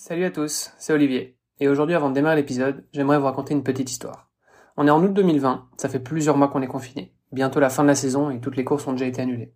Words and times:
Salut 0.00 0.26
à 0.26 0.30
tous, 0.30 0.70
c'est 0.78 0.92
Olivier. 0.92 1.36
Et 1.58 1.66
aujourd'hui, 1.66 1.96
avant 1.96 2.08
de 2.08 2.14
démarrer 2.14 2.36
l'épisode, 2.36 2.86
j'aimerais 2.92 3.18
vous 3.18 3.24
raconter 3.24 3.52
une 3.52 3.64
petite 3.64 3.90
histoire. 3.90 4.30
On 4.76 4.86
est 4.86 4.92
en 4.92 5.02
août 5.02 5.12
2020, 5.12 5.70
ça 5.76 5.88
fait 5.88 5.98
plusieurs 5.98 6.36
mois 6.36 6.46
qu'on 6.46 6.62
est 6.62 6.68
confiné. 6.68 7.12
Bientôt 7.32 7.58
la 7.58 7.68
fin 7.68 7.82
de 7.82 7.88
la 7.88 7.96
saison 7.96 8.30
et 8.30 8.38
toutes 8.38 8.54
les 8.54 8.62
courses 8.64 8.86
ont 8.86 8.92
déjà 8.92 9.06
été 9.06 9.20
annulées. 9.20 9.52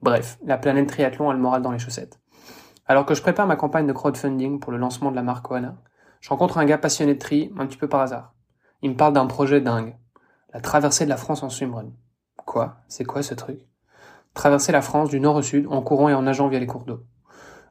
Bref, 0.00 0.38
la 0.44 0.58
planète 0.58 0.86
triathlon 0.86 1.28
a 1.28 1.32
le 1.32 1.40
moral 1.40 1.62
dans 1.62 1.72
les 1.72 1.80
chaussettes. 1.80 2.20
Alors 2.86 3.04
que 3.04 3.16
je 3.16 3.20
prépare 3.20 3.48
ma 3.48 3.56
campagne 3.56 3.88
de 3.88 3.92
crowdfunding 3.92 4.60
pour 4.60 4.70
le 4.70 4.78
lancement 4.78 5.10
de 5.10 5.16
la 5.16 5.24
marque 5.24 5.50
Oana, 5.50 5.74
je 6.20 6.28
rencontre 6.28 6.58
un 6.58 6.66
gars 6.66 6.78
passionné 6.78 7.14
de 7.14 7.18
tri, 7.18 7.52
un 7.58 7.66
petit 7.66 7.76
peu 7.76 7.88
par 7.88 8.02
hasard. 8.02 8.36
Il 8.82 8.90
me 8.90 8.96
parle 8.96 9.14
d'un 9.14 9.26
projet 9.26 9.60
dingue. 9.60 9.96
La 10.54 10.60
traversée 10.60 11.04
de 11.04 11.10
la 11.10 11.16
France 11.16 11.42
en 11.42 11.48
swimrun. 11.48 11.90
Quoi? 12.36 12.76
C'est 12.86 13.04
quoi 13.04 13.24
ce 13.24 13.34
truc? 13.34 13.58
Traverser 14.34 14.70
la 14.70 14.82
France 14.82 15.10
du 15.10 15.18
nord 15.18 15.34
au 15.34 15.42
sud 15.42 15.66
en 15.68 15.82
courant 15.82 16.08
et 16.08 16.14
en 16.14 16.22
nageant 16.22 16.46
via 16.46 16.60
les 16.60 16.68
cours 16.68 16.84
d'eau. 16.84 17.00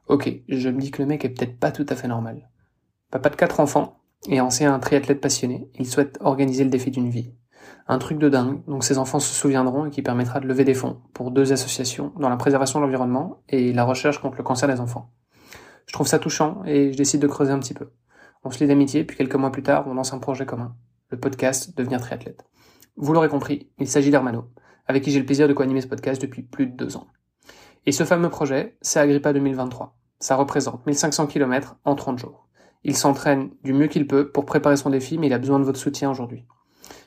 Ok, 0.08 0.30
je 0.48 0.68
me 0.68 0.80
dis 0.80 0.90
que 0.90 1.02
le 1.02 1.08
mec 1.08 1.24
est 1.24 1.30
peut-être 1.30 1.58
pas 1.58 1.70
tout 1.70 1.86
à 1.88 1.96
fait 1.96 2.08
normal. 2.08 2.50
Papa 3.10 3.30
de 3.30 3.36
quatre 3.36 3.60
enfants 3.60 4.00
et 4.28 4.40
ancien 4.40 4.78
triathlète 4.78 5.20
passionné, 5.20 5.70
il 5.78 5.86
souhaite 5.86 6.18
organiser 6.20 6.64
le 6.64 6.70
défi 6.70 6.90
d'une 6.90 7.10
vie. 7.10 7.32
Un 7.86 7.98
truc 7.98 8.18
de 8.18 8.28
dingue 8.28 8.62
dont 8.66 8.80
ses 8.80 8.98
enfants 8.98 9.20
se 9.20 9.34
souviendront 9.34 9.86
et 9.86 9.90
qui 9.90 10.02
permettra 10.02 10.40
de 10.40 10.46
lever 10.46 10.64
des 10.64 10.74
fonds 10.74 11.00
pour 11.12 11.30
deux 11.30 11.52
associations 11.52 12.12
dans 12.18 12.28
la 12.28 12.36
préservation 12.36 12.78
de 12.78 12.84
l'environnement 12.84 13.42
et 13.48 13.72
la 13.72 13.84
recherche 13.84 14.20
contre 14.20 14.38
le 14.38 14.44
cancer 14.44 14.68
des 14.68 14.80
enfants. 14.80 15.12
Je 15.86 15.92
trouve 15.92 16.06
ça 16.06 16.18
touchant 16.18 16.62
et 16.66 16.92
je 16.92 16.96
décide 16.96 17.20
de 17.20 17.26
creuser 17.26 17.52
un 17.52 17.58
petit 17.58 17.74
peu. 17.74 17.90
On 18.44 18.50
se 18.50 18.60
lie 18.60 18.68
d'amitié, 18.68 19.04
puis 19.04 19.16
quelques 19.16 19.34
mois 19.34 19.52
plus 19.52 19.62
tard, 19.62 19.86
on 19.86 19.94
lance 19.94 20.12
un 20.12 20.18
projet 20.18 20.46
commun, 20.46 20.76
le 21.08 21.18
podcast 21.18 21.76
Devenir 21.76 22.00
triathlète. 22.00 22.44
Vous 22.96 23.12
l'aurez 23.12 23.28
compris, 23.28 23.70
il 23.78 23.88
s'agit 23.88 24.10
d'Hermano, 24.10 24.44
avec 24.86 25.02
qui 25.02 25.10
j'ai 25.10 25.18
le 25.18 25.26
plaisir 25.26 25.48
de 25.48 25.52
co-animer 25.52 25.80
ce 25.80 25.88
podcast 25.88 26.22
depuis 26.22 26.42
plus 26.42 26.66
de 26.66 26.76
deux 26.76 26.96
ans. 26.96 27.08
Et 27.86 27.92
ce 27.92 28.04
fameux 28.04 28.28
projet, 28.28 28.76
c'est 28.82 29.00
Agrippa 29.00 29.32
2023. 29.32 29.96
Ça 30.18 30.36
représente 30.36 30.86
1500 30.86 31.26
km 31.26 31.76
en 31.84 31.94
30 31.94 32.18
jours. 32.18 32.46
Il 32.84 32.96
s'entraîne 32.96 33.50
du 33.62 33.72
mieux 33.72 33.86
qu'il 33.86 34.06
peut 34.06 34.30
pour 34.30 34.44
préparer 34.44 34.76
son 34.76 34.90
défi, 34.90 35.18
mais 35.18 35.28
il 35.28 35.32
a 35.32 35.38
besoin 35.38 35.58
de 35.58 35.64
votre 35.64 35.78
soutien 35.78 36.10
aujourd'hui. 36.10 36.46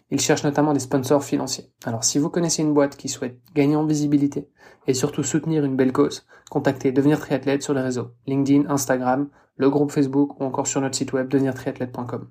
Il 0.10 0.20
cherche 0.20 0.44
notamment 0.44 0.74
des 0.74 0.80
sponsors 0.80 1.24
financiers. 1.24 1.72
Alors 1.86 2.04
si 2.04 2.20
vous 2.20 2.30
connaissez 2.30 2.62
une 2.62 2.74
boîte 2.74 2.98
qui 2.98 3.10
souhaite 3.10 3.40
gagner 3.56 3.76
en 3.76 3.86
visibilité 3.86 4.50
et 4.86 4.94
surtout 4.94 5.24
soutenir 5.24 5.64
une 5.64 5.76
belle 5.76 5.92
cause, 5.92 6.26
contactez 6.50 6.92
Devenir 6.92 7.20
Triathlète 7.20 7.64
sur 7.64 7.74
les 7.74 7.82
réseaux 7.82 8.12
LinkedIn, 8.28 8.70
Instagram, 8.70 9.30
le 9.56 9.70
groupe 9.70 9.92
Facebook 9.92 10.40
ou 10.40 10.44
encore 10.44 10.68
sur 10.68 10.82
notre 10.82 10.96
site 10.96 11.14
web 11.14 11.30
devenirtriathlète.com. 11.30 12.28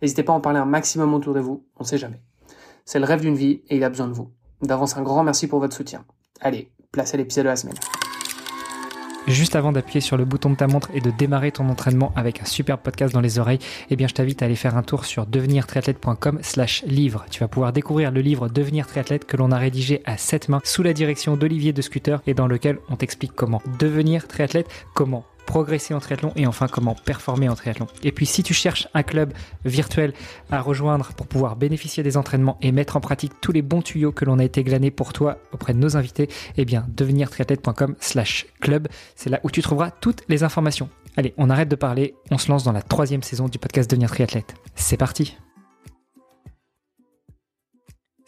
N'hésitez 0.00 0.22
pas 0.22 0.32
à 0.32 0.36
en 0.36 0.40
parler 0.40 0.58
un 0.58 0.64
maximum 0.64 1.14
autour 1.14 1.34
de 1.34 1.40
vous, 1.40 1.64
on 1.76 1.84
sait 1.84 1.98
jamais. 1.98 2.22
C'est 2.84 2.98
le 2.98 3.04
rêve 3.04 3.20
d'une 3.20 3.36
vie 3.36 3.62
et 3.68 3.76
il 3.76 3.84
a 3.84 3.88
besoin 3.88 4.08
de 4.08 4.14
vous. 4.14 4.32
D'avance 4.62 4.96
un 4.96 5.02
grand 5.02 5.22
merci 5.22 5.46
pour 5.46 5.60
votre 5.60 5.76
soutien. 5.76 6.04
Allez, 6.40 6.72
place 6.92 7.14
à 7.14 7.16
l'épisode 7.16 7.44
de 7.44 7.48
la 7.48 7.56
semaine. 7.56 7.76
Juste 9.28 9.54
avant 9.54 9.70
d'appuyer 9.70 10.00
sur 10.00 10.16
le 10.16 10.24
bouton 10.24 10.50
de 10.50 10.56
ta 10.56 10.66
montre 10.66 10.90
et 10.94 11.00
de 11.00 11.10
démarrer 11.10 11.52
ton 11.52 11.68
entraînement 11.68 12.12
avec 12.16 12.42
un 12.42 12.44
super 12.44 12.78
podcast 12.78 13.14
dans 13.14 13.20
les 13.20 13.38
oreilles, 13.38 13.60
eh 13.88 13.96
bien 13.96 14.08
je 14.08 14.14
t'invite 14.14 14.42
à 14.42 14.46
aller 14.46 14.56
faire 14.56 14.76
un 14.76 14.82
tour 14.82 15.04
sur 15.04 15.26
devenirtriathlète.com 15.26 16.40
slash 16.42 16.82
livre. 16.86 17.24
Tu 17.30 17.40
vas 17.40 17.48
pouvoir 17.48 17.72
découvrir 17.72 18.10
le 18.10 18.20
livre 18.20 18.48
Devenir 18.48 18.86
triathlète 18.86 19.24
que 19.24 19.36
l'on 19.36 19.52
a 19.52 19.58
rédigé 19.58 20.02
à 20.06 20.16
sept 20.16 20.48
mains 20.48 20.60
sous 20.64 20.82
la 20.82 20.92
direction 20.92 21.36
d'Olivier 21.36 21.72
de 21.72 21.82
Scooter 21.82 22.20
et 22.26 22.34
dans 22.34 22.48
lequel 22.48 22.78
on 22.90 22.96
t'explique 22.96 23.32
comment 23.32 23.62
devenir 23.78 24.26
triathlète, 24.26 24.68
comment 24.92 25.24
progresser 25.46 25.94
en 25.94 26.00
triathlon 26.00 26.32
et 26.36 26.46
enfin 26.46 26.66
comment 26.68 26.94
performer 26.94 27.48
en 27.48 27.54
triathlon. 27.54 27.86
Et 28.02 28.12
puis 28.12 28.26
si 28.26 28.42
tu 28.42 28.54
cherches 28.54 28.88
un 28.94 29.02
club 29.02 29.32
virtuel 29.64 30.12
à 30.50 30.60
rejoindre 30.60 31.12
pour 31.16 31.26
pouvoir 31.26 31.56
bénéficier 31.56 32.02
des 32.02 32.16
entraînements 32.16 32.58
et 32.62 32.72
mettre 32.72 32.96
en 32.96 33.00
pratique 33.00 33.32
tous 33.40 33.52
les 33.52 33.62
bons 33.62 33.82
tuyaux 33.82 34.12
que 34.12 34.24
l'on 34.24 34.38
a 34.38 34.44
été 34.44 34.62
glanés 34.62 34.90
pour 34.90 35.12
toi 35.12 35.38
auprès 35.52 35.74
de 35.74 35.78
nos 35.78 35.96
invités, 35.96 36.28
eh 36.56 36.64
bien 36.64 36.86
devenirtriathlète.com 36.88 37.96
slash 38.00 38.46
club, 38.60 38.88
c'est 39.16 39.30
là 39.30 39.40
où 39.42 39.50
tu 39.50 39.62
trouveras 39.62 39.90
toutes 39.90 40.22
les 40.28 40.42
informations. 40.42 40.88
Allez, 41.16 41.34
on 41.36 41.50
arrête 41.50 41.68
de 41.68 41.76
parler, 41.76 42.14
on 42.30 42.38
se 42.38 42.50
lance 42.50 42.64
dans 42.64 42.72
la 42.72 42.82
troisième 42.82 43.22
saison 43.22 43.48
du 43.48 43.58
podcast 43.58 43.90
Devenir 43.90 44.10
triathlète. 44.10 44.54
C'est 44.74 44.96
parti 44.96 45.36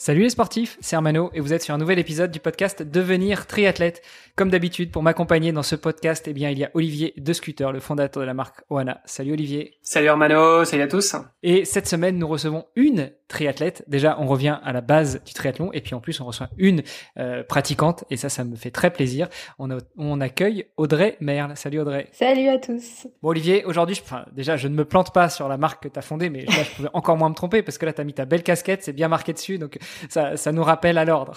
Salut 0.04 0.20
les 0.20 0.28
sportifs, 0.28 0.76
c'est 0.82 0.96
Armano 0.96 1.30
et 1.32 1.40
vous 1.40 1.54
êtes 1.54 1.62
sur 1.62 1.74
un 1.74 1.78
nouvel 1.78 1.98
épisode 1.98 2.30
du 2.30 2.38
podcast 2.38 2.82
Devenir 2.82 3.46
triathlète. 3.46 4.02
Comme 4.36 4.50
d'habitude, 4.50 4.90
pour 4.90 5.02
m'accompagner 5.02 5.50
dans 5.50 5.62
ce 5.62 5.76
podcast, 5.76 6.26
eh 6.28 6.34
bien, 6.34 6.50
il 6.50 6.58
y 6.58 6.64
a 6.64 6.70
Olivier 6.74 7.14
de 7.16 7.32
Scooter, 7.32 7.72
le 7.72 7.80
fondateur 7.80 8.20
de 8.20 8.26
la 8.26 8.34
marque 8.34 8.64
Oana. 8.68 9.00
Salut 9.06 9.32
Olivier. 9.32 9.78
Salut 9.80 10.08
Armano, 10.08 10.66
salut 10.66 10.82
à 10.82 10.88
tous. 10.88 11.16
Et 11.42 11.64
cette 11.64 11.88
semaine, 11.88 12.18
nous 12.18 12.28
recevons 12.28 12.66
une 12.76 13.12
triathlète. 13.28 13.84
Déjà, 13.86 14.16
on 14.20 14.26
revient 14.26 14.58
à 14.62 14.72
la 14.72 14.82
base 14.82 15.22
du 15.24 15.32
triathlon 15.32 15.72
et 15.72 15.80
puis 15.80 15.94
en 15.94 16.00
plus, 16.00 16.20
on 16.20 16.26
reçoit 16.26 16.50
une 16.58 16.82
euh, 17.16 17.42
pratiquante 17.42 18.04
et 18.10 18.18
ça, 18.18 18.28
ça 18.28 18.44
me 18.44 18.56
fait 18.56 18.70
très 18.70 18.92
plaisir. 18.92 19.28
On, 19.58 19.68
on 19.96 20.20
accueille 20.20 20.66
Audrey 20.76 21.16
Merle. 21.20 21.56
Salut 21.56 21.80
Audrey. 21.80 22.08
Salut 22.12 22.48
à 22.48 22.58
tous. 22.58 23.06
Bon 23.22 23.30
Olivier, 23.30 23.64
aujourd'hui, 23.64 23.98
enfin, 24.04 24.26
déjà, 24.32 24.56
je 24.56 24.68
ne 24.68 24.74
me 24.74 24.84
plante 24.84 25.14
pas 25.14 25.30
sur 25.30 25.48
la 25.48 25.56
marque 25.56 25.84
que 25.84 25.88
tu 25.88 25.98
as 25.98 26.02
fondée, 26.02 26.28
mais 26.28 26.44
là, 26.44 26.62
je 26.62 26.70
pouvais 26.76 26.90
encore 26.92 27.16
moins 27.16 27.30
me 27.30 27.34
tromper 27.34 27.62
parce 27.62 27.78
que 27.78 27.86
là, 27.86 27.94
tu 27.94 28.00
as 28.00 28.04
mis 28.04 28.14
ta 28.14 28.26
belle 28.26 28.42
casquette, 28.42 28.82
c'est 28.82 28.92
bien 28.92 29.08
marqué 29.08 29.32
dessus, 29.32 29.58
donc 29.58 29.78
ça, 30.08 30.36
ça 30.36 30.52
nous 30.52 30.62
rappelle 30.64 30.98
à 30.98 31.04
l'ordre. 31.04 31.34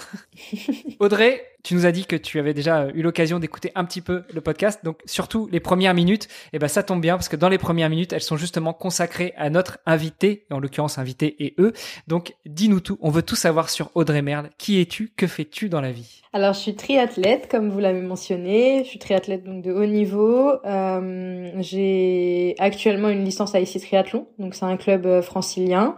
Audrey, 1.00 1.57
tu 1.64 1.76
nous 1.76 1.86
as 1.86 1.92
dit 1.92 2.06
que 2.06 2.16
tu 2.16 2.40
avais 2.40 2.54
déjà 2.54 2.88
eu 2.94 3.02
l'occasion 3.02 3.40
d'écouter 3.40 3.72
un 3.76 3.86
petit 3.86 4.02
peu 4.02 4.24
le 4.34 4.42
podcast, 4.42 4.82
donc 4.84 5.00
surtout 5.06 5.48
les 5.52 5.60
premières 5.60 5.94
minutes, 5.94 6.26
et 6.26 6.50
eh 6.54 6.60
ben 6.60 6.68
ça 6.68 6.84
tombe 6.84 7.02
bien 7.02 7.16
parce 7.16 7.30
que 7.30 7.36
dans 7.36 7.50
les 7.50 7.58
premières 7.58 7.90
minutes, 7.90 8.14
elles 8.14 8.22
sont 8.22 8.38
justement 8.38 8.74
consacrées 8.74 9.34
à 9.38 9.50
notre 9.50 9.80
invité, 9.86 10.46
en 10.52 10.60
l'occurrence 10.60 10.98
invité 10.98 11.36
et 11.44 11.56
eux. 11.60 11.74
Donc 12.08 12.36
dis-nous 12.46 12.80
tout, 12.80 12.98
on 13.02 13.10
veut 13.10 13.22
tout 13.22 13.36
savoir 13.36 13.70
sur 13.70 13.92
Audrey 13.96 14.22
Merle. 14.22 14.50
Qui 14.58 14.80
es-tu? 14.80 15.12
Que 15.16 15.28
fais-tu 15.28 15.70
dans 15.70 15.82
la 15.82 15.92
vie? 15.92 16.22
Alors 16.34 16.54
je 16.54 16.60
suis 16.60 16.76
triathlète, 16.76 17.48
comme 17.50 17.70
vous 17.70 17.80
l'avez 17.80 18.02
mentionné. 18.02 18.84
Je 18.84 18.90
suis 18.90 19.00
triathlète 19.00 19.44
donc 19.44 19.64
de 19.64 19.72
haut 19.72 19.86
niveau. 19.86 20.52
Euh, 20.66 21.52
j'ai 21.60 22.56
actuellement 22.60 23.10
une 23.10 23.26
licence 23.26 23.56
à 23.56 23.60
ICI 23.60 23.80
Triathlon, 23.80 24.28
donc 24.40 24.56
c'est 24.56 24.66
un 24.66 24.78
club 24.78 25.06
euh, 25.06 25.22
francilien. 25.22 25.96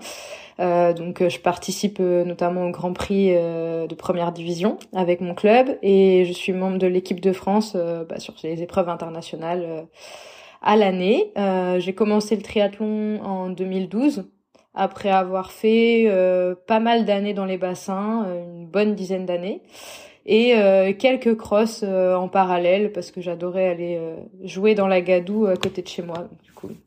Euh, 0.60 0.94
donc 0.94 1.26
je 1.28 1.40
participe 1.40 1.98
euh, 2.02 2.26
notamment 2.26 2.66
au 2.66 2.72
Grand 2.72 2.92
Prix 2.92 3.30
euh, 3.30 3.88
de 3.88 3.96
première 3.96 4.32
division 4.32 4.78
avec 4.94 5.22
mon 5.22 5.34
club 5.34 5.59
et 5.82 6.26
je 6.26 6.34
suis 6.34 6.54
membre 6.54 6.78
de 6.78 6.88
l'équipe 6.88 7.20
de 7.20 7.32
France 7.32 7.76
bah, 7.76 8.20
sur 8.20 8.34
les 8.44 8.62
épreuves 8.62 8.90
internationales 8.90 9.88
à 10.62 10.76
l'année. 10.76 11.34
J'ai 11.80 11.94
commencé 11.94 12.36
le 12.36 12.42
triathlon 12.42 13.22
en 13.24 13.50
2012 13.50 14.26
après 14.74 15.10
avoir 15.10 15.52
fait 15.52 16.08
pas 16.68 16.80
mal 16.80 17.06
d'années 17.06 17.34
dans 17.34 17.46
les 17.46 17.58
bassins, 17.58 18.26
une 18.26 18.66
bonne 18.66 18.96
dizaine 18.96 19.26
d'années 19.26 19.62
et 20.26 20.54
quelques 21.00 21.36
crosses 21.36 21.84
en 21.84 22.28
parallèle 22.28 22.92
parce 22.92 23.12
que 23.12 23.22
j'adorais 23.22 23.68
aller 23.68 24.00
jouer 24.44 24.76
dans 24.76 24.88
la 24.88 25.02
Gadoue 25.02 25.48
à 25.48 25.56
côté 25.56 25.82
de 25.82 25.88
chez 25.88 26.02
moi 26.02 26.28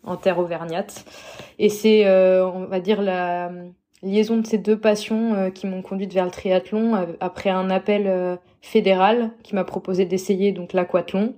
en 0.05 0.16
terre 0.16 0.38
auvergnate. 0.38 1.05
Et 1.59 1.69
c'est, 1.69 2.06
euh, 2.06 2.47
on 2.47 2.66
va 2.66 2.81
dire, 2.81 3.03
la 3.03 3.50
liaison 4.02 4.38
de 4.38 4.46
ces 4.46 4.58
deux 4.58 4.78
passions 4.78 5.34
euh, 5.34 5.50
qui 5.50 5.66
m'ont 5.66 5.82
conduite 5.82 6.12
vers 6.12 6.24
le 6.24 6.30
triathlon 6.30 6.94
euh, 6.96 7.06
après 7.20 7.50
un 7.50 7.70
appel 7.70 8.38
fédéral 8.60 9.32
qui 9.42 9.54
m'a 9.54 9.64
proposé 9.64 10.04
d'essayer 10.04 10.52
donc 10.52 10.72
l'aquathlon 10.72 11.34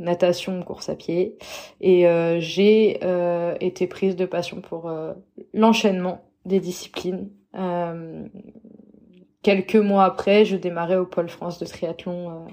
natation, 0.00 0.60
course 0.62 0.88
à 0.88 0.96
pied. 0.96 1.38
Et 1.80 2.04
j'ai 2.40 2.98
été 3.60 3.86
prise 3.86 4.16
de 4.16 4.26
passion 4.26 4.60
pour 4.60 4.90
l'enchaînement 5.52 6.24
des 6.44 6.58
disciplines. 6.58 7.30
quelques 9.42 9.76
mois 9.76 10.04
après, 10.04 10.44
je 10.44 10.56
démarrais 10.56 10.96
au 10.96 11.06
Pôle 11.06 11.28
France 11.28 11.60
de 11.60 11.64
triathlon 11.64 12.48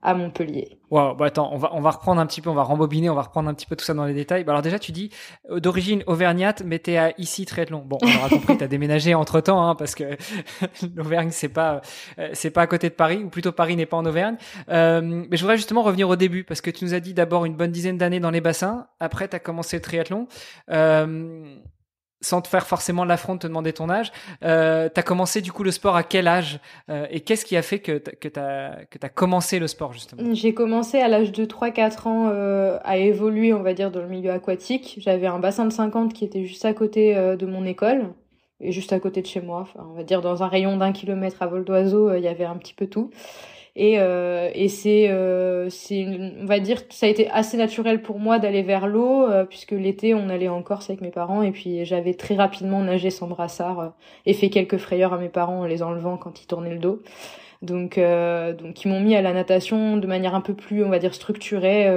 à 0.00 0.14
Montpellier. 0.14 0.78
Wow, 0.90 1.14
bah 1.16 1.26
attends, 1.26 1.50
on 1.52 1.58
va 1.58 1.70
on 1.74 1.80
va 1.80 1.90
reprendre 1.90 2.20
un 2.20 2.26
petit 2.26 2.40
peu, 2.40 2.48
on 2.48 2.54
va 2.54 2.62
rembobiner, 2.62 3.10
on 3.10 3.14
va 3.14 3.22
reprendre 3.22 3.48
un 3.48 3.54
petit 3.54 3.66
peu 3.66 3.74
tout 3.76 3.84
ça 3.84 3.94
dans 3.94 4.04
les 4.04 4.14
détails. 4.14 4.44
Bah 4.44 4.52
alors 4.52 4.62
déjà, 4.62 4.78
tu 4.78 4.92
dis 4.92 5.10
euh, 5.50 5.60
d'origine 5.60 6.04
auvergnate, 6.06 6.62
mais 6.64 6.78
t'es 6.78 6.96
à 6.96 7.12
ici 7.18 7.44
triathlon. 7.44 7.82
Bon, 7.84 7.98
on 8.02 8.16
aura 8.16 8.28
compris, 8.28 8.56
t'as 8.56 8.66
déménagé 8.68 9.14
entre 9.14 9.40
temps, 9.40 9.68
hein, 9.68 9.74
parce 9.74 9.94
que 9.94 10.16
l'Auvergne 10.96 11.30
c'est 11.32 11.48
pas 11.48 11.82
euh, 12.18 12.30
c'est 12.32 12.50
pas 12.50 12.62
à 12.62 12.66
côté 12.66 12.88
de 12.88 12.94
Paris, 12.94 13.22
ou 13.24 13.28
plutôt 13.28 13.52
Paris 13.52 13.76
n'est 13.76 13.86
pas 13.86 13.96
en 13.96 14.06
Auvergne. 14.06 14.36
Euh, 14.68 15.00
mais 15.02 15.36
je 15.36 15.42
voudrais 15.42 15.56
justement 15.56 15.82
revenir 15.82 16.08
au 16.08 16.16
début, 16.16 16.44
parce 16.44 16.60
que 16.60 16.70
tu 16.70 16.84
nous 16.84 16.94
as 16.94 17.00
dit 17.00 17.12
d'abord 17.12 17.44
une 17.44 17.56
bonne 17.56 17.72
dizaine 17.72 17.98
d'années 17.98 18.20
dans 18.20 18.30
les 18.30 18.40
bassins. 18.40 18.86
Après, 19.00 19.26
t'as 19.26 19.40
commencé 19.40 19.76
le 19.76 19.82
triathlon. 19.82 20.28
Euh, 20.70 21.58
sans 22.20 22.40
te 22.40 22.48
faire 22.48 22.66
forcément 22.66 23.04
l'affront 23.04 23.34
de 23.34 23.40
te 23.40 23.46
demander 23.46 23.72
ton 23.72 23.88
âge, 23.88 24.12
euh, 24.44 24.88
tu 24.92 24.98
as 24.98 25.02
commencé 25.02 25.40
du 25.40 25.52
coup 25.52 25.62
le 25.62 25.70
sport 25.70 25.96
à 25.96 26.02
quel 26.02 26.26
âge 26.26 26.60
euh, 26.90 27.06
et 27.10 27.20
qu'est-ce 27.20 27.44
qui 27.44 27.56
a 27.56 27.62
fait 27.62 27.78
que 27.78 27.98
tu 27.98 28.38
as, 28.38 29.08
commencé 29.14 29.58
le 29.58 29.66
sport 29.66 29.92
justement? 29.92 30.22
J'ai 30.34 30.54
commencé 30.54 30.98
à 30.98 31.08
l'âge 31.08 31.32
de 31.32 31.44
3-4 31.44 32.08
ans 32.08 32.28
euh, 32.30 32.78
à 32.84 32.96
évoluer 32.98 33.52
on 33.54 33.62
va 33.62 33.74
dire 33.74 33.90
dans 33.90 34.00
le 34.00 34.08
milieu 34.08 34.30
aquatique. 34.30 34.96
J'avais 34.98 35.26
un 35.26 35.38
bassin 35.38 35.64
de 35.64 35.72
50 35.72 36.12
qui 36.12 36.24
était 36.24 36.44
juste 36.44 36.64
à 36.64 36.72
côté 36.72 37.14
de 37.14 37.46
mon 37.46 37.64
école 37.64 38.12
et 38.60 38.72
juste 38.72 38.92
à 38.92 38.98
côté 38.98 39.22
de 39.22 39.26
chez 39.26 39.40
moi. 39.40 39.68
On 39.76 39.94
va 39.94 40.02
dire 40.02 40.20
dans 40.20 40.42
un 40.42 40.48
rayon 40.48 40.76
d'un 40.76 40.92
kilomètre 40.92 41.42
à 41.42 41.46
vol 41.46 41.64
d'oiseau, 41.64 42.14
il 42.14 42.22
y 42.22 42.28
avait 42.28 42.44
un 42.44 42.56
petit 42.56 42.74
peu 42.74 42.86
tout. 42.86 43.10
Et, 43.80 43.94
euh, 44.00 44.50
et 44.54 44.66
c'est, 44.66 45.08
euh, 45.08 45.70
c'est, 45.70 46.04
on 46.42 46.46
va 46.46 46.58
dire, 46.58 46.82
ça 46.90 47.06
a 47.06 47.08
été 47.08 47.30
assez 47.30 47.56
naturel 47.56 48.02
pour 48.02 48.18
moi 48.18 48.40
d'aller 48.40 48.62
vers 48.62 48.88
l'eau, 48.88 49.22
euh, 49.22 49.44
puisque 49.44 49.70
l'été 49.70 50.14
on 50.14 50.28
allait 50.30 50.48
en 50.48 50.64
Corse 50.64 50.90
avec 50.90 51.00
mes 51.00 51.12
parents, 51.12 51.42
et 51.42 51.52
puis 51.52 51.84
j'avais 51.84 52.14
très 52.14 52.34
rapidement 52.34 52.82
nagé 52.82 53.10
sans 53.10 53.28
brassard 53.28 53.78
euh, 53.78 53.88
et 54.26 54.34
fait 54.34 54.50
quelques 54.50 54.78
frayeurs 54.78 55.12
à 55.12 55.18
mes 55.18 55.28
parents 55.28 55.60
en 55.60 55.64
les 55.64 55.84
enlevant 55.84 56.16
quand 56.16 56.42
ils 56.42 56.46
tournaient 56.48 56.74
le 56.74 56.80
dos. 56.80 57.02
Donc, 57.62 57.98
donc 57.98 58.84
ils 58.84 58.88
m'ont 58.88 59.00
mis 59.00 59.16
à 59.16 59.22
la 59.22 59.32
natation 59.32 59.96
de 59.96 60.06
manière 60.06 60.36
un 60.36 60.40
peu 60.40 60.54
plus, 60.54 60.84
on 60.84 60.90
va 60.90 61.00
dire, 61.00 61.12
structurée 61.14 61.88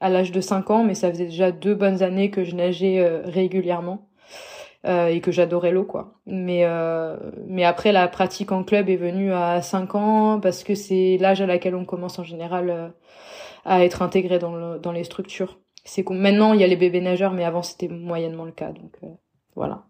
à 0.00 0.10
l'âge 0.10 0.32
de 0.32 0.40
5 0.40 0.68
ans, 0.70 0.82
mais 0.82 0.94
ça 0.94 1.10
faisait 1.10 1.26
déjà 1.26 1.52
deux 1.52 1.76
bonnes 1.76 2.02
années 2.02 2.30
que 2.30 2.42
je 2.42 2.56
nageais 2.56 3.08
régulièrement. 3.24 4.08
Euh, 4.86 5.08
et 5.08 5.20
que 5.20 5.32
j'adorais 5.32 5.72
l'eau 5.72 5.84
quoi. 5.84 6.14
Mais 6.26 6.60
euh, 6.64 7.16
mais 7.48 7.64
après 7.64 7.90
la 7.90 8.06
pratique 8.06 8.52
en 8.52 8.62
club 8.62 8.88
est 8.88 8.96
venue 8.96 9.32
à 9.32 9.60
5 9.60 9.94
ans 9.96 10.38
parce 10.40 10.62
que 10.62 10.76
c'est 10.76 11.16
l'âge 11.18 11.40
à 11.40 11.46
laquelle 11.46 11.74
on 11.74 11.84
commence 11.84 12.20
en 12.20 12.22
général 12.22 12.70
euh, 12.70 12.88
à 13.64 13.84
être 13.84 14.02
intégré 14.02 14.38
dans 14.38 14.54
le, 14.54 14.78
dans 14.78 14.92
les 14.92 15.02
structures. 15.02 15.58
C'est 15.84 16.08
maintenant 16.08 16.52
il 16.52 16.60
y 16.60 16.64
a 16.64 16.68
les 16.68 16.76
bébés 16.76 17.00
nageurs 17.00 17.32
mais 17.32 17.44
avant 17.44 17.62
c'était 17.62 17.88
moyennement 17.88 18.44
le 18.44 18.52
cas 18.52 18.70
donc 18.70 18.96
voilà. 19.56 19.86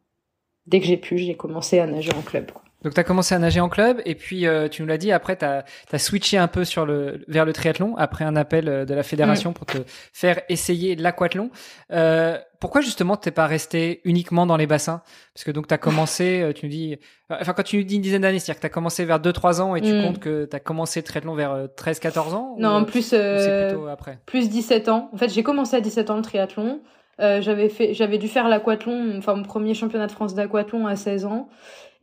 Dès 0.67 0.81
que 0.81 0.87
j'ai 0.87 0.97
pu, 0.97 1.19
j'ai 1.19 1.37
commencé 1.37 1.79
à 1.79 1.87
nager 1.87 2.13
en 2.15 2.23
club. 2.23 2.51
Quoi. 2.53 2.63
Donc 2.87 2.95
tu 2.95 3.01
as 3.01 3.05
commencé 3.05 3.35
à 3.35 3.41
nager 3.41 3.59
en 3.59 3.69
club 3.69 4.01
et 4.05 4.15
puis 4.15 4.47
euh, 4.47 4.69
tu 4.69 4.81
nous 4.81 4.87
l'as 4.87 4.97
dit 4.97 5.11
après 5.11 5.35
tu 5.35 5.45
as, 5.45 5.65
switché 5.99 6.39
un 6.39 6.47
peu 6.47 6.65
sur 6.65 6.87
le 6.87 7.25
vers 7.27 7.45
le 7.45 7.53
triathlon 7.53 7.97
après 7.97 8.25
un 8.25 8.37
appel 8.37 8.69
euh, 8.69 8.85
de 8.85 8.95
la 8.95 9.03
fédération 9.03 9.51
mm. 9.51 9.55
pour 9.55 9.67
te 9.67 9.79
faire 10.13 10.41
essayer 10.49 10.95
l'aquathlon. 10.95 11.51
Euh, 11.91 12.39
pourquoi 12.61 12.83
justement 12.83 13.17
t'es 13.17 13.33
pas 13.33 13.49
resté 13.49 14.03
uniquement 14.05 14.47
dans 14.47 14.57
les 14.57 14.69
bassins? 14.69 15.03
Parce 15.35 15.43
que 15.43 15.51
donc 15.51 15.67
tu 15.67 15.75
as 15.75 15.79
commencé 15.79 16.43
euh, 16.43 16.53
tu 16.53 16.67
nous 16.67 16.71
dis 16.71 16.97
enfin 17.29 17.55
quand 17.55 17.65
tu 17.65 17.79
nous 17.79 17.83
dis 17.83 17.97
une 17.97 18.03
dizaine 18.03 18.23
d'années, 18.23 18.39
c'est-à-dire 18.39 18.61
que 18.61 18.61
tu 18.61 18.67
as 18.67 18.71
commencé 18.71 19.05
vers 19.05 19.19
2 19.19 19.33
3 19.33 19.61
ans 19.61 19.75
et 19.75 19.81
tu 19.81 19.93
mm. 19.93 20.03
comptes 20.05 20.21
que 20.21 20.45
tu 20.45 20.55
as 20.55 20.61
commencé 20.61 21.01
le 21.01 21.05
triathlon 21.05 21.35
vers 21.35 21.67
13 21.75 21.99
14 21.99 22.35
ans 22.35 22.55
Non, 22.57 22.85
plus 22.85 23.09
plutôt 23.09 23.89
après? 23.89 24.21
Plus 24.27 24.49
17 24.49 24.89
ans. 24.91 25.11
En 25.13 25.17
fait, 25.17 25.31
j'ai 25.31 25.43
commencé 25.43 25.75
à 25.75 25.81
17 25.81 26.09
ans 26.11 26.17
le 26.19 26.23
triathlon. 26.23 26.83
j'avais 27.19 27.69
fait 27.69 27.95
j'avais 27.95 28.19
dû 28.19 28.29
faire 28.29 28.49
l'aquathlon 28.49 29.15
enfin 29.19 29.35
mon 29.35 29.43
premier 29.43 29.75
championnat 29.75 30.07
de 30.07 30.13
France 30.13 30.37
d'aquathlon 30.37 30.87
à 30.87 30.95
16 30.95 31.25
ans 31.25 31.49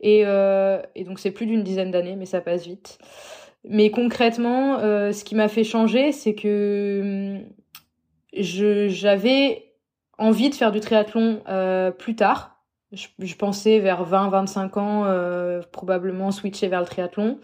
et, 0.04 0.24
euh, 0.26 0.82
et 0.94 1.04
donc 1.04 1.18
c'est 1.18 1.30
plus 1.30 1.46
d'une 1.46 1.64
dizaine 1.64 1.90
d'années, 1.90 2.14
mais 2.14 2.26
ça 2.26 2.42
passe 2.42 2.66
vite. 2.66 2.98
Mais 3.66 3.90
concrètement, 3.90 4.78
euh, 4.80 5.12
ce 5.12 5.24
qui 5.24 5.34
m'a 5.34 5.48
fait 5.48 5.64
changer, 5.64 6.12
c'est 6.12 6.34
que 6.34 7.40
hum, 7.40 8.42
j'avais 8.88 9.72
envie 10.18 10.50
de 10.50 10.54
faire 10.54 10.72
du 10.72 10.80
triathlon 10.80 11.40
euh, 11.48 11.90
plus 11.90 12.14
tard. 12.14 12.60
Je, 12.92 13.34
pensais 13.34 13.80
vers 13.80 14.08
20-25 14.08 14.78
ans 14.78 15.62
probablement 15.72 16.30
switcher 16.30 16.68
vers 16.68 16.78
le 16.78 16.86
triathlon 16.86 17.40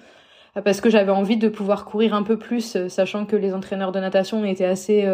parce 0.64 0.80
que 0.80 0.90
j'avais 0.90 1.10
envie 1.10 1.38
de 1.38 1.48
pouvoir 1.48 1.84
courir 1.86 2.14
un 2.14 2.22
peu 2.22 2.38
plus, 2.38 2.86
sachant 2.86 3.26
que 3.26 3.34
les 3.34 3.52
entraîneurs 3.52 3.90
de 3.90 3.98
natation 3.98 4.44
étaient 4.44 4.64
assez 4.64 5.08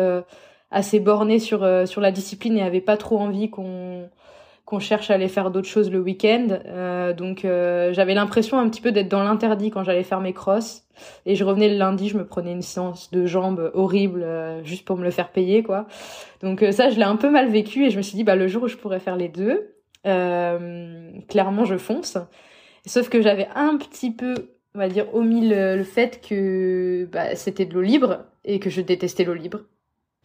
assez 0.71 1.01
bornés 1.01 1.39
sur 1.39 1.67
sur 1.89 2.03
la 2.03 2.11
discipline 2.11 2.59
et 2.59 2.63
avaient 2.63 2.83
pas 2.83 2.99
trop 2.99 3.19
envie 3.19 3.49
qu'on 3.49 4.11
qu'on 4.67 4.81
cherche 4.81 5.11
à 5.13 5.15
aller 5.15 5.29
faire 5.29 5.51
d'autres 5.53 5.69
choses 5.69 5.91
le 5.91 6.01
week-end. 6.01 6.49
Euh, 6.67 7.15
donc 7.15 7.45
euh, 7.45 7.93
j'avais 7.93 8.15
l'impression 8.15 8.59
un 8.59 8.69
petit 8.69 8.81
peu 8.81 8.91
d'être 8.91 9.09
dans 9.09 9.23
l'interdit 9.23 9.71
quand 9.71 9.85
j'allais 9.85 10.03
faire 10.03 10.21
mes 10.21 10.33
crosses. 10.33 10.83
Et 11.25 11.37
je 11.37 11.45
revenais 11.45 11.69
le 11.69 11.77
lundi, 11.77 12.09
je 12.09 12.19
me 12.19 12.27
prenais 12.27 12.53
une 12.53 12.63
séance 12.63 13.11
de 13.13 13.27
jambes 13.27 13.71
horrible 13.75 14.23
euh, 14.25 14.65
juste 14.65 14.85
pour 14.85 14.97
me 14.97 15.05
le 15.05 15.11
faire 15.11 15.31
payer, 15.31 15.63
quoi. 15.63 15.87
Donc 16.43 16.65
ça, 16.73 16.91
je 16.91 16.97
l'ai 16.97 17.05
un 17.05 17.17
peu 17.17 17.31
mal 17.31 17.49
vécu 17.49 17.87
et 17.87 17.91
je 17.91 17.97
me 17.97 18.03
suis 18.03 18.17
dit, 18.17 18.25
bah 18.25 18.35
le 18.35 18.49
jour 18.49 18.65
où 18.65 18.69
je 18.69 18.77
pourrais 18.77 18.99
faire 19.01 19.17
les 19.17 19.29
deux, 19.29 19.73
clairement, 20.05 21.65
je 21.65 21.77
fonce. 21.77 22.19
Sauf 22.87 23.09
que 23.09 23.23
j'avais 23.23 23.49
un 23.55 23.77
petit 23.77 24.11
peu, 24.11 24.35
on 24.75 24.79
va 24.79 24.89
dire, 24.89 25.15
omis 25.15 25.49
le, 25.49 25.77
le 25.77 25.85
fait 25.85 26.21
que 26.27 27.09
bah, 27.13 27.35
c'était 27.37 27.67
de 27.67 27.75
l'eau 27.75 27.83
libre 27.83 28.25
et 28.45 28.59
que 28.59 28.71
je 28.71 28.81
détestais 28.81 29.25
l'eau 29.25 29.35
libre 29.35 29.61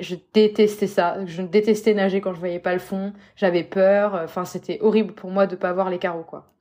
je 0.01 0.15
détestais 0.33 0.87
ça. 0.87 1.17
Je 1.25 1.41
détestais 1.41 1.93
nager 1.93 2.21
quand 2.21 2.33
je 2.33 2.39
voyais 2.39 2.59
pas 2.59 2.73
le 2.73 2.79
fond. 2.79 3.13
J'avais 3.35 3.63
peur. 3.63 4.19
Enfin, 4.23 4.45
c'était 4.45 4.79
horrible 4.81 5.13
pour 5.13 5.31
moi 5.31 5.47
de 5.47 5.55
pas 5.55 5.73
voir 5.73 5.89
les 5.89 5.99
carreaux, 5.99 6.23
quoi. 6.23 6.51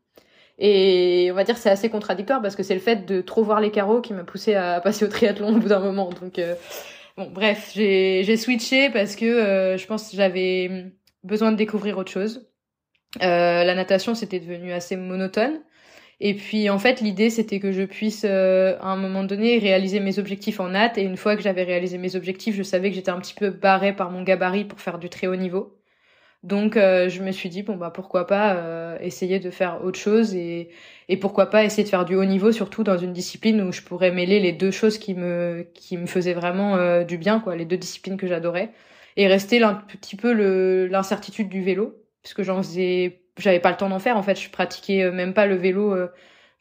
Et 0.61 1.31
on 1.33 1.35
va 1.35 1.43
dire 1.45 1.57
c'est 1.57 1.71
assez 1.71 1.89
contradictoire 1.89 2.43
parce 2.43 2.55
que 2.55 2.63
c'est 2.63 2.75
le 2.75 2.81
fait 2.81 3.07
de 3.07 3.23
trop 3.23 3.43
voir 3.43 3.61
les 3.61 3.71
carreaux 3.71 4.03
qui 4.03 4.13
m'a 4.13 4.25
poussé 4.25 4.55
à 4.55 4.81
passer 4.83 5.07
au 5.07 5.09
triathlon 5.09 5.57
au 5.57 5.59
bout 5.59 5.69
d'un 5.69 5.81
moment. 5.81 6.11
Donc 6.11 6.39
euh, 6.39 6.55
bon, 7.17 7.31
bref, 7.31 7.73
j'ai 7.75 8.23
j'ai 8.25 8.37
switché 8.37 8.91
parce 8.91 9.17
que 9.17 9.25
euh, 9.25 9.79
je 9.79 9.87
pense 9.87 10.11
que 10.11 10.17
j'avais 10.17 10.93
besoin 11.25 11.51
de 11.51 11.57
découvrir 11.57 11.97
autre 11.97 12.13
chose. 12.13 12.47
Euh, 13.23 13.65
la 13.65 13.75
natation 13.75 14.15
c'était 14.15 14.39
devenu 14.39 14.73
assez 14.73 14.97
monotone. 14.97 15.61
Et 16.20 16.34
puis 16.34 16.69
en 16.69 16.78
fait, 16.78 17.00
l'idée 17.00 17.31
c'était 17.31 17.61
que 17.61 17.72
je 17.72 17.82
puisse 17.82 18.25
euh, 18.28 18.76
à 18.81 18.88
un 18.88 18.96
moment 18.96 19.25
donné 19.25 19.58
réaliser 19.58 20.00
mes 20.00 20.19
objectifs 20.19 20.61
en 20.61 20.69
natte. 20.70 20.99
Et 20.99 21.02
une 21.02 21.17
fois 21.17 21.34
que 21.37 21.43
j'avais 21.43 21.62
réalisé 21.62 21.99
mes 21.99 22.14
objectifs, 22.17 22.55
je 22.55 22.62
savais 22.62 22.90
que 22.90 22.96
j'étais 22.96 23.11
un 23.11 23.20
petit 23.20 23.34
peu 23.34 23.50
barré 23.50 23.94
par 23.96 24.11
mon 24.11 24.22
gabarit 24.22 24.64
pour 24.64 24.81
faire 24.81 24.99
du 24.99 25.08
très 25.08 25.26
haut 25.26 25.37
niveau. 25.37 25.76
Donc 26.43 26.76
euh, 26.76 27.08
je 27.11 27.22
me 27.22 27.32
suis 27.32 27.50
dit 27.50 27.62
bon 27.62 27.76
bah 27.76 27.90
pourquoi 27.90 28.26
pas 28.26 28.55
euh, 28.56 28.99
essayer 29.00 29.40
de 29.40 29.50
faire 29.50 29.84
autre 29.84 29.99
chose 29.99 30.34
et 30.34 30.70
et 31.08 31.17
pourquoi 31.19 31.50
pas 31.50 31.64
essayer 31.64 31.84
de 31.84 31.88
faire 31.88 32.06
du 32.06 32.17
haut 32.17 32.25
niveau 32.25 32.52
surtout 32.52 32.82
dans 32.84 32.96
une 32.99 33.12
discipline 33.12 33.61
où 33.62 33.72
je 33.72 33.82
pourrais 33.82 34.11
mêler 34.11 34.40
les 34.40 34.52
deux 34.52 34.70
choses 34.70 34.99
qui 34.99 35.14
me 35.14 35.67
qui 35.75 35.99
me 35.99 36.06
faisaient 36.06 36.32
vraiment 36.34 37.02
du 37.05 37.19
bien 37.19 37.40
quoi 37.40 37.56
les 37.56 37.67
deux 37.67 37.76
disciplines 37.76 38.17
que 38.17 38.26
j'adorais 38.26 38.72
et 39.17 39.26
rester 39.26 39.62
un 39.62 39.75
petit 39.75 40.17
peu 40.17 40.32
l'incertitude 40.87 41.50
du 41.50 41.62
vélo 41.62 41.94
puisque 42.22 42.43
j'en 42.43 42.62
faisais 42.62 43.19
j'avais 43.41 43.61
pas 43.61 43.71
le 43.71 43.77
temps 43.77 43.89
d'en 43.89 43.99
faire 43.99 44.17
en 44.17 44.23
fait 44.23 44.41
je 44.41 44.51
pratiquais 44.51 45.03
euh, 45.03 45.13
même 45.13 45.35
pas 45.35 45.47
le 45.47 45.57
vélo 45.57 45.95
euh, 45.95 46.09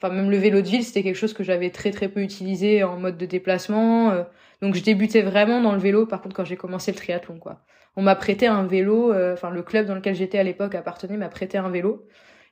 enfin 0.02 0.14
même 0.14 0.30
le 0.30 0.38
vélo 0.38 0.62
de 0.62 0.68
ville 0.68 0.84
c'était 0.84 1.04
quelque 1.04 1.16
chose 1.16 1.34
que 1.34 1.44
j'avais 1.44 1.70
très 1.70 1.92
très 1.92 2.10
peu 2.10 2.22
utilisé 2.22 2.84
en 2.84 2.98
mode 2.98 3.18
de 3.18 3.26
déplacement 3.26 4.12
euh. 4.12 4.24
donc 4.62 4.76
je 4.76 4.84
débutais 4.84 5.22
vraiment 5.22 5.62
dans 5.62 5.74
le 5.74 5.80
vélo 5.80 6.06
par 6.06 6.22
contre 6.22 6.36
quand 6.36 6.46
j'ai 6.46 6.58
commencé 6.58 6.92
le 6.92 6.98
triathlon 6.98 7.38
quoi. 7.38 7.62
On 7.96 8.02
m'a 8.02 8.16
prêté 8.16 8.48
un 8.48 8.64
vélo 8.64 9.14
enfin 9.34 9.50
le 9.50 9.62
club 9.62 9.86
dans 9.86 9.96
lequel 9.96 10.16
j'étais 10.16 10.38
à 10.38 10.44
l'époque 10.44 10.76
appartenait 10.76 11.18
m'a 11.18 11.28
prêté 11.28 11.58
un 11.58 11.70
vélo. 11.70 12.06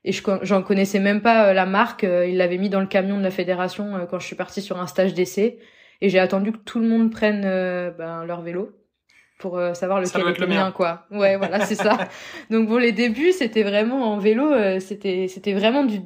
Et 0.03 0.11
je 0.11 0.21
j'en 0.41 0.61
connaissais 0.61 0.99
même 0.99 1.21
pas 1.21 1.53
la 1.53 1.65
marque 1.65 2.03
il 2.03 2.37
l'avait 2.37 2.57
mis 2.57 2.69
dans 2.69 2.81
le 2.81 2.87
camion 2.87 3.17
de 3.17 3.23
la 3.23 3.31
fédération 3.31 4.07
quand 4.09 4.19
je 4.19 4.25
suis 4.25 4.35
partie 4.35 4.61
sur 4.61 4.79
un 4.79 4.87
stage 4.87 5.13
d'essai. 5.13 5.59
Et 6.01 6.09
j'ai 6.09 6.19
attendu 6.19 6.51
que 6.51 6.57
tout 6.57 6.79
le 6.79 6.87
monde 6.87 7.11
prenne 7.11 7.43
ben, 7.43 8.25
leur 8.25 8.41
vélo 8.41 8.71
pour 9.37 9.57
euh, 9.57 9.73
savoir 9.73 10.01
lequel 10.01 10.27
était 10.27 10.41
le 10.41 10.47
mien 10.47 10.71
quoi. 10.71 11.05
Ouais, 11.11 11.37
voilà, 11.37 11.61
c'est 11.61 11.75
ça. 11.75 11.97
Donc 12.49 12.67
bon, 12.67 12.77
les 12.77 12.91
débuts, 12.91 13.31
c'était 13.31 13.63
vraiment 13.63 14.13
en 14.13 14.17
vélo, 14.17 14.51
euh, 14.51 14.79
c'était 14.79 15.27
c'était 15.27 15.53
vraiment 15.53 15.83
du 15.83 16.01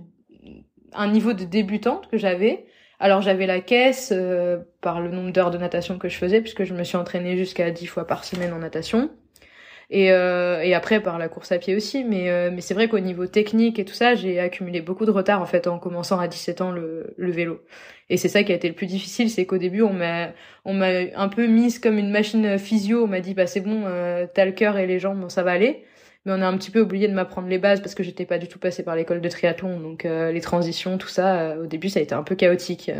un 0.93 1.07
niveau 1.07 1.33
de 1.33 1.45
débutante 1.45 2.09
que 2.09 2.17
j'avais. 2.17 2.65
Alors 2.99 3.21
j'avais 3.21 3.47
la 3.47 3.61
caisse 3.61 4.11
euh, 4.15 4.59
par 4.81 5.01
le 5.01 5.09
nombre 5.09 5.31
d'heures 5.31 5.51
de 5.51 5.57
natation 5.57 5.97
que 5.97 6.07
je 6.07 6.17
faisais 6.17 6.41
puisque 6.41 6.65
je 6.65 6.73
me 6.73 6.83
suis 6.83 6.97
entraînée 6.97 7.35
jusqu'à 7.35 7.71
10 7.71 7.87
fois 7.87 8.05
par 8.05 8.23
semaine 8.23 8.53
en 8.53 8.59
natation. 8.59 9.09
Et, 9.93 10.13
euh, 10.13 10.61
et 10.63 10.73
après 10.73 11.01
par 11.01 11.19
la 11.19 11.27
course 11.27 11.51
à 11.51 11.57
pied 11.59 11.75
aussi. 11.75 12.05
Mais, 12.05 12.29
euh, 12.29 12.49
mais 12.51 12.61
c'est 12.61 12.73
vrai 12.73 12.87
qu'au 12.87 12.99
niveau 12.99 13.27
technique 13.27 13.77
et 13.77 13.85
tout 13.85 13.93
ça, 13.93 14.15
j'ai 14.15 14.39
accumulé 14.39 14.81
beaucoup 14.81 15.05
de 15.05 15.11
retard 15.11 15.41
en 15.41 15.45
fait 15.45 15.67
en 15.67 15.79
commençant 15.79 16.17
à 16.17 16.29
17 16.29 16.61
ans 16.61 16.71
le, 16.71 17.13
le 17.17 17.31
vélo. 17.31 17.61
Et 18.09 18.15
c'est 18.17 18.29
ça 18.29 18.43
qui 18.43 18.53
a 18.53 18.55
été 18.55 18.69
le 18.69 18.73
plus 18.73 18.87
difficile, 18.87 19.29
c'est 19.29 19.45
qu'au 19.45 19.57
début 19.57 19.81
on 19.81 19.93
m'a 19.93 20.29
on 20.65 20.73
m'a 20.73 20.87
un 21.15 21.27
peu 21.27 21.45
mise 21.45 21.77
comme 21.77 21.97
une 21.97 22.09
machine 22.09 22.57
physio. 22.57 23.03
On 23.03 23.07
m'a 23.07 23.19
dit 23.19 23.33
bah 23.33 23.47
c'est 23.47 23.59
bon, 23.59 23.83
euh, 23.85 24.27
t'as 24.33 24.45
le 24.45 24.53
cœur 24.53 24.77
et 24.77 24.87
les 24.87 24.99
jambes, 24.99 25.19
bon, 25.19 25.29
ça 25.29 25.43
va 25.43 25.51
aller. 25.51 25.83
Mais 26.25 26.31
on 26.33 26.41
a 26.41 26.47
un 26.47 26.55
petit 26.57 26.71
peu 26.71 26.81
oublié 26.81 27.07
de 27.07 27.13
m'apprendre 27.13 27.47
les 27.49 27.57
bases 27.57 27.81
parce 27.81 27.95
que 27.95 28.03
j'étais 28.03 28.25
pas 28.25 28.37
du 28.37 28.47
tout 28.47 28.59
passée 28.59 28.83
par 28.83 28.95
l'école 28.95 29.21
de 29.21 29.29
triathlon, 29.29 29.79
donc 29.79 30.05
euh, 30.05 30.31
les 30.31 30.41
transitions, 30.41 30.97
tout 30.97 31.07
ça. 31.09 31.57
au 31.57 31.65
début 31.65 31.89
ça 31.89 31.99
a 31.99 32.03
été 32.03 32.13
un 32.15 32.23
peu 32.23 32.35
chaotique. 32.35 32.91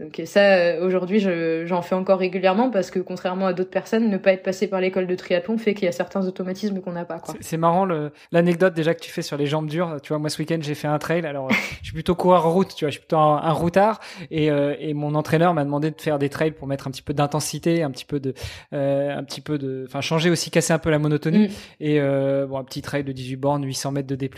Donc 0.00 0.18
ça, 0.24 0.40
euh, 0.40 0.86
aujourd'hui, 0.86 1.20
j'en 1.66 1.82
fais 1.82 1.94
encore 1.94 2.18
régulièrement 2.18 2.70
parce 2.70 2.90
que 2.90 3.00
contrairement 3.00 3.46
à 3.46 3.52
d'autres 3.52 3.70
personnes, 3.70 4.08
ne 4.08 4.16
pas 4.16 4.32
être 4.32 4.42
passé 4.42 4.66
par 4.66 4.80
l'école 4.80 5.06
de 5.06 5.14
triathlon 5.14 5.58
fait 5.58 5.74
qu'il 5.74 5.84
y 5.84 5.88
a 5.88 5.92
certains 5.92 6.26
automatismes 6.26 6.80
qu'on 6.80 6.92
n'a 6.92 7.04
pas. 7.04 7.20
C'est 7.40 7.58
marrant 7.58 7.86
l'anecdote 8.32 8.72
déjà 8.72 8.94
que 8.94 9.00
tu 9.00 9.10
fais 9.10 9.20
sur 9.20 9.36
les 9.36 9.44
jambes 9.44 9.68
dures. 9.68 9.98
Tu 10.02 10.08
vois, 10.08 10.18
moi 10.18 10.30
ce 10.30 10.38
week-end 10.38 10.56
j'ai 10.62 10.74
fait 10.74 10.88
un 10.88 10.98
trail. 10.98 11.26
Alors 11.26 11.48
euh, 11.48 11.54
je 11.82 11.86
suis 11.86 11.92
plutôt 11.92 12.14
coureur 12.14 12.50
route, 12.50 12.74
tu 12.74 12.86
vois, 12.86 12.90
je 12.90 12.94
suis 12.94 13.00
plutôt 13.00 13.18
un, 13.18 13.52
routard 13.52 14.00
et, 14.30 14.50
euh, 14.50 14.74
et 14.78 14.94
mon 14.94 15.14
entraîneur 15.14 15.52
m'a 15.52 15.64
demandé 15.64 15.90
de 15.90 16.00
faire 16.00 16.18
des 16.18 16.30
trails 16.30 16.52
pour 16.52 16.66
mettre 16.66 16.88
un 16.88 16.90
petit 16.90 17.02
peu 17.02 17.12
d'intensité, 17.12 17.82
un 17.82 17.90
petit 17.90 18.06
peu 18.06 18.20
de, 18.20 18.32
euh, 18.72 19.14
un 19.14 19.22
petit 19.22 19.42
peu 19.42 19.58
de, 19.58 19.84
enfin 19.86 20.00
changer 20.00 20.30
aussi, 20.30 20.50
casser 20.50 20.72
un 20.72 20.78
peu 20.78 20.88
la 20.88 20.98
monotonie. 20.98 21.48
Mm. 21.48 21.50
Et 21.80 22.00
euh, 22.00 22.46
bon, 22.46 22.56
un 22.56 22.64
petit 22.64 22.80
trail 22.80 23.04
de 23.04 23.12
18 23.12 23.36
bornes, 23.36 23.64
800 23.64 23.92
mètres 23.92 24.08
de 24.08 24.14
D+. 24.14 24.30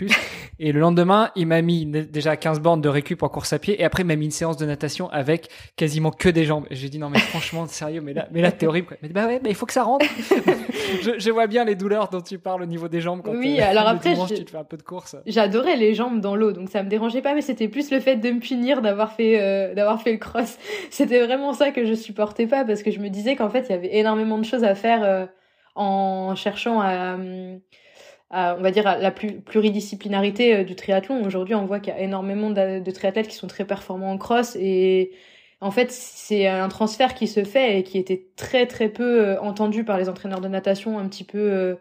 et 0.58 0.72
le 0.72 0.80
lendemain, 0.80 1.30
il 1.36 1.46
m'a 1.46 1.62
mis 1.62 1.86
déjà 1.86 2.36
15 2.36 2.58
bornes 2.58 2.80
de 2.80 2.88
récup 2.88 3.22
en 3.22 3.28
course 3.28 3.52
à 3.52 3.60
pied 3.60 3.80
et 3.80 3.84
après 3.84 4.02
il 4.02 4.06
m'a 4.06 4.16
mis 4.16 4.24
une 4.24 4.32
séance 4.32 4.56
de 4.56 4.66
natation 4.66 5.08
avec 5.10 5.51
quasiment 5.76 6.10
que 6.10 6.28
des 6.28 6.44
jambes. 6.44 6.66
J'ai 6.70 6.88
dit 6.88 6.98
non 6.98 7.10
mais 7.10 7.18
franchement 7.18 7.66
sérieux, 7.68 8.00
mais 8.00 8.12
là, 8.12 8.28
mais 8.30 8.40
là 8.40 8.52
t'es 8.52 8.66
horrible. 8.66 8.88
Quoi. 8.88 8.96
Mais 9.02 9.08
bah 9.08 9.26
ouais, 9.26 9.40
mais 9.42 9.50
il 9.50 9.54
faut 9.54 9.66
que 9.66 9.72
ça 9.72 9.82
rentre. 9.82 10.06
je, 11.02 11.18
je, 11.18 11.30
vois 11.30 11.46
bien 11.46 11.64
les 11.64 11.74
douleurs 11.74 12.08
dont 12.08 12.20
tu 12.20 12.38
parles 12.38 12.62
au 12.62 12.66
niveau 12.66 12.88
des 12.88 13.00
jambes. 13.00 13.22
Quand 13.24 13.34
oui, 13.34 13.60
alors 13.60 13.86
après, 13.88 14.14
tu 14.14 14.44
te 14.44 14.50
fais 14.50 14.56
un 14.56 14.64
peu 14.64 14.76
de 14.76 14.82
course. 14.82 15.16
J'adorais 15.26 15.76
les 15.76 15.94
jambes 15.94 16.20
dans 16.20 16.36
l'eau, 16.36 16.52
donc 16.52 16.68
ça 16.68 16.82
me 16.82 16.88
dérangeait 16.88 17.22
pas, 17.22 17.34
mais 17.34 17.42
c'était 17.42 17.68
plus 17.68 17.90
le 17.90 18.00
fait 18.00 18.16
de 18.16 18.30
me 18.30 18.40
punir 18.40 18.82
d'avoir 18.82 19.12
fait 19.12 19.40
euh, 19.40 19.74
d'avoir 19.74 20.00
fait 20.02 20.12
le 20.12 20.18
cross. 20.18 20.58
C'était 20.90 21.24
vraiment 21.24 21.52
ça 21.52 21.70
que 21.70 21.84
je 21.84 21.94
supportais 21.94 22.46
pas 22.46 22.64
parce 22.64 22.82
que 22.82 22.90
je 22.90 23.00
me 23.00 23.08
disais 23.08 23.36
qu'en 23.36 23.50
fait 23.50 23.66
il 23.68 23.72
y 23.72 23.74
avait 23.74 23.96
énormément 23.96 24.38
de 24.38 24.44
choses 24.44 24.64
à 24.64 24.74
faire 24.74 25.02
euh, 25.04 25.26
en 25.74 26.34
cherchant 26.34 26.80
à 26.80 27.16
on 28.32 28.62
va 28.62 28.70
dire, 28.70 28.86
à 28.86 28.98
la 28.98 29.10
pluridisciplinarité 29.10 30.56
euh, 30.56 30.64
du 30.64 30.74
triathlon. 30.74 31.24
Aujourd'hui, 31.24 31.54
on 31.54 31.66
voit 31.66 31.80
qu'il 31.80 31.92
y 31.92 31.96
a 31.96 32.00
énormément 32.00 32.50
de, 32.50 32.90
triathlètes 32.90 33.28
qui 33.28 33.36
sont 33.36 33.46
très 33.46 33.64
performants 33.64 34.12
en 34.12 34.18
cross 34.18 34.56
et 34.56 35.12
en 35.62 35.70
fait, 35.70 35.92
c'est 35.92 36.48
un 36.48 36.68
transfert 36.68 37.14
qui 37.14 37.28
se 37.28 37.44
fait 37.44 37.78
et 37.78 37.84
qui 37.84 37.96
était 37.96 38.26
très 38.36 38.66
très 38.66 38.88
peu 38.88 39.20
euh, 39.20 39.40
entendu 39.40 39.84
par 39.84 39.96
les 39.96 40.08
entraîneurs 40.08 40.40
de 40.40 40.48
natation, 40.48 40.98
un 40.98 41.06
petit 41.06 41.22
peu, 41.22 41.38
euh, 41.38 41.74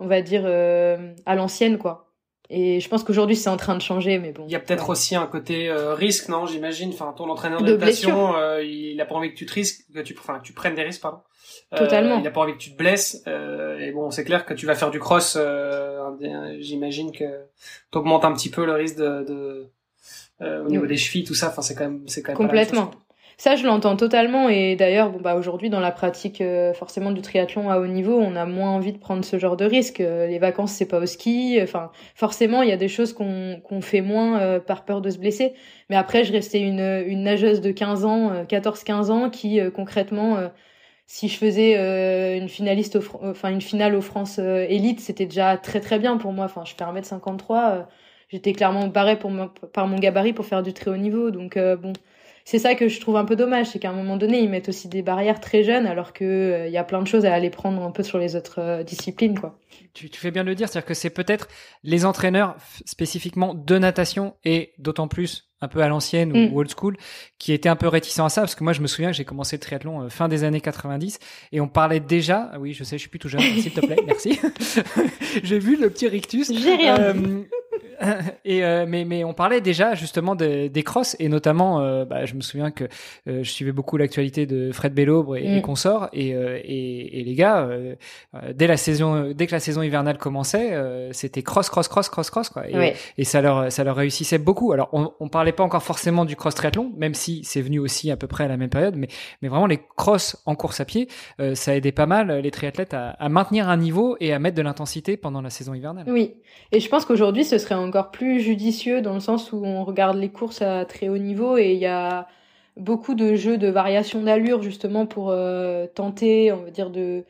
on 0.00 0.08
va 0.08 0.20
dire, 0.20 0.44
à 0.46 1.34
l'ancienne, 1.36 1.78
quoi. 1.78 2.08
Et 2.52 2.80
je 2.80 2.88
pense 2.88 3.04
qu'aujourd'hui 3.04 3.36
c'est 3.36 3.48
en 3.48 3.56
train 3.56 3.76
de 3.76 3.82
changer, 3.82 4.18
mais 4.18 4.32
bon. 4.32 4.44
Il 4.48 4.52
y 4.52 4.56
a 4.56 4.58
peut-être 4.58 4.88
aussi 4.88 5.14
un 5.14 5.28
côté 5.28 5.70
risque, 5.72 6.28
non 6.28 6.46
J'imagine? 6.46 6.90
Enfin, 6.92 7.14
ton 7.16 7.30
entraîneur 7.30 7.62
de 7.62 7.76
natation, 7.76 8.34
il 8.58 9.00
a 9.00 9.06
pas 9.06 9.14
envie 9.14 9.30
que 9.30 9.36
tu 9.36 9.46
te 9.46 9.52
risques, 9.52 9.84
que 9.94 10.00
tu, 10.00 10.16
enfin, 10.18 10.40
tu 10.42 10.52
prennes 10.52 10.74
des 10.74 10.82
risques, 10.82 11.00
pardon. 11.00 11.20
Totalement. 11.76 12.18
il 12.18 12.26
a 12.26 12.30
pas 12.32 12.40
envie 12.40 12.54
que 12.54 12.58
tu 12.58 12.72
te 12.72 12.76
blesses. 12.76 13.22
et 13.26 13.92
bon, 13.92 14.10
c'est 14.10 14.24
clair 14.24 14.44
que 14.44 14.54
tu 14.54 14.66
vas 14.66 14.74
faire 14.74 14.90
du 14.90 14.98
cross. 14.98 15.38
J'imagine 16.58 17.12
que 17.12 17.44
t'augmentes 17.92 18.24
un 18.24 18.32
petit 18.32 18.50
peu 18.50 18.66
le 18.66 18.72
risque 18.72 18.96
de, 18.96 19.22
de 19.22 19.70
au 20.40 20.68
niveau 20.68 20.86
des 20.86 20.96
chevilles, 20.96 21.22
tout 21.22 21.34
ça. 21.34 21.50
Enfin, 21.50 21.62
c'est 21.62 21.76
quand 21.76 21.84
même, 21.84 22.02
c'est 22.08 22.22
quand 22.22 22.32
même 22.32 22.36
complètement. 22.36 22.90
Ça, 23.40 23.56
je 23.56 23.64
l'entends 23.66 23.96
totalement. 23.96 24.50
Et 24.50 24.76
d'ailleurs, 24.76 25.08
bon, 25.08 25.18
bah, 25.18 25.34
aujourd'hui, 25.34 25.70
dans 25.70 25.80
la 25.80 25.92
pratique 25.92 26.42
euh, 26.42 26.74
forcément 26.74 27.10
du 27.10 27.22
triathlon 27.22 27.70
à 27.70 27.78
haut 27.78 27.86
niveau, 27.86 28.18
on 28.18 28.36
a 28.36 28.44
moins 28.44 28.68
envie 28.68 28.92
de 28.92 28.98
prendre 28.98 29.24
ce 29.24 29.38
genre 29.38 29.56
de 29.56 29.64
risque. 29.64 30.00
Euh, 30.02 30.26
les 30.26 30.38
vacances, 30.38 30.72
c'est 30.72 30.84
pas 30.84 30.98
au 30.98 31.06
ski. 31.06 31.58
Enfin, 31.62 31.90
forcément, 32.14 32.60
il 32.60 32.68
y 32.68 32.72
a 32.72 32.76
des 32.76 32.88
choses 32.88 33.14
qu'on 33.14 33.58
qu'on 33.64 33.80
fait 33.80 34.02
moins 34.02 34.38
euh, 34.40 34.60
par 34.60 34.84
peur 34.84 35.00
de 35.00 35.08
se 35.08 35.16
blesser. 35.16 35.54
Mais 35.88 35.96
après, 35.96 36.24
je 36.24 36.32
restais 36.32 36.60
une, 36.60 36.80
une 37.06 37.22
nageuse 37.22 37.62
de 37.62 37.70
15 37.72 38.04
ans, 38.04 38.44
14-15 38.44 39.10
ans, 39.10 39.30
qui 39.30 39.58
concrètement 39.74 40.36
si 41.06 41.28
je 41.28 41.36
faisais 41.38 42.36
une 42.38 42.48
finaliste 42.48 42.98
enfin 43.22 43.50
une 43.50 43.60
finale 43.62 43.94
aux 43.94 44.00
France 44.02 44.38
élite 44.38 45.00
c'était 45.00 45.26
déjà 45.26 45.56
très 45.56 45.80
très 45.80 45.98
bien 45.98 46.16
pour 46.18 46.32
moi 46.32 46.44
enfin 46.44 46.62
je 46.64 46.74
fais 46.74 46.84
1m53 46.84 47.86
j'étais 48.28 48.52
clairement 48.52 48.86
barré 48.86 49.18
pour 49.18 49.32
par 49.72 49.88
mon 49.88 49.98
gabarit 49.98 50.32
pour 50.32 50.46
faire 50.46 50.62
du 50.62 50.72
très 50.72 50.90
haut 50.90 50.96
niveau 50.96 51.30
donc 51.30 51.58
bon 51.58 51.92
c'est 52.44 52.58
ça 52.58 52.74
que 52.74 52.88
je 52.88 53.00
trouve 53.00 53.16
un 53.16 53.24
peu 53.24 53.36
dommage, 53.36 53.66
c'est 53.66 53.78
qu'à 53.78 53.90
un 53.90 53.94
moment 53.94 54.16
donné, 54.16 54.40
ils 54.40 54.48
mettent 54.48 54.68
aussi 54.68 54.88
des 54.88 55.02
barrières 55.02 55.40
très 55.40 55.62
jeunes, 55.62 55.86
alors 55.86 56.12
que 56.12 56.24
il 56.24 56.66
euh, 56.66 56.68
y 56.68 56.76
a 56.76 56.84
plein 56.84 57.02
de 57.02 57.06
choses 57.06 57.24
à 57.24 57.34
aller 57.34 57.50
prendre 57.50 57.82
un 57.82 57.90
peu 57.90 58.02
sur 58.02 58.18
les 58.18 58.36
autres 58.36 58.60
euh, 58.60 58.82
disciplines, 58.82 59.38
quoi. 59.38 59.58
Tu, 59.94 60.08
tu, 60.08 60.20
fais 60.20 60.30
bien 60.30 60.44
de 60.44 60.48
le 60.48 60.54
dire, 60.54 60.68
c'est-à-dire 60.68 60.86
que 60.86 60.94
c'est 60.94 61.10
peut-être 61.10 61.48
les 61.82 62.04
entraîneurs 62.04 62.56
spécifiquement 62.84 63.54
de 63.54 63.78
natation 63.78 64.34
et 64.44 64.72
d'autant 64.78 65.08
plus 65.08 65.50
un 65.60 65.68
peu 65.68 65.82
à 65.82 65.88
l'ancienne 65.88 66.32
ou 66.32 66.36
mm. 66.36 66.56
old 66.56 66.70
school 66.74 66.96
qui 67.38 67.52
étaient 67.52 67.68
un 67.68 67.76
peu 67.76 67.88
réticents 67.88 68.24
à 68.24 68.28
ça 68.28 68.40
parce 68.42 68.54
que 68.54 68.64
moi 68.64 68.72
je 68.72 68.80
me 68.80 68.86
souviens 68.86 69.10
que 69.10 69.16
j'ai 69.16 69.24
commencé 69.24 69.56
le 69.56 69.60
triathlon 69.60 70.02
euh, 70.02 70.08
fin 70.08 70.28
des 70.28 70.44
années 70.44 70.60
90 70.60 71.18
et 71.52 71.60
on 71.60 71.68
parlait 71.68 72.00
déjà 72.00 72.52
oui 72.58 72.72
je 72.72 72.82
sais 72.84 72.96
je 72.96 73.02
suis 73.02 73.10
plus 73.10 73.18
tout 73.18 73.28
jeune 73.28 73.42
s'il 73.42 73.72
te 73.72 73.80
plaît 73.80 73.96
merci 74.06 74.38
j'ai 75.42 75.58
vu 75.58 75.76
le 75.76 75.90
petit 75.90 76.08
rictus 76.08 76.50
j'ai 76.52 76.76
rien 76.76 77.14
et 78.44 78.64
euh, 78.64 78.86
mais 78.88 79.04
mais 79.04 79.24
on 79.24 79.34
parlait 79.34 79.60
déjà 79.60 79.94
justement 79.94 80.34
des 80.34 80.82
crosses 80.84 81.16
et 81.18 81.28
notamment 81.28 81.80
euh, 81.80 82.04
bah, 82.04 82.24
je 82.24 82.34
me 82.34 82.40
souviens 82.40 82.70
que 82.70 82.84
euh, 83.28 83.42
je 83.42 83.50
suivais 83.50 83.72
beaucoup 83.72 83.96
l'actualité 83.96 84.46
de 84.46 84.72
Fred 84.72 84.94
Bellobre 84.94 85.36
et, 85.36 85.58
mm. 85.58 85.62
consorts 85.62 86.08
et, 86.12 86.30
et, 86.30 87.20
et 87.20 87.24
les 87.24 87.34
gars 87.34 87.68
dès 88.54 88.66
la 88.66 88.76
saison 88.76 89.32
dès 89.34 89.46
que 89.46 89.52
la 89.52 89.60
saison 89.60 89.82
hivernale 89.82 90.18
commençait 90.18 90.74
c'était 91.12 91.42
cross 91.42 91.68
cross 91.68 91.88
cross 91.88 92.08
cross 92.08 92.30
cross 92.30 92.48
quoi. 92.48 92.68
Et, 92.68 92.94
et, 93.18 93.24
ça 93.24 93.40
leur 93.40 93.70
ça 93.70 93.84
leur 93.84 93.96
réussissait 93.96 94.38
beaucoup. 94.38 94.72
Alors 94.72 94.88
on, 94.92 95.12
on 95.20 95.28
parlait 95.28 95.52
pas 95.52 95.64
encore 95.64 95.82
forcément 95.82 96.24
du 96.24 96.36
cross 96.36 96.54
triathlon 96.54 96.92
même 96.96 97.14
si 97.14 97.42
c'est 97.44 97.60
venu 97.60 97.78
aussi 97.78 98.10
à 98.10 98.16
peu 98.16 98.26
près 98.26 98.44
à 98.44 98.48
la 98.48 98.56
même 98.56 98.70
période 98.70 98.96
mais 98.96 99.08
mais 99.42 99.48
vraiment 99.48 99.66
les 99.66 99.80
cross 99.96 100.36
en 100.46 100.54
course 100.54 100.80
à 100.80 100.84
pied 100.84 101.08
ça 101.54 101.76
aidait 101.76 101.92
pas 101.92 102.06
mal 102.06 102.32
les 102.40 102.50
triathlètes 102.50 102.94
à, 102.94 103.10
à 103.10 103.28
maintenir 103.28 103.68
un 103.68 103.76
niveau 103.76 104.16
et 104.20 104.32
à 104.32 104.38
mettre 104.38 104.56
de 104.56 104.62
l'intensité 104.62 105.16
pendant 105.16 105.42
la 105.42 105.50
saison 105.50 105.74
hivernale. 105.74 106.06
Oui. 106.08 106.34
Et 106.72 106.80
je 106.80 106.88
pense 106.88 107.04
qu'aujourd'hui 107.04 107.44
ce 107.44 107.58
serait 107.58 107.74
encore 107.90 108.12
plus 108.12 108.40
judicieux 108.40 109.02
dans 109.02 109.14
le 109.14 109.20
sens 109.20 109.52
où 109.52 109.64
on 109.64 109.82
regarde 109.82 110.16
les 110.16 110.28
courses 110.28 110.62
à 110.62 110.84
très 110.84 111.08
haut 111.08 111.18
niveau 111.18 111.58
et 111.58 111.72
il 111.72 111.78
y 111.78 111.86
a 111.86 112.28
beaucoup 112.76 113.14
de 113.14 113.34
jeux 113.34 113.58
de 113.58 113.66
variation 113.66 114.22
d'allure 114.22 114.62
justement 114.62 115.06
pour 115.06 115.30
euh, 115.30 115.88
tenter, 115.92 116.52
on 116.52 116.62
va 116.62 116.70
dire, 116.70 116.90
de, 116.90 117.24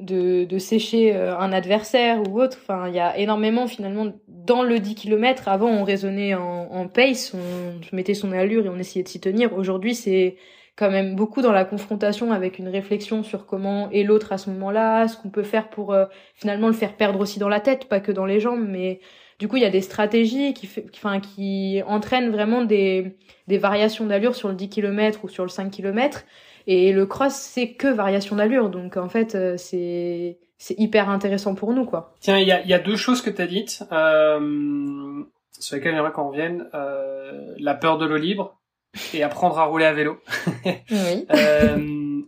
de, 0.00 0.58
sécher 0.58 1.14
euh, 1.14 1.36
un 1.38 1.52
adversaire 1.52 2.22
ou 2.26 2.40
autre. 2.40 2.56
Enfin, 2.62 2.88
il 2.88 2.94
y 2.94 3.00
a 3.00 3.18
énormément 3.18 3.66
finalement 3.66 4.06
dans 4.28 4.62
le 4.62 4.78
10 4.78 4.94
km. 4.94 5.48
Avant, 5.48 5.68
on 5.68 5.84
raisonnait 5.84 6.34
en, 6.34 6.68
en 6.72 6.88
pace, 6.88 7.34
on 7.34 7.94
mettait 7.94 8.14
son 8.14 8.32
allure 8.32 8.64
et 8.64 8.70
on 8.70 8.78
essayait 8.78 9.02
de 9.02 9.08
s'y 9.08 9.20
tenir. 9.20 9.52
Aujourd'hui, 9.52 9.94
c'est 9.94 10.36
quand 10.78 10.90
même 10.90 11.16
beaucoup 11.16 11.42
dans 11.42 11.52
la 11.52 11.64
confrontation 11.64 12.32
avec 12.32 12.58
une 12.58 12.68
réflexion 12.68 13.24
sur 13.24 13.46
comment 13.46 13.90
est 13.90 14.04
l'autre 14.04 14.32
à 14.32 14.38
ce 14.38 14.48
moment-là, 14.50 15.08
ce 15.08 15.16
qu'on 15.16 15.28
peut 15.28 15.42
faire 15.42 15.68
pour 15.68 15.92
euh, 15.92 16.06
finalement 16.34 16.68
le 16.68 16.72
faire 16.72 16.96
perdre 16.96 17.20
aussi 17.20 17.40
dans 17.40 17.48
la 17.48 17.60
tête, 17.60 17.88
pas 17.88 17.98
que 17.98 18.12
dans 18.12 18.26
les 18.26 18.38
jambes, 18.38 18.64
mais 18.66 19.00
du 19.38 19.46
coup, 19.48 19.56
il 19.56 19.62
y 19.62 19.66
a 19.66 19.70
des 19.70 19.80
stratégies 19.80 20.52
qui, 20.52 20.66
fait, 20.66 20.86
enfin, 20.94 21.20
qui 21.20 21.80
entraînent 21.86 22.30
vraiment 22.30 22.62
des, 22.64 23.16
des 23.46 23.58
variations 23.58 24.04
d'allure 24.06 24.34
sur 24.34 24.48
le 24.48 24.54
10 24.54 24.68
km 24.68 25.20
ou 25.24 25.28
sur 25.28 25.44
le 25.44 25.48
5 25.48 25.70
km. 25.70 26.24
Et 26.66 26.92
le 26.92 27.06
cross, 27.06 27.34
c'est 27.34 27.72
que 27.72 27.88
variation 27.88 28.36
d'allure. 28.36 28.68
Donc, 28.68 28.96
en 28.96 29.08
fait, 29.08 29.34
euh, 29.34 29.56
c'est, 29.56 30.38
c'est 30.58 30.78
hyper 30.78 31.08
intéressant 31.08 31.54
pour 31.54 31.72
nous, 31.72 31.84
quoi. 31.84 32.14
Tiens, 32.20 32.38
il 32.38 32.46
y 32.48 32.52
a, 32.52 32.64
y 32.66 32.74
a 32.74 32.78
deux 32.78 32.96
choses 32.96 33.22
que 33.22 33.30
tu 33.30 33.40
as 33.40 33.46
dites, 33.46 33.84
euh, 33.92 35.22
sur 35.58 35.76
lesquelles 35.76 35.94
j'aimerais 35.94 36.12
qu'on 36.12 36.28
revienne. 36.28 36.66
Euh, 36.74 37.54
la 37.58 37.74
peur 37.74 37.96
de 37.98 38.06
l'eau 38.06 38.16
libre 38.16 38.58
et 39.14 39.22
apprendre 39.22 39.58
à 39.58 39.64
rouler 39.64 39.84
à 39.84 39.92
vélo. 39.92 40.20
oui. 40.66 41.26
euh, 41.34 41.76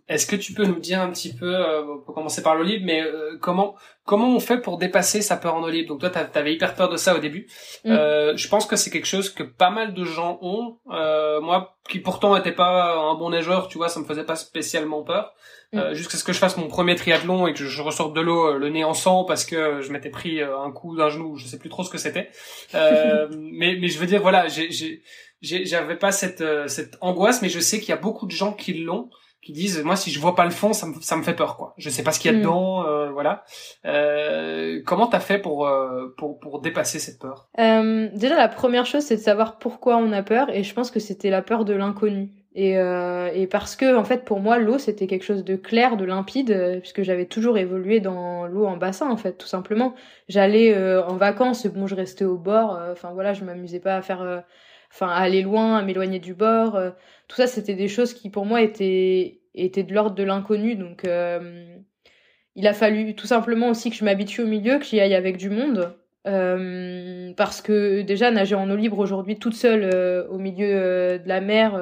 est-ce 0.09 0.27
que 0.27 0.37
tu 0.37 0.53
peux 0.53 0.65
nous 0.65 0.81
dire 0.81 1.01
un 1.01 1.11
petit 1.11 1.35
peu, 1.35 1.55
euh, 1.55 1.83
on 1.85 1.99
peut 1.99 2.13
commencer 2.13 2.43
par 2.43 2.55
l'eau 2.55 2.65
libre, 2.65 2.85
mais 2.87 3.03
euh, 3.03 3.39
comment 3.41 3.77
comment 4.11 4.35
on 4.35 4.41
fait 4.41 4.59
pour 4.59 4.77
dépasser 4.77 5.23
sa 5.23 5.37
peur 5.37 5.55
en 5.55 5.63
eau 5.63 5.69
libre 5.69 5.91
Donc 5.91 6.01
toi, 6.01 6.11
t'avais 6.11 6.53
hyper 6.53 6.75
peur 6.75 6.89
de 6.89 6.97
ça 6.97 7.15
au 7.15 7.21
début. 7.21 7.47
Mm. 7.85 7.91
Euh, 7.93 8.37
je 8.37 8.49
pense 8.49 8.67
que 8.67 8.75
c'est 8.75 8.91
quelque 8.91 9.07
chose 9.07 9.31
que 9.31 9.45
pas 9.45 9.71
mal 9.71 9.95
de 9.95 10.05
gens 10.05 10.39
ont. 10.43 10.79
Euh, 10.91 11.41
moi, 11.41 11.77
qui 11.89 12.01
pourtant 12.01 12.35
n'étais 12.35 12.51
pas 12.51 12.97
un 12.97 13.15
bon 13.15 13.31
nageur, 13.31 13.69
tu 13.69 13.79
vois, 13.79 13.89
ça 13.89 14.01
me 14.01 14.05
faisait 14.05 14.25
pas 14.25 14.35
spécialement 14.35 15.03
peur. 15.05 15.33
Mm. 15.73 15.95
Jusqu'à 15.95 16.19
ce 16.19 16.25
que 16.25 16.33
je 16.33 16.39
fasse 16.39 16.57
mon 16.57 16.67
premier 16.67 16.97
triathlon 16.97 17.47
et 17.47 17.53
que 17.53 17.65
je 17.65 17.83
ressorte 17.83 18.13
de 18.13 18.21
l'eau 18.21 18.59
le 18.59 18.69
nez 18.69 18.83
en 18.83 18.95
sang 18.95 19.23
parce 19.23 19.45
que 19.45 19.81
je 19.81 19.93
m'étais 19.93 20.11
pris 20.11 20.43
un 20.43 20.73
coup 20.73 20.97
d'un 20.97 21.09
genou, 21.09 21.37
je 21.37 21.47
sais 21.47 21.59
plus 21.59 21.69
trop 21.69 21.85
ce 21.85 21.91
que 21.91 21.99
c'était. 21.99 22.31
mais 22.73 23.77
mais 23.81 23.87
je 23.87 23.99
veux 24.01 24.07
dire 24.07 24.23
voilà, 24.23 24.49
j'ai 24.49 25.03
j'avais 25.41 25.97
pas 25.97 26.11
cette 26.11 26.43
cette 26.69 26.99
angoisse, 27.01 27.43
mais 27.43 27.49
je 27.49 27.61
sais 27.61 27.79
qu'il 27.79 27.91
y 27.91 27.93
a 27.93 27.97
beaucoup 27.97 28.27
de 28.27 28.33
gens 28.33 28.53
qui 28.53 28.75
l'ont 28.75 29.09
qui 29.43 29.53
disent 29.53 29.83
moi 29.83 29.97
si 29.97 30.11
je 30.11 30.21
vois 30.21 30.35
pas 30.35 30.45
le 30.45 30.51
fond 30.51 30.73
ça 30.73 30.87
me, 30.87 31.01
ça 31.01 31.17
me 31.17 31.23
fait 31.23 31.35
peur 31.35 31.57
quoi. 31.57 31.75
Je 31.79 31.89
sais 31.89 32.03
pas 32.03 32.13
ce 32.13 32.21
qu'il 32.21 32.31
y 32.31 32.35
a 32.35 32.37
mm. 32.37 32.41
dedans 32.41 32.87
euh, 32.87 33.11
voilà. 33.11 33.45
Euh, 33.87 34.81
comment 34.85 35.07
t'as 35.07 35.21
fait 35.21 35.39
pour, 35.39 35.67
euh, 35.67 36.15
pour 36.19 36.39
pour 36.39 36.61
dépasser 36.61 36.99
cette 36.99 37.19
peur? 37.19 37.49
Euh, 37.59 38.09
déjà 38.15 38.37
la 38.37 38.49
première 38.49 38.87
chose 38.87 39.03
c'est 39.03 39.17
de 39.17 39.23
savoir 39.23 39.59
pourquoi 39.59 39.97
on 39.97 40.13
a 40.13 40.23
peur 40.23 40.51
et 40.51 40.63
je 40.63 40.75
pense 40.75 40.91
que 40.91 41.01
c'était 41.01 41.31
la 41.31 41.43
peur 41.43 41.65
de 41.65 41.73
l'inconnu. 41.73 42.31
Et, 42.53 42.79
euh, 42.79 43.31
et 43.33 43.47
parce 43.47 43.77
que 43.77 43.97
en 43.97 44.03
fait 44.03 44.25
pour 44.25 44.41
moi 44.41 44.59
l'eau 44.59 44.79
c'était 44.79 45.07
quelque 45.07 45.25
chose 45.25 45.45
de 45.45 45.55
clair 45.55 45.97
de 45.97 46.05
limpide 46.05 46.79
puisque 46.81 47.03
j'avais 47.03 47.27
toujours 47.27 47.59
évolué 47.59 48.01
dans 48.01 48.47
l'eau 48.47 48.67
en 48.67 48.77
bassin 48.77 49.09
en 49.09 49.17
fait 49.17 49.39
tout 49.39 49.47
simplement. 49.47 49.95
J'allais 50.29 50.77
en 50.99 51.17
vacances 51.17 51.67
bon 51.67 51.87
je 51.87 51.95
restais 51.95 52.25
au 52.25 52.37
bord 52.37 52.79
enfin 52.91 53.13
voilà 53.15 53.35
je 53.35 53.45
m'amusais 53.45 53.79
pas 53.79 53.95
à 53.95 54.03
faire 54.03 54.43
enfin 54.93 55.09
à 55.09 55.17
aller 55.21 55.43
loin 55.43 55.77
à 55.77 55.83
m'éloigner 55.83 56.19
du 56.19 56.35
bord 56.35 56.79
tout 57.31 57.37
ça, 57.37 57.47
c'était 57.47 57.77
des 57.77 57.87
choses 57.87 58.13
qui 58.13 58.29
pour 58.29 58.45
moi 58.45 58.61
étaient, 58.61 59.39
étaient 59.55 59.85
de 59.85 59.95
l'ordre 59.95 60.17
de 60.17 60.25
l'inconnu. 60.25 60.75
Donc, 60.75 61.05
euh, 61.05 61.77
il 62.57 62.67
a 62.67 62.75
fallu 62.75 63.15
tout 63.15 63.29
simplement 63.29 63.69
aussi 63.69 63.89
que 63.89 63.97
je 63.97 64.05
m'habitue 64.05 64.43
au 64.43 64.49
milieu, 64.49 64.79
que 64.79 64.85
j'y 64.85 64.99
aille 64.99 65.15
avec 65.15 65.37
du 65.37 65.49
monde. 65.49 65.95
Euh, 66.27 67.33
parce 67.37 67.63
que 67.63 68.03
déjà, 68.03 68.33
nager 68.33 68.57
en 68.57 68.69
eau 68.69 68.75
libre 68.75 68.99
aujourd'hui 68.99 69.39
toute 69.39 69.55
seule 69.55 69.89
euh, 69.95 70.27
au 70.27 70.39
milieu 70.39 71.21
de 71.21 71.29
la 71.29 71.41
mer, 71.41 71.81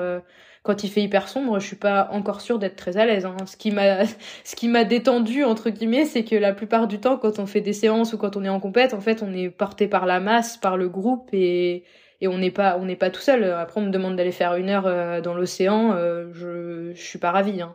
quand 0.63 0.85
il 0.85 0.91
fait 0.91 1.01
hyper 1.01 1.29
sombre, 1.29 1.59
je 1.61 1.67
suis 1.67 1.77
pas 1.77 2.11
encore 2.13 2.43
sûre 2.43 2.59
d'être 2.59 2.77
très 2.77 2.99
à 2.99 3.07
l'aise. 3.07 3.25
Hein. 3.25 3.37
Ce 3.47 3.57
qui 3.57 3.71
m'a, 3.71 4.05
ce 4.45 4.55
qui 4.55 4.69
m'a 4.69 4.85
détendu 4.85 5.45
entre 5.45 5.71
guillemets, 5.71 6.05
c'est 6.05 6.25
que 6.25 6.37
la 6.37 6.53
plupart 6.53 6.87
du 6.87 7.01
temps, 7.01 7.17
quand 7.17 7.39
on 7.39 7.47
fait 7.47 7.63
des 7.63 7.73
séances 7.73 8.13
ou 8.13 8.19
quand 8.19 8.37
on 8.37 8.45
est 8.45 8.51
en 8.51 8.61
compète, 8.61 8.93
en 8.93 9.01
fait, 9.01 9.23
on 9.23 9.33
est 9.33 9.49
porté 9.49 9.89
par 9.89 10.05
la 10.05 10.21
masse, 10.21 10.59
par 10.59 10.77
le 10.77 10.91
groupe 10.91 11.31
et 11.33 11.85
et 12.21 12.29
on 12.29 12.39
n'est 12.39 12.51
pas 12.51 12.77
on 12.81 12.85
n'est 12.85 12.97
pas 12.97 13.11
tout 13.11 13.21
seul. 13.21 13.45
Après 13.45 13.81
on 13.81 13.85
me 13.85 13.91
demande 13.91 14.17
d'aller 14.17 14.33
faire 14.33 14.55
une 14.57 14.69
heure 14.69 14.87
euh, 14.87 15.21
dans 15.21 15.35
l'océan, 15.35 15.93
euh, 15.93 16.27
je 16.33 16.93
je 16.95 17.03
suis 17.03 17.19
pas 17.19 17.31
ravie. 17.31 17.63
Hein. 17.63 17.75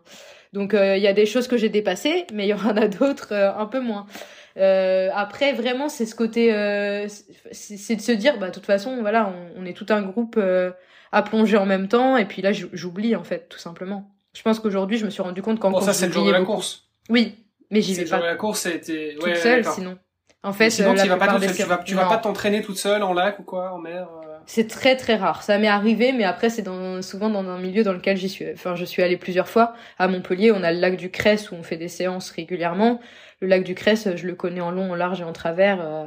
Donc 0.51 0.73
euh, 0.73 0.97
il 0.97 1.03
y 1.03 1.07
a 1.07 1.13
des 1.13 1.25
choses 1.25 1.47
que 1.47 1.57
j'ai 1.57 1.69
dépassées, 1.69 2.25
mais 2.33 2.45
il 2.45 2.49
y 2.49 2.53
en 2.53 2.77
a 2.77 2.87
d'autres 2.87 3.33
un 3.33 3.65
peu 3.65 3.79
moins. 3.79 4.05
après 4.55 5.53
vraiment 5.53 5.89
c'est 5.89 6.05
ce 6.05 6.15
côté 6.15 6.47
c'est 7.51 7.95
de 7.95 8.01
se 8.01 8.11
dire 8.11 8.37
bah 8.37 8.49
de 8.49 8.53
toute 8.53 8.65
façon 8.65 9.01
voilà 9.01 9.33
on, 9.57 9.65
est 9.65 9.73
tout 9.73 9.87
un 9.89 10.01
groupe 10.01 10.39
à 11.11 11.21
plonger 11.21 11.57
en 11.57 11.65
même 11.65 11.87
temps 11.87 12.17
et 12.17 12.25
puis 12.25 12.41
là 12.41 12.51
j'oublie 12.51 13.15
en 13.15 13.23
fait 13.23 13.47
tout 13.49 13.59
simplement. 13.59 14.09
Je 14.33 14.41
pense 14.41 14.59
qu'aujourd'hui 14.59 14.97
je 14.97 15.05
me 15.05 15.11
suis 15.11 15.21
rendu 15.21 15.41
compte 15.41 15.59
qu'en 15.59 15.71
bon, 15.71 15.81
ça 15.81 15.93
c'est 15.93 16.07
le 16.07 16.13
jour 16.13 16.25
de 16.25 16.31
la 16.31 16.41
course. 16.41 16.89
Oui, 17.09 17.35
mais 17.69 17.81
j'y 17.81 17.93
vais 17.93 18.05
pas. 18.05 18.17
Le 18.17 18.21
jour 18.21 18.27
de 18.27 18.31
la 18.31 18.35
course 18.35 18.59
c'était 18.61 19.15
ouais, 19.21 19.33
toute 19.33 19.41
seule 19.41 19.65
sinon. 19.65 19.97
En 20.45 20.51
fait, 20.51 20.69
sinon, 20.69 20.93
tu 20.93 21.07
vas 21.07 21.15
pas, 21.15 21.39
tu 21.39 21.63
vas, 21.63 21.77
tu 21.77 21.95
vas 21.95 22.05
pas 22.05 22.17
t'entraîner 22.17 22.61
toute 22.61 22.77
seule 22.77 23.01
en 23.01 23.13
lac 23.13 23.39
ou 23.39 23.43
quoi, 23.43 23.71
en 23.71 23.77
mer 23.77 24.09
c'est 24.45 24.67
très 24.67 24.95
très 24.97 25.15
rare. 25.15 25.43
Ça 25.43 25.57
m'est 25.57 25.67
arrivé, 25.67 26.11
mais 26.13 26.23
après 26.23 26.49
c'est 26.49 26.61
dans, 26.61 27.01
souvent 27.01 27.29
dans 27.29 27.47
un 27.49 27.59
milieu 27.59 27.83
dans 27.83 27.93
lequel 27.93 28.17
j'y 28.17 28.29
suis. 28.29 28.45
Enfin, 28.53 28.75
je 28.75 28.85
suis 28.85 29.01
allée 29.03 29.17
plusieurs 29.17 29.47
fois 29.47 29.73
à 29.97 30.07
Montpellier. 30.07 30.51
On 30.51 30.63
a 30.63 30.71
le 30.71 30.79
lac 30.79 30.97
du 30.97 31.11
Cresse 31.11 31.51
où 31.51 31.55
on 31.55 31.63
fait 31.63 31.77
des 31.77 31.87
séances 31.87 32.29
régulièrement. 32.31 32.99
Le 33.39 33.47
lac 33.47 33.63
du 33.63 33.75
Cresse, 33.75 34.07
je 34.15 34.27
le 34.27 34.35
connais 34.35 34.61
en 34.61 34.71
long, 34.71 34.91
en 34.91 34.95
large 34.95 35.21
et 35.21 35.23
en 35.23 35.33
travers. 35.33 35.81
Euh, 35.81 36.05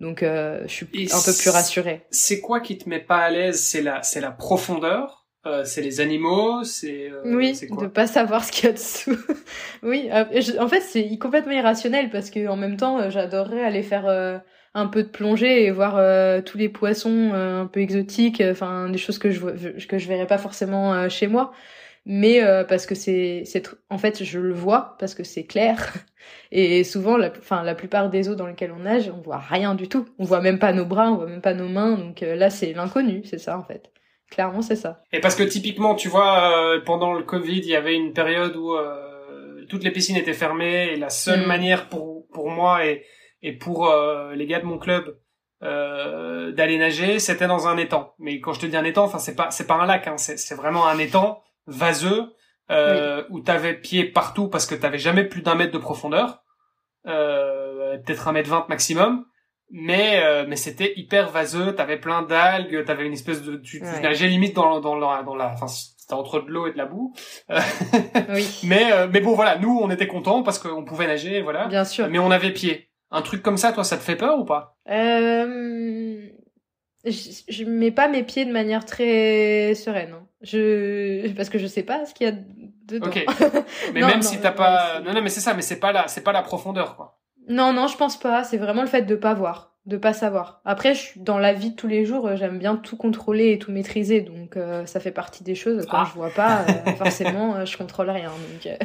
donc 0.00 0.22
euh, 0.22 0.62
je 0.66 0.72
suis 0.72 0.86
un 1.12 1.20
peu 1.20 1.32
plus 1.36 1.50
rassurée. 1.50 2.02
C'est 2.10 2.40
quoi 2.40 2.60
qui 2.60 2.78
te 2.78 2.88
met 2.88 3.00
pas 3.00 3.18
à 3.18 3.30
l'aise? 3.30 3.60
C'est 3.60 3.82
la 3.82 4.02
c'est 4.02 4.20
la 4.20 4.30
profondeur 4.30 5.26
euh, 5.46 5.64
c'est 5.64 5.80
les 5.80 6.00
animaux, 6.00 6.64
c'est 6.64 7.08
euh, 7.08 7.22
oui, 7.36 7.54
c'est 7.54 7.68
quoi? 7.68 7.84
de 7.84 7.88
pas 7.88 8.06
savoir 8.08 8.44
ce 8.44 8.50
qu'il 8.50 8.64
y 8.64 8.68
a 8.68 8.72
dessous. 8.72 9.16
oui, 9.82 10.08
euh, 10.12 10.24
je- 10.40 10.58
en 10.58 10.68
fait 10.68 10.80
c'est 10.80 11.16
complètement 11.18 11.52
irrationnel 11.52 12.10
parce 12.10 12.30
que 12.30 12.48
en 12.48 12.56
même 12.56 12.76
temps 12.76 13.10
j'adorerais 13.10 13.62
aller 13.64 13.82
faire 13.84 14.06
euh, 14.08 14.38
un 14.76 14.86
peu 14.86 15.02
de 15.02 15.08
plongée 15.08 15.64
et 15.64 15.70
voir 15.72 15.96
euh, 15.96 16.42
tous 16.42 16.58
les 16.58 16.68
poissons 16.68 17.30
euh, 17.34 17.62
un 17.62 17.66
peu 17.66 17.80
exotiques, 17.80 18.40
euh, 18.40 18.52
enfin 18.52 18.88
des 18.90 18.98
choses 18.98 19.18
que 19.18 19.30
je 19.30 19.40
que 19.86 19.98
je 19.98 20.08
verrais 20.08 20.26
pas 20.26 20.38
forcément 20.38 20.94
euh, 20.94 21.08
chez 21.08 21.26
moi. 21.28 21.52
Mais 22.04 22.42
euh, 22.44 22.62
parce 22.64 22.86
que 22.86 22.94
c'est 22.94 23.42
c'est 23.46 23.62
en 23.90 23.98
fait 23.98 24.22
je 24.22 24.38
le 24.38 24.54
vois 24.54 24.96
parce 25.00 25.14
que 25.14 25.24
c'est 25.24 25.44
clair. 25.44 25.92
Et 26.52 26.84
souvent 26.84 27.16
la 27.16 27.30
enfin 27.38 27.62
la 27.64 27.74
plupart 27.74 28.10
des 28.10 28.28
eaux 28.28 28.34
dans 28.36 28.46
lesquelles 28.46 28.72
on 28.72 28.80
nage 28.82 29.10
on 29.16 29.20
voit 29.22 29.38
rien 29.38 29.74
du 29.74 29.88
tout. 29.88 30.04
On 30.18 30.24
voit 30.24 30.40
même 30.40 30.58
pas 30.60 30.72
nos 30.72 30.84
bras 30.84 31.10
on 31.10 31.16
voit 31.16 31.26
même 31.26 31.40
pas 31.42 31.54
nos 31.54 31.68
mains. 31.68 31.96
Donc 31.96 32.22
euh, 32.22 32.36
là 32.36 32.50
c'est 32.50 32.72
l'inconnu 32.74 33.22
c'est 33.24 33.38
ça 33.38 33.58
en 33.58 33.64
fait. 33.64 33.90
Clairement 34.30 34.62
c'est 34.62 34.76
ça. 34.76 35.02
Et 35.12 35.20
parce 35.20 35.36
que 35.36 35.44
typiquement, 35.44 35.94
tu 35.94 36.08
vois, 36.08 36.74
euh, 36.74 36.80
pendant 36.84 37.14
le 37.14 37.22
Covid, 37.22 37.58
il 37.58 37.66
y 37.68 37.76
avait 37.76 37.94
une 37.94 38.12
période 38.12 38.56
où 38.56 38.74
euh, 38.74 39.64
toutes 39.68 39.84
les 39.84 39.92
piscines 39.92 40.16
étaient 40.16 40.32
fermées 40.34 40.92
et 40.92 40.96
la 40.96 41.10
seule 41.10 41.42
Mm. 41.44 41.46
manière 41.46 41.88
pour 41.88 42.26
pour 42.32 42.50
moi 42.50 42.84
et 42.86 43.04
et 43.46 43.52
pour 43.52 43.86
euh, 43.86 44.34
les 44.34 44.46
gars 44.46 44.58
de 44.58 44.66
mon 44.66 44.76
club 44.76 45.16
euh, 45.62 46.50
d'aller 46.50 46.78
nager, 46.78 47.20
c'était 47.20 47.46
dans 47.46 47.68
un 47.68 47.76
étang. 47.76 48.12
Mais 48.18 48.40
quand 48.40 48.52
je 48.52 48.60
te 48.60 48.66
dis 48.66 48.76
un 48.76 48.84
étang, 48.84 49.04
enfin 49.04 49.18
c'est 49.18 49.36
pas 49.36 49.52
c'est 49.52 49.68
pas 49.68 49.76
un 49.76 49.86
lac, 49.86 50.08
hein, 50.08 50.18
c'est 50.18 50.36
c'est 50.36 50.56
vraiment 50.56 50.88
un 50.88 50.98
étang 50.98 51.42
vaseux 51.68 52.34
euh, 52.72 53.22
où 53.30 53.40
t'avais 53.40 53.74
pied 53.74 54.04
partout 54.04 54.48
parce 54.48 54.66
que 54.66 54.74
t'avais 54.74 54.98
jamais 54.98 55.22
plus 55.22 55.42
d'un 55.42 55.54
mètre 55.54 55.72
de 55.72 55.78
profondeur, 55.78 56.42
euh, 57.06 57.96
peut-être 57.98 58.26
un 58.26 58.32
mètre 58.32 58.50
vingt 58.50 58.66
maximum. 58.68 59.24
Mais 59.70 60.22
euh, 60.24 60.44
mais 60.48 60.56
c'était 60.56 60.92
hyper 60.96 61.30
vaseux, 61.30 61.74
t'avais 61.74 61.98
plein 61.98 62.22
d'algues, 62.22 62.84
t'avais 62.84 63.06
une 63.06 63.12
espèce 63.12 63.42
de 63.42 63.56
tu, 63.56 63.80
nageais 63.80 64.28
limite 64.28 64.56
dans 64.56 64.80
dans 64.80 64.96
la 64.96 65.22
dans 65.22 65.36
la 65.36 65.52
enfin 65.52 65.68
c'était 65.68 66.14
entre 66.14 66.40
de 66.40 66.50
l'eau 66.50 66.66
et 66.66 66.72
de 66.72 66.78
la 66.78 66.86
boue. 66.86 67.14
Oui 68.28 68.60
mais 68.64 69.08
mais 69.08 69.20
bon 69.20 69.34
voilà, 69.34 69.56
nous 69.58 69.78
on 69.80 69.90
était 69.90 70.06
contents 70.08 70.42
parce 70.42 70.58
qu'on 70.58 70.84
pouvait 70.84 71.06
nager 71.06 71.42
voilà. 71.42 71.66
bien 71.66 71.84
sûr 71.84 72.08
Mais 72.08 72.18
on 72.18 72.30
avait 72.32 72.52
pied. 72.52 72.90
Un 73.16 73.22
truc 73.22 73.42
comme 73.42 73.56
ça, 73.56 73.72
toi, 73.72 73.84
ça 73.84 73.96
te 73.96 74.02
fait 74.02 74.16
peur 74.16 74.38
ou 74.38 74.44
pas? 74.44 74.76
Euh, 74.90 76.28
je, 77.04 77.10
je 77.48 77.64
mets 77.64 77.90
pas 77.90 78.08
mes 78.08 78.22
pieds 78.22 78.44
de 78.44 78.52
manière 78.52 78.84
très 78.84 79.74
sereine. 79.74 80.12
hein. 80.14 80.26
Je 80.42 81.28
parce 81.32 81.48
que 81.48 81.58
je 81.58 81.66
sais 81.66 81.82
pas 81.82 82.04
ce 82.06 82.14
qu'il 82.14 82.26
y 82.26 82.30
a 82.30 82.34
dedans. 82.86 83.06
Ok. 83.08 83.24
Mais 83.94 84.00
Non, 84.00 84.06
même 84.08 84.16
non, 84.16 84.22
si 84.22 84.38
t'as 84.40 84.52
pas, 84.52 85.00
non 85.00 85.12
non 85.14 85.22
mais 85.22 85.30
c'est 85.30 85.40
ça, 85.40 85.54
mais 85.54 85.62
c'est 85.62 85.80
pas 85.80 85.92
la, 85.92 86.08
c'est 86.08 86.20
pas 86.22 86.32
la 86.32 86.42
profondeur 86.42 86.94
quoi. 86.96 87.18
non 87.48 87.72
non, 87.72 87.86
je 87.88 87.96
pense 87.96 88.18
pas. 88.18 88.44
C'est 88.44 88.58
vraiment 88.58 88.82
le 88.82 88.88
fait 88.88 89.02
de 89.02 89.14
pas 89.16 89.34
voir, 89.34 89.72
de 89.86 89.96
pas 89.96 90.12
savoir. 90.12 90.60
Après, 90.64 90.94
je 90.94 91.00
suis 91.00 91.20
dans 91.20 91.38
la 91.38 91.52
vie 91.52 91.70
de 91.70 91.76
tous 91.76 91.88
les 91.88 92.04
jours, 92.04 92.26
euh, 92.28 92.36
j'aime 92.36 92.58
bien 92.58 92.76
tout 92.76 92.96
contrôler 92.96 93.52
et 93.52 93.58
tout 93.58 93.72
maîtriser, 93.72 94.20
donc 94.20 94.56
euh, 94.56 94.84
ça 94.86 95.00
fait 95.00 95.10
partie 95.10 95.42
des 95.42 95.54
choses. 95.54 95.86
Quand 95.86 95.98
Ah. 96.02 96.06
je 96.08 96.14
vois 96.14 96.30
pas, 96.30 96.60
euh, 96.68 96.92
forcément, 96.92 97.64
je 97.64 97.76
contrôle 97.78 98.10
rien. 98.10 98.30
Donc 98.30 98.66
euh, 98.66 98.76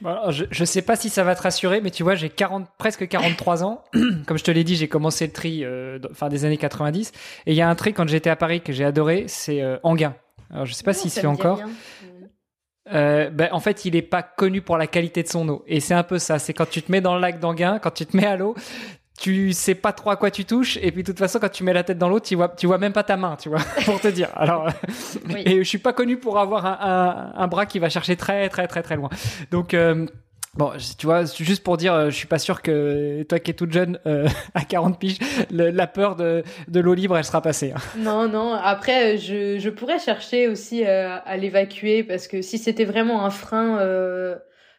Bon, 0.00 0.30
je, 0.30 0.44
je 0.50 0.64
sais 0.64 0.82
pas 0.82 0.96
si 0.96 1.08
ça 1.08 1.24
va 1.24 1.34
te 1.34 1.42
rassurer, 1.42 1.80
mais 1.80 1.90
tu 1.90 2.02
vois, 2.02 2.14
j'ai 2.14 2.30
40, 2.30 2.68
presque 2.78 3.08
43 3.08 3.64
ans. 3.64 3.84
Comme 4.26 4.38
je 4.38 4.44
te 4.44 4.50
l'ai 4.50 4.64
dit, 4.64 4.76
j'ai 4.76 4.88
commencé 4.88 5.26
le 5.26 5.32
tri 5.32 5.64
euh, 5.64 5.98
fin 6.14 6.28
des 6.28 6.44
années 6.44 6.56
90. 6.56 7.12
Et 7.46 7.52
il 7.52 7.56
y 7.56 7.60
a 7.60 7.68
un 7.68 7.74
tri 7.74 7.92
quand 7.92 8.08
j'étais 8.08 8.30
à 8.30 8.36
Paris 8.36 8.60
que 8.60 8.72
j'ai 8.72 8.84
adoré, 8.84 9.24
c'est 9.26 9.62
euh, 9.62 9.78
Anguin. 9.82 10.14
Alors 10.50 10.66
je 10.66 10.72
sais 10.72 10.84
pas 10.84 10.94
s'il 10.94 11.10
se 11.10 11.20
fait 11.20 11.26
encore. 11.26 11.60
Euh, 12.92 13.28
ben, 13.30 13.48
en 13.52 13.60
fait, 13.60 13.84
il 13.84 13.96
est 13.96 14.02
pas 14.02 14.22
connu 14.22 14.62
pour 14.62 14.78
la 14.78 14.86
qualité 14.86 15.22
de 15.22 15.28
son 15.28 15.48
eau. 15.48 15.64
Et 15.66 15.80
c'est 15.80 15.94
un 15.94 16.02
peu 16.02 16.18
ça. 16.18 16.38
C'est 16.38 16.54
quand 16.54 16.68
tu 16.68 16.82
te 16.82 16.90
mets 16.90 17.00
dans 17.00 17.14
le 17.14 17.20
lac 17.20 17.38
d'Anguin, 17.38 17.78
quand 17.78 17.90
tu 17.90 18.06
te 18.06 18.16
mets 18.16 18.26
à 18.26 18.36
l'eau, 18.36 18.54
tu 19.18 19.52
sais 19.52 19.74
pas 19.74 19.92
trop 19.92 20.10
à 20.10 20.16
quoi 20.16 20.30
tu 20.30 20.44
touches. 20.44 20.78
Et 20.80 20.92
puis, 20.92 21.02
de 21.02 21.08
toute 21.08 21.18
façon, 21.18 21.38
quand 21.40 21.50
tu 21.50 21.64
mets 21.64 21.72
la 21.72 21.82
tête 21.82 21.98
dans 21.98 22.08
l'eau, 22.08 22.20
tu 22.20 22.36
vois, 22.36 22.48
tu 22.48 22.66
vois 22.66 22.78
même 22.78 22.92
pas 22.92 23.02
ta 23.02 23.16
main, 23.16 23.36
tu 23.38 23.48
vois, 23.48 23.58
pour 23.84 24.00
te 24.00 24.08
dire. 24.08 24.28
Alors, 24.36 24.68
Oui. 25.28 25.42
et 25.44 25.58
je 25.58 25.68
suis 25.68 25.78
pas 25.78 25.92
connu 25.92 26.16
pour 26.18 26.38
avoir 26.38 26.64
un, 26.66 26.78
un, 27.36 27.42
un 27.42 27.46
bras 27.48 27.66
qui 27.66 27.78
va 27.78 27.88
chercher 27.88 28.16
très, 28.16 28.48
très, 28.48 28.66
très, 28.68 28.82
très 28.82 28.96
loin. 28.96 29.10
Donc, 29.50 29.74
euh, 29.74 30.06
Bon, 30.54 30.72
tu 30.98 31.06
vois, 31.06 31.24
juste 31.24 31.62
pour 31.62 31.76
dire, 31.76 31.92
euh, 31.94 32.06
je 32.10 32.16
suis 32.16 32.26
pas 32.26 32.38
sûr 32.38 32.62
que 32.62 33.22
toi 33.24 33.38
qui 33.38 33.52
es 33.52 33.54
toute 33.54 33.70
jeune, 33.70 34.00
euh, 34.06 34.26
à 34.54 34.64
40 34.64 34.98
piges, 34.98 35.18
le- 35.52 35.70
la 35.70 35.86
peur 35.86 36.16
de, 36.16 36.42
de 36.66 36.80
l'eau 36.80 36.94
libre, 36.94 37.16
elle 37.16 37.22
sera 37.22 37.42
passée. 37.42 37.72
hein. 37.76 37.80
Non, 37.96 38.28
non. 38.28 38.54
Après, 38.54 39.14
euh, 39.14 39.18
je, 39.18 39.58
je 39.60 39.70
pourrais 39.70 40.00
chercher 40.00 40.48
aussi 40.48 40.84
euh, 40.84 41.16
à 41.24 41.36
l'évacuer 41.36 42.02
parce 42.02 42.26
que 42.26 42.42
si 42.42 42.58
c'était 42.58 42.86
vraiment 42.86 43.24
un 43.24 43.30
frein 43.30 43.78
euh, 43.78 44.34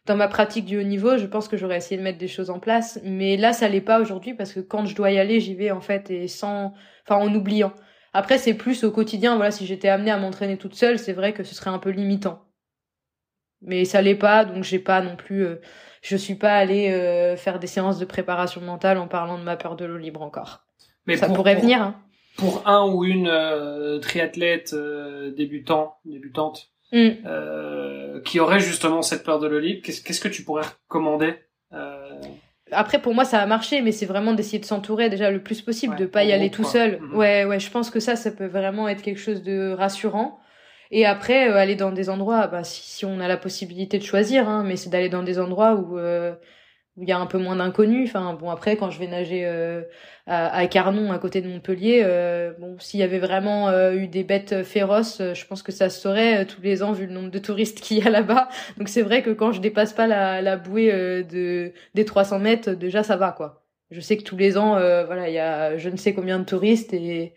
dans 0.10 0.16
ma 0.18 0.28
pratique 0.28 0.66
du 0.66 0.78
haut 0.80 0.84
niveau, 0.84 1.18
je 1.18 1.26
pense 1.28 1.48
que 1.48 1.56
j'aurais 1.56 1.78
essayé 1.78 1.96
de 1.98 2.04
mettre 2.04 2.18
des 2.18 2.28
choses 2.28 2.50
en 2.50 2.60
place. 2.60 3.00
Mais 3.04 3.38
là, 3.38 3.54
ça 3.54 3.70
l'est 3.70 3.80
pas 3.80 4.02
aujourd'hui 4.02 4.34
parce 4.34 4.52
que 4.54 4.60
quand 4.60 4.86
je 4.86 4.96
dois 4.96 5.12
y 5.12 5.20
aller, 5.20 5.40
j'y 5.40 5.54
vais 5.56 5.70
en 5.72 5.82
fait 5.82 6.10
et 6.10 6.28
sans, 6.28 6.74
enfin, 7.06 7.16
en 7.22 7.34
oubliant. 7.34 7.72
Après, 8.12 8.40
c'est 8.40 8.56
plus 8.56 8.84
au 8.84 8.92
quotidien. 8.92 9.36
Voilà, 9.36 9.52
si 9.52 9.66
j'étais 9.68 9.88
amenée 9.88 10.10
à 10.12 10.18
m'entraîner 10.18 10.58
toute 10.58 10.74
seule, 10.74 10.98
c'est 10.98 11.14
vrai 11.14 11.32
que 11.34 11.44
ce 11.44 11.54
serait 11.54 11.70
un 11.70 11.78
peu 11.78 11.92
limitant. 11.92 12.42
Mais 13.62 13.86
ça 13.86 14.02
l'est 14.02 14.16
pas, 14.16 14.46
donc 14.46 14.64
j'ai 14.64 14.80
pas 14.80 15.02
non 15.02 15.16
plus. 15.16 15.46
euh, 15.46 15.62
je 16.02 16.16
suis 16.16 16.36
pas 16.36 16.54
allée 16.54 16.92
euh, 16.92 17.36
faire 17.36 17.60
des 17.60 17.68
séances 17.68 18.00
de 18.00 18.06
préparation 18.06 18.62
mentale 18.62 18.98
en 18.98 19.08
parlant 19.08 19.38
de 19.38 19.44
ma 19.44 19.58
peur 19.58 19.76
de 19.76 19.86
l'eau 19.86 19.98
libre 19.98 20.22
encore. 20.22 20.62
Mais 21.06 21.18
ça 21.18 21.28
pour- 21.28 21.36
pourrait 21.36 21.54
pour- 21.56 21.64
venir. 21.64 21.82
Hein. 21.82 21.96
Pour 22.38 22.68
un 22.68 22.88
ou 22.90 23.04
une 23.04 23.28
euh, 23.28 24.00
triathlète 24.00 24.72
euh, 24.74 25.32
débutant, 25.32 25.98
débutante, 26.06 26.70
Mm. 26.92 27.10
euh, 27.26 28.22
qui 28.22 28.40
aurait 28.40 28.60
justement 28.60 29.02
cette 29.02 29.24
peur 29.24 29.40
de 29.40 29.48
l'eau 29.48 29.60
libre, 29.60 29.82
qu'est-ce 29.84 30.20
que 30.20 30.28
tu 30.28 30.44
pourrais 30.44 30.66
recommander 30.88 31.36
euh, 31.74 32.20
Après, 32.72 33.00
pour 33.00 33.14
moi, 33.14 33.26
ça 33.26 33.40
a 33.40 33.46
marché, 33.46 33.82
mais 33.82 33.92
c'est 33.92 34.06
vraiment 34.06 34.34
d'essayer 34.34 34.60
de 34.60 34.66
s'entourer 34.66 35.10
déjà 35.10 35.30
le 35.32 35.42
plus 35.42 35.62
possible, 35.62 35.94
Ouais, 35.94 36.00
de 36.00 36.06
pas 36.06 36.24
y 36.24 36.32
aller 36.32 36.50
tout 36.50 36.64
quoi. 36.64 36.72
seul. 36.72 37.00
Mhm. 37.00 37.16
Ouais, 37.16 37.46
ouais, 37.46 37.60
je 37.60 37.70
pense 37.70 37.90
que 37.90 38.00
ça, 38.00 38.16
ça 38.16 38.32
peut 38.32 38.48
vraiment 38.48 38.88
être 38.88 39.02
quelque 39.02 39.20
chose 39.20 39.44
de 39.44 39.72
rassurant. 39.72 40.40
Et 40.92 41.06
après, 41.06 41.48
euh, 41.50 41.56
aller 41.56 41.76
dans 41.76 41.92
des 41.92 42.10
endroits, 42.10 42.48
bah, 42.48 42.64
si, 42.64 42.82
si 42.82 43.06
on 43.06 43.20
a 43.20 43.28
la 43.28 43.38
possibilité 43.38 44.00
de 44.00 44.04
choisir, 44.04 44.50
hein, 44.50 44.64
mais 44.66 44.76
c'est 44.76 44.90
d'aller 44.90 45.10
dans 45.10 45.22
des 45.24 45.40
endroits 45.40 45.76
où 45.76 46.00
euh, 46.00 46.34
il 47.02 47.08
y 47.08 47.12
a 47.12 47.18
un 47.18 47.26
peu 47.26 47.38
moins 47.38 47.56
d'inconnus. 47.56 48.10
Enfin, 48.10 48.34
bon, 48.34 48.50
après, 48.50 48.76
quand 48.78 48.92
je 48.92 49.00
vais 49.00 49.08
nager 49.08 49.46
euh, 49.46 49.82
à, 50.28 50.56
à 50.56 50.68
Carnon, 50.68 51.12
à 51.12 51.20
côté 51.20 51.42
de 51.42 51.48
Montpellier, 51.48 52.02
euh, 52.04 52.54
bon, 52.60 52.78
s'il 52.80 53.00
y 53.00 53.04
avait 53.04 53.20
vraiment 53.20 53.70
euh, 53.70 53.94
eu 53.94 54.08
des 54.08 54.24
bêtes 54.24 54.64
féroces, 54.64 55.22
euh, 55.22 55.34
je 55.34 55.46
pense 55.46 55.64
que 55.64 55.72
ça 55.72 55.90
se 55.90 56.00
saurait 56.00 56.46
tous 56.46 56.62
les 56.62 56.84
ans 56.84 56.92
vu 56.92 57.08
le 57.08 57.14
nombre 57.14 57.32
de 57.32 57.40
touristes 57.40 57.80
qu'il 57.82 57.98
y 57.98 58.08
a 58.08 58.10
là-bas. 58.10 58.50
Donc 58.78 58.90
c'est 58.90 59.02
vrai 59.02 59.24
que 59.24 59.32
quand 59.32 59.52
je 59.52 59.62
dépasse 59.62 59.94
pas 59.94 60.08
la, 60.08 60.58
bouée 60.58 60.92
de 61.24 61.74
des 61.96 62.06
300 62.06 62.40
mètres, 62.40 62.72
déjà 62.72 63.04
ça 63.04 63.16
va 63.18 63.32
quoi. 63.32 63.64
Je 63.92 64.02
sais 64.02 64.18
que 64.18 64.24
tous 64.24 64.38
les 64.38 64.58
ans, 64.58 64.74
voilà, 64.74 65.30
il 65.30 65.34
y 65.34 65.40
a 65.40 65.78
je 65.78 65.90
ne 65.90 65.96
sais 65.98 66.14
combien 66.14 66.40
de 66.40 66.46
touristes 66.46 66.94
et 66.94 67.34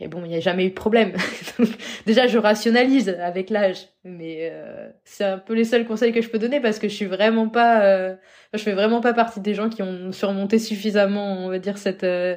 et 0.00 0.08
bon, 0.08 0.22
il 0.24 0.28
n'y 0.28 0.36
a 0.36 0.40
jamais 0.40 0.64
eu 0.64 0.70
de 0.70 0.74
problème. 0.74 1.12
Déjà, 2.06 2.26
je 2.26 2.38
rationalise 2.38 3.10
avec 3.20 3.50
l'âge, 3.50 3.88
mais 4.02 4.48
euh, 4.50 4.88
c'est 5.04 5.24
un 5.24 5.36
peu 5.38 5.52
les 5.52 5.64
seuls 5.64 5.86
conseils 5.86 6.12
que 6.12 6.22
je 6.22 6.30
peux 6.30 6.38
donner 6.38 6.58
parce 6.58 6.78
que 6.78 6.88
je 6.88 6.94
suis 6.94 7.04
vraiment 7.04 7.50
pas, 7.50 7.82
euh, 7.82 8.16
je 8.54 8.62
fais 8.62 8.72
vraiment 8.72 9.02
pas 9.02 9.12
partie 9.12 9.40
des 9.40 9.52
gens 9.52 9.68
qui 9.68 9.82
ont 9.82 10.10
surmonté 10.10 10.58
suffisamment, 10.58 11.44
on 11.44 11.50
va 11.50 11.58
dire 11.58 11.76
cette 11.76 12.04
euh, 12.04 12.34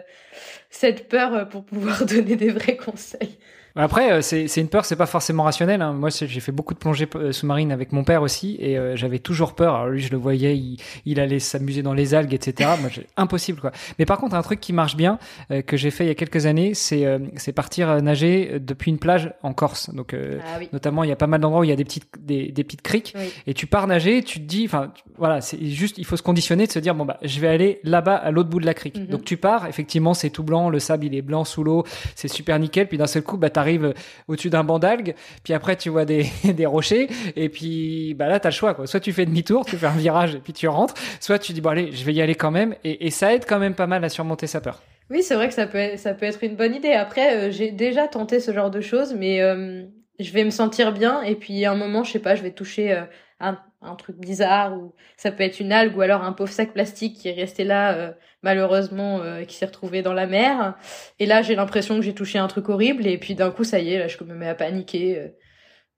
cette 0.69 1.07
peur 1.07 1.47
pour 1.47 1.63
pouvoir 1.63 2.05
donner 2.05 2.35
des 2.35 2.49
vrais 2.49 2.75
conseils. 2.75 3.37
Après, 3.75 4.11
euh, 4.11 4.21
c'est 4.21 4.45
une 4.61 4.67
peur, 4.67 4.85
c'est 4.85 4.95
pas 4.95 5.07
forcément 5.07 5.43
rationnel. 5.43 5.81
hein. 5.81 5.93
Moi, 5.93 6.09
j'ai 6.11 6.39
fait 6.39 6.51
beaucoup 6.51 6.75
de 6.75 6.79
plongées 6.79 7.07
euh, 7.15 7.31
sous-marines 7.31 7.71
avec 7.71 7.91
mon 7.91 8.03
père 8.03 8.21
aussi, 8.21 8.55
et 8.59 8.77
euh, 8.77 8.95
j'avais 8.95 9.17
toujours 9.17 9.55
peur. 9.55 9.73
Alors 9.73 9.87
lui, 9.87 9.99
je 10.01 10.11
le 10.11 10.17
voyais, 10.17 10.55
il, 10.55 10.77
il 11.05 11.19
allait 11.19 11.39
s'amuser 11.39 11.81
dans 11.81 11.93
les 11.93 12.13
algues, 12.13 12.33
etc. 12.35 12.69
Moi, 12.79 12.91
impossible 13.17 13.59
quoi. 13.61 13.71
Mais 13.97 14.05
par 14.05 14.19
contre, 14.19 14.35
un 14.35 14.43
truc 14.43 14.59
qui 14.59 14.73
marche 14.73 14.95
bien, 14.95 15.17
euh, 15.49 15.61
que 15.63 15.75
j'ai 15.75 15.89
fait 15.89 16.03
il 16.05 16.07
y 16.07 16.11
a 16.11 16.15
quelques 16.15 16.45
années, 16.45 16.75
c'est 16.75 17.05
euh, 17.05 17.17
partir 17.55 17.89
euh, 17.89 17.99
nager 18.01 18.59
depuis 18.59 18.91
une 18.91 18.99
plage 18.99 19.33
en 19.41 19.53
Corse. 19.53 19.89
Donc, 19.93 20.13
euh, 20.13 20.39
Ah 20.45 20.57
oui. 20.59 20.69
notamment, 20.71 21.03
il 21.03 21.09
y 21.09 21.13
a 21.13 21.15
pas 21.15 21.27
mal 21.27 21.41
d'endroits 21.41 21.61
où 21.61 21.63
il 21.63 21.69
y 21.69 21.73
a 21.73 21.75
des 21.75 21.83
petites 21.85 22.05
des, 22.19 22.51
des 22.51 22.63
petites 22.63 22.83
criques, 22.83 23.13
Oui. 23.17 23.31
et 23.47 23.53
tu 23.55 23.65
pars 23.65 23.87
nager, 23.87 24.21
tu 24.21 24.39
te 24.39 24.45
dis, 24.45 24.65
enfin, 24.65 24.93
voilà, 25.17 25.41
c'est 25.41 25.63
juste, 25.65 25.97
il 25.97 26.05
faut 26.05 26.15
se 26.17 26.21
conditionner 26.23 26.67
de 26.67 26.71
se 26.71 26.79
dire, 26.79 26.93
bon 26.93 27.05
bah, 27.05 27.17
je 27.23 27.39
vais 27.39 27.47
aller 27.47 27.79
là-bas 27.83 28.15
à 28.15 28.29
l'autre 28.29 28.49
bout 28.49 28.59
de 28.59 28.65
la 28.67 28.75
crique. 28.75 28.97
Mhm. 28.99 29.07
Donc 29.07 29.25
tu 29.25 29.35
pars, 29.37 29.65
effectivement, 29.67 30.13
c'est 30.13 30.29
tout 30.29 30.43
blanc, 30.43 30.69
le 30.69 30.77
sable 30.79 31.05
il 31.05 31.15
est 31.15 31.21
blanc 31.23 31.43
sous 31.43 31.63
l'eau, 31.63 31.83
c'est 32.15 32.27
super 32.27 32.59
nickel. 32.59 32.87
Puis 32.87 32.99
d'un 32.99 33.07
seul 33.07 33.23
coup, 33.23 33.37
bah 33.37 33.49
t'arrives 33.63 33.93
au-dessus 34.27 34.49
d'un 34.49 34.63
banc 34.63 34.79
d'algues, 34.79 35.15
puis 35.43 35.53
après 35.53 35.75
tu 35.75 35.89
vois 35.89 36.05
des, 36.05 36.65
rochers, 36.65 37.07
et 37.35 37.49
puis 37.49 38.13
bah 38.15 38.27
là 38.27 38.39
t'as 38.39 38.49
le 38.49 38.53
choix 38.53 38.73
quoi. 38.73 38.87
Soit 38.87 38.99
tu 38.99 39.13
fais 39.13 39.25
demi-tour, 39.25 39.65
tu 39.65 39.77
fais 39.77 39.87
un 39.87 39.95
virage 39.95 40.35
et 40.35 40.39
puis 40.39 40.53
tu 40.53 40.67
rentres, 40.67 40.95
soit 41.19 41.39
tu 41.39 41.53
dis 41.53 41.61
bon 41.61 41.69
allez, 41.69 41.91
je 41.91 42.03
vais 42.03 42.13
y 42.13 42.21
aller 42.21 42.35
quand 42.35 42.51
même, 42.51 42.75
et, 42.83 43.09
ça 43.13 43.33
aide 43.33 43.45
quand 43.47 43.59
même 43.59 43.75
pas 43.75 43.87
mal 43.87 44.03
à 44.03 44.09
surmonter 44.09 44.47
sa 44.47 44.59
peur. 44.59 44.81
Oui, 45.09 45.21
c'est 45.21 45.35
vrai 45.35 45.47
que 45.47 45.53
ça 45.53 45.67
peut 45.67 45.77
être, 45.77 45.99
ça 45.99 46.13
peut 46.13 46.25
être 46.25 46.43
une 46.43 46.55
bonne 46.55 46.73
idée. 46.73 46.93
Après, 46.93 47.35
euh, 47.35 47.51
j'ai 47.51 47.69
déjà 47.71 48.07
tenté 48.07 48.39
ce 48.39 48.51
genre 48.51 48.71
de 48.71 48.81
choses, 48.81 49.13
mais 49.13 49.41
euh, 49.41 49.83
je 50.19 50.31
vais 50.31 50.43
me 50.43 50.49
sentir 50.49 50.91
bien 50.93 51.21
et 51.21 51.35
puis 51.35 51.63
à 51.65 51.71
un 51.71 51.75
moment, 51.75 52.03
je 52.03 52.11
sais 52.11 52.19
pas, 52.19 52.35
je 52.35 52.41
vais 52.41 52.51
toucher 52.51 52.93
euh, 52.93 53.03
un, 53.39 53.59
un 53.83 53.95
truc 53.95 54.17
bizarre 54.17 54.73
ou 54.77 54.93
ça 55.17 55.31
peut 55.31 55.43
être 55.43 55.59
une 55.59 55.71
algue 55.71 55.95
ou 55.97 56.01
alors 56.01 56.23
un 56.23 56.33
pauvre 56.33 56.51
sac 56.51 56.73
plastique 56.73 57.17
qui 57.17 57.27
est 57.29 57.33
resté 57.33 57.63
là 57.63 57.93
euh, 57.93 58.11
malheureusement 58.41 59.19
euh, 59.21 59.43
qui 59.43 59.55
s'est 59.57 59.65
retrouvé 59.65 60.01
dans 60.01 60.13
la 60.13 60.27
mer. 60.27 60.75
Et 61.19 61.25
là, 61.25 61.41
j'ai 61.41 61.55
l'impression 61.55 61.95
que 61.95 62.01
j'ai 62.01 62.13
touché 62.13 62.39
un 62.39 62.47
truc 62.47 62.69
horrible 62.69 63.07
et 63.07 63.17
puis 63.17 63.35
d'un 63.35 63.51
coup, 63.51 63.63
ça 63.63 63.79
y 63.79 63.93
est, 63.93 63.99
là, 63.99 64.07
je 64.07 64.23
me 64.23 64.33
mets 64.35 64.47
à 64.49 64.55
paniquer. 64.55 65.17
euh. 65.19 65.27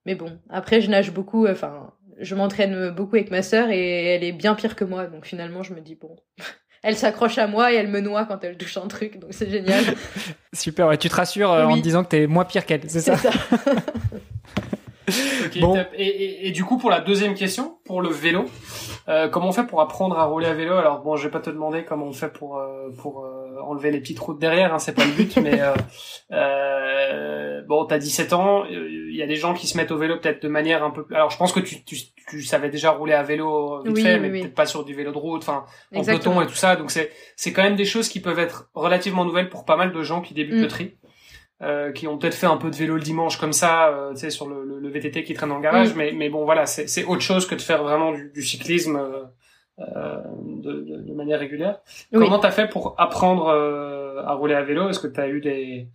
Mais 0.04 0.14
bon, 0.14 0.38
après, 0.50 0.80
je 0.80 0.88
nage 0.90 1.12
beaucoup. 1.12 1.46
euh, 1.46 1.52
Enfin, 1.52 1.92
je 2.20 2.34
m'entraîne 2.34 2.90
beaucoup 2.90 3.16
avec 3.16 3.30
ma 3.30 3.42
sœur 3.42 3.68
et 3.70 4.14
elle 4.14 4.24
est 4.24 4.32
bien 4.32 4.54
pire 4.54 4.74
que 4.76 4.84
moi, 4.84 5.06
donc 5.06 5.26
finalement, 5.26 5.62
je 5.62 5.74
me 5.74 5.80
dis 5.80 5.94
bon. 5.96 6.16
Elle 6.82 6.94
s'accroche 6.96 7.36
à 7.38 7.48
moi 7.48 7.72
et 7.72 7.76
elle 7.76 7.88
me 7.88 8.00
noie 8.00 8.26
quand 8.26 8.44
elle 8.44 8.56
touche 8.56 8.76
un 8.76 8.86
truc, 8.86 9.18
donc 9.18 9.30
c'est 9.32 9.50
génial. 9.50 9.82
Super, 10.52 10.92
et 10.92 10.98
tu 10.98 11.08
te 11.08 11.14
rassures 11.16 11.50
en 11.50 11.74
te 11.78 11.82
disant 11.82 12.04
que 12.04 12.10
t'es 12.10 12.26
moins 12.28 12.44
pire 12.44 12.64
qu'elle, 12.64 12.88
c'est 12.88 13.00
ça 13.00 13.16
bon. 15.60 15.76
et, 15.94 16.48
et, 16.48 16.50
du 16.50 16.64
coup, 16.64 16.78
pour 16.78 16.90
la 16.90 17.00
deuxième 17.00 17.34
question, 17.34 17.78
pour 17.84 18.00
le 18.00 18.08
vélo, 18.08 18.46
euh, 19.08 19.28
comment 19.28 19.48
on 19.48 19.52
fait 19.52 19.66
pour 19.66 19.80
apprendre 19.80 20.18
à 20.18 20.24
rouler 20.24 20.46
à 20.46 20.54
vélo? 20.54 20.74
Alors 20.74 21.00
bon, 21.00 21.16
je 21.16 21.24
vais 21.24 21.30
pas 21.30 21.40
te 21.40 21.50
demander 21.50 21.84
comment 21.84 22.06
on 22.06 22.12
fait 22.12 22.32
pour 22.32 22.58
euh, 22.58 22.90
pour 22.98 23.24
euh, 23.24 23.60
enlever 23.64 23.90
les 23.90 24.00
petites 24.00 24.18
routes 24.18 24.38
derrière, 24.38 24.74
hein, 24.74 24.78
c'est 24.78 24.94
pas 24.94 25.04
le 25.04 25.12
but, 25.12 25.36
mais 25.42 25.60
euh, 25.60 25.74
euh, 26.32 27.62
bon, 27.66 27.84
t'as 27.84 27.98
17 27.98 28.32
ans, 28.32 28.64
il 28.66 29.14
y 29.14 29.22
a 29.22 29.26
des 29.26 29.36
gens 29.36 29.54
qui 29.54 29.66
se 29.66 29.76
mettent 29.76 29.92
au 29.92 29.98
vélo 29.98 30.16
peut-être 30.18 30.42
de 30.42 30.48
manière 30.48 30.84
un 30.84 30.90
peu. 30.90 31.04
Alors, 31.14 31.30
je 31.30 31.36
pense 31.36 31.52
que 31.52 31.60
tu, 31.60 31.84
tu, 31.84 31.96
tu 32.28 32.42
savais 32.42 32.68
déjà 32.68 32.90
rouler 32.90 33.14
à 33.14 33.22
vélo 33.22 33.82
vite 33.84 33.98
fait, 33.98 34.18
mais 34.18 34.30
peut-être 34.30 34.54
pas 34.54 34.66
sur 34.66 34.84
du 34.84 34.94
vélo 34.94 35.12
de 35.12 35.18
route, 35.18 35.42
enfin 35.42 35.64
en 35.94 36.02
peloton 36.02 36.40
et 36.40 36.46
tout 36.46 36.54
ça. 36.54 36.76
Donc 36.76 36.90
c'est 36.90 37.10
c'est 37.36 37.52
quand 37.52 37.62
même 37.62 37.76
des 37.76 37.84
choses 37.84 38.08
qui 38.08 38.20
peuvent 38.20 38.38
être 38.38 38.68
relativement 38.74 39.24
nouvelles 39.24 39.48
pour 39.48 39.64
pas 39.64 39.76
mal 39.76 39.92
de 39.92 40.02
gens 40.02 40.20
qui 40.20 40.34
débutent 40.34 40.60
le 40.60 40.66
mm. 40.66 40.68
tri. 40.68 40.94
Euh, 41.62 41.90
qui 41.90 42.06
ont 42.06 42.18
peut-être 42.18 42.34
fait 42.34 42.46
un 42.46 42.58
peu 42.58 42.68
de 42.70 42.76
vélo 42.76 42.96
le 42.96 43.00
dimanche 43.00 43.38
comme 43.38 43.54
ça, 43.54 43.88
euh, 43.88 44.12
tu 44.12 44.18
sais, 44.18 44.30
sur 44.30 44.46
le, 44.46 44.78
le, 44.78 44.88
VTT 44.90 45.24
qui 45.24 45.32
traîne 45.32 45.48
dans 45.48 45.56
le 45.56 45.62
garage, 45.62 45.94
mm. 45.94 45.96
mais, 45.96 46.12
mais 46.12 46.28
bon, 46.28 46.44
voilà, 46.44 46.66
c'est 46.66 47.04
autre 47.04 47.22
chose 47.22 47.46
que 47.46 47.54
de 47.54 47.62
faire 47.62 47.82
vraiment 47.82 48.12
du, 48.12 48.30
du 48.34 48.42
cyclisme 48.42 48.96
euh, 48.96 49.22
euh 49.78 50.20
de, 50.44 50.72
de, 50.82 50.96
de, 51.00 51.12
manière 51.14 51.38
régulière. 51.38 51.78
Oui. 52.12 52.22
Comment 52.22 52.40
t'as 52.40 52.50
fait 52.50 52.68
pour 52.68 52.94
apprendre 52.98 53.46
euh, 53.46 54.22
à 54.26 54.34
rouler 54.34 54.52
à 54.52 54.62
vélo? 54.64 54.90
Est-ce 54.90 55.00
que 55.00 55.06
t'as 55.06 55.28
eu 55.28 55.40
des 55.40 55.88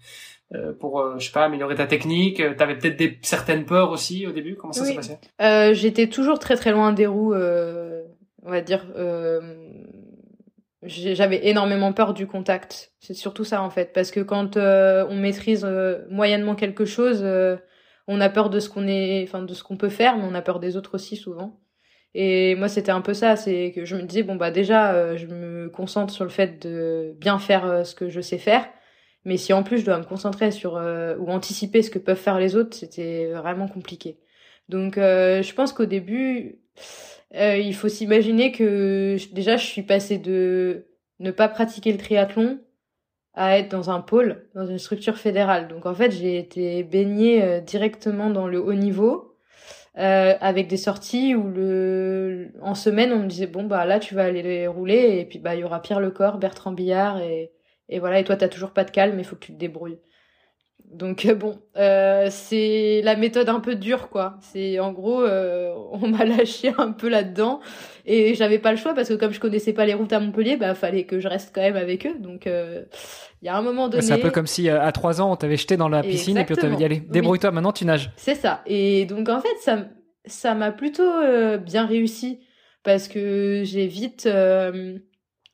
pour 0.80 1.20
je 1.20 1.28
sais 1.28 1.32
pas 1.32 1.46
améliorer 1.46 1.76
ta 1.76 1.86
technique? 1.86 2.42
T'avais 2.58 2.76
peut-être 2.76 2.98
des 2.98 3.20
certaines 3.22 3.66
peurs 3.66 3.92
aussi 3.92 4.26
au 4.26 4.32
début? 4.32 4.56
Comment 4.56 4.74
ça 4.74 4.84
s'est 4.84 4.96
passé? 4.96 5.20
J'étais 5.76 6.08
toujours 6.08 6.40
très 6.40 6.56
très 6.56 6.72
loin 6.72 6.92
des 6.92 7.06
roues, 7.06 7.36
on 7.36 8.50
va 8.50 8.62
dire 8.62 8.84
j'avais 10.84 11.48
énormément 11.48 11.94
peur 11.94 12.14
du 12.14 12.28
contact. 12.28 12.94
C'est 13.00 13.14
surtout 13.14 13.44
ça 13.44 13.62
en 13.62 13.70
fait, 13.70 13.94
parce 13.94 14.12
que 14.12 14.20
quand 14.20 14.58
euh, 14.58 15.06
on 15.10 15.16
maîtrise 15.16 15.64
euh, 15.66 16.00
moyennement 16.10 16.56
quelque 16.56 16.86
chose, 16.86 17.22
euh, 17.24 17.58
on 18.08 18.20
a 18.20 18.30
peur 18.30 18.50
de 18.50 18.60
ce 18.60 18.70
qu'on 18.70 18.88
est, 18.88 19.24
enfin 19.24 19.44
de 19.44 19.54
ce 19.54 19.64
qu'on 19.64 19.78
peut 19.78 19.90
faire, 19.90 20.18
mais 20.18 20.24
on 20.26 20.34
a 20.34 20.42
peur 20.42 20.60
des 20.60 20.78
autres 20.78 20.96
aussi 20.96 21.16
souvent. 21.16 21.60
Et 22.14 22.56
moi 22.56 22.68
c'était 22.68 22.92
un 22.92 23.02
peu 23.02 23.14
ça, 23.14 23.36
c'est 23.36 23.72
que 23.74 23.86
je 23.86 23.96
me 23.96 24.04
disais 24.04 24.24
bon 24.24 24.36
bah 24.36 24.52
déjà 24.52 25.16
je 25.16 25.28
me 25.28 25.70
concentre 25.70 26.14
sur 26.14 26.26
le 26.26 26.30
fait 26.30 26.62
de 26.62 27.14
bien 27.18 27.40
faire 27.40 27.86
ce 27.86 27.96
que 27.96 28.10
je 28.10 28.20
sais 28.20 28.38
faire, 28.38 28.68
mais 29.24 29.38
si 29.38 29.54
en 29.54 29.64
plus 29.64 29.80
je 29.80 29.86
dois 29.86 29.98
me 29.98 30.04
concentrer 30.04 30.52
sur 30.52 30.74
ou 30.74 31.30
anticiper 31.30 31.82
ce 31.84 31.90
que 31.90 32.00
peuvent 32.00 32.18
faire 32.18 32.38
les 32.40 32.56
autres, 32.58 32.76
c'était 32.76 33.32
vraiment 33.32 33.68
compliqué. 33.70 34.20
Donc 34.68 34.96
je 34.98 35.54
pense 35.54 35.72
qu'au 35.72 35.86
début 35.86 36.60
euh, 37.36 37.58
il 37.58 37.74
faut 37.74 37.90
s'imaginer 37.90 38.52
que 38.52 39.18
déjà 39.34 39.58
je 39.58 39.66
suis 39.66 39.84
passée 39.84 40.18
de 40.18 40.88
ne 41.20 41.32
pas 41.32 41.48
pratiquer 41.48 41.92
le 41.92 41.98
triathlon 41.98 42.60
à 43.34 43.58
être 43.58 43.70
dans 43.70 43.90
un 43.90 44.02
pôle, 44.02 44.50
dans 44.56 44.66
une 44.66 44.80
structure 44.80 45.18
fédérale. 45.18 45.68
Donc 45.70 45.86
en 45.86 45.96
fait, 45.96 46.12
j'ai 46.12 46.38
été 46.38 46.84
baignée 46.84 47.42
euh, 47.44 47.62
directement 47.62 48.30
dans 48.30 48.48
le 48.48 48.62
haut 48.62 48.74
niveau, 48.74 49.38
euh, 49.98 50.34
avec 50.42 50.68
des 50.68 50.78
sorties 50.78 51.36
où 51.36 51.50
le 51.50 52.52
en 52.62 52.76
semaine 52.76 53.14
on 53.14 53.20
me 53.20 53.28
disait 53.28 53.48
bon 53.48 53.66
bah 53.66 53.86
là 53.86 54.00
tu 54.00 54.16
vas 54.16 54.24
aller 54.24 54.42
les 54.42 54.68
rouler 54.68 55.20
et 55.20 55.26
puis 55.26 55.38
bah 55.40 55.56
il 55.56 55.62
y 55.62 55.64
aura 55.66 55.82
Pierre 55.82 56.00
Lecor, 56.00 56.38
Bertrand 56.38 56.72
Billard 56.72 57.20
et 57.22 57.52
et 57.90 58.00
voilà 58.00 58.20
et 58.20 58.24
toi 58.24 58.38
t'as 58.38 58.48
toujours 58.48 58.72
pas 58.72 58.86
de 58.86 58.92
calme, 58.92 59.20
il 59.20 59.26
faut 59.26 59.36
que 59.36 59.46
tu 59.46 59.54
te 59.54 59.58
débrouilles. 59.58 60.00
Donc 60.90 61.26
euh, 61.26 61.36
bon, 61.36 61.58
euh, 61.78 62.28
c'est 62.30 63.02
la 63.04 63.16
méthode 63.16 63.48
un 63.50 63.60
peu 63.60 63.76
dure 63.76 64.10
quoi. 64.10 64.38
C'est 64.42 64.80
en 64.80 64.92
gros, 64.92 65.22
euh, 65.22 65.74
on 65.92 66.08
m'a 66.08 66.26
lâché 66.26 66.74
un 66.78 66.92
peu 66.92 67.08
là-dedans 67.08 67.62
et 68.06 68.36
j'avais 68.36 68.60
pas 68.60 68.72
le 68.72 68.78
choix 68.78 68.94
parce 68.94 69.10
que 69.10 69.14
comme 69.14 69.32
je 69.32 69.40
connaissais 69.40 69.74
pas 69.74 69.86
les 69.86 69.94
routes 69.94 70.12
à 70.12 70.20
Montpellier, 70.20 70.58
bah 70.58 70.76
fallait 70.76 71.06
que 71.06 71.20
je 71.20 71.28
reste 71.28 71.52
quand 71.56 71.62
même 71.62 71.78
avec 71.78 72.06
eux. 72.06 72.16
Donc 72.20 72.46
il 72.46 73.46
y 73.46 73.50
a 73.50 73.56
un 73.56 73.62
moment 73.62 73.88
donné. 73.88 74.04
C'est 74.04 74.14
un 74.14 74.20
peu 74.20 74.32
comme 74.32 74.48
si 74.48 74.70
à 74.70 74.92
trois 74.92 75.22
ans 75.22 75.32
on 75.32 75.36
t'avait 75.36 75.58
jeté 75.58 75.78
dans 75.78 75.90
la 75.90 76.04
piscine 76.04 76.38
et 76.38 76.44
puis 76.44 76.56
on 76.58 76.62
t'avait 76.62 76.76
dit 76.76 76.86
allez 76.86 77.00
débrouille-toi 77.00 77.52
maintenant 77.52 77.72
tu 77.72 77.86
nages. 77.86 78.12
C'est 78.18 78.36
ça. 78.36 78.62
Et 78.66 79.06
donc 79.06 79.30
en 79.30 79.40
fait 79.40 79.58
ça 79.62 79.88
ça 80.26 80.54
m'a 80.56 80.72
plutôt 80.72 81.10
bien 81.60 81.86
réussi 81.86 82.42
parce 82.84 83.08
que 83.08 83.62
j'ai 83.64 83.88
vite 83.88 84.28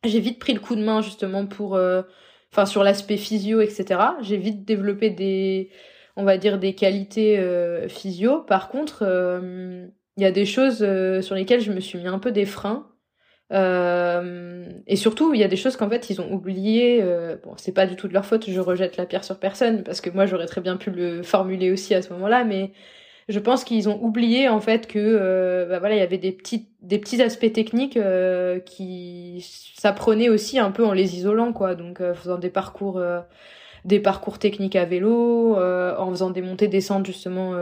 j'ai 0.03 0.19
vite 0.19 0.39
pris 0.39 0.53
le 0.53 0.59
coup 0.59 0.75
de 0.75 0.83
main 0.83 1.01
justement 1.01 1.45
pour 1.45 1.79
sur 2.65 2.83
l'aspect 2.83 3.17
physio, 3.17 3.61
etc. 3.61 3.99
J'ai 4.21 4.37
vite 4.37 4.65
développé 4.65 5.09
des, 5.09 5.69
on 6.15 6.23
va 6.23 6.37
dire 6.37 6.57
des 6.59 6.73
qualités 6.73 7.39
euh, 7.39 7.87
physio. 7.87 8.41
Par 8.41 8.69
contre, 8.69 9.03
euh, 9.03 9.87
il 10.17 10.23
y 10.23 10.25
a 10.25 10.31
des 10.31 10.45
choses 10.45 10.79
euh, 10.81 11.21
sur 11.21 11.35
lesquelles 11.35 11.61
je 11.61 11.71
me 11.71 11.79
suis 11.79 11.99
mis 11.99 12.07
un 12.07 12.19
peu 12.19 12.31
des 12.31 12.45
freins. 12.45 12.87
Et 13.49 14.95
surtout, 14.95 15.33
il 15.33 15.39
y 15.39 15.43
a 15.43 15.47
des 15.47 15.55
choses 15.55 15.77
qu'en 15.77 15.89
fait 15.89 16.09
ils 16.09 16.19
ont 16.19 16.33
oublié. 16.33 17.01
bon, 17.43 17.53
c'est 17.55 17.71
pas 17.71 17.85
du 17.85 17.95
tout 17.95 18.09
de 18.09 18.13
leur 18.13 18.25
faute. 18.25 18.49
Je 18.49 18.59
rejette 18.59 18.97
la 18.97 19.05
pierre 19.05 19.23
sur 19.23 19.39
personne 19.39 19.83
parce 19.83 20.01
que 20.01 20.09
moi 20.09 20.25
j'aurais 20.25 20.47
très 20.47 20.59
bien 20.59 20.75
pu 20.75 20.91
le 20.91 21.23
formuler 21.23 21.71
aussi 21.71 21.95
à 21.95 22.01
ce 22.01 22.11
moment-là, 22.13 22.43
mais 22.43 22.73
je 23.27 23.39
pense 23.39 23.63
qu'ils 23.63 23.89
ont 23.89 24.01
oublié 24.01 24.47
en 24.47 24.61
fait 24.61 24.87
que 24.87 24.99
euh, 24.99 25.65
bah 25.67 25.79
voilà 25.79 25.95
il 25.95 25.99
y 25.99 26.01
avait 26.01 26.17
des 26.17 26.31
petits 26.31 26.69
des 26.81 26.99
petits 26.99 27.21
aspects 27.21 27.51
techniques 27.51 27.97
euh, 27.97 28.59
qui 28.59 29.45
s'apprenaient 29.75 30.29
aussi 30.29 30.57
un 30.59 30.71
peu 30.71 30.85
en 30.85 30.93
les 30.93 31.17
isolant 31.17 31.51
quoi. 31.53 31.75
Donc 31.75 31.99
euh, 32.01 32.13
faisant 32.13 32.37
des 32.37 32.49
parcours 32.49 32.97
euh, 32.97 33.19
des 33.85 33.99
parcours 33.99 34.39
techniques 34.39 34.75
à 34.75 34.85
vélo 34.85 35.55
en 35.57 36.09
faisant 36.11 36.29
des 36.29 36.41
montées 36.41 36.67
descentes 36.67 37.05
justement 37.05 37.53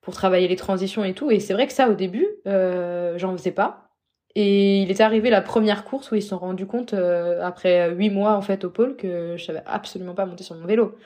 pour 0.00 0.14
travailler 0.14 0.48
les 0.48 0.56
transitions 0.56 1.04
et 1.04 1.14
tout. 1.14 1.30
Et 1.30 1.38
c'est 1.38 1.52
vrai 1.52 1.66
que 1.66 1.72
ça 1.72 1.88
au 1.90 1.94
début 1.94 2.26
j'en 2.46 3.36
faisais 3.36 3.52
pas. 3.52 3.88
Et 4.34 4.82
il 4.82 4.90
est 4.90 5.00
arrivé 5.00 5.30
la 5.30 5.42
première 5.42 5.84
course 5.84 6.10
où 6.10 6.16
ils 6.16 6.22
se 6.22 6.30
sont 6.30 6.38
rendus 6.38 6.66
compte 6.66 6.94
après 6.94 7.90
huit 7.92 8.10
mois 8.10 8.34
en 8.34 8.42
fait 8.42 8.64
au 8.64 8.70
pôle 8.70 8.96
que 8.96 9.36
je 9.36 9.44
savais 9.44 9.62
absolument 9.66 10.14
pas 10.14 10.26
monter 10.26 10.44
sur 10.44 10.56
mon 10.56 10.66
vélo 10.66 10.96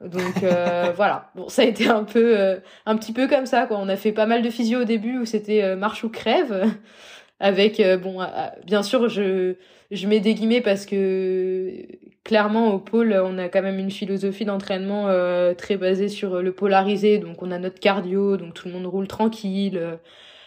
donc 0.00 0.42
euh, 0.42 0.92
voilà, 0.96 1.30
bon 1.34 1.48
ça 1.48 1.62
a 1.62 1.64
été 1.64 1.88
un 1.88 2.04
peu 2.04 2.38
euh, 2.38 2.56
un 2.84 2.96
petit 2.96 3.12
peu 3.12 3.28
comme 3.28 3.46
ça 3.46 3.66
quoi. 3.66 3.78
On 3.78 3.88
a 3.88 3.96
fait 3.96 4.12
pas 4.12 4.26
mal 4.26 4.42
de 4.42 4.50
physio 4.50 4.82
au 4.82 4.84
début 4.84 5.18
où 5.18 5.24
c'était 5.24 5.62
euh, 5.62 5.76
marche 5.76 6.04
ou 6.04 6.08
crève. 6.10 6.64
Avec 7.40 7.82
bon 8.02 8.26
bien 8.64 8.82
sûr 8.82 9.10
je 9.10 9.56
je 9.90 10.06
mets 10.06 10.20
des 10.20 10.32
guillemets 10.32 10.62
parce 10.62 10.86
que 10.86 11.82
clairement 12.24 12.72
au 12.72 12.78
pôle 12.78 13.12
on 13.12 13.36
a 13.36 13.50
quand 13.50 13.60
même 13.60 13.78
une 13.78 13.90
philosophie 13.90 14.46
d'entraînement 14.46 15.12
très 15.54 15.76
basée 15.76 16.08
sur 16.08 16.42
le 16.42 16.52
polarisé. 16.52 17.18
Donc 17.18 17.42
on 17.42 17.50
a 17.50 17.58
notre 17.58 17.78
cardio 17.78 18.38
donc 18.38 18.54
tout 18.54 18.68
le 18.68 18.74
monde 18.74 18.86
roule 18.86 19.06
tranquille. 19.06 19.98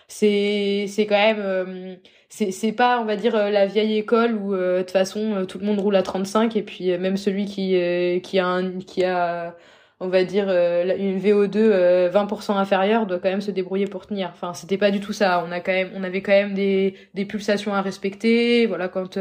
C'est 0.10 0.86
c'est 0.88 1.06
quand 1.06 1.16
même 1.16 1.40
euh, 1.40 1.96
c'est 2.30 2.72
pas 2.74 3.02
on 3.02 3.06
va 3.06 3.16
dire 3.16 3.36
euh, 3.36 3.50
la 3.50 3.66
vieille 3.66 3.98
école 3.98 4.36
où 4.36 4.54
euh, 4.54 4.78
de 4.78 4.82
toute 4.84 4.92
façon 4.92 5.46
tout 5.48 5.58
le 5.58 5.66
monde 5.66 5.80
roule 5.80 5.96
à 5.96 6.04
35 6.04 6.56
et 6.56 6.64
puis 6.64 6.96
même 6.98 7.18
celui 7.18 7.46
qui 7.46 7.76
qui 8.22 8.40
a 8.40 8.48
un, 8.48 8.80
qui 8.80 9.04
a 9.04 9.56
on 10.00 10.08
va 10.08 10.24
dire 10.24 10.48
une 10.50 11.20
VO2 11.20 12.10
20% 12.10 12.54
inférieure 12.58 13.06
doit 13.06 13.20
quand 13.20 13.30
même 13.30 13.42
se 13.42 13.52
débrouiller 13.52 13.86
pour 13.86 14.08
tenir. 14.08 14.30
Enfin, 14.34 14.54
c'était 14.54 14.78
pas 14.78 14.92
du 14.92 15.02
tout 15.02 15.12
ça. 15.12 15.44
On 15.46 15.52
a 15.52 15.60
quand 15.60 15.74
même 15.74 15.92
on 15.94 16.04
avait 16.04 16.22
quand 16.22 16.32
même 16.32 16.54
des 16.54 16.96
des 17.16 17.26
pulsations 17.26 17.74
à 17.74 17.82
respecter. 17.82 18.66
Voilà, 18.66 18.88
quand 18.88 19.20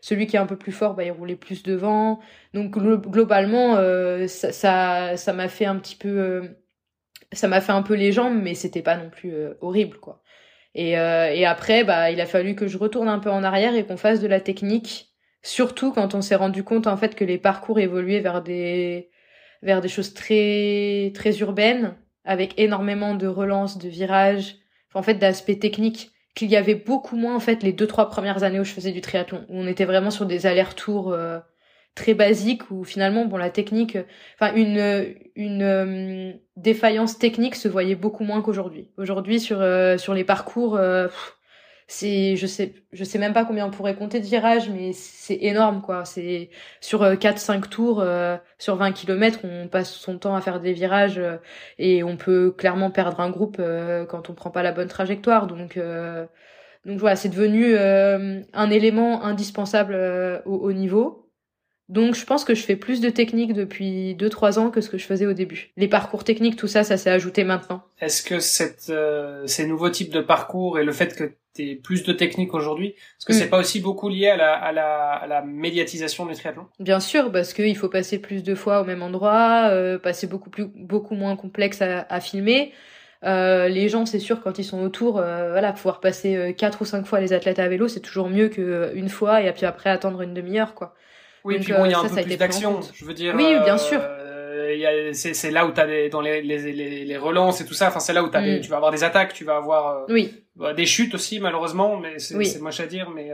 celui 0.00 0.26
qui 0.28 0.36
est 0.36 0.38
un 0.38 0.46
peu 0.46 0.56
plus 0.56 0.70
fort, 0.72 0.94
bah 0.94 1.02
il 1.04 1.10
roulait 1.10 1.34
plus 1.36 1.62
devant. 1.64 2.20
Donc 2.54 2.70
globalement 2.78 3.76
ça 4.28 5.16
ça 5.16 5.32
m'a 5.32 5.48
fait 5.48 5.64
un 5.66 5.76
petit 5.76 5.96
peu 5.96 6.42
ça 7.32 7.48
m'a 7.48 7.60
fait 7.60 7.72
un 7.72 7.82
peu 7.82 7.94
les 7.94 8.12
jambes 8.12 8.38
mais 8.42 8.54
c'était 8.54 8.82
pas 8.82 8.96
non 8.96 9.10
plus 9.10 9.34
horrible 9.60 9.98
quoi. 9.98 10.22
Et, 10.74 10.98
euh, 10.98 11.32
et 11.32 11.44
après, 11.46 11.84
bah, 11.84 12.10
il 12.10 12.20
a 12.20 12.26
fallu 12.26 12.54
que 12.54 12.68
je 12.68 12.78
retourne 12.78 13.08
un 13.08 13.18
peu 13.18 13.30
en 13.30 13.42
arrière 13.42 13.74
et 13.74 13.84
qu'on 13.84 13.96
fasse 13.96 14.20
de 14.20 14.28
la 14.28 14.40
technique, 14.40 15.10
surtout 15.42 15.92
quand 15.92 16.14
on 16.14 16.22
s'est 16.22 16.36
rendu 16.36 16.62
compte 16.62 16.86
en 16.86 16.96
fait 16.96 17.14
que 17.14 17.24
les 17.24 17.38
parcours 17.38 17.80
évoluaient 17.80 18.20
vers 18.20 18.42
des 18.42 19.10
vers 19.62 19.80
des 19.80 19.88
choses 19.88 20.14
très 20.14 21.12
très 21.14 21.38
urbaines, 21.38 21.96
avec 22.24 22.58
énormément 22.58 23.14
de 23.14 23.26
relances, 23.26 23.78
de 23.78 23.88
virages, 23.88 24.56
en 24.94 25.02
fait 25.02 25.14
d'aspects 25.14 25.58
techniques 25.58 26.12
qu'il 26.34 26.50
y 26.50 26.56
avait 26.56 26.74
beaucoup 26.74 27.16
moins 27.16 27.34
en 27.34 27.40
fait 27.40 27.62
les 27.62 27.72
deux 27.72 27.86
trois 27.86 28.08
premières 28.08 28.44
années 28.44 28.60
où 28.60 28.64
je 28.64 28.72
faisais 28.72 28.92
du 28.92 29.00
triathlon, 29.00 29.44
où 29.48 29.58
on 29.58 29.66
était 29.66 29.84
vraiment 29.84 30.10
sur 30.10 30.26
des 30.26 30.46
allers-retours 30.46 31.12
euh, 31.12 31.40
très 31.94 32.14
basique 32.14 32.70
où 32.70 32.84
finalement 32.84 33.24
bon 33.26 33.36
la 33.36 33.50
technique 33.50 33.98
enfin 34.34 34.54
une 34.54 35.14
une 35.36 35.62
euh, 35.62 36.32
défaillance 36.56 37.18
technique 37.18 37.54
se 37.56 37.68
voyait 37.68 37.94
beaucoup 37.94 38.24
moins 38.24 38.42
qu'aujourd'hui. 38.42 38.88
Aujourd'hui 38.96 39.40
sur 39.40 39.60
euh, 39.60 39.98
sur 39.98 40.14
les 40.14 40.24
parcours 40.24 40.76
euh, 40.76 41.08
c'est 41.88 42.36
je 42.36 42.46
sais 42.46 42.74
je 42.92 43.04
sais 43.04 43.18
même 43.18 43.32
pas 43.32 43.44
combien 43.44 43.66
on 43.66 43.70
pourrait 43.70 43.96
compter 43.96 44.20
de 44.20 44.24
virages 44.26 44.70
mais 44.70 44.92
c'est 44.92 45.38
énorme 45.42 45.82
quoi. 45.82 46.04
C'est 46.04 46.50
sur 46.80 47.18
4 47.18 47.38
5 47.38 47.68
tours 47.68 48.04
sur 48.58 48.76
20 48.76 48.92
km 48.92 49.40
on 49.44 49.68
passe 49.68 49.92
son 49.92 50.18
temps 50.18 50.36
à 50.36 50.40
faire 50.40 50.60
des 50.60 50.72
virages 50.72 51.20
et 51.78 52.04
on 52.04 52.16
peut 52.16 52.52
clairement 52.52 52.90
perdre 52.90 53.20
un 53.20 53.30
groupe 53.30 53.60
quand 54.08 54.30
on 54.30 54.34
prend 54.34 54.50
pas 54.50 54.62
la 54.62 54.72
bonne 54.72 54.88
trajectoire. 54.88 55.46
Donc 55.48 55.78
donc 56.86 56.98
voilà 56.98 57.16
c'est 57.16 57.28
devenu 57.28 57.76
un 57.76 58.70
élément 58.70 59.24
indispensable 59.24 59.94
au 60.46 60.54
haut 60.56 60.72
niveau 60.72 61.29
donc 61.90 62.14
je 62.14 62.24
pense 62.24 62.44
que 62.44 62.54
je 62.54 62.62
fais 62.62 62.76
plus 62.76 63.00
de 63.00 63.10
techniques 63.10 63.52
depuis 63.52 64.14
2-3 64.14 64.58
ans 64.58 64.70
que 64.70 64.80
ce 64.80 64.88
que 64.88 64.96
je 64.96 65.04
faisais 65.04 65.26
au 65.26 65.32
début. 65.32 65.72
Les 65.76 65.88
parcours 65.88 66.22
techniques, 66.22 66.56
tout 66.56 66.68
ça, 66.68 66.84
ça 66.84 66.96
s'est 66.96 67.10
ajouté 67.10 67.42
maintenant. 67.44 67.82
Est-ce 68.00 68.22
que 68.22 68.38
cette, 68.38 68.90
euh, 68.90 69.44
ces 69.46 69.66
nouveaux 69.66 69.90
types 69.90 70.12
de 70.12 70.20
parcours 70.20 70.78
et 70.78 70.84
le 70.84 70.92
fait 70.92 71.16
que 71.16 71.32
tu 71.54 71.80
plus 71.82 72.04
de 72.04 72.12
techniques 72.12 72.54
aujourd'hui, 72.54 72.90
est-ce 72.90 73.26
que 73.26 73.32
c'est 73.32 73.46
mm. 73.46 73.50
pas 73.50 73.58
aussi 73.58 73.80
beaucoup 73.80 74.08
lié 74.08 74.28
à 74.28 74.36
la, 74.36 74.52
à 74.52 74.70
la, 74.70 75.12
à 75.14 75.26
la 75.26 75.42
médiatisation 75.42 76.24
du 76.26 76.34
triathlon? 76.34 76.66
Bien 76.78 77.00
sûr, 77.00 77.32
parce 77.32 77.52
qu'il 77.52 77.76
faut 77.76 77.88
passer 77.88 78.20
plus 78.20 78.44
de 78.44 78.54
fois 78.54 78.82
au 78.82 78.84
même 78.84 79.02
endroit, 79.02 79.68
euh, 79.70 79.98
passer 79.98 80.28
beaucoup 80.28 80.48
plus 80.50 80.66
beaucoup 80.66 81.16
moins 81.16 81.34
complexe 81.34 81.82
à, 81.82 82.06
à 82.08 82.20
filmer. 82.20 82.72
Euh, 83.24 83.68
les 83.68 83.88
gens, 83.88 84.06
c'est 84.06 84.20
sûr, 84.20 84.40
quand 84.42 84.58
ils 84.58 84.64
sont 84.64 84.80
autour, 84.80 85.18
euh, 85.18 85.50
voilà, 85.50 85.72
pouvoir 85.72 86.00
passer 86.00 86.54
quatre 86.56 86.82
ou 86.82 86.84
cinq 86.84 87.04
fois 87.04 87.20
les 87.20 87.32
athlètes 87.32 87.58
à 87.58 87.68
vélo, 87.68 87.88
c'est 87.88 88.00
toujours 88.00 88.30
mieux 88.30 88.48
que 88.48 88.92
une 88.94 89.08
fois 89.08 89.42
et 89.42 89.52
puis 89.52 89.66
après 89.66 89.90
attendre 89.90 90.22
une 90.22 90.34
demi-heure, 90.34 90.74
quoi. 90.74 90.94
Oui, 91.44 91.58
puis 91.60 91.72
bon, 91.72 91.84
il 91.84 91.92
y 91.92 91.94
a 91.94 91.98
un 91.98 92.08
peu 92.08 92.22
plus 92.22 92.36
d'action. 92.36 92.80
Je 92.94 93.04
veux 93.04 93.14
dire. 93.14 93.34
Oui, 93.36 93.54
bien 93.64 93.78
sûr. 93.78 94.00
c'est 95.12 95.50
là 95.50 95.66
où 95.66 95.72
t'as 95.72 95.86
des 95.86 96.08
dans 96.08 96.20
les, 96.20 96.42
les, 96.42 96.72
les, 96.72 97.04
les, 97.04 97.16
relances 97.16 97.60
et 97.60 97.66
tout 97.66 97.74
ça. 97.74 97.88
Enfin, 97.88 98.00
c'est 98.00 98.12
là 98.12 98.22
où 98.22 98.28
t'as 98.28 98.40
mm. 98.40 98.60
tu 98.60 98.68
vas 98.70 98.76
avoir 98.76 98.92
des 98.92 99.04
attaques, 99.04 99.32
tu 99.32 99.44
vas 99.44 99.56
avoir 99.56 100.04
oui. 100.08 100.44
Bah, 100.56 100.74
des 100.74 100.86
chutes 100.86 101.14
aussi 101.14 101.40
malheureusement, 101.40 101.96
mais 101.96 102.18
c'est 102.18 102.36
oui. 102.36 102.52
moche 102.60 102.80
à 102.80 102.86
dire, 102.86 103.10
mais 103.10 103.30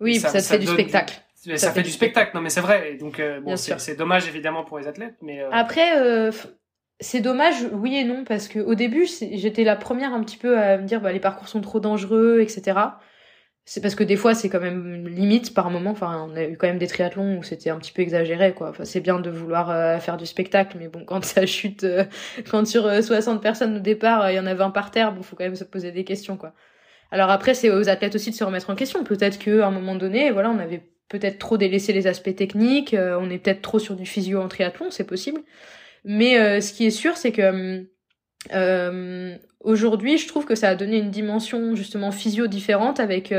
oui, 0.00 0.16
ça, 0.16 0.28
ça, 0.28 0.40
te 0.40 0.44
fait 0.44 0.58
du 0.58 0.66
spectacle. 0.66 1.14
Ça, 1.56 1.72
fait, 1.72 1.82
du 1.82 1.90
spectacle, 1.90 2.30
non 2.34 2.40
mais 2.40 2.48
c'est 2.48 2.62
vrai. 2.62 2.94
donc 2.94 3.20
euh, 3.20 3.40
bon, 3.40 3.56
c'est 3.56 3.96
dommage 3.96 4.26
évidemment 4.26 4.64
pour 4.64 4.78
les 4.78 4.86
athlètes, 4.86 5.16
mais 5.20 5.42
euh, 5.42 5.50
après 5.52 5.98
euh, 5.98 6.32
c'est 7.00 7.20
dommage, 7.20 7.68
oui 7.72 7.96
et 7.96 8.04
non, 8.04 8.24
parce 8.24 8.48
que 8.48 8.60
au 8.60 8.74
début 8.74 9.06
j'étais 9.06 9.62
la 9.64 9.76
première 9.76 10.14
un 10.14 10.22
petit 10.22 10.38
peu 10.38 10.58
à 10.58 10.78
me 10.78 10.86
dire 10.86 11.02
bah 11.02 11.12
les 11.12 11.20
parcours 11.20 11.48
sont 11.48 11.60
trop 11.60 11.80
dangereux, 11.80 12.40
etc. 12.40 12.78
C'est 13.66 13.80
parce 13.80 13.94
que 13.94 14.04
des 14.04 14.16
fois 14.16 14.34
c'est 14.34 14.50
quand 14.50 14.60
même 14.60 15.08
limite 15.08 15.54
par 15.54 15.70
moment. 15.70 15.90
Enfin, 15.90 16.28
on 16.30 16.36
a 16.36 16.44
eu 16.44 16.56
quand 16.56 16.66
même 16.66 16.78
des 16.78 16.86
triathlons 16.86 17.38
où 17.38 17.42
c'était 17.42 17.70
un 17.70 17.78
petit 17.78 17.92
peu 17.92 18.02
exagéré, 18.02 18.52
quoi. 18.52 18.70
Enfin, 18.70 18.84
c'est 18.84 19.00
bien 19.00 19.18
de 19.20 19.30
vouloir 19.30 20.00
faire 20.02 20.16
du 20.16 20.26
spectacle, 20.26 20.76
mais 20.78 20.88
bon, 20.88 21.04
quand 21.04 21.24
ça 21.24 21.46
chute, 21.46 21.86
quand 22.50 22.66
sur 22.66 23.02
60 23.02 23.42
personnes 23.42 23.76
au 23.76 23.80
départ, 23.80 24.30
il 24.30 24.34
y 24.34 24.40
en 24.40 24.46
a 24.46 24.54
20 24.54 24.70
par 24.70 24.90
terre, 24.90 25.12
bon, 25.12 25.22
faut 25.22 25.36
quand 25.36 25.44
même 25.44 25.56
se 25.56 25.64
poser 25.64 25.92
des 25.92 26.04
questions, 26.04 26.36
quoi. 26.36 26.52
Alors 27.10 27.30
après, 27.30 27.54
c'est 27.54 27.70
aux 27.70 27.88
athlètes 27.88 28.16
aussi 28.16 28.30
de 28.32 28.34
se 28.34 28.42
remettre 28.42 28.70
en 28.70 28.74
question. 28.74 29.04
Peut-être 29.04 29.38
qu'à 29.38 29.66
un 29.66 29.70
moment 29.70 29.94
donné, 29.94 30.30
voilà, 30.32 30.50
on 30.50 30.58
avait 30.58 30.82
peut-être 31.08 31.38
trop 31.38 31.56
délaissé 31.56 31.92
les 31.92 32.08
aspects 32.08 32.34
techniques, 32.34 32.92
euh, 32.92 33.16
on 33.20 33.30
est 33.30 33.38
peut-être 33.38 33.62
trop 33.62 33.78
sur 33.78 33.94
du 33.94 34.04
physio 34.04 34.40
en 34.40 34.48
triathlon, 34.48 34.90
c'est 34.90 35.04
possible. 35.04 35.40
Mais 36.04 36.38
euh, 36.38 36.60
ce 36.60 36.72
qui 36.72 36.86
est 36.86 36.90
sûr, 36.90 37.16
c'est 37.16 37.30
que 37.30 37.86
euh, 38.52 39.36
aujourd'hui, 39.64 40.18
je 40.18 40.28
trouve 40.28 40.44
que 40.44 40.54
ça 40.54 40.68
a 40.68 40.74
donné 40.74 40.98
une 40.98 41.10
dimension 41.10 41.74
justement 41.74 42.10
physio 42.10 42.46
différente 42.46 43.00
avec 43.00 43.34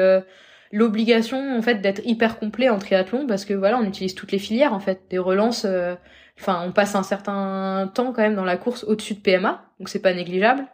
l'obligation 0.72 1.58
en 1.58 1.62
fait 1.62 1.76
d'être 1.76 2.02
hyper 2.06 2.40
complet 2.40 2.70
en 2.70 2.80
triathlon 2.80 3.28
parce 3.28 3.46
que 3.46 3.54
voilà, 3.54 3.78
on 3.78 3.86
utilise 3.86 4.16
toutes 4.16 4.32
les 4.32 4.40
filières 4.40 4.74
en 4.74 4.80
fait, 4.80 5.02
des 5.10 5.18
relances. 5.18 5.66
Enfin, 6.40 6.64
on 6.68 6.72
passe 6.72 6.96
un 6.96 7.04
certain 7.04 7.90
temps 7.94 8.12
quand 8.12 8.22
même 8.22 8.36
dans 8.36 8.44
la 8.44 8.58
course 8.58 8.84
au-dessus 8.84 9.14
de 9.14 9.20
PMA, 9.20 9.66
donc 9.80 9.90
c'est 9.90 10.02
pas 10.02 10.14
négligeable. 10.14 10.66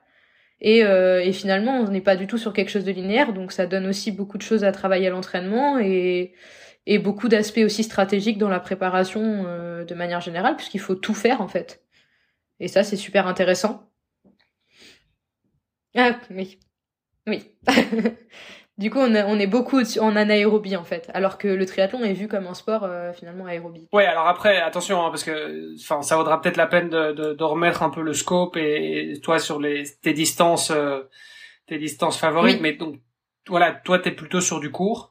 Et, 0.62 0.80
et, 0.80 1.34
finalement, 1.34 1.78
on 1.80 1.90
n'est 1.90 2.02
pas 2.02 2.16
du 2.16 2.28
tout 2.28 2.38
sur 2.38 2.54
quelque 2.54 2.70
chose 2.70 2.86
de 2.86 2.92
linéaire, 2.92 3.34
donc 3.34 3.52
ça 3.52 3.66
donne 3.66 3.88
aussi 3.88 4.12
beaucoup 4.12 4.38
de 4.38 4.44
choses 4.44 4.64
à 4.64 4.72
travailler 4.72 5.08
à 5.08 5.12
l'entraînement 5.12 5.80
et 5.80 6.34
et 6.86 7.00
beaucoup 7.00 7.28
d'aspects 7.28 7.62
aussi 7.64 7.84
stratégiques 7.84 8.38
dans 8.38 8.50
la 8.50 8.60
préparation 8.60 9.46
euh, 9.48 9.86
de 9.86 9.96
manière 9.96 10.22
générale, 10.22 10.56
puisqu'il 10.56 10.80
faut 10.80 10.96
tout 10.96 11.14
faire 11.14 11.42
en 11.42 11.48
fait. 11.48 11.84
Et 12.60 12.68
ça, 12.68 12.84
c'est 12.84 12.96
super 12.96 13.28
intéressant. 13.28 13.91
Ah 15.96 16.16
oui, 16.30 16.60
oui. 17.28 17.44
du 18.78 18.90
coup, 18.90 19.00
on, 19.00 19.14
on, 19.14 19.40
est 19.40 19.48
beaucoup 19.48 19.82
en 20.00 20.16
anaérobie 20.16 20.76
en 20.76 20.84
fait, 20.84 21.10
alors 21.14 21.38
que 21.38 21.48
le 21.48 21.66
triathlon 21.66 22.04
est 22.04 22.14
vu 22.14 22.28
comme 22.28 22.48
un 22.48 22.54
sport 22.54 22.84
euh, 22.84 23.14
finalement 23.14 23.46
aérobie. 23.46 23.88
Ouais, 23.92 24.06
alors 24.06 24.28
après, 24.28 24.62
attention, 24.62 25.06
hein, 25.06 25.10
parce 25.10 25.24
que 25.24 25.76
enfin, 25.80 26.02
ça 26.02 26.16
vaudra 26.16 26.42
peut-être 26.42 26.58
la 26.58 26.68
peine 26.68 26.90
de, 26.90 27.12
de, 27.12 27.34
de, 27.34 27.44
remettre 27.44 27.84
un 27.84 27.90
peu 27.90 28.02
le 28.02 28.14
scope 28.14 28.58
et, 28.58 29.14
toi 29.22 29.40
sur 29.40 29.60
les 29.60 29.84
tes 30.02 30.14
distances, 30.14 30.72
euh, 30.72 31.02
tes 31.68 31.78
distances 31.78 32.18
favorites. 32.18 32.62
Mais 32.62 32.74
donc, 32.74 33.00
voilà, 33.48 33.72
toi, 33.72 34.00
t'es 34.00 34.12
plutôt 34.12 34.42
sur 34.42 34.60
du 34.60 34.72
court. 34.72 35.11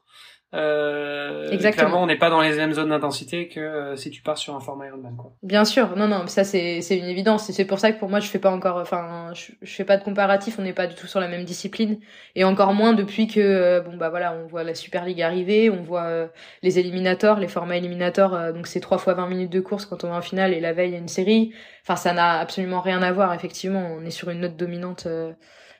Euh, 0.53 1.49
Exactement. 1.49 1.87
Clairement, 1.87 2.03
on 2.03 2.07
n'est 2.07 2.17
pas 2.17 2.29
dans 2.29 2.41
les 2.41 2.55
mêmes 2.55 2.73
zones 2.73 2.89
d'intensité 2.89 3.47
que 3.47 3.59
euh, 3.59 3.95
si 3.95 4.09
tu 4.09 4.21
pars 4.21 4.37
sur 4.37 4.53
un 4.53 4.59
format 4.59 4.87
Ironman, 4.87 5.15
quoi. 5.15 5.31
Bien 5.43 5.63
sûr, 5.63 5.95
non, 5.95 6.09
non, 6.09 6.27
ça 6.27 6.43
c'est 6.43 6.81
c'est 6.81 6.97
une 6.97 7.05
évidence. 7.05 7.49
Et 7.49 7.53
c'est 7.53 7.63
pour 7.63 7.79
ça 7.79 7.91
que 7.93 7.99
pour 7.99 8.09
moi, 8.09 8.19
je 8.19 8.27
fais 8.27 8.39
pas 8.39 8.51
encore, 8.51 8.77
enfin, 8.77 9.31
je, 9.33 9.53
fais 9.63 9.85
pas 9.85 9.95
de 9.95 10.03
comparatif. 10.03 10.59
On 10.59 10.63
n'est 10.63 10.73
pas 10.73 10.87
du 10.87 10.95
tout 10.95 11.07
sur 11.07 11.21
la 11.21 11.29
même 11.29 11.45
discipline, 11.45 11.99
et 12.35 12.43
encore 12.43 12.73
moins 12.73 12.91
depuis 12.93 13.27
que 13.27 13.39
euh, 13.39 13.81
bon 13.81 13.95
bah 13.95 14.09
voilà, 14.09 14.33
on 14.33 14.47
voit 14.47 14.63
la 14.63 14.75
Super 14.75 15.05
League 15.05 15.21
arriver, 15.21 15.69
on 15.69 15.83
voit 15.83 16.03
euh, 16.03 16.27
les 16.63 16.79
éliminateurs, 16.79 17.39
les 17.39 17.47
formats 17.47 17.77
éliminateurs. 17.77 18.53
donc 18.53 18.67
c'est 18.67 18.81
trois 18.81 18.97
fois 18.97 19.13
20 19.13 19.27
minutes 19.27 19.51
de 19.51 19.61
course 19.61 19.85
quand 19.85 20.03
on 20.03 20.09
va 20.09 20.17
en 20.17 20.21
finale, 20.21 20.53
et 20.53 20.59
la 20.59 20.73
veille 20.73 20.89
il 20.89 20.93
y 20.93 20.95
a 20.95 20.99
une 20.99 21.07
série. 21.07 21.53
Enfin, 21.83 21.95
ça 21.95 22.13
n'a 22.13 22.39
absolument 22.39 22.81
rien 22.81 23.01
à 23.01 23.11
voir. 23.13 23.33
Effectivement, 23.33 23.95
on 23.97 24.05
est 24.05 24.11
sur 24.11 24.29
une 24.29 24.41
note 24.41 24.57
dominante 24.57 25.07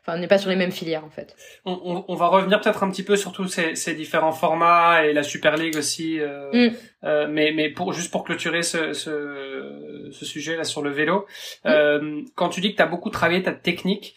enfin, 0.01 0.17
on 0.17 0.19
n'est 0.19 0.27
pas 0.27 0.37
sur 0.37 0.49
les 0.49 0.55
mêmes 0.55 0.71
filières 0.71 1.05
en 1.05 1.09
fait. 1.09 1.35
On, 1.65 1.79
on, 1.83 2.05
on 2.07 2.15
va 2.15 2.27
revenir 2.27 2.59
peut-être 2.61 2.83
un 2.83 2.89
petit 2.89 3.03
peu 3.03 3.15
sur 3.15 3.31
tous 3.31 3.47
ces, 3.47 3.75
ces, 3.75 3.93
différents 3.93 4.31
formats 4.31 5.05
et 5.05 5.13
la 5.13 5.23
Super 5.23 5.57
League 5.57 5.77
aussi, 5.77 6.19
euh, 6.19 6.49
mm. 6.51 6.75
euh, 7.03 7.27
mais, 7.29 7.51
mais 7.55 7.69
pour 7.69 7.93
juste 7.93 8.11
pour 8.11 8.23
clôturer 8.23 8.63
ce, 8.63 8.93
ce, 8.93 10.09
ce 10.11 10.25
sujet 10.25 10.55
là 10.57 10.63
sur 10.63 10.81
le 10.81 10.89
vélo, 10.89 11.25
mm. 11.65 11.69
euh, 11.69 12.21
quand 12.35 12.49
tu 12.49 12.61
dis 12.61 12.71
que 12.71 12.77
tu 12.77 12.83
as 12.83 12.87
beaucoup 12.87 13.09
travaillé 13.09 13.43
ta 13.43 13.51
technique, 13.51 14.15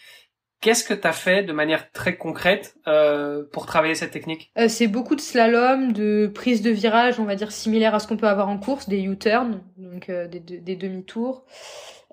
Qu'est-ce 0.64 0.82
que 0.82 0.94
tu 0.94 1.06
as 1.06 1.12
fait 1.12 1.42
de 1.42 1.52
manière 1.52 1.92
très 1.92 2.16
concrète 2.16 2.74
euh, 2.88 3.42
pour 3.52 3.66
travailler 3.66 3.94
cette 3.94 4.12
technique? 4.12 4.50
Euh, 4.56 4.66
C'est 4.66 4.86
beaucoup 4.86 5.14
de 5.14 5.20
slalom, 5.20 5.92
de 5.92 6.26
prise 6.34 6.62
de 6.62 6.70
virage, 6.70 7.20
on 7.20 7.24
va 7.24 7.34
dire 7.34 7.52
similaire 7.52 7.94
à 7.94 7.98
ce 7.98 8.08
qu'on 8.08 8.16
peut 8.16 8.28
avoir 8.28 8.48
en 8.48 8.56
course, 8.56 8.88
des 8.88 9.02
U-turns, 9.02 9.60
donc 9.76 10.08
euh, 10.08 10.26
des, 10.26 10.40
des 10.40 10.76
demi-tours. 10.76 11.44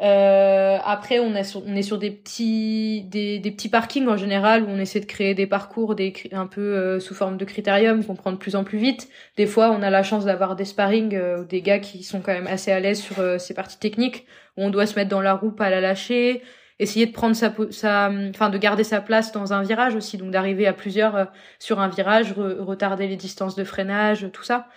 Euh, 0.01 0.79
après, 0.83 1.19
on, 1.19 1.35
est 1.35 1.43
sur 1.43 1.97
des 1.99 2.09
petits, 2.09 3.03
des, 3.03 3.39
petits 3.39 3.69
parkings 3.69 4.07
en 4.07 4.17
général 4.17 4.63
où 4.63 4.67
on 4.67 4.79
essaie 4.79 4.99
de 4.99 5.05
créer 5.05 5.35
des 5.35 5.45
parcours 5.45 5.95
un 6.31 6.47
peu 6.47 6.61
euh, 6.61 6.99
sous 6.99 7.13
forme 7.13 7.37
de 7.37 7.45
critérium 7.45 8.03
qu'on 8.03 8.15
prend 8.15 8.31
de 8.31 8.37
plus 8.37 8.55
en 8.55 8.63
plus 8.63 8.79
vite. 8.79 9.09
Des 9.37 9.45
fois, 9.45 9.69
on 9.69 9.83
a 9.83 9.91
la 9.91 10.01
chance 10.01 10.25
d'avoir 10.25 10.55
des 10.55 10.65
sparring 10.65 11.15
euh, 11.15 11.43
des 11.43 11.61
gars 11.61 11.77
qui 11.77 12.03
sont 12.03 12.21
quand 12.21 12.33
même 12.33 12.47
assez 12.47 12.71
à 12.71 12.79
l'aise 12.79 12.99
sur 12.99 13.17
ces 13.39 13.53
parties 13.53 13.77
techniques 13.77 14.25
où 14.57 14.63
on 14.63 14.69
doit 14.71 14.87
se 14.87 14.95
mettre 14.95 15.09
dans 15.09 15.21
la 15.21 15.35
roue, 15.35 15.51
pas 15.51 15.69
la 15.69 15.81
lâcher, 15.81 16.41
essayer 16.79 17.05
de 17.05 17.11
prendre 17.11 17.35
sa, 17.35 17.53
sa, 17.69 18.11
enfin 18.29 18.49
de 18.49 18.57
garder 18.57 18.83
sa 18.83 19.01
place 19.01 19.31
dans 19.31 19.53
un 19.53 19.61
virage 19.61 19.95
aussi, 19.95 20.17
donc 20.17 20.31
d'arriver 20.31 20.65
à 20.65 20.73
plusieurs 20.73 21.27
sur 21.59 21.79
un 21.79 21.87
virage, 21.87 22.33
retarder 22.33 23.07
les 23.07 23.17
distances 23.17 23.55
de 23.55 23.63
freinage, 23.63 24.27
tout 24.33 24.43
ça. 24.43 24.67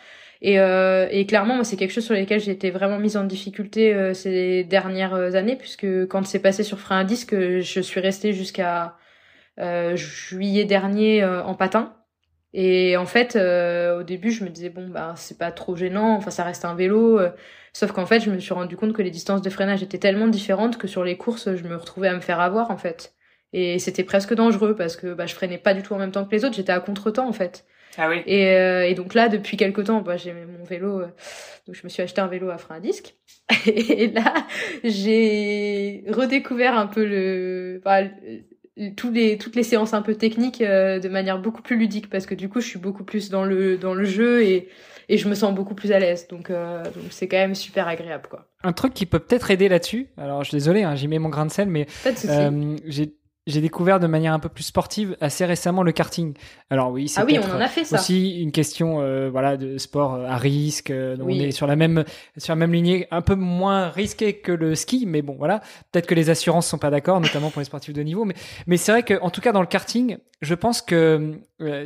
Et, 0.42 0.58
euh, 0.60 1.08
et 1.10 1.26
clairement, 1.26 1.54
moi, 1.54 1.64
c'est 1.64 1.76
quelque 1.76 1.92
chose 1.92 2.04
sur 2.04 2.14
lequel 2.14 2.40
j'ai 2.40 2.52
été 2.52 2.70
vraiment 2.70 2.98
mise 2.98 3.16
en 3.16 3.24
difficulté 3.24 3.94
euh, 3.94 4.14
ces 4.14 4.64
dernières 4.64 5.34
années, 5.34 5.56
puisque 5.56 5.86
quand 6.06 6.26
c'est 6.26 6.40
passé 6.40 6.62
sur 6.62 6.78
frein 6.78 7.00
à 7.00 7.04
disque, 7.04 7.34
je 7.34 7.80
suis 7.80 8.00
restée 8.00 8.32
jusqu'à 8.32 8.96
euh, 9.60 9.96
juillet 9.96 10.64
dernier 10.64 11.24
en 11.24 11.54
patin. 11.54 11.96
Et 12.52 12.96
en 12.96 13.06
fait, 13.06 13.36
au 13.36 14.02
début, 14.04 14.30
je 14.30 14.44
me 14.44 14.50
disais 14.50 14.70
bon, 14.70 14.88
bah 14.88 15.14
c'est 15.16 15.38
pas 15.38 15.50
trop 15.52 15.76
gênant, 15.76 16.14
enfin 16.16 16.30
ça 16.30 16.44
reste 16.44 16.64
un 16.64 16.74
vélo. 16.74 17.20
sauf 17.72 17.92
qu'en 17.92 18.06
fait, 18.06 18.20
je 18.20 18.30
me 18.30 18.38
suis 18.38 18.54
rendu 18.54 18.76
compte 18.76 18.92
que 18.92 19.02
les 19.02 19.10
distances 19.10 19.42
de 19.42 19.50
freinage 19.50 19.82
étaient 19.82 19.98
tellement 19.98 20.28
différentes 20.28 20.78
que 20.78 20.86
sur 20.86 21.04
les 21.04 21.16
courses, 21.16 21.54
je 21.56 21.64
me 21.64 21.76
retrouvais 21.76 22.08
à 22.08 22.14
me 22.14 22.20
faire 22.20 22.40
avoir 22.40 22.70
en 22.70 22.76
fait. 22.76 23.14
Et 23.52 23.78
c'était 23.78 24.04
presque 24.04 24.34
dangereux 24.34 24.74
parce 24.76 24.96
que 24.96 25.14
bah, 25.14 25.26
je 25.26 25.34
freinais 25.34 25.58
pas 25.58 25.74
du 25.74 25.82
tout 25.82 25.94
en 25.94 25.98
même 25.98 26.12
temps 26.12 26.24
que 26.24 26.32
les 26.32 26.44
autres, 26.44 26.56
j'étais 26.56 26.72
à 26.72 26.80
contre-temps 26.80 27.28
en 27.28 27.32
fait. 27.32 27.64
Ah 27.98 28.08
oui. 28.08 28.22
Et, 28.26 28.48
euh, 28.50 28.86
et 28.88 28.94
donc 28.94 29.14
là, 29.14 29.28
depuis 29.28 29.56
quelques 29.56 29.84
temps, 29.84 30.00
bah, 30.00 30.16
j'ai 30.16 30.32
mon 30.32 30.64
vélo, 30.64 31.00
euh, 31.00 31.06
donc 31.66 31.76
je 31.76 31.82
me 31.84 31.88
suis 31.88 32.02
acheté 32.02 32.20
un 32.20 32.26
vélo 32.26 32.50
à 32.50 32.58
frein 32.58 32.76
à 32.76 32.80
disque. 32.80 33.14
et 33.66 34.08
là, 34.08 34.46
j'ai 34.82 36.04
redécouvert 36.08 36.76
un 36.76 36.86
peu 36.86 37.04
le, 37.04 37.80
bah, 37.84 38.00
tous 38.96 39.10
les, 39.10 39.38
toutes 39.38 39.54
les 39.54 39.62
séances 39.62 39.94
un 39.94 40.02
peu 40.02 40.14
techniques 40.14 40.60
euh, 40.60 40.98
de 40.98 41.08
manière 41.08 41.38
beaucoup 41.38 41.62
plus 41.62 41.76
ludique 41.76 42.10
parce 42.10 42.26
que 42.26 42.34
du 42.34 42.48
coup, 42.48 42.60
je 42.60 42.66
suis 42.66 42.78
beaucoup 42.78 43.04
plus 43.04 43.30
dans 43.30 43.44
le, 43.44 43.76
dans 43.76 43.94
le 43.94 44.04
jeu 44.04 44.42
et, 44.42 44.68
et 45.08 45.18
je 45.18 45.28
me 45.28 45.34
sens 45.34 45.54
beaucoup 45.54 45.74
plus 45.74 45.92
à 45.92 45.98
l'aise. 45.98 46.26
Donc, 46.28 46.50
donc 46.50 47.04
c'est 47.10 47.28
quand 47.28 47.36
même 47.36 47.54
super 47.54 47.86
agréable, 47.86 48.28
quoi. 48.28 48.48
Un 48.62 48.72
truc 48.72 48.94
qui 48.94 49.04
peut 49.04 49.18
peut-être 49.18 49.50
aider 49.50 49.68
là-dessus. 49.68 50.08
Alors, 50.16 50.42
je 50.42 50.48
suis 50.48 50.56
désolé, 50.56 50.82
hein, 50.82 50.94
j'y 50.94 51.06
mets 51.06 51.18
mon 51.18 51.28
grain 51.28 51.44
de 51.46 51.52
sel, 51.52 51.68
mais 51.68 51.86
j'ai 52.86 53.14
j'ai 53.46 53.60
découvert 53.60 54.00
de 54.00 54.06
manière 54.06 54.32
un 54.32 54.38
peu 54.38 54.48
plus 54.48 54.64
sportive 54.64 55.16
assez 55.20 55.44
récemment 55.44 55.82
le 55.82 55.92
karting. 55.92 56.34
Alors 56.70 56.90
oui, 56.90 57.08
c'est 57.08 57.20
ah 57.20 57.24
oui, 57.26 57.38
on 57.38 57.54
en 57.54 57.60
a 57.60 57.68
fait 57.68 57.84
ça. 57.84 57.96
aussi 57.96 58.40
une 58.40 58.52
question 58.52 59.02
euh, 59.02 59.28
voilà 59.30 59.58
de 59.58 59.76
sport 59.76 60.14
euh, 60.14 60.26
à 60.26 60.38
risque. 60.38 60.90
Euh, 60.90 61.16
on 61.20 61.28
est 61.28 61.50
sur 61.50 61.66
la 61.66 61.76
même 61.76 62.04
sur 62.38 62.52
la 62.52 62.56
même 62.56 62.72
lignée, 62.72 63.06
un 63.10 63.20
peu 63.20 63.34
moins 63.34 63.90
risqué 63.90 64.34
que 64.34 64.50
le 64.50 64.74
ski, 64.74 65.04
mais 65.06 65.20
bon 65.20 65.36
voilà. 65.38 65.60
Peut-être 65.92 66.06
que 66.06 66.14
les 66.14 66.30
assurances 66.30 66.66
sont 66.66 66.78
pas 66.78 66.90
d'accord, 66.90 67.20
notamment 67.20 67.50
pour 67.50 67.60
les 67.60 67.66
sportifs 67.66 67.92
de 67.92 68.02
niveau. 68.02 68.24
Mais 68.24 68.34
mais 68.66 68.78
c'est 68.78 68.92
vrai 68.92 69.02
que 69.02 69.20
en 69.20 69.28
tout 69.28 69.42
cas 69.42 69.52
dans 69.52 69.60
le 69.60 69.66
karting, 69.66 70.16
je 70.40 70.54
pense 70.54 70.80
que 70.80 71.38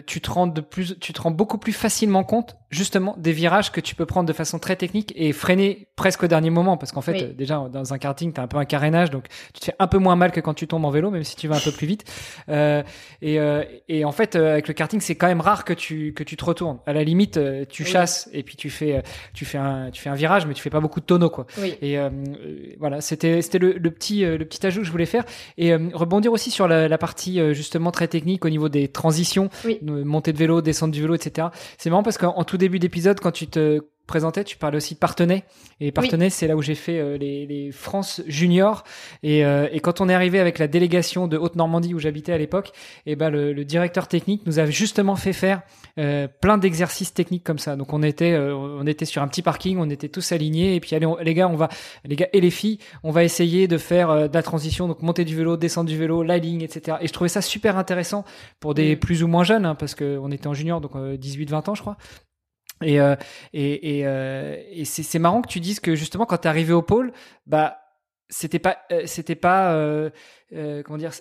tu 0.07 0.21
te 0.21 0.31
rends 0.31 0.47
de 0.47 0.61
plus, 0.61 0.97
tu 1.01 1.13
te 1.13 1.21
rends 1.21 1.31
beaucoup 1.33 1.59
plus 1.59 1.73
facilement 1.73 2.23
compte 2.23 2.57
justement 2.71 3.15
des 3.19 3.33
virages 3.33 3.73
que 3.73 3.81
tu 3.81 3.95
peux 3.95 4.05
prendre 4.05 4.29
de 4.29 4.33
façon 4.33 4.59
très 4.59 4.77
technique 4.77 5.13
et 5.17 5.33
freiner 5.33 5.89
presque 5.97 6.23
au 6.23 6.27
dernier 6.27 6.51
moment. 6.51 6.77
Parce 6.77 6.93
qu'en 6.93 7.01
fait 7.01 7.37
déjà 7.37 7.67
dans 7.73 7.95
un 7.95 7.99
karting 7.99 8.33
t'as 8.33 8.43
un 8.43 8.47
peu 8.47 8.59
un 8.59 8.65
carénage 8.65 9.11
donc 9.11 9.27
tu 9.55 9.61
te 9.61 9.65
fais 9.67 9.75
un 9.79 9.87
peu 9.87 9.99
moins 9.99 10.17
mal 10.17 10.33
que 10.33 10.41
quand 10.41 10.55
tu 10.55 10.67
tombes 10.67 10.85
en 10.85 10.91
vélo 10.91 11.11
même 11.11 11.25
si 11.25 11.37
tu 11.37 11.49
vas 11.49 11.57
un 11.57 11.61
peu 11.61 11.73
plus 11.73 11.87
vite. 11.87 12.05
Euh, 12.49 12.83
et, 13.23 13.41
euh, 13.41 13.65
et 13.89 14.05
en 14.05 14.13
fait 14.13 14.37
euh, 14.37 14.53
avec 14.53 14.69
le 14.69 14.75
karting 14.75 15.01
c'est 15.01 15.15
quand 15.15 15.29
même 15.29 15.41
rare 15.41 15.65
que 15.65 15.73
tu 15.73 16.13
que 16.13 16.23
tu 16.23 16.37
te 16.37 16.45
retournes. 16.45 16.79
À 16.87 16.93
la 16.93 17.05
limite 17.05 17.39
euh, 17.39 17.65
tu 17.69 17.85
chasses 17.85 18.29
et 18.33 18.43
puis 18.43 18.57
tu 18.57 18.69
fais 18.69 19.03
tu 19.33 19.45
fais 19.45 19.59
un 19.59 19.91
tu 19.91 20.03
fais 20.03 20.11
un 20.11 20.15
virage 20.15 20.47
mais 20.47 20.55
tu 20.55 20.63
fais 20.63 20.71
pas 20.71 20.81
beaucoup 20.81 21.01
de 21.01 21.07
tonneaux 21.07 21.31
quoi. 21.31 21.47
Et 21.83 21.97
voilà 22.79 23.01
c'était 23.01 23.41
c'était 23.43 23.59
le, 23.59 23.73
le, 23.73 23.91
petit 23.91 24.25
le 24.25 24.45
petit 24.45 24.65
ajout 24.67 24.81
que 24.81 24.87
je 24.87 24.93
voulais 24.93 25.07
faire. 25.07 25.25
Et 25.57 25.75
rebondir 25.75 26.33
aussi 26.33 26.51
sur 26.51 26.69
la, 26.69 26.89
la, 26.89 26.99
partie 26.99 27.41
justement 27.55 27.93
très 27.93 28.09
technique 28.09 28.45
au 28.45 28.51
niveau 28.51 28.69
des 28.69 28.89
transitions 28.89 29.49
montée 29.83 30.33
de 30.33 30.39
vélo 30.39 30.61
descente 30.61 30.91
du 30.91 31.01
vélo 31.01 31.15
etc 31.15 31.49
c'est 31.79 31.91
marrant 31.91 32.03
parce 32.03 32.19
qu'en 32.19 32.45
tout 32.45 32.58
début 32.59 32.79
d'épisode, 32.79 33.21
quand 33.21 33.33
tu 33.33 33.47
te 33.47 33.81
présentais, 34.09 34.43
tu 34.43 34.57
parlais 34.57 34.79
aussi 34.79 34.95
de 34.95 34.99
Partenay. 34.99 35.45
Et 35.79 35.93
Partenay, 35.93 36.31
c'est 36.31 36.49
là 36.49 36.57
où 36.57 36.63
j'ai 36.63 36.75
fait 36.75 36.99
euh, 36.99 37.17
les, 37.17 37.47
les, 37.47 37.71
France 37.71 38.21
Junior. 38.27 38.83
Et, 39.23 39.45
euh, 39.45 39.69
et, 39.71 39.79
quand 39.79 40.01
on 40.01 40.09
est 40.09 40.15
arrivé 40.15 40.41
avec 40.41 40.59
la 40.59 40.67
délégation 40.67 41.29
de 41.29 41.37
Haute-Normandie 41.37 41.95
où 41.95 42.01
j'habitais 42.01 42.33
à 42.33 42.39
l'époque, 42.39 42.73
et 43.07 43.13
eh 43.13 43.17
ben 43.17 43.31
le, 43.31 43.53
le, 43.53 43.65
directeur 43.65 44.09
technique 44.09 44.45
nous 44.47 44.59
a 44.59 44.67
justement 44.67 45.15
fait 45.15 45.35
faire 45.35 45.61
euh, 45.99 46.27
plein 46.41 46.59
d'exercices 46.59 47.15
techniques 47.15 47.45
comme 47.45 47.59
ça. 47.59 47.77
Donc 47.77 47.93
on 47.93 48.03
était 48.03 48.37
on 48.37 48.87
était 48.87 49.05
sur 49.05 49.23
un 49.23 49.29
petit 49.29 49.43
parking, 49.43 49.79
on 49.79 49.91
était 49.91 50.09
tous 50.09 50.33
alignés. 50.33 50.75
Et 50.75 50.81
puis 50.81 50.97
allez, 50.97 51.07
les 51.23 51.35
gars, 51.35 51.49
on 51.49 51.57
va 51.57 51.69
les 52.05 52.17
gars 52.17 52.29
et 52.33 52.41
les 52.41 52.51
filles, 52.51 52.79
on 53.05 53.11
va 53.11 53.23
essayer 53.23 53.69
de 53.69 53.77
faire 53.77 54.29
de 54.29 54.35
la 54.35 54.43
transition, 54.43 54.89
donc 54.89 55.03
monter 55.03 55.25
du 55.25 55.37
vélo, 55.37 55.57
descendre 55.59 55.91
du 55.91 55.99
vélo, 55.99 56.23
la 56.23 56.39
ligne, 56.39 56.63
etc. 56.63 56.97
Et 57.03 57.07
je 57.07 57.13
trouvais 57.13 57.29
ça 57.29 57.43
super 57.43 57.77
intéressant 57.77 58.25
pour 58.59 58.73
des 58.75 58.97
plus 58.97 59.23
ou 59.23 59.29
moins 59.29 59.45
jeunes, 59.45 59.67
hein, 59.67 59.75
parce 59.75 59.95
qu'on 59.95 60.31
était 60.33 60.47
en 60.47 60.55
junior, 60.55 60.81
donc 60.81 60.95
18-20 60.95 61.71
ans, 61.71 61.75
je 61.75 61.83
crois. 61.83 61.99
Et, 62.83 63.01
euh, 63.01 63.17
et, 63.53 63.99
et, 63.99 64.07
euh, 64.07 64.57
et 64.71 64.85
c'est 64.85 65.19
marrant 65.19 65.43
que 65.43 65.49
tu 65.49 65.61
dises 65.61 65.81
que 65.81 65.95
justement 65.95 66.27
quand 66.27 66.39
t'es 66.39 66.49
arrivé 66.49 66.73
au 66.73 66.83
pôle, 66.83 67.13
bah 67.47 67.79
c'était 68.29 68.59
pas 68.59 68.79
euh, 68.93 69.03
c'était 69.07 69.35
pas 69.35 69.73
euh, 69.73 70.11
euh, 70.53 70.83
comment 70.83 70.99
dire 70.99 71.13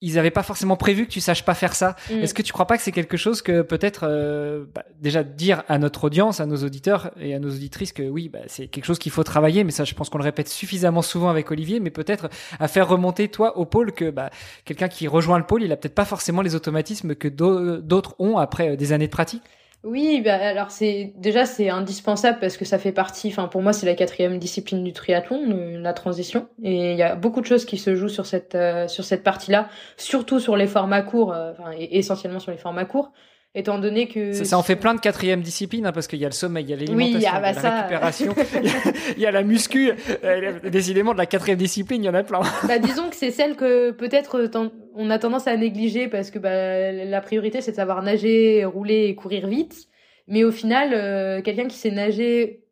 ils 0.00 0.18
avaient 0.18 0.30
pas 0.30 0.42
forcément 0.42 0.76
prévu 0.76 1.06
que 1.06 1.10
tu 1.10 1.20
saches 1.20 1.44
pas 1.44 1.54
faire 1.54 1.74
ça. 1.74 1.96
Mm. 2.10 2.18
Est-ce 2.18 2.34
que 2.34 2.42
tu 2.42 2.52
crois 2.52 2.66
pas 2.66 2.76
que 2.76 2.82
c'est 2.82 2.92
quelque 2.92 3.16
chose 3.16 3.40
que 3.40 3.62
peut-être 3.62 4.04
euh, 4.06 4.66
bah, 4.74 4.84
déjà 5.00 5.22
dire 5.22 5.62
à 5.66 5.78
notre 5.78 6.04
audience, 6.04 6.40
à 6.40 6.46
nos 6.46 6.58
auditeurs 6.58 7.10
et 7.18 7.34
à 7.34 7.38
nos 7.38 7.50
auditrices 7.50 7.92
que 7.92 8.02
oui, 8.02 8.28
bah, 8.28 8.40
c'est 8.46 8.66
quelque 8.66 8.84
chose 8.84 8.98
qu'il 8.98 9.12
faut 9.12 9.24
travailler, 9.24 9.64
mais 9.64 9.70
ça 9.70 9.84
je 9.84 9.94
pense 9.94 10.10
qu'on 10.10 10.18
le 10.18 10.24
répète 10.24 10.48
suffisamment 10.48 11.00
souvent 11.00 11.30
avec 11.30 11.50
Olivier, 11.50 11.80
mais 11.80 11.90
peut-être 11.90 12.28
à 12.60 12.68
faire 12.68 12.86
remonter 12.86 13.28
toi 13.28 13.56
au 13.56 13.64
pôle 13.64 13.92
que 13.92 14.10
bah, 14.10 14.28
quelqu'un 14.66 14.88
qui 14.88 15.08
rejoint 15.08 15.38
le 15.38 15.46
pôle, 15.46 15.62
il 15.62 15.72
a 15.72 15.76
peut-être 15.76 15.94
pas 15.94 16.04
forcément 16.04 16.42
les 16.42 16.54
automatismes 16.54 17.14
que 17.14 17.28
d'autres 17.28 18.14
ont 18.18 18.36
après 18.36 18.76
des 18.76 18.92
années 18.92 19.06
de 19.06 19.12
pratique? 19.12 19.42
Oui, 19.84 20.22
bah 20.24 20.36
alors 20.36 20.70
c'est 20.70 21.12
déjà 21.18 21.44
c'est 21.44 21.68
indispensable 21.68 22.38
parce 22.40 22.56
que 22.56 22.64
ça 22.64 22.78
fait 22.78 22.90
partie. 22.90 23.28
Enfin 23.28 23.48
pour 23.48 23.60
moi 23.60 23.74
c'est 23.74 23.84
la 23.84 23.94
quatrième 23.94 24.38
discipline 24.38 24.82
du 24.82 24.94
triathlon, 24.94 25.78
la 25.78 25.92
transition. 25.92 26.48
Et 26.62 26.92
il 26.92 26.96
y 26.96 27.02
a 27.02 27.14
beaucoup 27.16 27.42
de 27.42 27.46
choses 27.46 27.66
qui 27.66 27.76
se 27.76 27.94
jouent 27.94 28.08
sur 28.08 28.24
cette 28.24 28.54
euh, 28.54 28.88
sur 28.88 29.04
cette 29.04 29.22
partie-là, 29.22 29.68
surtout 29.98 30.40
sur 30.40 30.56
les 30.56 30.66
formats 30.66 31.02
courts, 31.02 31.34
euh, 31.34 31.52
enfin 31.52 31.72
et 31.78 31.98
essentiellement 31.98 32.40
sur 32.40 32.50
les 32.50 32.56
formats 32.56 32.86
courts 32.86 33.12
étant 33.54 33.78
donné 33.78 34.08
que 34.08 34.32
ça, 34.32 34.58
en 34.58 34.62
fait 34.62 34.76
plein 34.76 34.94
de 34.94 35.00
quatrième 35.00 35.40
discipline 35.40 35.86
hein, 35.86 35.92
parce 35.92 36.08
qu'il 36.08 36.18
y 36.18 36.24
a 36.24 36.28
le 36.28 36.34
sommeil, 36.34 36.64
il 36.64 36.70
y 36.70 36.72
a 36.72 36.76
l'alimentation, 36.76 37.18
oui, 37.18 37.26
ah 37.30 37.40
bah 37.40 37.50
il 37.50 37.54
y 37.54 37.58
a 37.58 37.62
la 37.62 37.76
récupération, 37.76 38.34
il, 39.16 39.22
y 39.22 39.26
a, 39.26 39.30
la 39.30 39.42
muscu. 39.44 39.92
Euh, 40.24 40.58
décidément 40.68 41.12
de 41.12 41.18
la 41.18 41.26
quatrième 41.26 41.58
discipline, 41.58 42.02
il 42.02 42.06
y 42.06 42.08
en 42.08 42.14
a 42.14 42.24
plein. 42.24 42.40
bah 42.66 42.78
disons 42.78 43.08
que 43.08 43.16
c'est 43.16 43.30
celle 43.30 43.54
que 43.54 43.92
peut-être 43.92 44.50
on 44.94 45.10
a 45.10 45.18
tendance 45.18 45.46
à 45.46 45.56
négliger 45.56 46.08
parce 46.08 46.30
que 46.30 46.40
bah, 46.40 46.90
la 46.92 47.20
priorité 47.20 47.60
c'est 47.60 47.70
de 47.70 47.76
savoir 47.76 48.02
nager, 48.02 48.64
rouler 48.64 49.04
et 49.04 49.14
courir 49.14 49.46
vite. 49.46 49.88
Mais 50.26 50.42
au 50.42 50.50
final, 50.52 50.90
euh, 50.94 51.42
quelqu'un 51.42 51.68
qui 51.68 51.76
sait 51.76 51.90
nager, 51.90 52.64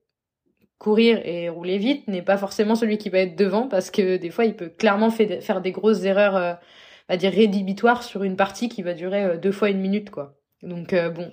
courir 0.79 1.21
et 1.25 1.49
rouler 1.49 1.79
vite 1.79 2.09
n'est 2.09 2.23
pas 2.23 2.39
forcément 2.39 2.75
celui 2.75 2.99
qui 2.99 3.09
va 3.09 3.19
être 3.19 3.37
devant 3.37 3.69
parce 3.69 3.91
que 3.91 4.17
des 4.17 4.31
fois 4.31 4.47
il 4.47 4.57
peut 4.57 4.71
clairement 4.71 5.11
faire 5.11 5.61
des 5.61 5.71
grosses 5.71 6.03
erreurs, 6.03 6.37
euh, 6.37 6.55
à 7.09 7.17
dire 7.17 7.31
rédhibitoires 7.31 8.03
sur 8.03 8.25
une 8.25 8.37
partie 8.37 8.69
qui 8.69 8.83
va 8.83 8.95
durer 8.95 9.39
deux 9.39 9.53
fois 9.53 9.71
une 9.71 9.81
minute 9.81 10.11
quoi. 10.11 10.42
Donc 10.63 10.93
euh, 10.93 11.11
bon, 11.11 11.33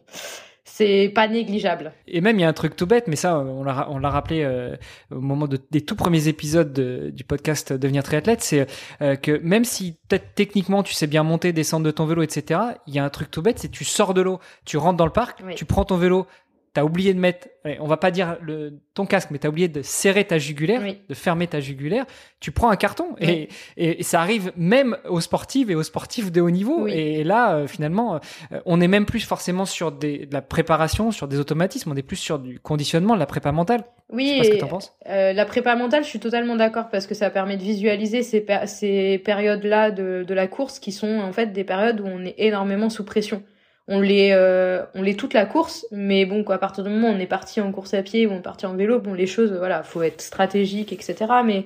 c'est 0.63 1.11
pas 1.13 1.27
négligeable. 1.27 1.93
Et 2.07 2.21
même 2.21 2.37
il 2.37 2.41
y 2.41 2.45
a 2.45 2.47
un 2.47 2.53
truc 2.53 2.75
tout 2.75 2.87
bête, 2.87 3.07
mais 3.07 3.15
ça 3.15 3.37
on 3.39 3.63
l'a 3.63 3.89
on 3.89 3.99
l'a 3.99 4.09
rappelé 4.09 4.43
euh, 4.43 4.75
au 5.11 5.19
moment 5.19 5.47
de, 5.47 5.59
des 5.71 5.81
tout 5.81 5.95
premiers 5.95 6.27
épisodes 6.27 6.73
du 6.73 7.23
podcast 7.23 7.73
Devenir 7.73 8.03
triathlète, 8.03 8.41
c'est 8.41 8.67
euh, 9.01 9.15
que 9.15 9.39
même 9.43 9.65
si 9.65 9.97
peut-être 10.07 10.33
techniquement 10.35 10.83
tu 10.83 10.93
sais 10.93 11.07
bien 11.07 11.23
monter, 11.23 11.53
descendre 11.53 11.85
de 11.85 11.91
ton 11.91 12.05
vélo, 12.05 12.23
etc. 12.23 12.59
Il 12.87 12.93
y 12.93 12.99
a 12.99 13.03
un 13.03 13.09
truc 13.09 13.29
tout 13.29 13.41
bête, 13.41 13.59
c'est 13.59 13.69
tu 13.69 13.83
sors 13.83 14.13
de 14.13 14.21
l'eau, 14.21 14.39
tu 14.65 14.77
rentres 14.77 14.97
dans 14.97 15.05
le 15.05 15.11
parc, 15.11 15.43
tu 15.55 15.65
prends 15.65 15.85
ton 15.85 15.97
vélo, 15.97 16.25
t'as 16.73 16.83
oublié 16.83 17.13
de 17.13 17.19
mettre, 17.19 17.47
on 17.79 17.87
va 17.87 17.97
pas 17.97 18.11
dire 18.11 18.37
le, 18.41 18.79
ton 18.93 19.05
casque, 19.05 19.29
mais 19.31 19.39
t'as 19.39 19.49
oublié 19.49 19.67
de 19.67 19.81
serrer 19.81 20.25
ta 20.25 20.37
jugulaire, 20.37 20.81
de 21.07 21.13
fermer 21.13 21.47
ta 21.47 21.59
jugulaire, 21.59 22.05
tu 22.39 22.51
prends 22.51 22.69
un 22.69 22.75
carton 22.75 23.15
et, 23.19 23.49
et, 23.77 24.03
ça 24.03 24.21
arrive 24.21 24.51
même 24.55 24.97
aux 25.07 25.21
sportifs 25.21 25.69
et 25.69 25.75
aux 25.75 25.83
sportifs 25.83 26.31
de 26.31 26.41
haut 26.41 26.49
niveau. 26.49 26.87
Et 26.87 27.23
là, 27.23 27.55
euh, 27.55 27.67
finalement, 27.67 28.15
euh, 28.15 28.59
on 28.65 28.81
est 28.81 28.87
même 28.87 29.05
plus 29.05 29.21
forcément 29.21 29.65
sur 29.65 29.91
des, 29.91 30.25
de 30.25 30.33
la 30.33 30.41
préparation, 30.41 31.11
sur 31.11 31.27
des 31.27 31.39
automatismes, 31.39 31.91
on 31.91 31.95
est 31.95 32.03
plus 32.03 32.15
sur 32.15 32.39
du 32.39 32.59
conditionnement, 32.59 33.15
de 33.15 33.19
la 33.19 33.25
prépa 33.25 33.51
mentale. 33.51 33.83
Oui, 34.11 34.41
ce 34.43 34.49
que 34.49 34.65
penses. 34.65 34.93
Euh, 35.07 35.33
la 35.33 35.45
prépa 35.45 35.75
mentale, 35.75 36.03
je 36.03 36.09
suis 36.09 36.19
totalement 36.19 36.55
d'accord 36.55 36.89
parce 36.89 37.07
que 37.07 37.13
ça 37.13 37.29
permet 37.29 37.57
de 37.57 37.63
visualiser 37.63 38.23
ces, 38.23 38.45
ces 38.65 39.17
périodes-là 39.19 39.91
de, 39.91 40.23
de 40.27 40.33
la 40.33 40.47
course 40.47 40.79
qui 40.79 40.91
sont 40.91 41.19
en 41.19 41.31
fait 41.31 41.47
des 41.47 41.63
périodes 41.63 42.01
où 42.01 42.05
on 42.05 42.25
est 42.25 42.35
énormément 42.37 42.89
sous 42.89 43.03
pression 43.03 43.43
on 43.89 44.01
les 44.01 44.29
euh, 44.31 44.85
toute 45.17 45.33
la 45.33 45.45
course 45.45 45.85
mais 45.91 46.25
bon 46.25 46.43
quoi 46.43 46.55
à 46.55 46.57
partir 46.59 46.83
du 46.83 46.89
moment 46.91 47.09
où 47.09 47.13
on 47.15 47.19
est 47.19 47.27
parti 47.27 47.59
en 47.59 47.71
course 47.71 47.95
à 47.95 48.03
pied 48.03 48.27
ou 48.27 48.31
on 48.31 48.37
est 48.37 48.41
parti 48.41 48.65
en 48.67 48.75
vélo 48.75 48.99
bon 48.99 49.13
les 49.13 49.25
choses 49.25 49.51
voilà 49.51 49.83
faut 49.83 50.03
être 50.03 50.21
stratégique 50.21 50.93
etc 50.93 51.25
mais 51.43 51.65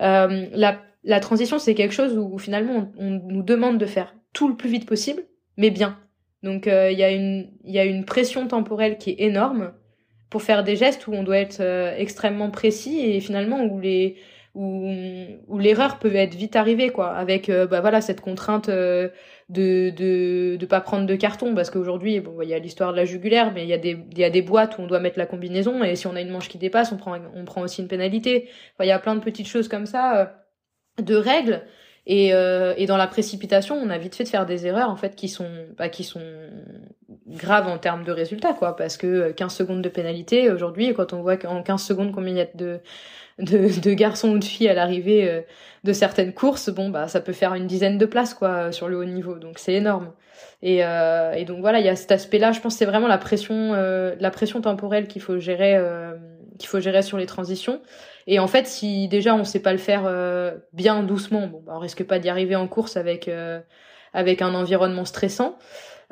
euh, 0.00 0.46
la 1.04 1.20
transition 1.20 1.58
c'est 1.58 1.74
quelque 1.74 1.94
chose 1.94 2.18
où, 2.18 2.36
finalement 2.38 2.92
on, 2.98 3.10
nous 3.10 3.42
demande 3.42 3.78
de 3.78 3.86
faire 3.86 4.14
tout 4.32 4.48
le 4.48 4.56
plus 4.56 4.68
vite 4.68 4.86
possible 4.86 5.22
mais 5.56 5.70
bien. 5.70 5.98
Donc 6.42 6.66
euh, 6.66 6.90
il 6.90 6.98
y 6.98 7.04
a 7.04 7.10
une 7.10 7.50
il 7.64 7.72
y 7.72 7.78
a 7.78 7.84
une 7.84 8.04
pression 8.04 8.48
temporelle 8.48 8.98
qui 8.98 9.10
est 9.10 9.20
énorme 9.20 9.72
pour 10.28 10.42
faire 10.42 10.64
des 10.64 10.76
gestes 10.76 11.06
où 11.06 11.12
on 11.12 11.22
doit 11.22 11.38
être 11.38 11.62
extrêmement 11.96 12.50
précis 12.50 13.00
et 13.00 13.20
finalement 13.20 13.62
où 13.62 13.78
les 13.78 14.16
où, 14.54 14.90
où 15.46 15.58
l'erreur 15.58 15.98
peut 15.98 16.14
être 16.16 16.34
vite 16.34 16.56
arrivée 16.56 16.90
quoi 16.90 17.10
avec 17.12 17.50
bah 17.50 18.00
cette 18.00 18.20
contrainte 18.20 18.70
de 19.50 19.90
de 19.90 20.56
de 20.56 20.66
pas 20.66 20.80
prendre 20.80 21.06
de 21.06 21.16
carton 21.16 21.54
parce 21.54 21.70
qu'aujourd'hui 21.70 22.20
bon 22.20 22.40
il 22.40 22.48
y 22.48 22.54
a 22.54 22.58
l'histoire 22.58 22.92
de 22.92 22.96
la 22.96 23.04
jugulaire 23.04 23.52
mais 23.52 23.64
il 23.64 23.68
y 23.68 23.72
a 23.72 23.78
des 23.78 23.98
il 24.12 24.18
y 24.18 24.24
a 24.24 24.30
des 24.30 24.42
boîtes 24.42 24.78
où 24.78 24.82
on 24.82 24.86
doit 24.86 25.00
mettre 25.00 25.18
la 25.18 25.26
combinaison 25.26 25.82
et 25.82 25.96
si 25.96 26.06
on 26.06 26.14
a 26.14 26.20
une 26.20 26.30
manche 26.30 26.48
qui 26.48 26.56
dépasse 26.56 26.92
on 26.92 26.96
prend 26.96 27.18
on 27.34 27.44
prend 27.44 27.62
aussi 27.62 27.82
une 27.82 27.88
pénalité. 27.88 28.48
Enfin 28.74 28.84
il 28.84 28.88
y 28.88 28.92
a 28.92 28.98
plein 29.00 29.16
de 29.16 29.20
petites 29.20 29.48
choses 29.48 29.66
comme 29.66 29.86
ça 29.86 30.20
euh, 30.20 31.02
de 31.02 31.16
règles 31.16 31.62
et 32.06 32.32
euh, 32.32 32.74
et 32.76 32.86
dans 32.86 32.96
la 32.96 33.08
précipitation 33.08 33.74
on 33.74 33.90
a 33.90 33.98
vite 33.98 34.14
fait 34.14 34.24
de 34.24 34.28
faire 34.28 34.46
des 34.46 34.68
erreurs 34.68 34.88
en 34.88 34.96
fait 34.96 35.16
qui 35.16 35.28
sont 35.28 35.50
bah, 35.76 35.88
qui 35.88 36.04
sont 36.04 36.22
graves 37.26 37.66
en 37.66 37.78
termes 37.78 38.04
de 38.04 38.12
résultats 38.12 38.54
quoi 38.54 38.76
parce 38.76 38.96
que 38.96 39.32
15 39.32 39.52
secondes 39.52 39.82
de 39.82 39.88
pénalité 39.88 40.50
aujourd'hui 40.50 40.94
quand 40.94 41.12
on 41.12 41.22
voit 41.22 41.36
qu'en 41.36 41.62
15 41.62 41.82
secondes 41.82 42.12
combien 42.12 42.34
il 42.34 42.38
y 42.38 42.40
a 42.40 42.48
de 42.54 42.80
de, 43.40 43.80
de 43.80 43.94
garçons 43.94 44.30
ou 44.30 44.38
de 44.38 44.44
filles 44.44 44.68
à 44.68 44.74
l'arrivée 44.74 45.28
euh, 45.28 45.40
de 45.84 45.92
certaines 45.92 46.32
courses, 46.32 46.70
bon 46.70 46.90
bah 46.90 47.08
ça 47.08 47.20
peut 47.20 47.32
faire 47.32 47.54
une 47.54 47.66
dizaine 47.66 47.98
de 47.98 48.06
places 48.06 48.34
quoi 48.34 48.70
sur 48.72 48.88
le 48.88 48.98
haut 48.98 49.04
niveau, 49.04 49.38
donc 49.38 49.58
c'est 49.58 49.74
énorme. 49.74 50.12
Et, 50.62 50.84
euh, 50.84 51.32
et 51.32 51.44
donc 51.44 51.60
voilà, 51.60 51.80
il 51.80 51.86
y 51.86 51.88
a 51.88 51.96
cet 51.96 52.12
aspect-là. 52.12 52.52
Je 52.52 52.60
pense 52.60 52.76
c'est 52.76 52.84
vraiment 52.84 53.08
la 53.08 53.18
pression, 53.18 53.72
euh, 53.74 54.14
la 54.20 54.30
pression 54.30 54.60
temporelle 54.60 55.06
qu'il 55.06 55.22
faut 55.22 55.38
gérer, 55.38 55.76
euh, 55.76 56.14
qu'il 56.58 56.68
faut 56.68 56.80
gérer 56.80 57.02
sur 57.02 57.16
les 57.16 57.26
transitions. 57.26 57.80
Et 58.26 58.38
en 58.38 58.46
fait, 58.46 58.66
si 58.66 59.08
déjà 59.08 59.34
on 59.34 59.44
sait 59.44 59.60
pas 59.60 59.72
le 59.72 59.78
faire 59.78 60.02
bien 60.72 61.02
doucement, 61.02 61.46
bon, 61.46 61.62
bah, 61.64 61.72
on 61.76 61.78
risque 61.78 62.04
pas 62.04 62.18
d'y 62.18 62.28
arriver 62.28 62.56
en 62.56 62.68
course 62.68 62.96
avec 62.96 63.30
avec 64.12 64.42
un 64.42 64.54
environnement 64.54 65.04
stressant. 65.04 65.56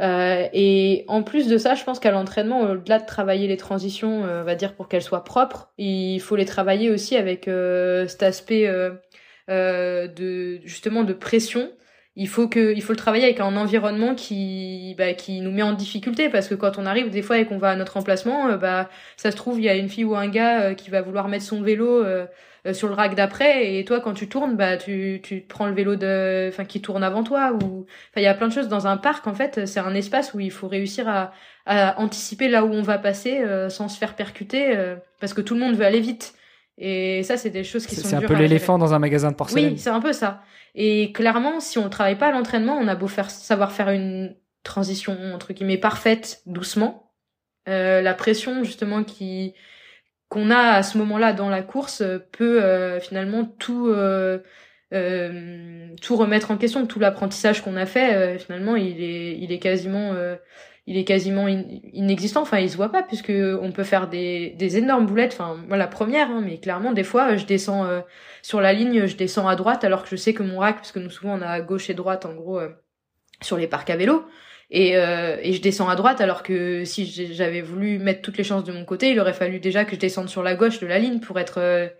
Euh, 0.00 0.46
et 0.52 1.04
en 1.08 1.22
plus 1.22 1.48
de 1.48 1.58
ça, 1.58 1.74
je 1.74 1.84
pense 1.84 1.98
qu'à 1.98 2.10
l'entraînement, 2.12 2.60
au-delà 2.60 2.98
de 3.00 3.06
travailler 3.06 3.48
les 3.48 3.56
transitions, 3.56 4.24
euh, 4.24 4.42
on 4.42 4.44
va 4.44 4.54
dire 4.54 4.74
pour 4.74 4.88
qu'elles 4.88 5.02
soient 5.02 5.24
propres, 5.24 5.72
il 5.76 6.20
faut 6.20 6.36
les 6.36 6.44
travailler 6.44 6.90
aussi 6.90 7.16
avec 7.16 7.48
euh, 7.48 8.06
cet 8.06 8.22
aspect 8.22 8.70
de 9.48 10.60
justement 10.64 11.04
de 11.04 11.12
pression. 11.12 11.70
Il 12.16 12.28
faut 12.28 12.48
que, 12.48 12.74
il 12.74 12.82
faut 12.82 12.92
le 12.92 12.98
travailler 12.98 13.24
avec 13.24 13.38
un 13.38 13.56
environnement 13.56 14.14
qui, 14.16 14.94
bah, 14.98 15.14
qui 15.14 15.40
nous 15.40 15.52
met 15.52 15.62
en 15.62 15.72
difficulté 15.72 16.28
parce 16.28 16.48
que 16.48 16.54
quand 16.56 16.76
on 16.76 16.84
arrive 16.84 17.10
des 17.10 17.22
fois 17.22 17.38
et 17.38 17.46
qu'on 17.46 17.58
va 17.58 17.70
à 17.70 17.76
notre 17.76 17.96
emplacement, 17.96 18.56
bah, 18.56 18.90
ça 19.16 19.30
se 19.30 19.36
trouve 19.36 19.58
il 19.60 19.64
y 19.64 19.68
a 19.68 19.76
une 19.76 19.88
fille 19.88 20.04
ou 20.04 20.16
un 20.16 20.28
gars 20.28 20.74
qui 20.74 20.90
va 20.90 21.00
vouloir 21.00 21.28
mettre 21.28 21.44
son 21.44 21.62
vélo 21.62 22.04
euh, 22.04 22.26
sur 22.72 22.88
le 22.88 22.94
rack 22.94 23.14
d'après 23.14 23.76
et 23.76 23.84
toi 23.84 24.00
quand 24.00 24.14
tu 24.14 24.28
tournes 24.28 24.56
bah 24.56 24.76
tu 24.76 25.20
tu 25.22 25.40
prends 25.48 25.66
le 25.66 25.72
vélo 25.72 25.96
de 25.96 26.48
enfin 26.48 26.64
qui 26.64 26.80
tourne 26.80 27.02
avant 27.02 27.22
toi 27.22 27.52
ou 27.52 27.86
enfin 28.10 28.18
il 28.18 28.22
y 28.22 28.26
a 28.26 28.34
plein 28.34 28.48
de 28.48 28.52
choses 28.52 28.68
dans 28.68 28.86
un 28.86 28.96
parc 28.96 29.26
en 29.26 29.34
fait 29.34 29.66
c'est 29.66 29.80
un 29.80 29.94
espace 29.94 30.34
où 30.34 30.40
il 30.40 30.50
faut 30.50 30.68
réussir 30.68 31.08
à, 31.08 31.32
à 31.68 32.00
anticiper 32.00 32.48
là 32.48 32.64
où 32.64 32.72
on 32.72 32.82
va 32.82 32.98
passer 32.98 33.40
euh, 33.40 33.68
sans 33.68 33.88
se 33.88 33.98
faire 33.98 34.16
percuter 34.16 34.74
euh, 34.74 34.96
parce 35.20 35.34
que 35.34 35.42
tout 35.42 35.54
le 35.54 35.60
monde 35.60 35.76
veut 35.76 35.84
aller 35.84 36.00
vite. 36.00 36.34
Et 36.78 37.22
ça 37.24 37.36
c'est 37.36 37.50
des 37.50 37.64
choses 37.64 37.86
qui 37.86 37.94
sont 37.94 38.08
c'est 38.08 38.16
un 38.16 38.22
peu 38.22 38.34
l'éléphant 38.34 38.78
dans 38.78 38.94
un 38.94 38.98
magasin 38.98 39.30
de 39.30 39.36
porcelaine. 39.36 39.72
oui 39.72 39.78
c'est 39.78 39.90
un 39.90 40.00
peu 40.00 40.12
ça. 40.12 40.42
Et 40.74 41.12
clairement 41.12 41.60
si 41.60 41.78
on 41.78 41.88
travaille 41.90 42.16
pas 42.16 42.28
à 42.28 42.32
l'entraînement 42.32 42.78
on 42.80 42.88
a 42.88 42.94
beau 42.94 43.08
faire 43.08 43.30
savoir 43.30 43.72
faire 43.72 43.90
une 43.90 44.34
transition 44.62 45.16
entre 45.34 45.52
guillemets 45.52 45.76
parfaite 45.76 46.40
doucement 46.46 47.12
la 47.66 48.14
pression 48.14 48.64
justement 48.64 49.04
qui 49.04 49.54
qu'on 50.28 50.50
a 50.50 50.72
à 50.72 50.82
ce 50.82 50.98
moment-là 50.98 51.32
dans 51.32 51.48
la 51.48 51.62
course 51.62 52.02
euh, 52.02 52.18
peut 52.32 52.62
euh, 52.62 53.00
finalement 53.00 53.44
tout 53.44 53.88
euh, 53.88 54.38
tout 56.00 56.16
remettre 56.16 56.50
en 56.50 56.56
question. 56.56 56.86
Tout 56.86 56.98
l'apprentissage 56.98 57.62
qu'on 57.62 57.76
a 57.76 57.86
fait 57.86 58.38
finalement 58.38 58.76
il 58.76 59.02
est 59.02 59.38
il 59.38 59.52
est 59.52 59.58
quasiment 59.58 60.14
il 60.86 60.96
est 60.96 61.04
quasiment 61.04 61.46
inexistant. 61.46 62.40
Enfin 62.42 62.58
il 62.58 62.70
se 62.70 62.76
voit 62.76 62.90
pas 62.90 63.02
puisque 63.02 63.30
on 63.30 63.70
peut 63.70 63.84
faire 63.84 64.08
des 64.08 64.54
des 64.58 64.78
énormes 64.78 65.04
boulettes. 65.04 65.34
Enfin 65.34 65.58
moi 65.68 65.76
la 65.76 65.88
première 65.88 66.30
hein, 66.30 66.42
mais 66.42 66.58
clairement 66.58 66.92
des 66.92 67.04
fois 67.04 67.36
je 67.36 67.44
descends 67.44 67.86
sur 68.40 68.62
la 68.62 68.72
ligne 68.72 69.06
je 69.06 69.16
descends 69.16 69.46
à 69.46 69.56
droite 69.56 69.84
alors 69.84 70.04
que 70.04 70.08
je 70.08 70.16
sais 70.16 70.32
que 70.32 70.42
mon 70.42 70.58
rack 70.60 70.76
parce 70.76 70.92
que 70.92 71.00
nous 71.00 71.10
souvent 71.10 71.38
on 71.38 71.42
a 71.42 71.48
à 71.48 71.60
gauche 71.60 71.90
et 71.90 71.94
droite 71.94 72.24
en 72.24 72.32
gros 72.32 72.58
sur 73.42 73.58
les 73.58 73.66
parcs 73.66 73.90
à 73.90 73.96
vélo 73.96 74.24
Et, 74.70 74.90
et 74.92 75.52
je 75.54 75.62
descends 75.62 75.88
à 75.88 75.96
droite 75.96 76.20
alors 76.20 76.42
que 76.42 76.84
si 76.84 77.06
j'avais 77.06 77.62
voulu 77.62 77.98
mettre 77.98 78.20
toutes 78.20 78.36
les 78.36 78.44
chances 78.44 78.64
de 78.64 78.72
mon 78.72 78.84
côté, 78.84 79.10
il 79.10 79.18
aurait 79.18 79.32
fallu 79.32 79.60
déjà 79.60 79.86
que 79.86 79.94
je 79.94 80.00
descende 80.00 80.28
sur 80.28 80.42
la 80.42 80.54
gauche 80.54 80.78
de 80.78 80.86
la 80.86 80.98
ligne 80.98 81.20
pour 81.20 81.38
être 81.38 81.90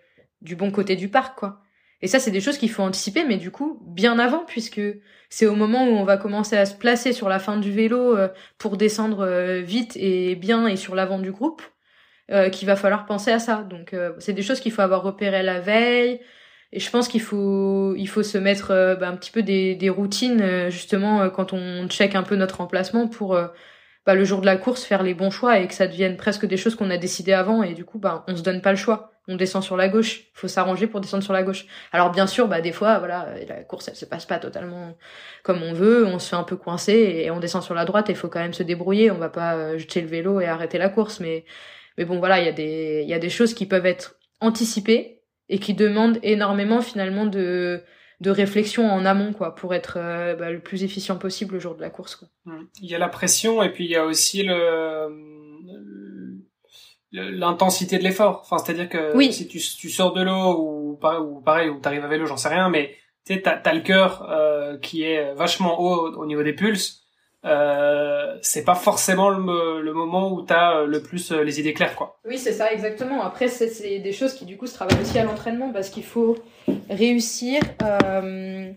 du 0.42 0.54
bon 0.54 0.70
côté 0.70 0.94
du 0.94 1.08
parc, 1.08 1.38
quoi. 1.38 1.62
Et 2.00 2.06
ça, 2.06 2.20
c'est 2.20 2.30
des 2.30 2.40
choses 2.40 2.58
qu'il 2.58 2.70
faut 2.70 2.82
anticiper, 2.82 3.24
mais 3.24 3.36
du 3.36 3.50
coup, 3.50 3.80
bien 3.86 4.18
avant, 4.18 4.44
puisque 4.44 4.80
c'est 5.30 5.46
au 5.46 5.56
moment 5.56 5.84
où 5.84 5.92
on 5.96 6.04
va 6.04 6.16
commencer 6.16 6.56
à 6.56 6.64
se 6.64 6.74
placer 6.74 7.12
sur 7.12 7.28
la 7.28 7.38
fin 7.40 7.56
du 7.56 7.72
vélo 7.72 8.16
euh, 8.16 8.28
pour 8.56 8.76
descendre 8.76 9.26
euh, 9.26 9.60
vite 9.60 9.96
et 9.96 10.36
bien 10.36 10.66
et 10.68 10.76
sur 10.76 10.94
l'avant 10.94 11.18
du 11.18 11.32
groupe, 11.32 11.62
euh, 12.30 12.50
qu'il 12.50 12.66
va 12.68 12.76
falloir 12.76 13.04
penser 13.06 13.32
à 13.32 13.40
ça. 13.40 13.64
Donc, 13.68 13.96
c'est 14.18 14.32
des 14.32 14.42
choses 14.42 14.60
qu'il 14.60 14.72
faut 14.72 14.82
avoir 14.82 15.02
repérées 15.02 15.42
la 15.42 15.60
veille. 15.60 16.20
Et 16.72 16.80
je 16.80 16.90
pense 16.90 17.08
qu'il 17.08 17.22
faut, 17.22 17.94
il 17.96 18.06
faut 18.06 18.22
se 18.22 18.38
mettre 18.38 18.96
bah, 19.00 19.08
un 19.08 19.16
petit 19.16 19.30
peu 19.30 19.42
des, 19.42 19.74
des 19.74 19.88
routines, 19.88 20.68
justement, 20.68 21.30
quand 21.30 21.52
on 21.52 21.88
check 21.88 22.14
un 22.14 22.22
peu 22.22 22.36
notre 22.36 22.60
emplacement 22.60 23.08
pour 23.08 23.38
bah, 24.06 24.14
le 24.14 24.24
jour 24.24 24.40
de 24.40 24.46
la 24.46 24.56
course 24.56 24.84
faire 24.84 25.02
les 25.02 25.14
bons 25.14 25.30
choix 25.30 25.58
et 25.58 25.66
que 25.66 25.74
ça 25.74 25.86
devienne 25.86 26.16
presque 26.16 26.46
des 26.46 26.56
choses 26.58 26.74
qu'on 26.74 26.90
a 26.90 26.98
décidées 26.98 27.32
avant 27.32 27.62
et 27.62 27.74
du 27.74 27.84
coup 27.84 27.98
bah 27.98 28.24
on 28.28 28.36
se 28.36 28.42
donne 28.42 28.62
pas 28.62 28.70
le 28.70 28.76
choix 28.76 29.12
on 29.28 29.36
descend 29.36 29.62
sur 29.62 29.76
la 29.76 29.88
gauche. 29.88 30.24
Faut 30.32 30.48
s'arranger 30.48 30.86
pour 30.86 31.00
descendre 31.00 31.22
sur 31.22 31.34
la 31.34 31.42
gauche. 31.42 31.66
Alors 31.92 32.10
bien 32.10 32.26
sûr, 32.26 32.48
bah 32.48 32.60
des 32.62 32.72
fois, 32.72 32.98
voilà, 32.98 33.34
la 33.46 33.62
course 33.62 33.88
elle 33.88 33.94
se 33.94 34.06
passe 34.06 34.24
pas 34.24 34.38
totalement 34.38 34.96
comme 35.42 35.62
on 35.62 35.74
veut, 35.74 36.06
on 36.06 36.18
se 36.18 36.30
fait 36.30 36.36
un 36.36 36.44
peu 36.44 36.56
coincer 36.56 36.92
et 36.92 37.30
on 37.30 37.38
descend 37.38 37.62
sur 37.62 37.74
la 37.74 37.84
droite. 37.84 38.06
Il 38.08 38.16
faut 38.16 38.28
quand 38.28 38.40
même 38.40 38.54
se 38.54 38.62
débrouiller. 38.62 39.10
On 39.10 39.18
va 39.18 39.28
pas 39.28 39.54
euh, 39.56 39.78
jeter 39.78 40.00
le 40.00 40.08
vélo 40.08 40.40
et 40.40 40.46
arrêter 40.46 40.78
la 40.78 40.88
course, 40.88 41.20
mais 41.20 41.44
mais 41.98 42.04
bon 42.06 42.18
voilà, 42.18 42.40
il 42.40 42.46
y 42.46 42.48
a 42.48 42.52
des 42.52 43.02
il 43.04 43.08
y 43.08 43.14
a 43.14 43.18
des 43.18 43.28
choses 43.28 43.54
qui 43.54 43.66
peuvent 43.66 43.86
être 43.86 44.16
anticipées 44.40 45.17
et 45.48 45.58
qui 45.58 45.74
demandent 45.74 46.18
énormément 46.22 46.80
finalement 46.80 47.26
de 47.26 47.82
de 48.20 48.30
réflexion 48.30 48.90
en 48.90 49.04
amont 49.04 49.32
quoi 49.32 49.54
pour 49.54 49.74
être 49.74 49.96
euh, 49.96 50.34
bah, 50.34 50.50
le 50.50 50.58
plus 50.58 50.82
efficient 50.82 51.16
possible 51.16 51.54
le 51.54 51.60
jour 51.60 51.76
de 51.76 51.80
la 51.80 51.90
course 51.90 52.16
quoi. 52.16 52.28
Mmh. 52.46 52.64
Il 52.82 52.90
y 52.90 52.94
a 52.94 52.98
la 52.98 53.08
pression 53.08 53.62
et 53.62 53.70
puis 53.70 53.84
il 53.84 53.90
y 53.90 53.96
a 53.96 54.04
aussi 54.04 54.42
le 54.42 55.38
l'intensité 57.12 57.98
de 57.98 58.02
l'effort. 58.02 58.40
Enfin, 58.42 58.58
c'est-à-dire 58.58 58.88
que 58.88 59.32
si 59.32 59.48
tu, 59.48 59.58
tu, 59.58 59.88
sors 59.88 60.12
de 60.12 60.22
l'eau 60.22 60.58
ou, 60.58 60.98
ou 61.00 61.40
pareil, 61.40 61.70
ou 61.70 61.80
t'arrives 61.80 62.04
à 62.04 62.08
vélo, 62.08 62.26
j'en 62.26 62.36
sais 62.36 62.48
rien, 62.48 62.68
mais 62.68 62.96
tu 63.24 63.34
sais, 63.34 63.40
t'as 63.40 63.56
as 63.56 63.74
le 63.74 63.80
cœur 63.80 64.28
euh, 64.30 64.76
qui 64.78 65.02
est 65.02 65.32
vachement 65.34 65.80
haut 65.80 66.14
au 66.16 66.26
niveau 66.26 66.42
des 66.42 66.52
pulses. 66.52 67.07
Euh, 67.48 68.36
c'est 68.42 68.64
pas 68.64 68.74
forcément 68.74 69.30
le, 69.30 69.92
moment 69.92 70.32
où 70.32 70.42
t'as 70.42 70.84
le 70.84 71.02
plus 71.02 71.32
euh, 71.32 71.42
les 71.42 71.58
idées 71.58 71.74
claires, 71.74 71.96
quoi. 71.96 72.18
Oui, 72.26 72.38
c'est 72.38 72.52
ça, 72.52 72.72
exactement. 72.72 73.22
Après, 73.22 73.48
c'est 73.48 73.98
des 73.98 74.12
choses 74.12 74.34
qui 74.34 74.44
du 74.44 74.56
coup 74.56 74.66
se 74.66 74.74
travaillent 74.74 75.00
aussi 75.00 75.18
à 75.18 75.24
l'entraînement 75.24 75.72
parce 75.72 75.88
qu'il 75.88 76.04
faut 76.04 76.36
réussir 76.90 77.60
euh, 77.82 78.72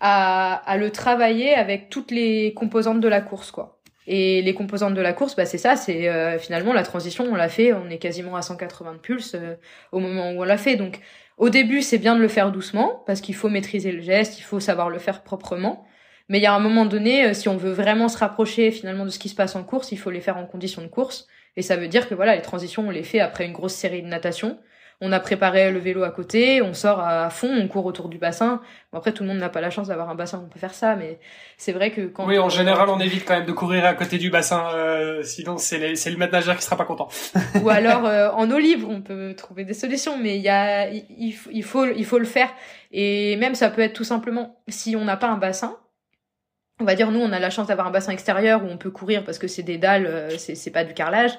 à, 0.00 0.76
le 0.78 0.90
travailler 0.90 1.54
avec 1.54 1.88
toutes 1.88 2.10
les 2.10 2.52
composantes 2.54 3.00
de 3.00 3.08
la 3.08 3.20
course, 3.20 3.50
quoi. 3.50 3.80
Et 4.06 4.42
les 4.42 4.52
composantes 4.52 4.92
de 4.92 5.00
la 5.00 5.14
course, 5.14 5.34
bah 5.34 5.46
c'est 5.46 5.56
ça, 5.56 5.76
c'est 5.76 6.10
euh, 6.10 6.38
finalement 6.38 6.74
la 6.74 6.82
transition, 6.82 7.24
on 7.24 7.34
l'a 7.34 7.48
fait, 7.48 7.72
on 7.72 7.88
est 7.88 7.96
quasiment 7.96 8.36
à 8.36 8.42
180 8.42 8.92
de 8.92 8.98
pulse 8.98 9.34
euh, 9.34 9.54
au 9.92 9.98
moment 9.98 10.30
où 10.30 10.42
on 10.42 10.44
l'a 10.44 10.58
fait. 10.58 10.76
Donc 10.76 11.00
au 11.38 11.48
début, 11.48 11.80
c'est 11.80 11.96
bien 11.96 12.14
de 12.14 12.20
le 12.20 12.28
faire 12.28 12.52
doucement 12.52 13.02
parce 13.06 13.22
qu'il 13.22 13.34
faut 13.34 13.48
maîtriser 13.48 13.92
le 13.92 14.02
geste, 14.02 14.38
il 14.38 14.42
faut 14.42 14.60
savoir 14.60 14.90
le 14.90 14.98
faire 14.98 15.22
proprement. 15.22 15.86
Mais 16.28 16.38
il 16.38 16.42
y 16.42 16.46
a 16.46 16.54
un 16.54 16.60
moment 16.60 16.86
donné, 16.86 17.26
euh, 17.26 17.34
si 17.34 17.48
on 17.48 17.56
veut 17.56 17.72
vraiment 17.72 18.08
se 18.08 18.18
rapprocher 18.18 18.70
finalement 18.70 19.04
de 19.04 19.10
ce 19.10 19.18
qui 19.18 19.28
se 19.28 19.34
passe 19.34 19.56
en 19.56 19.64
course, 19.64 19.92
il 19.92 19.98
faut 19.98 20.10
les 20.10 20.20
faire 20.20 20.36
en 20.36 20.46
conditions 20.46 20.82
de 20.82 20.88
course. 20.88 21.26
Et 21.56 21.62
ça 21.62 21.76
veut 21.76 21.88
dire 21.88 22.08
que 22.08 22.14
voilà, 22.14 22.34
les 22.34 22.42
transitions, 22.42 22.88
on 22.88 22.90
les 22.90 23.02
fait 23.02 23.20
après 23.20 23.46
une 23.46 23.52
grosse 23.52 23.74
série 23.74 24.02
de 24.02 24.08
natation 24.08 24.58
on 25.00 25.12
a 25.12 25.20
préparé 25.20 25.70
le 25.70 25.78
vélo 25.78 26.02
à 26.02 26.10
côté, 26.10 26.62
on 26.62 26.72
sort 26.72 27.00
à 27.00 27.28
fond, 27.28 27.50
on 27.52 27.68
court 27.68 27.84
autour 27.84 28.08
du 28.08 28.18
bassin. 28.18 28.60
Bon, 28.92 28.98
après, 28.98 29.12
tout 29.12 29.22
le 29.22 29.28
monde 29.28 29.38
n'a 29.38 29.48
pas 29.48 29.60
la 29.60 29.70
chance 29.70 29.88
d'avoir 29.88 30.08
un 30.08 30.14
bassin, 30.14 30.42
on 30.44 30.48
peut 30.48 30.58
faire 30.58 30.74
ça, 30.74 30.94
mais 30.94 31.18
c'est 31.56 31.72
vrai 31.72 31.90
que 31.90 32.02
quand... 32.02 32.26
Oui, 32.26 32.38
en 32.38 32.48
général, 32.48 32.88
on 32.88 32.98
évite 33.00 33.24
quand 33.26 33.34
même 33.34 33.46
de 33.46 33.52
courir 33.52 33.84
à 33.84 33.94
côté 33.94 34.18
du 34.18 34.30
bassin, 34.30 34.68
euh, 34.74 35.22
sinon 35.22 35.58
c'est 35.58 35.78
le 35.78 36.16
maître 36.16 36.32
nageur 36.32 36.56
qui 36.56 36.62
sera 36.62 36.76
pas 36.76 36.84
content. 36.84 37.08
Ou 37.62 37.68
alors 37.68 38.06
euh, 38.06 38.30
en 38.30 38.50
eau 38.50 38.58
libre, 38.58 38.88
on 38.88 39.02
peut 39.02 39.34
trouver 39.36 39.64
des 39.64 39.74
solutions, 39.74 40.16
mais 40.16 40.36
il 40.36 40.42
y 40.42 40.48
a, 40.48 40.88
il, 40.88 41.32
faut, 41.62 41.84
il 41.84 42.04
faut 42.04 42.18
le 42.18 42.24
faire. 42.24 42.48
Et 42.92 43.36
même 43.36 43.54
ça 43.54 43.70
peut 43.70 43.82
être 43.82 43.94
tout 43.94 44.04
simplement, 44.04 44.56
si 44.68 44.96
on 44.96 45.04
n'a 45.04 45.16
pas 45.16 45.28
un 45.28 45.38
bassin, 45.38 45.76
on 46.80 46.84
va 46.84 46.94
dire 46.94 47.10
nous 47.10 47.20
on 47.20 47.32
a 47.32 47.38
la 47.38 47.50
chance 47.50 47.68
d'avoir 47.68 47.86
un 47.86 47.90
bassin 47.90 48.12
extérieur 48.12 48.64
où 48.64 48.66
on 48.68 48.76
peut 48.76 48.90
courir 48.90 49.24
parce 49.24 49.38
que 49.38 49.48
c'est 49.48 49.62
des 49.62 49.78
dalles, 49.78 50.06
euh, 50.06 50.30
c'est 50.38 50.70
pas 50.70 50.84
du 50.84 50.94
carrelage. 50.94 51.32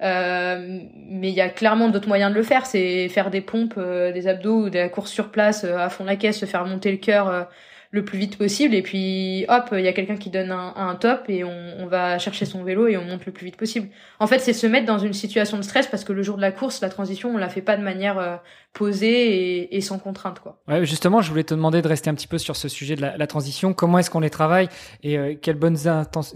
Euh, 0.00 0.80
mais 1.08 1.28
il 1.28 1.34
y 1.34 1.40
a 1.40 1.48
clairement 1.48 1.88
d'autres 1.88 2.08
moyens 2.08 2.32
de 2.32 2.36
le 2.36 2.42
faire, 2.42 2.66
c'est 2.66 3.08
faire 3.08 3.30
des 3.30 3.40
pompes, 3.40 3.74
euh, 3.78 4.10
des 4.10 4.26
abdos 4.26 4.64
ou 4.64 4.70
de 4.70 4.78
la 4.78 4.88
course 4.88 5.12
sur 5.12 5.30
place 5.30 5.62
à 5.62 5.88
fond 5.90 6.04
la 6.04 6.16
caisse, 6.16 6.38
se 6.40 6.46
faire 6.46 6.66
monter 6.66 6.90
le 6.90 6.96
cœur 6.96 7.48
le 7.92 8.04
plus 8.04 8.18
vite 8.18 8.36
possible. 8.36 8.74
Et 8.74 8.82
puis 8.82 9.44
hop 9.48 9.68
il 9.72 9.80
y 9.80 9.88
a 9.88 9.92
quelqu'un 9.92 10.16
qui 10.16 10.30
donne 10.30 10.50
un, 10.50 10.74
un 10.74 10.96
top 10.96 11.26
et 11.28 11.44
on, 11.44 11.74
on, 11.78 11.86
va 11.86 12.18
chercher 12.18 12.46
son 12.46 12.64
vélo 12.64 12.88
et 12.88 12.96
on 12.96 13.04
monte 13.04 13.26
le 13.26 13.32
plus 13.32 13.44
vite 13.44 13.56
possible. 13.56 13.88
En 14.18 14.26
fait 14.26 14.40
c'est 14.40 14.52
se 14.52 14.66
mettre 14.66 14.86
dans 14.86 14.98
une 14.98 15.12
situation 15.12 15.56
de 15.56 15.62
stress 15.62 15.86
parce 15.86 16.02
que 16.02 16.12
le 16.12 16.22
jour 16.22 16.36
de 16.36 16.42
la 16.42 16.50
course 16.50 16.80
la 16.80 16.88
transition 16.88 17.30
on 17.32 17.36
la 17.36 17.48
fait 17.48 17.62
pas 17.62 17.76
de 17.76 17.82
manière 17.82 18.40
euh, 18.74 18.78
posée 18.78 19.62
et, 19.62 19.76
et, 19.76 19.80
sans 19.80 19.98
contrainte 19.98 20.40
quoi. 20.40 20.58
Ouais, 20.68 20.84
justement 20.86 21.20
je 21.20 21.30
voulais 21.30 21.44
te 21.44 21.54
demander 21.54 21.82
de 21.82 21.88
rester 21.88 22.10
un 22.10 22.14
petit 22.14 22.26
peu 22.26 22.38
sur 22.38 22.56
ce 22.56 22.68
sujet 22.68 22.96
de 22.96 23.02
la, 23.02 23.16
la 23.16 23.26
transition. 23.26 23.74
Comment 23.74 23.98
est-ce 23.98 24.10
qu'on 24.10 24.20
les 24.20 24.30
travaille 24.30 24.68
et 25.02 25.18
euh, 25.18 25.34
quelles 25.40 25.56
bonnes 25.56 25.76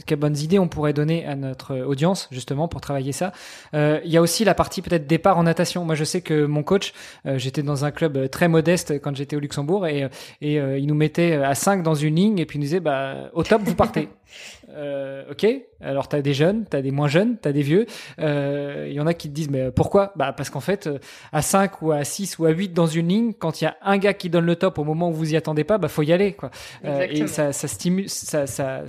quelles 0.07 0.19
bonnes 0.19 0.37
idées 0.37 0.59
on 0.59 0.69
pourrait 0.69 0.93
donner 0.93 1.27
à 1.27 1.35
notre 1.35 1.77
audience 1.79 2.29
justement 2.31 2.69
pour 2.69 2.81
travailler 2.81 3.13
ça? 3.13 3.33
Euh, 3.75 4.01
il 4.05 4.11
y 4.11 4.17
a 4.17 4.23
aussi 4.23 4.45
la 4.45 4.55
partie 4.55 4.83
peut-être 4.83 5.07
départ 5.07 5.39
en 5.39 5.45
natation. 5.45 5.85
Moi 5.85 5.95
je 5.95 6.05
sais 6.05 6.21
que 6.21 6.47
mon 6.47 6.63
coach 6.63 6.93
euh, 7.27 7.39
j'étais 7.39 7.63
dans 7.63 7.85
un 7.85 7.91
club 7.91 8.29
très 8.31 8.49
modeste 8.49 9.01
quand 9.01 9.17
j'étais 9.17 9.37
au 9.37 9.41
Luxembourg 9.41 9.87
et, 9.87 10.09
et 10.41 10.57
il 10.57 10.87
nous 10.87 10.95
mettait 10.95 11.35
à 11.35 11.55
5 11.55 11.83
dans 11.83 11.95
une 11.95 12.17
ligne 12.17 12.39
et 12.39 12.47
puis 12.47 12.59
il 12.59 12.61
nous 12.61 12.67
disait 12.67 12.81
bah 12.81 13.31
au 13.33 13.43
top 13.43 13.63
vous 13.63 13.75
partez. 13.75 14.09
euh, 14.77 15.31
ok, 15.31 15.47
alors 15.81 16.09
t'as 16.09 16.21
des 16.21 16.35
jeunes, 16.35 16.65
t'as 16.69 16.83
des 16.83 16.91
moins 16.91 17.09
jeunes, 17.09 17.39
t'as 17.39 17.53
des 17.53 17.63
vieux. 17.63 17.87
Il 18.19 18.25
euh, 18.25 18.89
y 18.91 19.01
en 19.01 19.07
a 19.07 19.15
qui 19.15 19.29
te 19.29 19.35
disent 19.35 19.51
mais 19.51 19.71
pourquoi? 19.71 20.13
Bah 20.17 20.33
parce 20.33 20.51
qu'en 20.51 20.61
fait 20.61 20.87
euh, 20.87 20.99
à 21.33 21.43
5 21.43 21.83
ou 21.83 21.93
à 21.93 22.05
6 22.05 22.39
ou 22.39 22.45
à 22.45 22.51
8 22.51 22.73
dans 22.73 22.87
une 22.87 23.09
ligne, 23.09 23.33
quand 23.33 23.61
il 23.61 23.65
y 23.65 23.67
a 23.67 23.77
un 23.83 23.99
gars 23.99 24.15
qui 24.15 24.29
donne 24.29 24.45
le 24.45 24.57
top 24.57 24.79
au 24.79 24.85
moment 24.85 25.09
où 25.09 25.13
vous 25.13 25.33
y 25.33 25.37
attendez 25.37 25.65
pas, 25.65 25.79
bah 25.79 25.89
faut 25.89 26.03
y 26.03 26.13
aller 26.13 26.33
quoi. 26.33 26.51
Euh, 26.85 27.07
et 27.09 27.27
ça, 27.27 27.53
ça 27.53 27.69
stimule, 27.69 28.09
ça, 28.09 28.47
ça, 28.47 28.83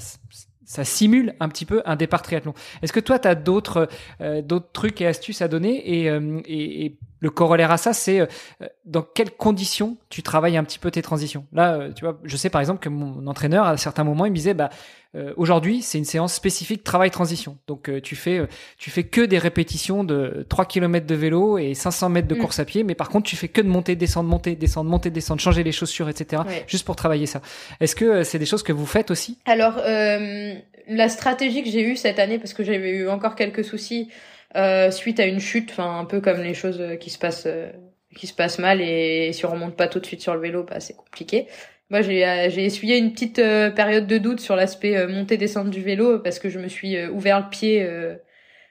ça 0.66 0.84
simule 0.84 1.36
un 1.40 1.48
petit 1.48 1.66
peu 1.66 1.82
un 1.86 1.96
départ 1.96 2.22
triathlon. 2.22 2.54
Est-ce 2.82 2.92
que 2.92 3.00
toi, 3.00 3.20
tu 3.20 3.28
as 3.28 3.36
d'autres 3.36 3.88
euh, 4.22 4.42
d'autres 4.42 4.72
trucs 4.74 5.00
et 5.02 5.08
astuces 5.08 5.42
à 5.42 5.48
donner? 5.48 6.04
Et, 6.04 6.08
et, 6.46 6.86
et 6.86 6.98
le 7.20 7.30
corollaire 7.30 7.72
à 7.72 7.78
ça, 7.78 7.94
c'est 7.94 8.20
euh, 8.20 8.26
dans 8.86 9.02
quelles 9.02 9.32
conditions 9.32 9.98
tu 10.10 10.24
travailles 10.24 10.58
un 10.58 10.64
petit 10.64 10.80
peu 10.80 10.92
tes 10.92 11.02
transitions? 11.02 11.46
Là, 11.52 11.74
euh, 11.74 11.92
tu 11.94 12.06
vois, 12.06 12.20
je 12.24 12.38
sais 12.38 12.50
par 12.50 12.62
exemple 12.62 12.80
que 12.80 12.90
mon 12.90 13.26
entraîneur, 13.28 13.66
à 13.66 13.78
certains 13.78 14.04
moments, 14.04 14.26
il 14.26 14.32
me 14.32 14.36
disait, 14.36 14.54
bah, 14.54 14.70
euh, 15.16 15.34
aujourd'hui, 15.38 15.82
c'est 15.82 15.98
une 15.98 16.06
séance 16.06 16.34
spécifique 16.34 16.84
travail-transition. 16.84 17.58
Donc, 17.68 17.90
tu 18.04 18.16
fais, 18.16 18.42
tu 18.78 18.92
fais 18.92 19.04
que 19.04 19.22
des 19.22 19.40
répétitions 19.40 20.04
de 20.04 20.46
3 20.50 20.66
km 20.66 21.08
de 21.08 21.16
vélo 21.16 21.58
et 21.58 21.74
500 21.74 22.10
mètres 22.10 22.28
de 22.28 22.36
mm. 22.36 22.40
course 22.40 22.60
à 22.60 22.66
pied, 22.66 22.84
mais 22.84 22.94
par 22.94 23.10
contre, 23.10 23.28
tu 23.28 23.36
fais 23.36 23.48
que 23.48 23.62
de 23.62 23.68
monter, 23.68 23.96
descendre, 23.96 24.30
monter, 24.30 24.56
descendre, 24.56 24.90
monter, 24.90 25.10
descendre, 25.10 25.42
changer 25.42 25.64
les 25.64 25.72
chaussures, 25.72 26.10
etc. 26.10 26.44
Juste 26.68 26.86
pour 26.86 26.96
travailler 26.96 27.26
ça. 27.26 27.42
Est-ce 27.80 27.96
que 27.96 28.24
c'est 28.24 28.40
des 28.40 28.46
choses 28.46 28.64
que 28.64 28.74
vous 28.74 28.86
faites 28.86 29.10
aussi? 29.10 29.40
Alors, 29.46 29.78
la 30.90 31.10
stratégie 31.10 31.64
que 31.64 31.70
j'ai 31.70 31.82
eue 31.82 31.98
cette 31.98 32.20
année, 32.20 32.38
parce 32.38 32.54
que 32.54 32.64
j'avais 32.64 32.92
eu 32.92 33.10
encore 33.10 33.36
quelques 33.36 33.64
soucis, 33.64 34.10
euh, 34.58 34.92
suite 34.92 35.20
à 35.20 35.26
une 35.26 35.40
chute, 35.40 35.72
enfin 35.72 36.00
un 36.00 36.06
peu 36.06 36.20
comme 36.22 36.42
les 36.42 36.54
choses 36.54 36.82
qui 37.00 37.10
se 37.10 37.20
passent 37.20 37.46
euh, 37.46 37.70
qui 38.16 38.28
se 38.28 38.34
passent 38.34 38.60
mal 38.60 38.82
et 38.82 39.32
si 39.34 39.46
on 39.46 39.52
remonte 39.52 39.76
pas 39.76 39.88
tout 39.88 40.00
de 40.00 40.06
suite 40.06 40.22
sur 40.22 40.34
le 40.34 40.40
vélo, 40.40 40.64
bah 40.64 40.80
c'est 40.80 40.96
compliqué. 40.96 41.48
Moi 41.90 42.02
j'ai 42.02 42.26
euh, 42.26 42.50
essuyé 42.50 42.98
une 42.98 43.14
petite 43.14 43.42
période 43.76 44.08
de 44.08 44.18
doute 44.18 44.40
sur 44.40 44.56
l'aspect 44.56 45.06
montée 45.08 45.38
descente 45.38 45.70
du 45.70 45.82
vélo 45.82 46.20
parce 46.20 46.40
que 46.40 46.50
je 46.50 46.60
me 46.60 46.68
suis 46.68 47.06
ouvert 47.08 47.40
le 47.40 47.50
pied 47.50 47.88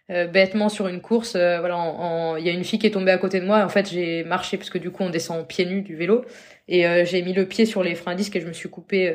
bêtement 0.09 0.69
sur 0.69 0.89
une 0.89 1.01
course. 1.01 1.33
voilà, 1.33 2.37
il 2.39 2.45
y 2.45 2.49
a 2.49 2.53
une 2.53 2.65
fille 2.65 2.79
qui 2.79 2.87
est 2.87 2.91
tombée 2.91 3.13
à 3.13 3.19
côté 3.19 3.41
de 3.41 3.47
moi. 3.47 3.65
En 3.65 3.69
fait, 3.69 3.91
j'ai 3.91 4.25
marché 4.25 4.57
parce 4.57 4.71
que 4.71 4.79
du 4.79 4.91
coup 4.91 5.03
on 5.05 5.11
descend 5.11 5.47
pieds 5.47 5.67
nus 5.67 5.83
du 5.83 5.97
vélo 5.97 6.25
et 6.69 7.05
j'ai 7.05 7.23
mis 7.23 7.33
le 7.33 7.47
pied 7.47 7.65
sur 7.65 7.83
les 7.83 7.95
freins 7.95 8.13
à 8.13 8.15
disque 8.17 8.35
et 8.37 8.41
je 8.41 8.47
me 8.47 8.53
suis 8.53 8.69
coupé 8.69 9.15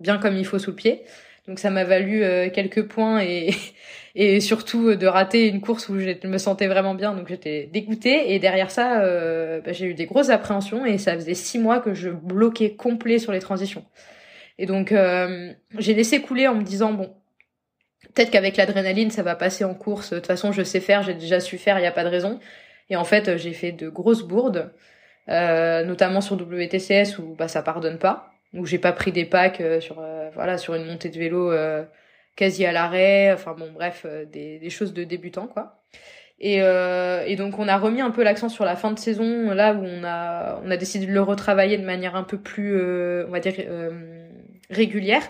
bien 0.00 0.18
comme 0.18 0.36
il 0.36 0.44
faut 0.44 0.58
sous 0.58 0.70
le 0.70 0.76
pied. 0.76 1.04
Donc 1.48 1.58
ça 1.58 1.70
m'a 1.70 1.82
valu 1.82 2.22
quelques 2.52 2.86
points 2.86 3.20
et 4.14 4.40
surtout 4.40 4.88
euh, 4.88 4.96
de 4.96 5.06
rater 5.06 5.46
une 5.46 5.60
course 5.60 5.88
où 5.88 5.98
je 6.00 6.26
me 6.26 6.38
sentais 6.38 6.66
vraiment 6.66 6.96
bien, 6.96 7.14
donc 7.14 7.28
j'étais 7.28 7.68
dégoûtée. 7.72 8.34
Et 8.34 8.40
derrière 8.40 8.70
ça, 8.70 9.02
euh, 9.02 9.60
bah, 9.60 9.72
j'ai 9.72 9.86
eu 9.86 9.94
des 9.94 10.06
grosses 10.06 10.28
appréhensions 10.28 10.84
et 10.84 10.98
ça 10.98 11.14
faisait 11.14 11.34
six 11.34 11.58
mois 11.58 11.78
que 11.78 11.94
je 11.94 12.10
bloquais 12.10 12.74
complet 12.74 13.20
sur 13.20 13.30
les 13.30 13.38
transitions. 13.38 13.84
Et 14.58 14.66
donc 14.66 14.90
euh, 14.90 15.52
j'ai 15.78 15.94
laissé 15.94 16.20
couler 16.20 16.48
en 16.48 16.56
me 16.56 16.64
disant 16.64 16.92
bon, 16.92 17.14
peut-être 18.12 18.30
qu'avec 18.30 18.56
l'adrénaline 18.56 19.12
ça 19.12 19.22
va 19.22 19.36
passer 19.36 19.62
en 19.64 19.74
course. 19.74 20.10
De 20.10 20.16
toute 20.16 20.26
façon, 20.26 20.50
je 20.50 20.64
sais 20.64 20.80
faire, 20.80 21.04
j'ai 21.04 21.14
déjà 21.14 21.38
su 21.38 21.56
faire, 21.56 21.78
il 21.78 21.82
n'y 21.82 21.86
a 21.86 21.92
pas 21.92 22.04
de 22.04 22.10
raison. 22.10 22.40
Et 22.90 22.96
en 22.96 23.04
fait, 23.04 23.36
j'ai 23.36 23.52
fait 23.52 23.70
de 23.70 23.88
grosses 23.88 24.22
bourdes, 24.22 24.72
notamment 25.28 26.20
sur 26.22 26.36
WTCS 26.36 27.18
où 27.18 27.36
bah 27.36 27.46
ça 27.46 27.62
pardonne 27.62 27.98
pas, 27.98 28.32
où 28.54 28.66
j'ai 28.66 28.78
pas 28.78 28.92
pris 28.92 29.12
des 29.12 29.24
packs 29.24 29.62
sur 29.80 30.02
voilà 30.34 30.58
sur 30.58 30.74
une 30.74 30.86
montée 30.86 31.08
de 31.10 31.18
vélo 31.18 31.52
quasi 32.38 32.64
à 32.64 32.72
l'arrêt, 32.72 33.32
enfin 33.32 33.54
bon 33.58 33.70
bref, 33.72 34.02
euh, 34.06 34.24
des, 34.24 34.60
des 34.60 34.70
choses 34.70 34.94
de 34.94 35.04
débutants 35.04 35.48
quoi. 35.48 35.82
Et, 36.40 36.62
euh, 36.62 37.24
et 37.26 37.34
donc 37.34 37.58
on 37.58 37.66
a 37.66 37.76
remis 37.76 38.00
un 38.00 38.12
peu 38.12 38.22
l'accent 38.22 38.48
sur 38.48 38.64
la 38.64 38.76
fin 38.76 38.92
de 38.92 38.98
saison, 38.98 39.50
là 39.50 39.74
où 39.74 39.82
on 39.84 40.04
a 40.04 40.60
on 40.64 40.70
a 40.70 40.76
décidé 40.76 41.06
de 41.06 41.12
le 41.12 41.20
retravailler 41.20 41.78
de 41.78 41.84
manière 41.84 42.14
un 42.14 42.22
peu 42.22 42.38
plus, 42.38 42.76
euh, 42.76 43.26
on 43.28 43.32
va 43.32 43.40
dire, 43.40 43.54
euh, 43.58 44.28
régulière. 44.70 45.22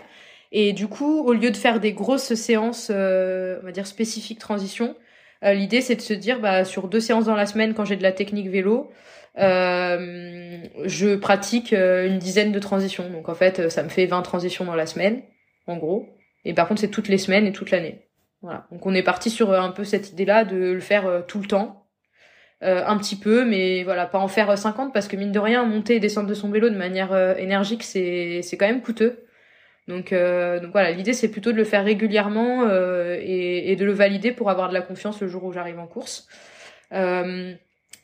Et 0.51 0.71
du 0.73 0.87
coup, 0.87 1.23
au 1.25 1.33
lieu 1.33 1.49
de 1.49 1.57
faire 1.57 1.79
des 1.79 1.93
grosses 1.93 2.33
séances, 2.35 2.91
on 2.91 3.65
va 3.65 3.71
dire 3.71 3.87
spécifiques 3.87 4.39
transition, 4.39 4.95
l'idée 5.43 5.81
c'est 5.81 5.95
de 5.95 6.01
se 6.01 6.13
dire, 6.13 6.39
bah, 6.39 6.63
sur 6.65 6.87
deux 6.87 6.99
séances 6.99 7.25
dans 7.25 7.35
la 7.35 7.45
semaine, 7.47 7.73
quand 7.73 7.85
j'ai 7.85 7.95
de 7.95 8.03
la 8.03 8.11
technique 8.11 8.49
vélo, 8.49 8.91
je 9.35 11.15
pratique 11.15 11.71
une 11.71 12.19
dizaine 12.19 12.51
de 12.51 12.59
transitions. 12.59 13.09
Donc 13.09 13.29
en 13.29 13.35
fait, 13.35 13.69
ça 13.69 13.83
me 13.83 13.89
fait 13.89 14.05
20 14.05 14.21
transitions 14.21 14.65
dans 14.65 14.75
la 14.75 14.85
semaine, 14.85 15.21
en 15.67 15.77
gros. 15.77 16.09
Et 16.45 16.53
par 16.53 16.67
contre, 16.67 16.81
c'est 16.81 16.89
toutes 16.89 17.07
les 17.09 17.17
semaines 17.17 17.45
et 17.45 17.51
toute 17.51 17.71
l'année. 17.71 18.07
Voilà. 18.41 18.67
Donc 18.71 18.85
on 18.85 18.93
est 18.93 19.03
parti 19.03 19.29
sur 19.29 19.53
un 19.53 19.71
peu 19.71 19.83
cette 19.83 20.11
idée-là 20.11 20.45
de 20.45 20.57
le 20.57 20.79
faire 20.79 21.23
tout 21.27 21.39
le 21.39 21.47
temps 21.47 21.79
euh, 22.61 22.83
un 22.85 22.97
petit 22.97 23.15
peu, 23.15 23.45
mais 23.45 23.83
voilà, 23.83 24.05
pas 24.05 24.19
en 24.19 24.27
faire 24.27 24.57
50 24.57 24.93
parce 24.93 25.07
que 25.07 25.15
mine 25.15 25.31
de 25.31 25.39
rien, 25.39 25.63
monter 25.63 25.95
et 25.95 25.99
descendre 26.01 26.27
de 26.27 26.33
son 26.33 26.49
vélo 26.49 26.69
de 26.69 26.75
manière 26.75 27.13
euh, 27.13 27.33
énergique, 27.35 27.83
c'est 27.83 28.43
quand 28.59 28.67
même 28.67 28.81
coûteux. 28.81 29.23
Donc 29.87 30.11
euh, 30.11 30.59
donc 30.59 30.73
voilà, 30.73 30.91
l'idée 30.91 31.13
c'est 31.13 31.29
plutôt 31.31 31.53
de 31.53 31.57
le 31.57 31.63
faire 31.63 31.85
régulièrement 31.85 32.69
et, 32.69 33.71
et, 33.71 33.75
de 33.75 33.85
le 33.85 33.93
valider 33.93 34.31
pour 34.33 34.49
avoir 34.49 34.69
de 34.69 34.73
la 34.73 34.81
confiance 34.81 35.21
le 35.21 35.27
jour 35.27 35.45
où 35.45 35.53
j'arrive 35.53 35.79
en 35.79 35.87
course. 35.87 36.27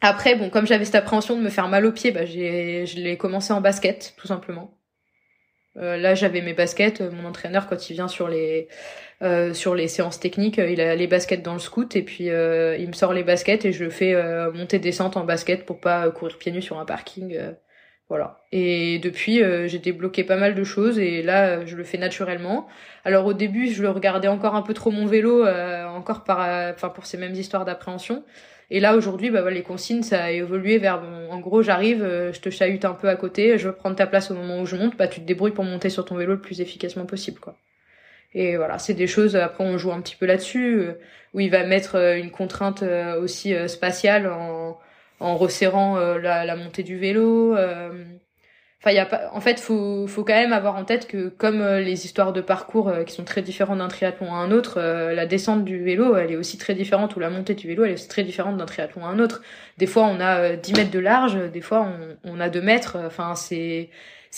Après, 0.01 0.35
bon, 0.35 0.49
comme 0.49 0.67
j'avais 0.67 0.85
cette 0.85 0.95
appréhension 0.95 1.37
de 1.37 1.41
me 1.41 1.49
faire 1.49 1.67
mal 1.67 1.85
aux 1.85 1.91
pieds, 1.91 2.11
bah 2.11 2.25
je 2.25 2.99
l'ai 2.99 3.17
commencé 3.17 3.53
en 3.53 3.61
basket 3.61 4.13
tout 4.17 4.27
simplement. 4.27 4.77
là, 5.75 6.15
j'avais 6.15 6.41
mes 6.41 6.53
baskets. 6.53 7.01
Mon 7.01 7.25
entraîneur, 7.25 7.67
quand 7.67 7.89
il 7.89 7.93
vient 7.93 8.07
sur 8.07 8.27
les 8.27 8.67
euh, 9.23 9.53
sur 9.53 9.75
les 9.75 9.87
séances 9.87 10.19
techniques, 10.19 10.57
il 10.57 10.81
a 10.81 10.95
les 10.95 11.07
baskets 11.07 11.41
dans 11.41 11.53
le 11.53 11.59
scout 11.59 11.95
et 11.95 12.01
puis 12.01 12.29
euh, 12.29 12.75
il 12.77 12.87
me 12.87 12.93
sort 12.93 13.13
les 13.13 13.23
baskets 13.23 13.63
et 13.63 13.71
je 13.71 13.89
fais 13.89 14.13
euh, 14.13 14.51
monter 14.51 14.77
descente 14.77 15.15
en 15.15 15.23
basket 15.23 15.65
pour 15.65 15.79
pas 15.79 16.09
courir 16.11 16.37
pieds 16.37 16.51
nus 16.51 16.61
sur 16.61 16.79
un 16.79 16.85
parking. 16.85 17.37
voilà. 18.09 18.41
Et 18.51 18.99
depuis, 18.99 19.41
j'ai 19.67 19.79
débloqué 19.79 20.23
pas 20.23 20.35
mal 20.35 20.53
de 20.55 20.63
choses 20.63 20.99
et 20.99 21.21
là, 21.23 21.65
je 21.65 21.75
le 21.75 21.83
fais 21.83 21.97
naturellement. 21.97 22.67
Alors 23.05 23.25
au 23.25 23.33
début, 23.33 23.67
je 23.71 23.81
le 23.81 23.89
regardais 23.89 24.27
encore 24.27 24.55
un 24.55 24.61
peu 24.61 24.73
trop 24.73 24.91
mon 24.91 25.05
vélo, 25.05 25.45
encore 25.45 26.23
par, 26.23 26.39
enfin 26.73 26.89
pour 26.89 27.05
ces 27.05 27.17
mêmes 27.17 27.35
histoires 27.35 27.65
d'appréhension. 27.65 28.23
Et 28.71 28.79
là 28.79 28.95
aujourd'hui, 28.95 29.29
bah, 29.29 29.49
les 29.49 29.61
consignes, 29.61 30.03
ça 30.03 30.23
a 30.23 30.31
évolué 30.31 30.77
vers 30.77 31.01
en 31.29 31.39
gros, 31.39 31.61
j'arrive, 31.61 32.03
je 32.33 32.39
te 32.39 32.49
chahute 32.49 32.85
un 32.85 32.93
peu 32.93 33.09
à 33.09 33.15
côté, 33.15 33.57
je 33.57 33.67
veux 33.67 33.75
prendre 33.75 33.95
ta 33.95 34.07
place 34.07 34.31
au 34.31 34.35
moment 34.35 34.61
où 34.61 34.65
je 34.65 34.75
monte, 34.75 34.97
bah 34.97 35.07
tu 35.07 35.21
te 35.21 35.25
débrouilles 35.25 35.51
pour 35.51 35.63
monter 35.63 35.89
sur 35.89 36.05
ton 36.05 36.15
vélo 36.15 36.33
le 36.33 36.41
plus 36.41 36.61
efficacement 36.61 37.05
possible, 37.05 37.39
quoi. 37.39 37.57
Et 38.35 38.57
voilà, 38.57 38.77
c'est 38.79 38.93
des 38.93 39.07
choses, 39.07 39.37
après 39.37 39.63
on 39.63 39.77
joue 39.77 39.93
un 39.93 40.01
petit 40.01 40.17
peu 40.17 40.25
là-dessus, 40.25 40.79
euh, 40.81 40.93
où 41.33 41.39
il 41.39 41.49
va 41.49 41.63
mettre 41.65 41.95
euh, 41.95 42.17
une 42.17 42.31
contrainte 42.31 42.83
euh, 42.83 43.19
aussi 43.19 43.55
spatiale 43.69 44.27
en, 44.27 44.77
en 45.21 45.37
resserrant 45.37 45.97
la, 45.97 46.43
la, 46.45 46.55
montée 46.57 46.83
du 46.83 46.97
vélo. 46.97 47.55
En 48.85 49.41
fait, 49.41 49.59
faut, 49.59 50.05
faut 50.07 50.23
quand 50.23 50.33
même 50.33 50.53
avoir 50.53 50.75
en 50.75 50.85
tête 50.85 51.07
que 51.07 51.29
comme 51.29 51.63
les 51.77 52.05
histoires 52.05 52.33
de 52.33 52.41
parcours 52.41 52.91
qui 53.05 53.13
sont 53.13 53.23
très 53.23 53.41
différentes 53.41 53.79
d'un 53.79 53.87
triathlon 53.87 54.33
à 54.33 54.37
un 54.37 54.51
autre, 54.51 54.79
la 54.79 55.25
descente 55.25 55.65
du 55.65 55.83
vélo, 55.83 56.15
elle 56.15 56.31
est 56.31 56.35
aussi 56.35 56.57
très 56.57 56.75
différente, 56.75 57.15
ou 57.15 57.19
la 57.19 57.29
montée 57.29 57.55
du 57.55 57.67
vélo, 57.67 57.83
elle 57.83 57.91
est 57.91 57.95
aussi 57.95 58.07
très 58.07 58.23
différente 58.23 58.57
d'un 58.57 58.65
triathlon 58.65 59.05
à 59.05 59.07
un 59.07 59.19
autre. 59.19 59.41
Des 59.77 59.87
fois, 59.87 60.03
on 60.03 60.19
a 60.19 60.55
10 60.55 60.73
mètres 60.73 60.91
de 60.91 60.99
large, 60.99 61.35
des 61.51 61.61
fois, 61.61 61.87
on, 62.23 62.39
a 62.39 62.49
2 62.49 62.61
mètres. 62.61 62.97
Enfin, 63.07 63.33
c'est 63.35 63.89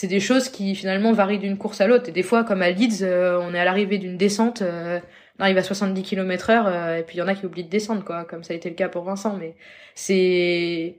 des 0.07 0.19
choses 0.19 0.49
qui 0.49 0.75
finalement 0.75 1.11
varient 1.11 1.39
d'une 1.39 1.57
course 1.57 1.81
à 1.81 1.87
l'autre. 1.87 2.09
Et 2.09 2.11
des 2.11 2.23
fois, 2.23 2.43
comme 2.43 2.61
à 2.61 2.69
Leeds, 2.69 3.01
euh, 3.01 3.39
on 3.41 3.53
est 3.53 3.59
à 3.59 3.65
l'arrivée 3.65 3.97
d'une 3.97 4.17
descente, 4.17 4.61
euh, 4.61 4.99
on 5.39 5.43
arrive 5.43 5.57
à 5.57 5.63
70 5.63 6.03
km 6.03 6.49
heure, 6.51 6.67
euh, 6.67 6.97
et 6.97 7.03
puis 7.03 7.17
il 7.17 7.19
y 7.19 7.21
en 7.23 7.27
a 7.27 7.35
qui 7.35 7.45
oublient 7.45 7.63
de 7.63 7.69
descendre, 7.69 8.03
quoi, 8.03 8.23
comme 8.25 8.43
ça 8.43 8.53
a 8.53 8.55
été 8.55 8.69
le 8.69 8.75
cas 8.75 8.89
pour 8.89 9.03
Vincent. 9.03 9.35
Mais 9.37 9.55
c'est 9.95 10.95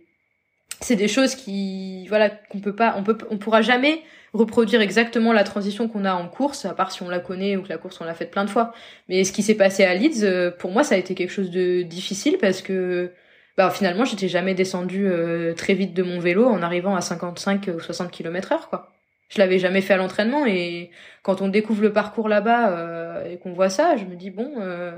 c'est 0.81 0.97
des 0.97 1.09
choses 1.09 1.35
qui 1.35 2.07
voilà 2.09 2.31
qu'on 2.31 2.61
peut 2.61 2.75
pas 2.75 2.95
on 2.97 3.03
peut 3.03 3.19
on 3.31 3.39
pourra 3.39 3.63
jamais 3.63 4.03
reproduire 4.33 4.81
exactement 4.81 5.33
la 5.33 5.45
transition 5.45 5.89
qu'on 5.89 6.05
a 6.05 6.15
en 6.15 6.29
course 6.29 6.65
à 6.65 6.75
part 6.75 6.93
si 6.93 7.03
on 7.03 7.09
la 7.09 7.19
connaît 7.19 7.57
ou 7.57 7.63
que 7.63 7.69
la 7.69 7.79
course 7.79 8.01
on 8.01 8.05
l'a 8.05 8.15
faite 8.15 8.31
plein 8.31 8.45
de 8.45 8.51
fois 8.51 8.73
mais 9.09 9.25
ce 9.25 9.33
qui 9.33 9.43
s'est 9.43 9.55
passé 9.55 9.85
à 9.85 9.95
Leeds 9.95 10.53
pour 10.59 10.71
moi 10.71 10.85
ça 10.85 10.95
a 10.95 10.99
été 10.99 11.15
quelque 11.15 11.33
chose 11.33 11.51
de 11.51 11.83
difficile 11.83 12.39
parce 12.39 12.63
que 12.63 13.13
bah 13.59 13.71
finalement 13.71 14.05
j'étais 14.05 14.29
jamais 14.29 14.55
descendu 14.55 15.09
euh, 15.09 15.53
très 15.53 15.75
vite 15.75 15.93
de 15.93 16.05
mon 16.05 16.21
vélo 16.21 16.47
en 16.47 16.63
arrivant 16.63 16.95
à 16.95 17.01
55 17.01 17.69
ou 17.77 17.81
60 17.81 18.11
km 18.13 18.53
heure 18.53 18.69
quoi. 18.71 18.93
Je 19.31 19.39
l'avais 19.41 19.59
jamais 19.59 19.81
fait 19.83 19.95
à 19.95 19.97
l'entraînement 19.97 20.47
et 20.47 20.91
quand 21.23 21.43
on 21.43 21.49
découvre 21.49 21.83
le 21.83 21.93
parcours 21.93 22.29
là-bas 22.29 22.71
euh, 22.71 23.31
et 23.31 23.39
qu'on 23.39 23.53
voit 23.53 23.69
ça, 23.69 23.97
je 23.97 24.05
me 24.05 24.15
dis 24.15 24.31
bon 24.31 24.55
euh, 24.61 24.93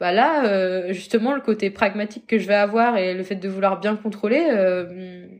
bah 0.00 0.12
là 0.12 0.92
justement 0.92 1.34
le 1.34 1.40
côté 1.40 1.70
pragmatique 1.70 2.26
que 2.26 2.38
je 2.38 2.46
vais 2.48 2.54
avoir 2.54 2.96
et 2.96 3.14
le 3.14 3.22
fait 3.22 3.36
de 3.36 3.48
vouloir 3.48 3.80
bien 3.80 3.96
contrôler 3.96 4.44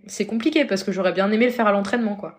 c'est 0.06 0.26
compliqué 0.26 0.64
parce 0.64 0.84
que 0.84 0.92
j'aurais 0.92 1.12
bien 1.12 1.30
aimé 1.32 1.46
le 1.46 1.52
faire 1.52 1.66
à 1.66 1.72
l'entraînement 1.72 2.16
quoi. 2.16 2.38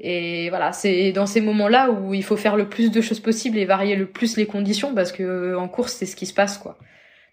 Et 0.00 0.48
voilà, 0.50 0.72
c'est 0.72 1.10
dans 1.12 1.26
ces 1.26 1.40
moments-là 1.40 1.90
où 1.90 2.14
il 2.14 2.22
faut 2.22 2.36
faire 2.36 2.56
le 2.56 2.68
plus 2.68 2.90
de 2.90 3.00
choses 3.00 3.20
possibles 3.20 3.58
et 3.58 3.64
varier 3.64 3.96
le 3.96 4.06
plus 4.06 4.36
les 4.36 4.46
conditions 4.46 4.94
parce 4.94 5.10
que 5.12 5.56
en 5.56 5.68
course 5.68 5.92
c'est 5.92 6.06
ce 6.06 6.14
qui 6.16 6.26
se 6.26 6.34
passe 6.34 6.58
quoi. 6.58 6.78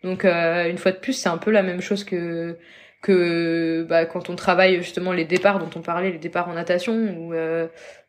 Donc 0.05 0.23
euh, 0.23 0.69
une 0.69 0.77
fois 0.77 0.91
de 0.91 0.97
plus, 0.97 1.13
c'est 1.13 1.29
un 1.29 1.37
peu 1.37 1.51
la 1.51 1.63
même 1.63 1.81
chose 1.81 2.03
que 2.03 2.57
que 3.01 3.85
bah, 3.87 4.05
quand 4.05 4.29
on 4.29 4.35
travaille 4.35 4.77
justement 4.77 5.11
les 5.13 5.25
départs 5.25 5.59
dont 5.59 5.69
on 5.75 5.81
parlait, 5.81 6.11
les 6.11 6.17
départs 6.17 6.49
en 6.49 6.53
natation 6.53 6.93
ou 6.93 7.33
euh, 7.33 7.67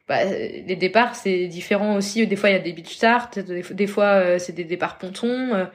bah, 0.08 0.24
les 0.24 0.76
départs 0.76 1.16
c'est 1.16 1.46
différent 1.46 1.96
aussi. 1.96 2.26
Des 2.26 2.36
fois 2.36 2.50
il 2.50 2.52
y 2.52 2.56
a 2.56 2.60
des 2.60 2.72
beach 2.72 2.94
starts, 2.94 3.30
des, 3.36 3.86
fois 3.86 4.04
euh, 4.04 4.38
c'est 4.38 4.52
des 4.52 4.64
départs 4.64 4.98
pontons. 4.98 5.68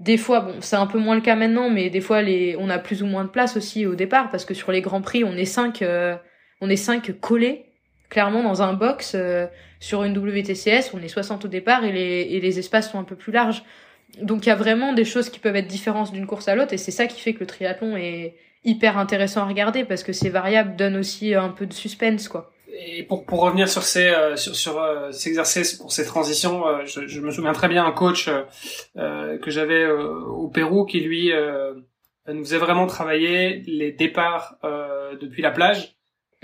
des 0.00 0.16
fois 0.16 0.40
bon 0.40 0.54
c'est 0.60 0.76
un 0.76 0.86
peu 0.86 0.98
moins 0.98 1.14
le 1.14 1.20
cas 1.20 1.36
maintenant, 1.36 1.70
mais 1.70 1.90
des 1.90 2.00
fois 2.00 2.22
les 2.22 2.56
on 2.58 2.70
a 2.70 2.78
plus 2.78 3.02
ou 3.02 3.06
moins 3.06 3.24
de 3.24 3.30
place 3.30 3.56
aussi 3.56 3.86
au 3.86 3.94
départ 3.94 4.30
parce 4.30 4.44
que 4.44 4.54
sur 4.54 4.72
les 4.72 4.80
grands 4.80 5.02
prix 5.02 5.24
on 5.24 5.36
est 5.36 5.44
cinq 5.44 5.84
on 6.60 6.70
est 6.70 6.76
cinq 6.76 7.12
collés 7.20 7.66
clairement 8.08 8.42
dans 8.42 8.62
un 8.62 8.72
box 8.72 9.16
sur 9.80 10.04
une 10.04 10.16
WTCS 10.16 10.94
on 10.94 11.02
est 11.02 11.08
60 11.08 11.44
au 11.44 11.48
départ 11.48 11.84
et 11.84 11.92
les 11.92 12.28
et 12.30 12.40
les 12.40 12.58
espaces 12.58 12.90
sont 12.90 12.98
un 12.98 13.04
peu 13.04 13.16
plus 13.16 13.32
larges 13.32 13.64
donc 14.22 14.46
il 14.46 14.48
y 14.48 14.52
a 14.52 14.56
vraiment 14.56 14.92
des 14.92 15.04
choses 15.04 15.28
qui 15.28 15.40
peuvent 15.40 15.56
être 15.56 15.66
différentes 15.66 16.12
d'une 16.12 16.26
course 16.26 16.48
à 16.48 16.54
l'autre 16.54 16.72
et 16.72 16.78
c'est 16.78 16.90
ça 16.90 17.06
qui 17.06 17.20
fait 17.20 17.34
que 17.34 17.40
le 17.40 17.46
triathlon 17.46 17.96
est 17.96 18.36
hyper 18.64 18.96
intéressant 18.96 19.42
à 19.42 19.46
regarder 19.46 19.84
parce 19.84 20.02
que 20.02 20.12
ces 20.12 20.30
variables 20.30 20.76
donnent 20.76 20.96
aussi 20.96 21.34
un 21.34 21.48
peu 21.48 21.66
de 21.66 21.72
suspense 21.72 22.28
quoi. 22.28 22.53
Et 22.76 23.02
pour, 23.04 23.24
pour 23.24 23.40
revenir 23.40 23.68
sur 23.68 23.82
ces 23.82 24.08
euh, 24.08 24.36
sur, 24.36 24.54
sur 24.54 24.80
euh, 24.80 25.10
ces 25.12 25.28
exercices 25.28 25.74
pour 25.74 25.92
ces 25.92 26.04
transitions, 26.04 26.66
euh, 26.66 26.84
je, 26.84 27.06
je, 27.06 27.20
me 27.20 27.30
souviens 27.30 27.52
très 27.52 27.68
bien 27.68 27.84
un 27.84 27.92
coach 27.92 28.28
que 28.96 29.50
j'avais 29.50 29.86
au 29.86 30.48
Pérou 30.48 30.84
qui 30.84 31.00
lui 31.00 31.32
nous 32.26 32.44
faisait 32.44 32.58
vraiment 32.58 32.86
travailler 32.86 33.62
les 33.66 33.92
départs 33.92 34.56
depuis 35.20 35.42
la 35.42 35.50
plage 35.50 35.94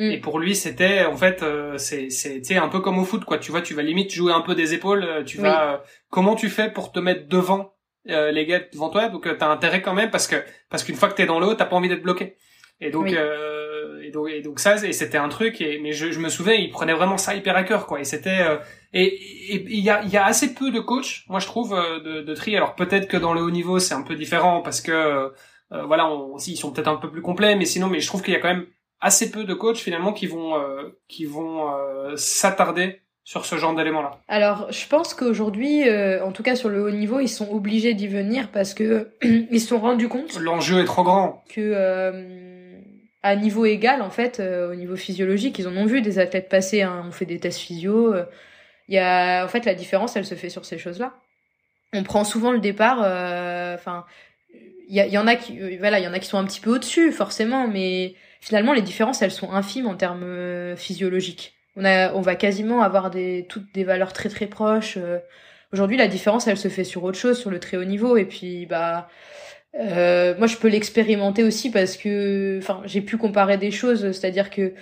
Mm. 0.00 0.12
Et 0.12 0.18
pour 0.18 0.38
lui, 0.38 0.56
c'était 0.56 1.04
en 1.04 1.16
fait, 1.16 1.42
euh, 1.42 1.76
c'est 1.76 2.08
c'est 2.08 2.56
un 2.56 2.68
peu 2.68 2.80
comme 2.80 2.98
au 2.98 3.04
foot 3.04 3.26
quoi. 3.26 3.36
Tu 3.36 3.50
vois, 3.50 3.60
tu 3.60 3.74
vas 3.74 3.82
limite 3.82 4.10
jouer 4.10 4.32
un 4.32 4.40
peu 4.40 4.54
des 4.54 4.72
épaules. 4.72 5.04
Euh, 5.04 5.22
tu 5.22 5.36
vas, 5.36 5.74
euh, 5.74 5.76
comment 6.08 6.34
tu 6.34 6.48
fais 6.48 6.70
pour 6.70 6.90
te 6.90 6.98
mettre 6.98 7.28
devant 7.28 7.74
les 8.06 8.46
gars 8.46 8.60
devant 8.72 8.88
toi? 8.88 9.10
Donc 9.10 9.28
t'as 9.38 9.48
intérêt 9.48 9.82
quand 9.82 9.92
même 9.92 10.10
parce 10.10 10.26
que 10.26 10.36
parce 10.70 10.84
qu'une 10.84 10.96
fois 10.96 11.10
que 11.10 11.14
t'es 11.14 11.26
dans 11.26 11.38
l'eau, 11.38 11.54
t'as 11.54 11.66
pas 11.66 11.76
envie 11.76 11.90
d'être 11.90 12.02
bloqué. 12.02 12.36
Et 12.80 12.90
donc, 12.90 13.14
et 14.10 14.12
donc 14.12 14.28
et 14.28 14.42
donc 14.42 14.60
ça 14.60 14.76
et 14.76 14.92
c'était 14.92 15.18
un 15.18 15.28
truc. 15.28 15.60
Et 15.60 15.78
mais 15.80 15.92
je, 15.92 16.10
je 16.10 16.18
me 16.18 16.28
souviens, 16.28 16.54
il 16.54 16.70
prenait 16.70 16.94
vraiment 16.94 17.18
ça 17.18 17.34
hyper 17.34 17.56
à 17.56 17.62
cœur 17.64 17.86
quoi. 17.86 18.00
Et 18.00 18.04
c'était 18.04 18.44
et 18.92 19.18
il 19.50 19.80
y 19.80 19.90
a 19.90 20.02
il 20.02 20.10
y 20.10 20.16
a 20.16 20.24
assez 20.24 20.54
peu 20.54 20.70
de 20.70 20.80
coachs, 20.80 21.24
moi 21.28 21.40
je 21.40 21.46
trouve 21.46 21.70
de, 21.70 22.22
de 22.22 22.34
tri. 22.34 22.56
Alors 22.56 22.74
peut-être 22.74 23.08
que 23.08 23.16
dans 23.16 23.32
le 23.32 23.42
haut 23.42 23.50
niveau 23.50 23.78
c'est 23.78 23.94
un 23.94 24.02
peu 24.02 24.14
différent 24.14 24.62
parce 24.62 24.80
que 24.80 25.32
voilà, 25.70 26.10
on, 26.10 26.36
ils 26.38 26.56
sont 26.56 26.72
peut-être 26.72 26.88
un 26.88 26.96
peu 26.96 27.10
plus 27.10 27.22
complets, 27.22 27.54
mais 27.54 27.64
sinon, 27.64 27.86
mais 27.86 28.00
je 28.00 28.06
trouve 28.08 28.22
qu'il 28.22 28.34
y 28.34 28.36
a 28.36 28.40
quand 28.40 28.48
même 28.48 28.66
assez 29.00 29.30
peu 29.30 29.44
de 29.44 29.54
coachs 29.54 29.78
finalement 29.78 30.12
qui 30.12 30.26
vont 30.26 30.56
euh, 30.56 30.98
qui 31.08 31.24
vont 31.24 31.74
euh, 31.74 32.16
s'attarder 32.16 33.00
sur 33.24 33.44
ce 33.44 33.56
genre 33.56 33.74
d'éléments-là. 33.74 34.18
Alors, 34.28 34.72
je 34.72 34.86
pense 34.88 35.14
qu'aujourd'hui, 35.14 35.88
euh, 35.88 36.24
en 36.24 36.32
tout 36.32 36.42
cas 36.42 36.56
sur 36.56 36.68
le 36.68 36.82
haut 36.82 36.90
niveau, 36.90 37.20
ils 37.20 37.28
sont 37.28 37.50
obligés 37.50 37.94
d'y 37.94 38.08
venir 38.08 38.48
parce 38.50 38.74
que 38.74 39.10
ils 39.22 39.60
se 39.60 39.68
sont 39.68 39.78
rendus 39.78 40.08
compte. 40.08 40.38
L'enjeu 40.40 40.80
est 40.80 40.84
trop 40.84 41.04
grand. 41.04 41.44
Que 41.54 41.60
à 43.22 43.36
niveau 43.36 43.66
égal, 43.66 44.02
en 44.02 44.10
fait, 44.10 44.40
au 44.40 44.74
niveau 44.74 44.96
physiologique, 44.96 45.58
ils 45.58 45.68
en 45.68 45.76
ont 45.76 45.86
vu 45.86 46.00
des 46.02 46.18
athlètes 46.18 46.48
passer. 46.48 46.82
Hein, 46.82 47.04
on 47.06 47.12
fait 47.12 47.26
des 47.26 47.38
tests 47.38 47.58
physio. 47.58 48.14
Il 48.88 48.94
y 48.94 48.98
a, 48.98 49.44
en 49.44 49.48
fait, 49.48 49.64
la 49.66 49.74
différence, 49.74 50.16
elle 50.16 50.24
se 50.24 50.34
fait 50.34 50.48
sur 50.48 50.64
ces 50.64 50.78
choses-là. 50.78 51.14
On 51.92 52.02
prend 52.02 52.24
souvent 52.24 52.50
le 52.50 52.60
départ. 52.60 53.00
Enfin, 53.00 54.06
il 54.90 54.96
y, 54.96 55.08
y, 55.08 55.18
en 55.18 55.26
a 55.26 55.36
qui, 55.36 55.76
voilà, 55.76 56.00
il 56.00 56.04
y 56.04 56.08
en 56.08 56.12
a 56.12 56.18
qui 56.18 56.28
sont 56.28 56.38
un 56.38 56.44
petit 56.44 56.60
peu 56.60 56.70
au-dessus, 56.70 57.12
forcément, 57.12 57.68
mais 57.68 58.14
finalement 58.40 58.72
les 58.72 58.82
différences 58.82 59.22
elles 59.22 59.30
sont 59.30 59.52
infimes 59.52 59.86
en 59.86 59.94
termes 59.94 60.24
euh, 60.24 60.76
physiologiques. 60.76 61.54
On 61.76 61.84
a, 61.84 62.12
on 62.14 62.20
va 62.20 62.34
quasiment 62.34 62.82
avoir 62.82 63.10
des 63.10 63.46
toutes 63.48 63.72
des 63.72 63.84
valeurs 63.84 64.12
très 64.12 64.28
très 64.28 64.46
proches. 64.46 64.96
Euh. 64.96 65.18
Aujourd'hui, 65.72 65.96
la 65.96 66.08
différence 66.08 66.48
elle 66.48 66.56
se 66.56 66.68
fait 66.68 66.82
sur 66.82 67.04
autre 67.04 67.18
chose, 67.18 67.38
sur 67.38 67.50
le 67.50 67.60
très 67.60 67.76
haut 67.76 67.84
niveau, 67.84 68.16
et 68.16 68.24
puis 68.24 68.66
bah 68.66 69.08
euh, 69.78 70.36
moi 70.38 70.46
je 70.46 70.56
peux 70.56 70.68
l'expérimenter 70.68 71.44
aussi 71.44 71.70
parce 71.70 71.96
que, 71.96 72.58
enfin, 72.58 72.82
j'ai 72.86 73.00
pu 73.00 73.16
comparer 73.16 73.56
des 73.58 73.70
choses, 73.70 74.12
c'est-à-dire 74.12 74.50
que 74.50 74.74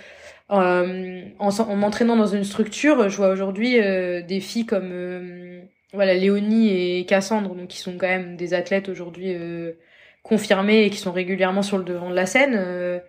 euh, 0.51 1.23
en, 1.39 1.59
en 1.59 1.75
m'entraînant 1.75 2.15
dans 2.15 2.27
une 2.27 2.43
structure, 2.43 3.09
je 3.09 3.17
vois 3.17 3.29
aujourd'hui 3.29 3.73
des 3.73 4.39
filles 4.41 4.65
comme 4.65 5.61
voilà 5.93 6.13
Léonie 6.15 6.69
et 6.99 7.05
Cassandre, 7.05 7.55
donc 7.55 7.67
qui 7.69 7.77
sont 7.79 7.97
quand 7.97 8.07
même 8.07 8.35
des 8.35 8.53
athlètes 8.53 8.89
aujourd'hui 8.89 9.35
confirmés 10.23 10.83
et 10.85 10.89
qui 10.89 10.97
sont 10.97 11.11
régulièrement 11.11 11.61
sur 11.61 11.77
le 11.77 11.83
devant 11.83 12.09
de 12.09 12.15
la 12.15 12.25
scène 12.25 13.01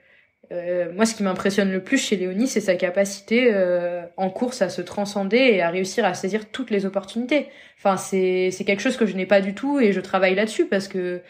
Euh, 0.53 0.93
moi, 0.93 1.07
ce 1.07 1.15
qui 1.15 1.23
m'impressionne 1.23 1.71
le 1.71 1.83
plus 1.85 1.99
chez 1.99 2.17
Léonie, 2.17 2.49
c'est 2.49 2.61
sa 2.61 2.75
capacité 2.75 3.53
euh, 3.55 4.05
en 4.17 4.31
course 4.31 4.63
à 4.63 4.69
se 4.69 4.83
transcender 4.83 5.37
et 5.37 5.63
à 5.63 5.71
réussir 5.71 6.05
à 6.05 6.15
saisir 6.15 6.51
toutes 6.51 6.71
les 6.71 6.87
opportunités. 6.87 7.49
Enfin, 7.79 7.97
c'est 7.97 8.51
c'est 8.51 8.65
quelque 8.65 8.81
chose 8.83 8.97
que 8.97 9.07
je 9.07 9.15
n'ai 9.17 9.27
pas 9.27 9.41
du 9.41 9.55
tout 9.55 9.79
et 9.79 9.93
je 9.93 10.01
travaille 10.01 10.35
là-dessus 10.35 10.67
parce 10.67 10.89
que 10.89 11.23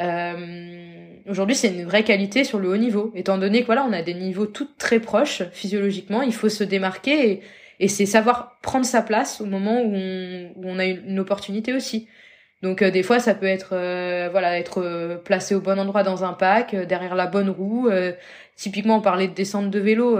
euh, 0.00 1.06
aujourd'hui, 1.28 1.54
c'est 1.54 1.68
une 1.68 1.84
vraie 1.84 2.04
qualité 2.04 2.44
sur 2.44 2.58
le 2.58 2.68
haut 2.68 2.76
niveau. 2.76 3.12
Étant 3.14 3.38
donné 3.38 3.60
que 3.60 3.66
voilà, 3.66 3.84
on 3.84 3.92
a 3.92 4.02
des 4.02 4.14
niveaux 4.14 4.46
toutes 4.46 4.76
très 4.78 5.00
proches 5.00 5.42
physiologiquement, 5.52 6.22
il 6.22 6.34
faut 6.34 6.48
se 6.48 6.64
démarquer 6.64 7.30
et, 7.30 7.42
et 7.80 7.88
c'est 7.88 8.06
savoir 8.06 8.58
prendre 8.62 8.86
sa 8.86 9.02
place 9.02 9.40
au 9.40 9.46
moment 9.46 9.82
où 9.82 9.94
on, 9.94 10.52
où 10.56 10.62
on 10.64 10.78
a 10.78 10.84
une 10.86 11.18
opportunité 11.18 11.72
aussi. 11.72 12.08
Donc 12.62 12.80
euh, 12.80 12.90
des 12.90 13.02
fois 13.02 13.18
ça 13.18 13.34
peut 13.34 13.46
être 13.46 13.70
euh, 13.72 14.28
voilà 14.30 14.58
être 14.58 14.78
euh, 14.82 15.16
placé 15.16 15.54
au 15.54 15.60
bon 15.60 15.78
endroit 15.78 16.04
dans 16.04 16.24
un 16.24 16.32
pack, 16.32 16.74
derrière 16.74 17.14
la 17.14 17.26
bonne 17.26 17.50
roue. 17.50 17.90
typiquement 18.56 18.96
on 18.96 19.00
parlait 19.00 19.28
de 19.28 19.34
descente 19.34 19.70
de 19.70 19.78
vélo. 19.78 20.18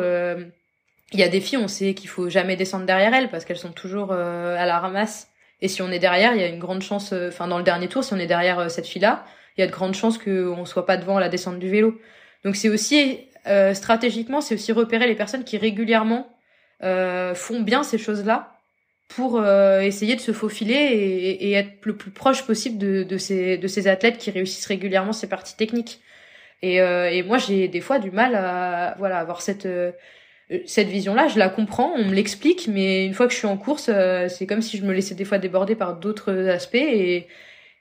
Il 1.15 1.21
y 1.21 1.23
a 1.23 1.29
des 1.29 1.41
filles, 1.41 1.59
on 1.59 1.69
sait 1.69 1.95
qu'il 1.95 2.09
faut 2.09 2.31
jamais 2.31 2.57
descendre 2.57 2.87
derrière 2.87 3.13
elles 3.15 3.29
parce 3.29 3.45
qu'elles 3.45 3.59
sont 3.59 3.73
toujours 3.73 4.13
à 4.13 4.67
la 4.67 4.79
ramasse. 4.79 5.29
Et 5.61 5.69
si 5.69 5.83
on 5.83 5.91
est 5.93 5.99
derrière, 5.99 6.35
il 6.35 6.41
y 6.41 6.45
a 6.45 6.49
une 6.49 6.59
grande 6.59 6.83
chance. 6.83 7.13
Enfin 7.13 7.49
dans 7.49 7.59
le 7.59 7.65
dernier 7.65 7.89
tour, 7.89 8.03
si 8.03 8.13
on 8.15 8.19
est 8.19 8.27
derrière 8.27 8.71
cette 8.71 8.87
fille-là, 8.87 9.25
il 9.57 9.61
y 9.61 9.65
a 9.65 9.67
de 9.67 9.73
grandes 9.73 9.95
chances 9.95 10.19
qu'on 10.19 10.65
soit 10.65 10.87
pas 10.87 10.97
devant 10.97 11.19
la 11.19 11.29
descente 11.29 11.59
du 11.59 11.69
vélo. 11.69 12.01
Donc 12.45 12.57
c'est 12.57 12.69
aussi 12.69 13.27
stratégiquement, 13.75 14.41
c'est 14.41 14.55
aussi 14.55 14.73
repérer 14.73 15.07
les 15.07 15.15
personnes 15.15 15.45
qui 15.45 15.59
régulièrement 15.59 16.29
font 16.81 17.61
bien 17.61 17.83
ces 17.83 17.99
choses-là 17.99 18.53
pour 19.15 19.41
euh, 19.41 19.81
essayer 19.81 20.17
de 20.17 20.21
se 20.21 20.33
faufiler 20.33 20.75
et, 20.75 21.53
être 21.53 21.85
le 21.85 21.97
plus 21.97 22.11
proche 22.11 22.47
possible 22.47 22.79
de, 22.79 23.19
ces, 23.19 23.59
de 23.59 23.67
ces 23.69 23.89
athlètes 23.89 24.19
qui 24.19 24.31
réussissent 24.31 24.67
régulièrement 24.67 25.13
ces 25.13 25.29
parties 25.29 25.57
techniques. 25.57 26.01
Et, 26.63 26.81
euh, 26.81 27.11
et 27.11 27.23
moi, 27.23 27.39
j'ai 27.39 27.69
des 27.69 27.81
fois 27.81 27.99
du 27.99 28.11
mal 28.11 28.35
à 28.35 28.95
voilà 28.99 29.19
avoir 29.19 29.43
cette 29.43 29.67
euh, 29.67 29.93
cette 30.67 30.89
vision-là. 30.89 31.29
Je 31.29 31.39
la 31.39 31.49
comprends, 31.49 31.93
on 31.97 32.05
me 32.05 32.15
l'explique, 32.15 32.69
mais 32.69 33.07
une 33.07 33.15
fois 33.15 33.27
que 33.27 33.33
je 33.33 33.39
suis 33.39 33.47
en 33.47 33.57
course, 33.57 33.91
c'est 34.29 34.47
comme 34.47 34.61
si 34.61 34.77
je 34.77 34.85
me 34.85 34.93
laissais 34.93 35.15
des 35.15 35.25
fois 35.25 35.39
déborder 35.39 35.75
par 35.75 35.97
d'autres 35.97 36.49
aspects 36.49 36.75
et 36.75 37.27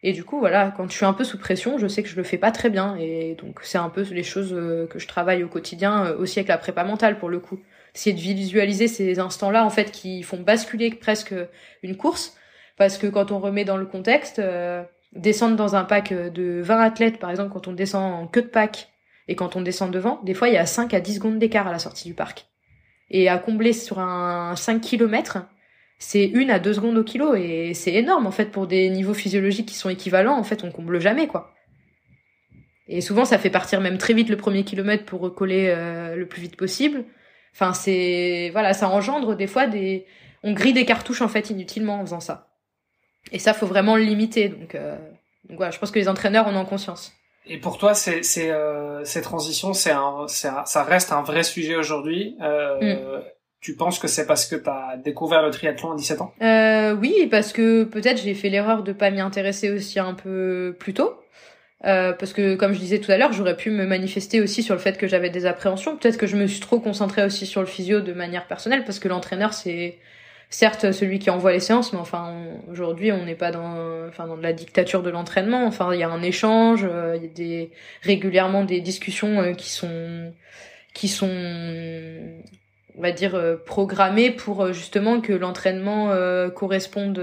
et 0.04 0.14
du 0.14 0.24
coup, 0.24 0.40
voilà, 0.40 0.74
quand 0.76 0.90
je 0.90 0.96
suis 0.96 1.06
un 1.06 1.14
peu 1.14 1.24
sous 1.24 1.38
pression, 1.38 1.78
je 1.78 1.88
sais 1.88 2.02
que 2.02 2.10
je 2.10 2.16
le 2.16 2.24
fais 2.24 2.38
pas 2.38 2.52
très 2.52 2.70
bien. 2.70 2.96
Et 2.98 3.36
donc, 3.36 3.60
c'est 3.62 3.78
un 3.78 3.90
peu 3.90 4.02
les 4.02 4.24
choses 4.24 4.50
que 4.90 4.98
je 4.98 5.08
travaille 5.08 5.44
au 5.44 5.48
quotidien, 5.48 6.12
aussi 6.14 6.40
avec 6.40 6.48
la 6.48 6.58
prépa 6.58 6.84
mentale 6.84 7.20
pour 7.20 7.30
le 7.30 7.40
coup. 7.40 7.60
Essayer 7.94 8.16
de 8.16 8.22
visualiser 8.22 8.88
ces 8.88 9.20
instants-là 9.20 9.66
en 9.66 9.70
fait 9.70 9.92
qui 9.92 10.24
font 10.24 10.40
basculer 10.40 10.92
presque 10.92 11.36
une 11.84 11.98
course. 11.98 12.36
Parce 12.78 12.98
que 12.98 13.08
quand 13.08 13.32
on 13.32 13.40
remet 13.40 13.66
dans 13.66 13.78
le 13.78 13.86
contexte 13.86 14.40
euh, 14.40 14.84
descendre 15.14 15.56
dans 15.56 15.76
un 15.76 15.84
pack 15.84 16.14
de 16.14 16.62
20 16.64 16.80
athlètes 16.80 17.20
par 17.20 17.30
exemple 17.30 17.52
quand 17.52 17.68
on 17.68 17.74
descend 17.74 18.24
en 18.24 18.28
queue 18.28 18.42
de 18.42 18.48
pack 18.48 18.90
et 19.28 19.36
quand 19.36 19.56
on 19.56 19.62
descend 19.62 19.92
devant 19.92 20.20
des 20.24 20.34
fois 20.34 20.48
il 20.48 20.56
y 20.56 20.58
a 20.58 20.66
5 20.66 20.94
à 20.94 21.00
10 21.00 21.16
secondes 21.16 21.38
d'écart 21.38 21.68
à 21.68 21.72
la 21.72 21.80
sortie 21.80 22.08
du 22.08 22.14
parc. 22.14 22.48
Et 23.10 23.28
à 23.28 23.38
combler 23.38 23.74
sur 23.74 24.00
un 24.00 24.56
5 24.56 24.80
km 24.80 25.46
c'est 26.04 26.26
une 26.26 26.52
à 26.52 26.60
deux 26.60 26.74
secondes 26.74 26.98
au 26.98 27.04
kilo 27.04 27.36
et 27.36 27.74
c'est 27.74 27.94
énorme 27.94 28.28
en 28.28 28.32
fait 28.32 28.52
pour 28.52 28.68
des 28.68 28.90
niveaux 28.90 29.14
physiologiques 29.14 29.68
qui 29.68 29.76
sont 29.76 29.90
équivalents 29.90 30.38
en 30.38 30.44
fait 30.44 30.64
on 30.64 30.72
comble 30.72 31.00
jamais 31.00 31.28
quoi 31.28 31.54
et 32.88 33.02
souvent 33.02 33.24
ça 33.24 33.38
fait 33.38 33.50
partir 33.50 33.80
même 33.80 33.98
très 33.98 34.14
vite 34.14 34.30
le 34.30 34.38
premier 34.38 34.64
kilomètre 34.64 35.06
pour 35.06 35.22
recoller 35.22 35.68
euh, 35.70 36.16
le 36.16 36.26
plus 36.26 36.42
vite 36.42 36.58
possible 36.58 37.06
Enfin, 37.54 37.74
c'est 37.74 38.50
voilà, 38.52 38.74
ça 38.74 38.90
engendre 38.90 39.36
des 39.36 39.48
fois 39.48 39.68
des, 39.68 40.06
on 40.44 40.54
grille 40.54 40.74
des 40.74 40.86
cartouches 40.86 41.22
en 41.22 41.28
fait 41.28 41.50
inutilement 41.50 42.00
en 42.00 42.06
faisant 42.06 42.20
ça. 42.20 42.48
Et 43.32 43.40
ça, 43.40 43.54
faut 43.54 43.68
vraiment 43.68 43.96
le 43.96 44.04
limiter. 44.04 44.50
Donc, 44.50 44.76
euh... 44.76 44.98
donc 45.48 45.58
voilà, 45.58 45.72
je 45.72 45.80
pense 45.80 45.92
que 45.92 46.00
les 46.00 46.08
entraîneurs 46.08 46.48
en 46.48 46.56
ont 46.56 46.66
conscience. 46.66 47.14
Et 47.46 47.58
pour 47.58 47.78
toi, 47.78 47.94
c'est, 47.94 48.24
c'est, 48.24 48.52
euh, 48.52 49.04
ces 49.04 49.22
transitions, 49.22 49.74
c'est 49.74 49.92
un, 49.92 50.28
ça 50.28 50.84
reste 50.84 51.12
un 51.12 51.24
vrai 51.24 51.44
sujet 51.44 51.76
aujourd'hui. 51.76 52.38
Euh, 52.42 52.80
mm. 53.20 53.24
Tu 53.62 53.76
penses 53.76 54.00
que 54.00 54.08
c'est 54.08 54.26
parce 54.26 54.48
que 54.48 54.56
tu 54.56 54.70
as 54.70 54.98
découvert 54.98 55.44
le 55.44 55.52
triathlon 55.52 55.92
à 55.92 55.96
17 55.96 56.22
ans? 56.22 56.34
Euh, 56.42 56.96
Oui, 56.96 57.28
parce 57.30 57.54
que 57.54 57.84
peut-être 57.84 58.22
j'ai 58.22 58.34
fait 58.34 58.50
l'erreur 58.50 58.84
de 58.84 58.92
pas 58.92 59.12
m'y 59.12 59.22
intéresser 59.22 59.70
aussi 59.70 60.00
un 60.00 60.16
peu 60.16 60.76
plus 60.80 60.94
tôt. 60.94 61.14
Euh, 61.86 62.14
parce 62.14 62.34
que 62.34 62.56
comme 62.56 62.74
je 62.74 62.80
disais 62.80 63.00
tout 63.00 63.12
à 63.12 63.18
l'heure, 63.18 63.34
j'aurais 63.34 63.56
pu 63.58 63.72
me 63.72 63.86
manifester 63.86 64.40
aussi 64.42 64.62
sur 64.62 64.76
le 64.76 64.82
fait 64.82 64.98
que 64.98 65.08
j'avais 65.08 65.30
des 65.30 65.46
appréhensions. 65.46 65.98
Peut-être 65.98 66.18
que 66.18 66.28
je 66.28 66.38
me 66.38 66.46
suis 66.48 66.60
trop 66.60 66.80
concentrée 66.80 67.24
aussi 67.24 67.46
sur 67.46 67.62
le 67.62 67.68
physio 67.68 68.02
de 68.02 68.14
manière 68.14 68.48
personnelle, 68.48 68.84
parce 68.84 69.00
que 69.00 69.08
l'entraîneur 69.08 69.54
c'est 69.54 69.98
certes 70.50 70.92
celui 70.92 71.18
qui 71.18 71.30
envoie 71.30 71.54
les 71.54 71.60
séances, 71.60 71.94
mais 71.94 72.00
enfin 72.00 72.36
aujourd'hui 72.70 73.12
on 73.12 73.26
n'est 73.26 73.36
pas 73.36 73.52
dans, 73.52 74.08
enfin 74.08 74.28
dans 74.28 74.36
la 74.36 74.54
dictature 74.54 75.02
de 75.02 75.10
l'entraînement. 75.10 75.66
Enfin 75.66 75.92
il 75.94 76.00
y 76.00 76.04
a 76.04 76.10
un 76.10 76.22
échange, 76.22 76.86
euh, 76.88 77.16
il 77.18 77.24
y 77.24 77.26
a 77.26 77.30
des 77.30 77.72
régulièrement 78.04 78.64
des 78.64 78.82
discussions 78.82 79.40
euh, 79.40 79.54
qui 79.54 79.70
sont 79.72 80.34
qui 80.94 81.08
sont 81.08 81.30
on 82.98 83.02
va 83.02 83.12
dire 83.12 83.36
euh, 83.36 83.56
programmé 83.56 84.32
pour 84.32 84.62
euh, 84.62 84.74
justement 84.74 85.22
que 85.22 85.34
l'entraînement 85.34 86.12
euh, 86.12 86.50
corresponde 86.50 87.20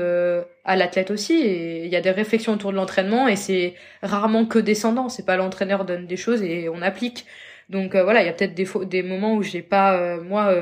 à 0.64 0.76
l'athlète 0.76 1.10
aussi. 1.10 1.34
Et 1.34 1.84
il 1.84 1.90
y 1.90 1.96
a 1.96 2.00
des 2.00 2.10
réflexions 2.10 2.54
autour 2.54 2.70
de 2.70 2.76
l'entraînement 2.76 3.28
et 3.28 3.36
c'est 3.36 3.74
rarement 4.02 4.46
que 4.46 4.58
descendant. 4.58 5.08
C'est 5.08 5.26
pas 5.26 5.36
l'entraîneur 5.36 5.84
donne 5.84 6.06
des 6.06 6.16
choses 6.16 6.42
et 6.42 6.68
on 6.68 6.82
applique. 6.82 7.26
Donc 7.68 7.94
voilà 7.94 8.22
il 8.22 8.26
y 8.26 8.30
a 8.30 8.32
peut-être 8.32 8.54
des 8.54 8.66
des 8.86 9.02
moments 9.02 9.34
où 9.34 9.42
j'ai 9.42 9.60
pas 9.60 10.16
moi 10.22 10.54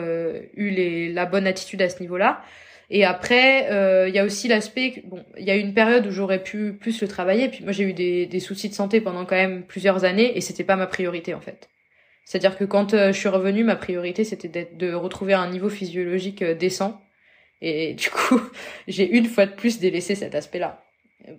eu 0.56 0.70
les 0.70 1.12
la 1.12 1.24
bonne 1.24 1.46
attitude 1.46 1.80
à 1.80 1.88
ce 1.88 2.00
niveau-là. 2.00 2.42
Et 2.90 3.04
après 3.04 3.68
il 4.08 4.14
y 4.14 4.18
a 4.18 4.24
aussi 4.24 4.48
l'aspect 4.48 5.04
bon 5.06 5.24
il 5.38 5.44
y 5.44 5.52
a 5.52 5.56
eu 5.56 5.60
une 5.60 5.74
période 5.74 6.04
où 6.06 6.10
j'aurais 6.10 6.42
pu 6.42 6.72
plus 6.72 7.00
le 7.00 7.06
travailler. 7.06 7.48
Puis 7.48 7.62
moi 7.62 7.72
j'ai 7.72 7.84
eu 7.84 7.92
des 7.92 8.26
des 8.26 8.40
soucis 8.40 8.68
de 8.68 8.74
santé 8.74 9.00
pendant 9.00 9.24
quand 9.24 9.36
même 9.36 9.62
plusieurs 9.62 10.04
années 10.04 10.36
et 10.36 10.40
c'était 10.40 10.64
pas 10.64 10.74
ma 10.74 10.88
priorité 10.88 11.32
en 11.32 11.40
fait 11.40 11.68
c'est-à-dire 12.26 12.58
que 12.58 12.64
quand 12.64 12.92
euh, 12.92 13.12
je 13.12 13.18
suis 13.18 13.28
revenue, 13.28 13.62
ma 13.62 13.76
priorité 13.76 14.24
c'était 14.24 14.68
de 14.70 14.92
retrouver 14.92 15.32
un 15.32 15.48
niveau 15.48 15.68
physiologique 15.70 16.42
euh, 16.42 16.54
décent. 16.54 17.00
Et 17.62 17.94
du 17.94 18.10
coup, 18.10 18.40
j'ai 18.88 19.08
une 19.08 19.26
fois 19.26 19.46
de 19.46 19.52
plus 19.52 19.78
délaissé 19.78 20.16
cet 20.16 20.34
aspect-là. 20.34 20.82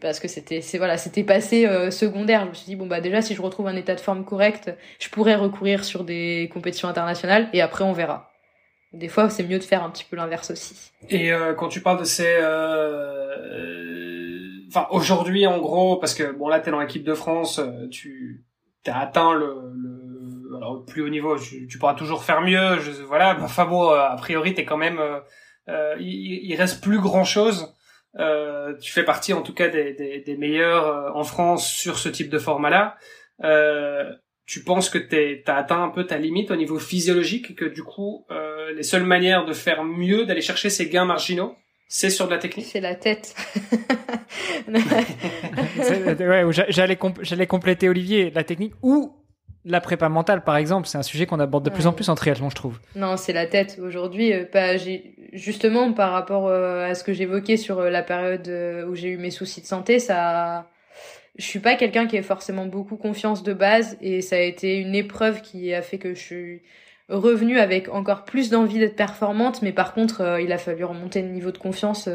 Parce 0.01 0.19
que 0.19 0.27
c'était 0.27 0.61
c'est 0.61 0.77
voilà 0.77 0.97
c'était 0.97 1.23
passé 1.23 1.65
euh, 1.65 1.91
secondaire. 1.91 2.45
Je 2.45 2.49
me 2.49 2.53
suis 2.53 2.65
dit 2.65 2.75
bon 2.77 2.87
bah 2.87 3.01
déjà 3.01 3.21
si 3.21 3.35
je 3.35 3.41
retrouve 3.41 3.67
un 3.67 3.75
état 3.75 3.95
de 3.95 3.99
forme 3.99 4.25
correct 4.25 4.75
je 4.99 5.09
pourrais 5.09 5.35
recourir 5.35 5.85
sur 5.85 6.03
des 6.03 6.49
compétitions 6.53 6.89
internationales 6.89 7.49
et 7.53 7.61
après 7.61 7.83
on 7.83 7.93
verra. 7.93 8.31
Des 8.93 9.07
fois 9.07 9.29
c'est 9.29 9.43
mieux 9.43 9.59
de 9.59 9.63
faire 9.63 9.83
un 9.83 9.89
petit 9.89 10.05
peu 10.09 10.15
l'inverse 10.15 10.51
aussi. 10.51 10.91
Et 11.09 11.31
quand 11.57 11.69
tu 11.69 11.79
parles 11.81 11.99
de 11.99 12.05
ces 12.05 12.35
enfin 14.67 14.87
aujourd'hui 14.91 15.47
en 15.47 15.59
gros 15.59 15.97
parce 15.97 16.13
que 16.13 16.33
bon 16.33 16.49
là 16.49 16.59
t'es 16.59 16.71
dans 16.71 16.81
l'équipe 16.81 17.05
de 17.05 17.13
France 17.13 17.61
tu 17.89 18.45
as 18.87 18.99
atteint 18.99 19.33
le 19.33 20.06
alors 20.57 20.71
au 20.73 20.79
plus 20.79 21.01
haut 21.01 21.09
niveau, 21.09 21.37
tu, 21.37 21.77
pourras 21.79 21.93
toujours 21.93 22.23
faire 22.23 22.41
mieux. 22.41 22.79
Je, 22.79 22.91
voilà, 23.03 23.37
enfin 23.41 23.65
bon, 23.65 23.91
euh, 23.91 23.99
a 23.99 24.15
priori, 24.15 24.53
t'es 24.53 24.65
quand 24.65 24.77
même, 24.77 24.99
euh, 24.99 25.19
euh, 25.69 25.95
il, 25.99 26.39
il, 26.43 26.55
reste 26.55 26.83
plus 26.83 26.99
grand 26.99 27.23
chose. 27.23 27.73
Euh, 28.19 28.75
tu 28.81 28.91
fais 28.91 29.03
partie 29.03 29.33
en 29.33 29.41
tout 29.41 29.53
cas 29.53 29.69
des, 29.69 29.93
des, 29.93 30.19
des 30.19 30.37
meilleurs 30.37 31.15
en 31.15 31.23
France 31.23 31.69
sur 31.71 31.99
ce 31.99 32.09
type 32.09 32.29
de 32.29 32.39
format-là. 32.39 32.97
tu 34.45 34.63
penses 34.63 34.89
que 34.89 34.97
t'as 34.97 35.55
atteint 35.55 35.83
un 35.83 35.89
peu 35.89 36.05
ta 36.05 36.17
limite 36.17 36.49
au 36.51 36.55
niveau 36.55 36.79
physiologique 36.79 37.51
et 37.51 37.55
que 37.55 37.65
du 37.65 37.83
coup, 37.83 38.25
les 38.75 38.83
seules 38.83 39.03
manières 39.03 39.45
de 39.45 39.53
faire 39.53 39.83
mieux, 39.83 40.25
d'aller 40.25 40.41
chercher 40.41 40.69
ces 40.69 40.89
gains 40.89 41.05
marginaux, 41.05 41.55
c'est 41.89 42.09
sur 42.09 42.25
de 42.25 42.31
la 42.31 42.37
technique? 42.37 42.65
C'est 42.65 42.81
la 42.81 42.95
tête. 42.95 43.35
ouais, 44.67 46.43
j'allais 46.69 46.97
j'allais 47.21 47.47
compléter 47.47 47.87
Olivier 47.87 48.29
la 48.31 48.43
technique 48.43 48.73
ou 48.81 49.13
la 49.67 49.81
prépa 49.81 50.09
mentale, 50.09 50.43
par 50.43 50.55
exemple, 50.57 50.87
c'est 50.87 50.97
un 50.97 51.03
sujet 51.03 51.25
qu'on 51.25 51.39
aborde 51.39 51.65
de 51.65 51.69
plus 51.69 51.87
en 51.87 51.93
plus 51.93 52.09
en 52.09 52.15
triathlon, 52.15 52.49
je 52.49 52.55
trouve. 52.55 52.79
Non, 52.95 53.17
c'est 53.17 53.33
la 53.33 53.45
tête. 53.45 53.79
Aujourd'hui, 53.83 54.33
euh, 54.33 54.45
pas 54.45 54.77
justement 55.33 55.91
par 55.91 56.11
rapport 56.11 56.47
euh, 56.47 56.89
à 56.89 56.95
ce 56.95 57.03
que 57.03 57.13
j'évoquais 57.13 57.57
sur 57.57 57.79
euh, 57.79 57.89
la 57.89 58.01
période 58.01 58.49
où 58.89 58.95
j'ai 58.95 59.09
eu 59.09 59.17
mes 59.17 59.31
soucis 59.31 59.61
de 59.61 59.65
santé, 59.65 59.99
ça, 59.99 60.69
je 61.37 61.45
suis 61.45 61.59
pas 61.59 61.75
quelqu'un 61.75 62.07
qui 62.07 62.15
ait 62.15 62.21
forcément 62.23 62.65
beaucoup 62.65 62.95
confiance 62.95 63.43
de 63.43 63.53
base, 63.53 63.97
et 64.01 64.21
ça 64.21 64.37
a 64.37 64.39
été 64.39 64.77
une 64.77 64.95
épreuve 64.95 65.41
qui 65.41 65.73
a 65.73 65.81
fait 65.81 65.97
que 65.97 66.13
je 66.13 66.19
suis 66.19 66.61
revenue 67.09 67.59
avec 67.59 67.89
encore 67.89 68.23
plus 68.25 68.49
d'envie 68.49 68.79
d'être 68.79 68.95
performante, 68.95 69.61
mais 69.61 69.71
par 69.71 69.93
contre, 69.93 70.39
il 70.41 70.51
a 70.51 70.57
fallu 70.57 70.83
remonter 70.83 71.21
le 71.21 71.29
niveau 71.29 71.51
de 71.51 71.57
confiance 71.57 72.09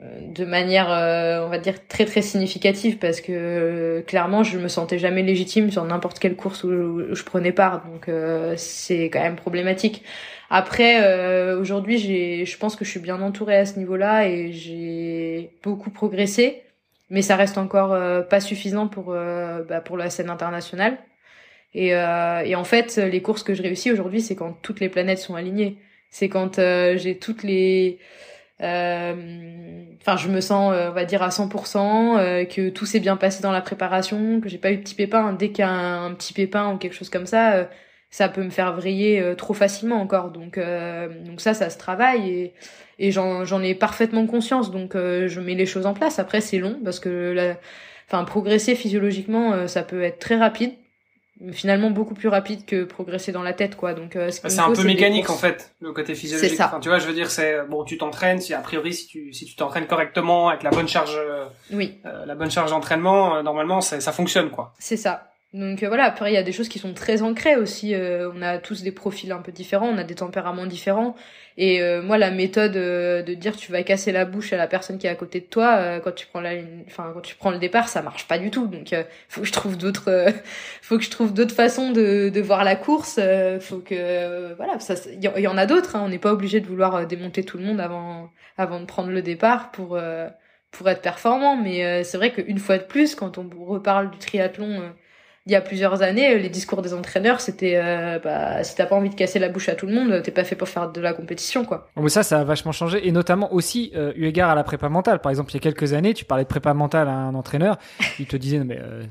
de 0.00 0.44
manière 0.44 0.92
euh, 0.92 1.44
on 1.44 1.48
va 1.48 1.58
dire 1.58 1.86
très 1.88 2.04
très 2.04 2.22
significative 2.22 2.98
parce 2.98 3.20
que 3.20 3.32
euh, 3.32 4.02
clairement 4.02 4.44
je 4.44 4.56
me 4.56 4.68
sentais 4.68 4.98
jamais 4.98 5.22
légitime 5.22 5.72
sur 5.72 5.84
n'importe 5.84 6.20
quelle 6.20 6.36
course 6.36 6.62
où, 6.62 7.14
je 7.14 7.22
prenais 7.24 7.50
part. 7.50 7.84
Donc 7.84 8.08
euh, 8.08 8.54
c'est 8.56 9.06
quand 9.06 9.20
même 9.20 9.36
problématique. 9.36 10.04
Après 10.50 11.52
aujourd'hui 11.54 11.98
j'ai 11.98 12.46
je 12.46 12.56
pense 12.58 12.76
que 12.76 12.84
je 12.84 12.90
suis 12.90 13.00
bien 13.00 13.20
entourée 13.20 13.56
à 13.56 13.66
ce 13.66 13.78
niveau-là 13.78 14.28
et 14.28 14.52
j'ai 14.52 15.50
beaucoup 15.62 15.90
progressé 15.90 16.62
mais 17.10 17.22
ça 17.22 17.36
reste 17.36 17.58
encore 17.58 17.90
pas 18.28 18.40
suffisant 18.40 18.86
pour 18.88 19.12
bah, 19.12 19.80
pour 19.84 19.96
la 19.98 20.10
scène 20.10 20.30
internationale. 20.30 20.96
Et, 21.74 21.88
et 21.88 22.54
en 22.54 22.64
fait 22.64 22.96
les 22.96 23.20
courses 23.20 23.42
que 23.42 23.52
je 23.52 23.62
réussis 23.62 23.92
aujourd'hui 23.92 24.22
c'est 24.22 24.36
quand 24.36 24.52
toutes 24.62 24.80
les 24.80 24.88
planètes 24.88 25.18
sont 25.18 25.34
alignées. 25.34 25.76
C'est 26.08 26.30
quand 26.30 26.56
j'ai 26.56 27.18
toutes 27.18 27.42
les 27.42 27.98
Enfin, 28.60 30.16
je 30.16 30.28
me 30.28 30.40
sens, 30.40 30.72
on 30.72 30.92
va 30.92 31.04
dire, 31.04 31.22
à 31.22 31.28
100%, 31.28 32.46
que 32.48 32.70
tout 32.70 32.86
s'est 32.86 33.00
bien 33.00 33.16
passé 33.16 33.42
dans 33.42 33.52
la 33.52 33.60
préparation, 33.60 34.40
que 34.40 34.48
j'ai 34.48 34.58
pas 34.58 34.72
eu 34.72 34.76
de 34.76 34.82
petit 34.82 34.94
pépin. 34.94 35.32
Dès 35.32 35.50
qu'il 35.50 35.60
y 35.60 35.62
a 35.62 35.70
un, 35.70 36.14
petit 36.14 36.32
pépin 36.32 36.72
ou 36.72 36.78
quelque 36.78 36.94
chose 36.94 37.10
comme 37.10 37.26
ça, 37.26 37.68
ça 38.10 38.28
peut 38.28 38.42
me 38.42 38.50
faire 38.50 38.74
vriller 38.74 39.34
trop 39.36 39.54
facilement 39.54 40.00
encore. 40.00 40.30
Donc, 40.30 40.58
donc 41.24 41.40
ça, 41.40 41.54
ça 41.54 41.70
se 41.70 41.78
travaille 41.78 42.30
et, 42.30 42.54
et 42.98 43.10
j'en 43.12 43.62
ai 43.62 43.74
parfaitement 43.74 44.26
conscience. 44.26 44.70
Donc, 44.70 44.94
je 44.94 45.40
mets 45.40 45.54
les 45.54 45.66
choses 45.66 45.86
en 45.86 45.94
place. 45.94 46.18
Après, 46.18 46.40
c'est 46.40 46.58
long 46.58 46.80
parce 46.84 47.00
que 47.00 47.32
la, 47.32 47.56
enfin 48.08 48.24
progresser 48.24 48.74
physiologiquement 48.74 49.52
euh, 49.52 49.66
ça 49.66 49.82
peut 49.82 50.02
être 50.02 50.18
très 50.18 50.36
rapide 50.36 50.72
finalement 51.52 51.90
beaucoup 51.90 52.14
plus 52.14 52.28
rapide 52.28 52.64
que 52.64 52.84
progresser 52.84 53.32
dans 53.32 53.42
la 53.42 53.52
tête 53.52 53.76
quoi 53.76 53.94
donc 53.94 54.16
euh, 54.16 54.30
c'est 54.30 54.58
un 54.58 54.72
peu 54.72 54.84
mécanique 54.84 55.30
en 55.30 55.36
fait 55.36 55.74
le 55.80 55.92
côté 55.92 56.14
physiologique 56.14 56.56
ça. 56.56 56.66
Enfin, 56.66 56.80
tu 56.80 56.88
vois 56.88 56.98
je 56.98 57.06
veux 57.06 57.14
dire 57.14 57.30
c'est 57.30 57.64
bon 57.68 57.84
tu 57.84 57.96
t'entraînes 57.96 58.40
si 58.40 58.54
a 58.54 58.60
priori 58.60 58.92
si 58.92 59.06
tu 59.06 59.32
si 59.32 59.44
tu 59.44 59.54
t'entraînes 59.54 59.86
correctement 59.86 60.48
avec 60.48 60.62
la 60.62 60.70
bonne 60.70 60.88
charge 60.88 61.16
euh, 61.16 61.44
oui 61.72 61.98
la 62.04 62.34
bonne 62.34 62.50
charge 62.50 62.70
d'entraînement 62.70 63.42
normalement 63.42 63.80
ça, 63.80 64.00
ça 64.00 64.12
fonctionne 64.12 64.50
quoi 64.50 64.74
c'est 64.78 64.96
ça 64.96 65.24
donc 65.54 65.82
voilà, 65.82 66.04
après 66.04 66.30
il 66.30 66.34
y 66.34 66.38
a 66.38 66.42
des 66.42 66.52
choses 66.52 66.68
qui 66.68 66.78
sont 66.78 66.92
très 66.92 67.22
ancrées 67.22 67.56
aussi. 67.56 67.94
on 67.96 68.42
a 68.42 68.58
tous 68.58 68.82
des 68.82 68.92
profils 68.92 69.32
un 69.32 69.38
peu 69.38 69.50
différents, 69.50 69.86
on 69.86 69.96
a 69.96 70.04
des 70.04 70.16
tempéraments 70.16 70.66
différents. 70.66 71.16
Et 71.60 71.82
euh, 71.82 72.02
moi, 72.02 72.18
la 72.18 72.30
méthode 72.30 72.76
euh, 72.76 73.20
de 73.24 73.34
dire 73.34 73.56
tu 73.56 73.72
vas 73.72 73.82
casser 73.82 74.12
la 74.12 74.24
bouche 74.24 74.52
à 74.52 74.56
la 74.56 74.68
personne 74.68 74.96
qui 74.96 75.08
est 75.08 75.10
à 75.10 75.16
côté 75.16 75.40
de 75.40 75.44
toi 75.46 75.74
euh, 75.78 75.98
quand 75.98 76.12
tu 76.12 76.24
prends 76.28 76.40
la, 76.40 76.52
enfin 76.86 77.10
quand 77.12 77.20
tu 77.20 77.34
prends 77.34 77.50
le 77.50 77.58
départ, 77.58 77.88
ça 77.88 78.00
marche 78.00 78.28
pas 78.28 78.38
du 78.38 78.52
tout. 78.52 78.68
Donc, 78.68 78.94
faut 79.28 79.40
que 79.40 79.46
je 79.48 79.52
trouve 79.52 79.76
d'autres, 79.76 80.26
faut 80.82 80.98
que 80.98 81.02
je 81.04 81.10
trouve 81.10 81.34
d'autres 81.34 81.54
façons 81.56 81.90
de, 81.90 82.28
de 82.28 82.40
voir 82.40 82.62
la 82.62 82.76
course. 82.76 83.18
faut 83.60 83.80
que, 83.80 84.54
voilà, 84.54 84.78
ça, 84.78 84.94
il 85.12 85.24
y, 85.24 85.48
en 85.48 85.58
a 85.58 85.66
d'autres. 85.66 85.96
Hein. 85.96 86.02
On 86.04 86.08
n'est 86.08 86.20
pas 86.20 86.32
obligé 86.32 86.60
de 86.60 86.66
vouloir 86.68 87.06
démonter 87.08 87.42
tout 87.42 87.58
le 87.58 87.64
monde 87.64 87.80
avant, 87.80 88.30
avant 88.56 88.78
de 88.78 88.86
prendre 88.86 89.10
le 89.10 89.22
départ 89.22 89.72
pour 89.72 89.98
pour 90.70 90.88
être 90.88 91.02
performant. 91.02 91.56
Mais 91.56 92.04
c'est 92.04 92.18
vrai 92.18 92.32
qu'une 92.32 92.58
fois 92.58 92.78
de 92.78 92.84
plus, 92.84 93.16
quand 93.16 93.36
on 93.36 93.50
reparle 93.66 94.10
du 94.12 94.18
triathlon 94.18 94.92
il 95.48 95.52
y 95.52 95.54
a 95.54 95.60
plusieurs 95.62 96.02
années, 96.02 96.38
les 96.38 96.50
discours 96.50 96.82
des 96.82 96.92
entraîneurs, 96.92 97.40
c'était 97.40 97.76
euh, 97.76 98.18
bah, 98.22 98.62
si 98.62 98.76
t'as 98.76 98.84
pas 98.84 98.94
envie 98.94 99.08
de 99.08 99.14
casser 99.14 99.38
la 99.38 99.48
bouche 99.48 99.68
à 99.70 99.74
tout 99.74 99.86
le 99.86 99.94
monde, 99.94 100.22
t'es 100.22 100.30
pas 100.30 100.44
fait 100.44 100.56
pour 100.56 100.68
faire 100.68 100.92
de 100.92 101.00
la 101.00 101.14
compétition, 101.14 101.64
quoi. 101.64 101.88
mais 101.96 102.10
ça, 102.10 102.22
ça 102.22 102.40
a 102.40 102.44
vachement 102.44 102.72
changé, 102.72 103.08
et 103.08 103.12
notamment 103.12 103.52
aussi 103.52 103.90
euh, 103.96 104.12
eu 104.14 104.26
égard 104.26 104.50
à 104.50 104.54
la 104.54 104.62
prépa 104.62 104.90
mentale. 104.90 105.20
Par 105.20 105.30
exemple, 105.30 105.50
il 105.50 105.54
y 105.54 105.56
a 105.56 105.60
quelques 105.60 105.94
années, 105.94 106.12
tu 106.12 106.26
parlais 106.26 106.44
de 106.44 106.48
prépa 106.48 106.74
mentale 106.74 107.08
à 107.08 107.12
un 107.12 107.34
entraîneur, 107.34 107.78
il 108.18 108.26
te 108.26 108.36
disait, 108.36 108.62
mais 108.62 108.78
euh, 108.78 109.02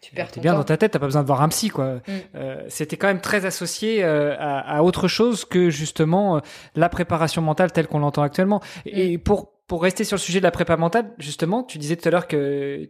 tu 0.00 0.14
perds 0.14 0.28
bien 0.40 0.54
dans 0.54 0.64
ta 0.64 0.76
tête, 0.76 0.92
t'as 0.92 0.98
pas 0.98 1.06
besoin 1.06 1.22
de 1.22 1.26
voir 1.26 1.42
un 1.42 1.48
psy, 1.48 1.70
quoi. 1.70 1.94
Mm. 1.94 2.00
Euh, 2.36 2.62
c'était 2.68 2.96
quand 2.96 3.08
même 3.08 3.20
très 3.20 3.44
associé 3.46 4.04
euh, 4.04 4.36
à, 4.38 4.76
à, 4.76 4.82
autre 4.82 5.08
chose 5.08 5.44
que 5.44 5.70
justement 5.70 6.36
euh, 6.36 6.40
la 6.76 6.88
préparation 6.88 7.42
mentale 7.42 7.72
telle 7.72 7.88
qu'on 7.88 7.98
l'entend 7.98 8.22
actuellement. 8.22 8.60
Et 8.86 9.16
mm. 9.16 9.20
pour 9.20 9.52
pour 9.68 9.82
rester 9.82 10.02
sur 10.02 10.16
le 10.16 10.20
sujet 10.20 10.38
de 10.38 10.44
la 10.44 10.50
prépa 10.50 10.78
mentale, 10.78 11.12
justement, 11.18 11.62
tu 11.62 11.76
disais 11.76 11.94
tout 11.94 12.08
à 12.08 12.10
l'heure 12.10 12.26
que 12.26 12.88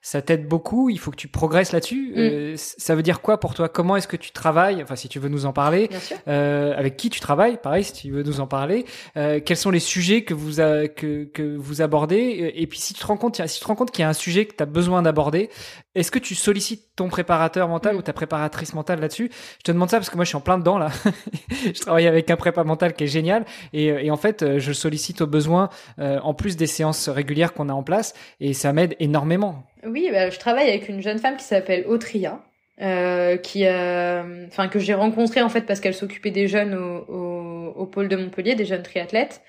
ça 0.00 0.22
t'aide 0.22 0.48
beaucoup, 0.48 0.88
il 0.88 0.98
faut 0.98 1.10
que 1.10 1.16
tu 1.16 1.28
progresses 1.28 1.72
là-dessus. 1.72 2.12
Mm. 2.12 2.18
Euh, 2.18 2.54
ça 2.56 2.94
veut 2.94 3.02
dire 3.02 3.20
quoi 3.20 3.38
pour 3.38 3.52
toi? 3.52 3.68
Comment 3.68 3.96
est-ce 3.96 4.08
que 4.08 4.16
tu 4.16 4.32
travailles? 4.32 4.82
Enfin, 4.82 4.96
si 4.96 5.10
tu 5.10 5.18
veux 5.18 5.28
nous 5.28 5.44
en 5.44 5.52
parler, 5.52 5.90
euh, 6.26 6.72
avec 6.74 6.96
qui 6.96 7.10
tu 7.10 7.20
travailles? 7.20 7.58
Pareil, 7.62 7.84
si 7.84 7.92
tu 7.92 8.10
veux 8.10 8.22
nous 8.22 8.40
en 8.40 8.46
parler. 8.46 8.86
Euh, 9.18 9.40
quels 9.44 9.58
sont 9.58 9.70
les 9.70 9.78
sujets 9.78 10.24
que 10.24 10.32
vous 10.32 10.62
a, 10.62 10.88
que, 10.88 11.24
que 11.24 11.54
vous 11.54 11.82
abordez? 11.82 12.50
Et 12.54 12.66
puis, 12.66 12.78
si 12.78 12.94
tu 12.94 13.00
te 13.00 13.06
rends 13.06 13.18
compte, 13.18 13.46
si 13.46 13.58
tu 13.58 13.60
te 13.60 13.68
rends 13.68 13.76
compte 13.76 13.90
qu'il 13.90 14.02
y 14.02 14.06
a 14.06 14.08
un 14.08 14.14
sujet 14.14 14.46
que 14.46 14.56
tu 14.56 14.62
as 14.62 14.66
besoin 14.66 15.02
d'aborder, 15.02 15.50
est-ce 15.94 16.10
que 16.10 16.18
tu 16.18 16.34
sollicites 16.34 16.96
ton 16.96 17.08
préparateur 17.08 17.68
mental 17.68 17.94
mm. 17.94 17.98
ou 17.98 18.02
ta 18.02 18.14
préparatrice 18.14 18.72
mentale 18.72 19.00
là-dessus? 19.00 19.30
Je 19.58 19.64
te 19.64 19.72
demande 19.72 19.90
ça 19.90 19.98
parce 19.98 20.08
que 20.08 20.16
moi, 20.16 20.24
je 20.24 20.30
suis 20.30 20.36
en 20.38 20.40
plein 20.40 20.56
dedans 20.56 20.78
là. 20.78 20.88
je 21.50 21.78
travaille 21.78 22.06
avec 22.06 22.30
un 22.30 22.36
prépa 22.36 22.64
mental 22.64 22.94
qui 22.94 23.04
est 23.04 23.08
génial 23.08 23.44
et, 23.74 23.88
et 23.88 24.10
en 24.10 24.16
fait, 24.16 24.58
je 24.58 24.72
sollicite 24.72 25.20
au 25.20 25.26
besoin 25.26 25.68
en 25.98 26.34
plus 26.34 26.56
des 26.56 26.66
séances 26.66 27.08
régulières 27.08 27.52
qu'on 27.52 27.68
a 27.68 27.72
en 27.72 27.82
place, 27.82 28.14
et 28.40 28.52
ça 28.54 28.72
m'aide 28.72 28.96
énormément. 29.00 29.64
Oui, 29.84 30.08
bah, 30.12 30.30
je 30.30 30.38
travaille 30.38 30.68
avec 30.68 30.88
une 30.88 31.02
jeune 31.02 31.18
femme 31.18 31.36
qui 31.36 31.44
s'appelle 31.44 31.84
Autria. 31.86 32.40
Euh, 32.82 33.36
qui 33.36 33.66
enfin 33.66 34.68
que 34.68 34.78
j'ai 34.78 34.94
rencontrée 34.94 35.42
en 35.42 35.50
fait 35.50 35.62
parce 35.62 35.80
qu'elle 35.80 35.92
s'occupait 35.92 36.30
des 36.30 36.48
jeunes 36.48 36.72
au, 36.74 37.86
pôle 37.92 38.08
de 38.08 38.16
Montpellier, 38.16 38.54
des 38.54 38.64
jeunes 38.64 38.82
triathlètes. 38.82 39.42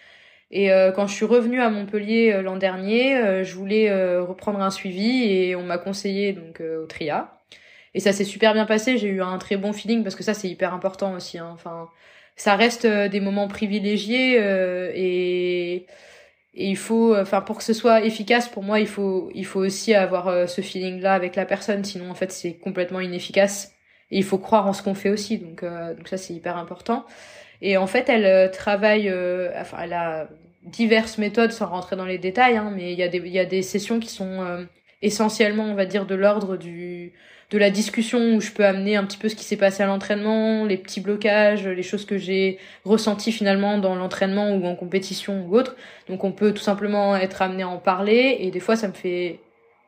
Et 0.54 0.72
euh, 0.72 0.92
quand 0.92 1.08
je 1.08 1.14
suis 1.14 1.26
revenue 1.26 1.62
à 1.62 1.70
Montpellier 1.70 2.42
l'an 2.42 2.58
dernier, 2.58 3.44
je 3.44 3.56
voulais 3.56 3.94
reprendre 4.20 4.60
un 4.62 4.70
suivi 4.70 5.24
et 5.32 5.56
on 5.56 5.64
m'a 5.64 5.78
conseillé 5.78 6.34
donc 6.34 6.62
au. 6.62 6.88
Et 7.94 8.00
ça 8.00 8.14
s'est 8.14 8.26
super 8.26 8.54
bien 8.54 8.66
passé. 8.66 8.98
J'ai 8.98 9.08
eu 9.08 9.22
un 9.22 9.38
très 9.38 9.58
bon 9.58 9.74
feeling 9.74 10.04
parce 10.04 10.16
que 10.16 10.24
ça 10.24 10.34
c'est 10.34 10.50
hyper 10.50 10.74
important 10.74 11.14
aussi. 11.14 11.38
Hein. 11.38 11.52
Enfin, 11.54 11.88
ça 12.36 12.56
reste 12.56 12.86
des 12.86 13.20
moments 13.22 13.48
privilégiés 13.48 14.36
et 14.96 15.86
et 16.54 16.70
il 16.70 16.78
faut 16.78 17.16
enfin 17.16 17.42
pour 17.42 17.58
que 17.58 17.64
ce 17.64 17.74
soit 17.74 18.04
efficace 18.04 18.50
pour 18.50 18.64
moi 18.64 18.80
il 18.82 18.88
faut 18.88 19.32
il 19.34 19.46
faut 19.46 19.62
aussi 19.62 19.94
avoir 19.94 20.28
euh, 20.28 20.48
ce 20.48 20.62
feeling 20.62 21.00
là 21.00 21.14
avec 21.14 21.36
la 21.36 21.46
personne. 21.46 21.84
Sinon 21.84 22.12
en 22.12 22.16
fait 22.16 22.32
c'est 22.32 22.54
complètement 22.54 23.00
inefficace. 23.00 23.74
Et 24.14 24.18
il 24.18 24.24
faut 24.26 24.38
croire 24.38 24.68
en 24.68 24.74
ce 24.74 24.84
qu'on 24.84 24.94
fait 24.94 25.10
aussi. 25.10 25.38
Donc 25.38 25.64
euh, 25.64 25.94
donc 25.96 26.08
ça 26.08 26.18
c'est 26.18 26.34
hyper 26.34 26.58
important. 26.58 27.06
Et 27.62 27.78
en 27.78 27.88
fait 27.88 28.10
elle 28.10 28.26
euh, 28.26 28.50
travaille 28.50 29.10
enfin 29.58 29.78
elle 29.84 29.94
a 29.94 30.28
diverses 30.64 31.18
méthodes 31.18 31.52
sans 31.52 31.68
rentrer 31.68 31.96
dans 31.96 32.06
les 32.06 32.18
détails 32.18 32.58
hein, 32.58 32.72
mais 32.76 32.92
il 32.94 33.00
y 33.00 33.04
a 33.04 33.08
des 33.08 33.20
il 33.20 33.30
y 33.30 33.40
a 33.40 33.46
des 33.46 33.62
sessions 33.62 34.00
qui 34.00 34.10
sont 34.10 34.68
essentiellement 35.02 35.64
on 35.64 35.76
va 35.76 35.86
dire 35.86 36.06
de 36.06 36.16
l'ordre 36.16 36.58
du 36.58 37.14
de 37.52 37.58
la 37.58 37.70
discussion 37.70 38.36
où 38.36 38.42
je 38.42 38.52
peux 38.52 38.66
amener 38.66 38.96
un 38.96 39.04
petit 39.04 39.18
peu 39.18 39.28
ce 39.28 39.36
qui 39.36 39.44
s'est 39.44 39.58
passé 39.58 39.84
à 39.84 39.86
l'entraînement, 39.86 40.66
les 40.66 40.78
petits 40.78 41.02
blocages, 41.02 41.68
les 41.68 41.84
choses 41.84 42.06
que 42.06 42.18
j'ai 42.18 42.58
ressenties 42.86 43.34
finalement 43.34 43.78
dans 43.78 43.94
l'entraînement 43.94 44.56
ou 44.56 44.66
en 44.66 44.76
compétition 44.76 45.46
ou 45.46 45.58
autre. 45.58 45.76
Donc 46.08 46.24
on 46.24 46.32
peut 46.32 46.54
tout 46.54 46.62
simplement 46.62 47.16
être 47.16 47.42
amené 47.42 47.64
à 47.64 47.68
en 47.68 47.78
parler 47.78 48.38
et 48.40 48.52
des 48.52 48.62
fois 48.62 48.78
ça 48.78 48.88
me 48.88 48.94
fait 48.94 49.40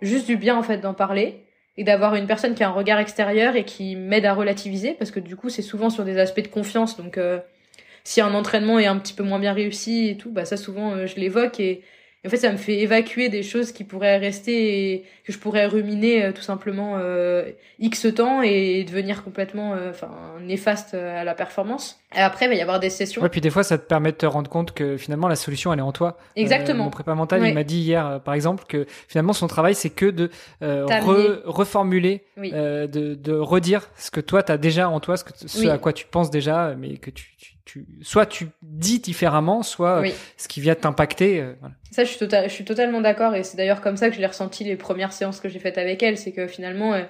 juste 0.01 0.27
du 0.27 0.35
bien 0.35 0.57
en 0.57 0.63
fait 0.63 0.79
d'en 0.79 0.93
parler 0.93 1.39
et 1.77 1.85
d'avoir 1.85 2.15
une 2.15 2.27
personne 2.27 2.53
qui 2.53 2.63
a 2.63 2.67
un 2.67 2.73
regard 2.73 2.99
extérieur 2.99 3.55
et 3.55 3.63
qui 3.63 3.95
m'aide 3.95 4.25
à 4.25 4.33
relativiser 4.33 4.93
parce 4.93 5.11
que 5.11 5.21
du 5.21 5.37
coup 5.37 5.49
c'est 5.49 5.61
souvent 5.61 5.89
sur 5.89 6.03
des 6.03 6.19
aspects 6.19 6.41
de 6.41 6.47
confiance 6.47 6.97
donc 6.97 7.17
euh, 7.17 7.39
si 8.03 8.19
un 8.19 8.33
entraînement 8.33 8.77
est 8.77 8.85
un 8.85 8.97
petit 8.97 9.13
peu 9.13 9.23
moins 9.23 9.39
bien 9.39 9.53
réussi 9.53 10.09
et 10.09 10.17
tout 10.17 10.29
bah 10.29 10.45
ça 10.45 10.57
souvent 10.57 10.91
euh, 10.91 11.07
je 11.07 11.15
l'évoque 11.15 11.59
et 11.59 11.81
en 12.25 12.29
fait, 12.29 12.37
ça 12.37 12.51
me 12.51 12.57
fait 12.57 12.79
évacuer 12.79 13.27
des 13.27 13.43
choses 13.43 13.73
qui 13.73 13.83
pourraient 13.83 14.17
rester 14.17 14.93
et 14.93 15.05
que 15.25 15.33
je 15.33 15.39
pourrais 15.39 15.65
ruminer 15.65 16.23
euh, 16.23 16.31
tout 16.31 16.41
simplement 16.41 16.97
euh, 16.97 17.51
X 17.79 18.07
temps 18.15 18.41
et 18.41 18.85
devenir 18.85 19.23
complètement 19.23 19.73
euh, 19.73 19.89
enfin 19.89 20.09
néfaste 20.41 20.93
à 20.93 21.25
la 21.25 21.35
performance. 21.35 22.01
Et 22.15 22.19
après, 22.19 22.45
il 22.45 22.49
va 22.49 22.55
y 22.55 22.61
avoir 22.61 22.79
des 22.79 22.89
sessions. 22.89 23.21
Ouais, 23.21 23.29
puis 23.29 23.41
des 23.41 23.49
fois, 23.49 23.63
ça 23.63 23.77
te 23.77 23.85
permet 23.85 24.11
de 24.11 24.17
te 24.17 24.25
rendre 24.25 24.49
compte 24.49 24.73
que 24.73 24.97
finalement, 24.97 25.27
la 25.27 25.35
solution, 25.35 25.73
elle 25.73 25.79
est 25.79 25.83
en 25.83 25.91
toi. 25.91 26.17
Exactement. 26.35 26.85
mon 26.85 26.89
prépa 26.89 27.15
mental, 27.15 27.45
il 27.45 27.53
m'a 27.53 27.63
dit 27.63 27.79
hier, 27.79 28.21
par 28.23 28.33
exemple, 28.33 28.65
que 28.67 28.85
finalement, 29.07 29.33
son 29.33 29.47
travail, 29.47 29.75
c'est 29.75 29.89
que 29.89 30.05
de 30.05 30.29
reformuler, 31.45 32.23
de, 32.37 32.87
de 32.87 33.33
redire 33.33 33.89
ce 33.97 34.11
que 34.11 34.21
toi, 34.21 34.43
tu 34.43 34.51
as 34.51 34.57
déjà 34.57 34.89
en 34.89 34.99
toi, 34.99 35.17
ce, 35.17 35.23
que, 35.23 35.31
ce 35.35 35.67
à 35.67 35.77
quoi 35.77 35.93
tu 35.93 36.05
penses 36.05 36.29
déjà, 36.29 36.75
mais 36.77 36.97
que 36.97 37.09
tu, 37.09 37.35
tu 37.37 37.53
tu, 37.65 37.85
soit 38.01 38.25
tu 38.25 38.47
dis 38.61 38.99
différemment, 38.99 39.63
soit 39.63 40.03
ce 40.37 40.47
qui 40.47 40.61
vient 40.61 40.75
t'impacter. 40.75 41.39
Euh, 41.39 41.53
ça, 41.91 42.03
je 42.03 42.09
suis, 42.09 42.19
tota-, 42.19 42.47
je 42.47 42.53
suis 42.53 42.65
totalement 42.65 43.01
d'accord, 43.01 43.35
et 43.35 43.43
c'est 43.43 43.57
d'ailleurs 43.57 43.81
comme 43.81 43.97
ça 43.97 44.09
que 44.09 44.15
je 44.15 44.19
l'ai 44.19 44.27
ressenti 44.27 44.63
les 44.63 44.75
premières 44.75 45.13
séances 45.13 45.39
que 45.39 45.49
j'ai 45.49 45.59
faites 45.59 45.77
avec 45.77 46.03
elle, 46.03 46.17
c'est 46.17 46.31
que 46.31 46.47
finalement, 46.47 46.93
euh, 46.93 47.03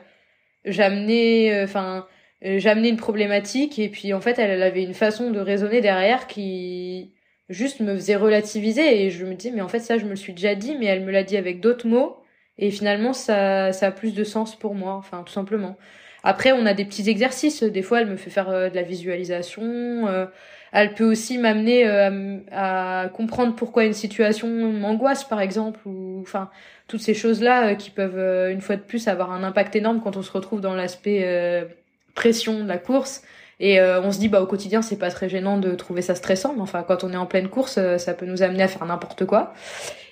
j'amenais, 0.66 1.54
euh, 1.54 1.64
enfin, 1.66 2.06
j'amenais 2.44 2.90
une 2.90 2.98
problématique, 2.98 3.80
et 3.80 3.90
puis 3.90 4.14
en 4.14 4.22
fait, 4.22 4.40
elle, 4.40 4.52
elle, 4.52 4.64
avait 4.64 4.84
une 4.84 4.94
façon 4.94 5.32
de 5.32 5.40
raisonner 5.40 5.82
derrière 5.82 6.28
qui 6.28 7.14
juste 7.50 7.80
me 7.80 7.96
faisait 7.96 8.16
relativiser, 8.16 9.06
et 9.06 9.10
je 9.10 9.26
me 9.26 9.34
disais, 9.36 9.52
mais 9.54 9.62
en 9.62 9.68
fait, 9.68 9.80
ça, 9.80 9.98
je 9.98 10.06
me 10.06 10.12
le 10.12 10.16
suis 10.16 10.34
déjà 10.34 10.56
dit, 10.56 10.76
mais 10.80 10.86
elle 10.88 11.04
me 11.04 11.12
l'a 11.12 11.24
dit 11.24 11.38
avec 11.38 11.60
d'autres 11.60 11.88
mots, 11.88 12.18
et 12.58 12.72
finalement, 12.72 13.14
ça, 13.14 13.72
ça 13.74 13.88
a 13.88 13.92
plus 13.92 14.14
de 14.14 14.24
sens 14.24 14.56
pour 14.56 14.76
moi, 14.76 14.94
enfin, 14.94 15.24
tout 15.24 15.34
simplement. 15.34 15.78
Après, 16.24 16.54
on 16.54 16.66
a 16.66 16.74
des 16.74 16.86
petits 16.86 17.10
exercices. 17.10 17.64
Des 17.64 17.82
fois, 17.82 18.02
elle 18.02 18.08
me 18.08 18.16
fait 18.16 18.30
faire 18.30 18.50
euh, 18.50 18.70
de 18.70 18.76
la 18.76 18.84
visualisation. 18.84 20.08
Euh, 20.08 20.26
elle 20.72 20.94
peut 20.94 21.04
aussi 21.04 21.38
m'amener 21.38 21.86
euh, 21.86 22.40
à, 22.52 23.10
comprendre 23.14 23.56
pourquoi 23.56 23.84
une 23.86 23.94
situation 23.94 24.48
m'angoisse, 24.48 25.24
par 25.26 25.42
exemple, 25.42 25.80
ou 25.86 26.20
enfin 26.22 26.50
toutes 26.88 27.02
ces 27.02 27.14
choses-là 27.14 27.76
qui 27.76 27.90
peuvent 27.92 28.52
une 28.52 28.62
fois 28.62 28.76
de 28.76 28.82
plus 28.82 29.08
avoir 29.08 29.32
un 29.32 29.44
impact 29.44 29.76
énorme 29.76 30.02
quand 30.02 30.18
on 30.18 30.22
se 30.22 30.32
retrouve 30.32 30.62
dans 30.62 30.74
l'aspect 30.74 31.68
pression 32.16 32.64
de 32.64 32.68
la 32.68 32.78
course. 32.78 33.22
Et 33.60 33.80
on 33.82 34.12
se 34.12 34.20
dit 34.20 34.28
bah 34.28 34.42
au 34.42 34.46
quotidien 34.46 34.82
c'est 34.82 34.98
pas 34.98 35.10
très 35.10 35.30
gênant 35.30 35.58
de 35.58 35.74
trouver 35.76 36.02
ça 36.02 36.16
stressant, 36.16 36.54
mais 36.56 36.62
enfin 36.62 36.84
quand 36.86 37.06
on 37.06 37.14
est 37.14 37.18
en 37.18 37.28
pleine 37.28 37.48
course, 37.48 37.80
ça 37.98 38.14
peut 38.14 38.26
nous 38.26 38.42
amener 38.42 38.64
à 38.64 38.68
faire 38.68 38.86
n'importe 38.86 39.26
quoi. 39.26 39.54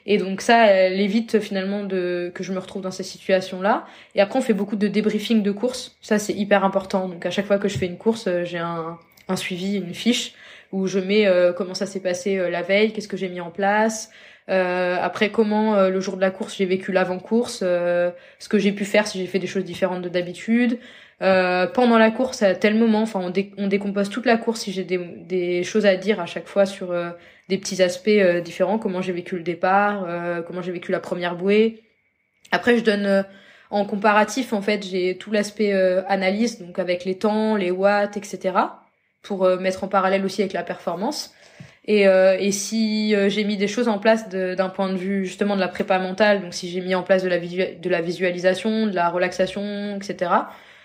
Et 0.06 0.18
donc 0.18 0.42
ça, 0.42 0.68
elle 0.68 1.00
évite 1.02 1.40
finalement 1.40 1.84
de 1.84 2.32
que 2.34 2.44
je 2.44 2.54
me 2.54 2.60
retrouve 2.60 2.82
dans 2.82 2.92
ces 2.92 3.04
situations-là. 3.04 3.86
Et 4.16 4.22
après, 4.22 4.40
on 4.40 4.42
fait 4.42 4.54
beaucoup 4.54 4.76
de 4.76 4.88
débriefing 4.88 5.44
de 5.44 5.52
course. 5.52 5.98
Ça, 6.02 6.18
c'est 6.18 6.34
hyper 6.34 6.64
important. 6.64 7.08
Donc 7.08 7.26
à 7.26 7.30
chaque 7.30 7.46
fois 7.46 7.58
que 7.58 7.68
je 7.68 7.78
fais 7.78 7.88
une 7.88 7.98
course, 7.98 8.28
euh, 8.28 8.44
j'ai 8.46 8.58
un, 8.58 8.98
un 9.28 9.36
suivi, 9.36 9.78
une 9.78 9.94
fiche 9.94 10.34
où 10.72 10.88
je 10.88 11.00
mets 11.00 11.28
euh, 11.28 11.54
comment 11.54 11.74
ça 11.74 11.86
s'est 11.86 12.00
passé 12.00 12.38
euh, 12.38 12.50
la 12.50 12.62
veille, 12.62 12.94
qu'est-ce 12.94 13.08
que 13.08 13.18
j'ai 13.18 13.30
mis 13.30 13.42
en 13.42 13.52
place. 13.52 14.10
Euh, 14.50 14.98
après, 15.00 15.30
comment 15.30 15.88
le 15.88 16.00
jour 16.00 16.16
de 16.16 16.22
la 16.22 16.32
course 16.32 16.58
j'ai 16.58 16.66
vécu 16.66 16.92
l'avant-course, 16.92 17.60
ce 17.60 18.50
que 18.50 18.58
j'ai 18.58 18.72
pu 18.72 18.86
faire 18.86 19.08
si 19.08 19.20
j'ai 19.20 19.28
fait 19.28 19.40
des 19.40 19.48
choses 19.48 19.64
différentes 19.64 20.02
de 20.02 20.10
d'habitude. 20.10 20.80
Pendant 21.22 21.98
la 21.98 22.12
course, 22.12 22.42
à 22.42 22.56
tel 22.56 22.76
moment, 22.76 23.04
enfin, 23.04 23.22
on, 23.58 23.68
décompose 23.68 24.10
toute 24.10 24.26
la 24.26 24.38
course 24.38 24.62
si 24.62 24.72
j'ai 24.72 24.84
des, 24.84 24.98
des, 24.98 25.64
choses 25.64 25.86
à 25.86 25.96
dire 25.96 26.20
à 26.20 26.26
chaque 26.26 26.48
fois 26.48 26.66
sur 26.66 26.94
des 27.48 27.58
petits 27.58 27.82
aspects 27.84 28.10
différents, 28.44 28.80
comment 28.80 29.02
j'ai 29.02 29.14
vécu 29.14 29.36
le 29.38 29.44
départ, 29.44 30.08
comment 30.48 30.62
j'ai 30.62 30.72
vécu 30.72 30.92
la 30.92 31.00
première 31.00 31.36
bouée. 31.36 31.84
Après, 32.52 32.78
je 32.78 32.84
donne 32.84 33.26
en 33.70 33.86
comparatif, 33.86 34.52
en 34.52 34.62
fait, 34.62 34.84
j'ai 34.84 35.18
tout 35.18 35.32
l'aspect 35.32 35.74
analyse, 36.08 36.60
donc 36.60 36.80
avec 36.80 37.06
les 37.06 37.18
temps, 37.18 37.56
les 37.56 37.72
watts, 37.72 38.18
etc., 38.18 38.56
pour 39.22 39.48
mettre 39.60 39.84
en 39.84 39.88
parallèle 39.88 40.26
aussi 40.26 40.42
avec 40.42 40.54
la 40.54 40.64
performance. 40.64 41.36
Et, 41.86 42.08
euh, 42.08 42.38
et 42.40 42.52
si 42.52 43.16
euh, 43.16 43.28
j'ai 43.30 43.44
mis 43.44 43.58
des 43.58 43.68
choses 43.68 43.88
en 43.88 43.98
place 43.98 44.30
d'un 44.30 44.70
point 44.70 44.90
de 44.90 44.98
vue 44.98 45.26
justement 45.26 45.56
de 45.56 45.62
la 45.62 45.68
prépa 45.68 45.98
mentale, 45.98 46.42
donc 46.42 46.54
si 46.54 46.70
j'ai 46.70 46.80
mis 46.82 46.94
en 46.94 47.02
place 47.02 47.24
de 47.24 47.30
la, 47.30 47.40
de 47.40 47.90
la 47.90 48.02
visualisation, 48.02 48.86
de 48.88 48.94
la 48.94 49.10
relaxation, 49.10 49.98
etc. 49.98 50.32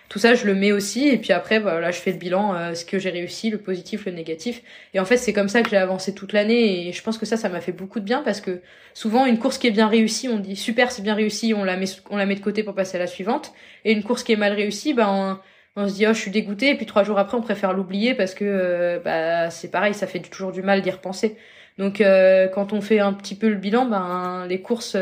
Tout 0.09 0.19
ça, 0.19 0.35
je 0.35 0.47
le 0.47 0.55
mets 0.55 0.73
aussi. 0.73 1.09
Et 1.09 1.19
puis 1.19 1.33
après, 1.33 1.61
bah, 1.61 1.81
là, 1.81 1.91
je 1.91 1.99
fais 1.99 2.13
le 2.13 2.19
bilan, 2.19 2.55
euh, 2.55 2.75
ce 2.75 2.85
que 2.85 2.99
j'ai 2.99 3.11
réussi, 3.11 3.51
le 3.51 3.59
positif, 3.59 4.07
le 4.07 4.13
négatif. 4.13 4.63
Et 4.95 5.01
en 5.01 5.05
fait, 5.05 5.17
c'est 5.17 5.33
comme 5.33 5.49
ça 5.49 5.63
que 5.63 5.71
j'ai 5.71 5.77
avancé 5.77 6.15
toute 6.15 6.33
l'année. 6.33 6.89
Et 6.89 6.93
je 6.93 7.03
pense 7.03 7.19
que 7.19 7.27
ça, 7.27 7.37
ça 7.37 7.49
m'a 7.49 7.61
fait 7.61 7.73
beaucoup 7.73 8.01
de 8.01 8.05
bien 8.05 8.23
parce 8.23 8.41
que 8.41 8.61
souvent, 8.95 9.27
une 9.27 9.39
course 9.39 9.59
qui 9.59 9.67
est 9.67 9.73
bien 9.73 9.89
réussie, 9.89 10.29
on 10.29 10.39
dit 10.39 10.57
super, 10.57 10.91
c'est 10.93 11.03
bien 11.03 11.15
réussi, 11.15 11.55
on 11.55 11.65
la 11.65 11.77
met, 11.77 11.87
on 12.11 12.17
la 12.17 12.27
met 12.27 12.37
de 12.37 12.41
côté 12.41 12.63
pour 12.63 12.75
passer 12.75 12.97
à 12.97 13.01
la 13.01 13.07
suivante. 13.07 13.53
Et 13.85 13.93
une 13.93 14.03
course 14.03 14.23
qui 14.23 14.33
est 14.33 14.37
mal 14.37 14.53
réussie, 14.53 14.95
ben 14.95 15.41
on 15.77 15.89
se 15.89 15.95
dit 15.95 16.07
oh 16.07 16.15
je 16.15 16.19
suis 16.19 16.31
dégoûté 16.31 16.71
et 16.71 16.75
puis 16.75 16.87
trois 16.87 17.05
jours 17.05 17.19
après 17.19 17.37
on 17.37 17.43
préfère 17.43 17.75
l'oublier 17.75 18.15
parce 18.15 18.35
que 18.35 18.45
euh, 18.47 18.99
bah 18.99 19.51
c'est 19.51 19.71
pareil 19.71 19.93
ça 19.93 20.07
fait 20.07 20.21
toujours 20.21 20.51
du 20.51 20.63
mal 20.63 20.81
d'y 20.81 20.91
repenser 20.91 21.37
donc 21.77 22.01
euh, 22.01 22.49
quand 22.49 22.73
on 22.73 22.81
fait 22.81 22.99
un 22.99 23.13
petit 23.13 23.35
peu 23.35 23.51
le 23.51 23.57
bilan 23.57 23.85
ben 23.85 24.47
les 24.49 24.63
courses 24.63 24.97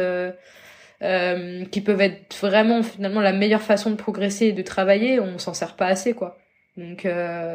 qui 1.01 1.81
peuvent 1.83 2.01
être 2.01 2.35
vraiment 2.41 2.83
finalement 2.83 3.21
la 3.21 3.33
meilleure 3.33 3.63
façon 3.63 3.91
de 3.91 3.97
progresser 3.97 4.47
et 4.47 4.53
de 4.53 4.63
travailler 4.63 5.21
on 5.21 5.39
s'en 5.39 5.53
sert 5.53 5.77
pas 5.77 5.87
assez 5.87 6.15
quoi 6.15 6.39
donc 6.79 7.07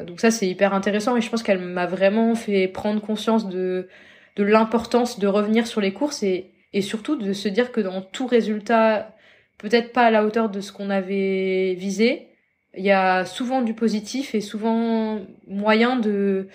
donc 0.06 0.20
ça 0.20 0.30
c'est 0.30 0.48
hyper 0.48 0.74
intéressant 0.74 1.18
et 1.18 1.22
je 1.22 1.30
pense 1.30 1.42
qu'elle 1.42 1.60
m'a 1.60 1.88
vraiment 1.88 2.36
fait 2.36 2.68
prendre 2.68 3.02
conscience 3.02 3.50
de 3.50 3.88
de 4.36 4.44
l'importance 4.44 5.18
de 5.18 5.26
revenir 5.26 5.66
sur 5.66 5.82
les 5.82 5.94
courses 5.94 6.22
et 6.22 6.52
et 6.74 6.82
surtout 6.84 7.16
de 7.16 7.34
se 7.34 7.48
dire 7.48 7.72
que 7.72 7.82
dans 7.82 8.02
tout 8.02 8.28
résultat 8.28 9.16
peut-être 9.58 9.94
pas 9.94 10.04
à 10.04 10.12
la 10.12 10.24
hauteur 10.24 10.50
de 10.50 10.62
ce 10.62 10.72
qu'on 10.72 10.92
avait 10.92 11.74
visé 11.76 12.30
il 12.78 12.84
y 12.84 12.92
a 12.92 13.26
souvent 13.26 13.62
du 13.62 13.74
positif 13.74 14.36
et 14.36 14.42
souvent 14.42 15.22
moyen 15.48 15.96
de, 15.98 16.48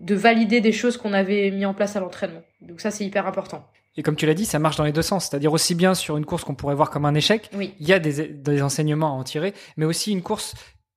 de 0.00 0.14
valider 0.14 0.60
des 0.60 0.72
choses 0.72 0.96
qu'on 0.96 1.12
avait 1.12 1.50
mis 1.50 1.64
en 1.64 1.74
place 1.74 1.96
à 1.96 2.00
l'entraînement. 2.00 2.42
Donc 2.60 2.80
ça, 2.80 2.90
c'est 2.90 3.04
hyper 3.04 3.26
important. 3.26 3.64
Et 3.96 4.02
comme 4.02 4.16
tu 4.16 4.26
l'as 4.26 4.34
dit, 4.34 4.46
ça 4.46 4.58
marche 4.58 4.76
dans 4.76 4.84
les 4.84 4.92
deux 4.92 5.02
sens. 5.02 5.28
C'est-à-dire 5.28 5.52
aussi 5.52 5.74
bien 5.74 5.94
sur 5.94 6.16
une 6.16 6.24
course 6.24 6.44
qu'on 6.44 6.54
pourrait 6.54 6.74
voir 6.74 6.90
comme 6.90 7.04
un 7.04 7.14
échec, 7.14 7.50
oui. 7.54 7.74
il 7.78 7.86
y 7.86 7.92
a 7.92 7.98
des, 7.98 8.28
des 8.28 8.62
enseignements 8.62 9.08
à 9.08 9.18
en 9.18 9.24
tirer, 9.24 9.54
mais 9.76 9.84
aussi 9.84 10.12
une 10.12 10.22
course 10.22 10.54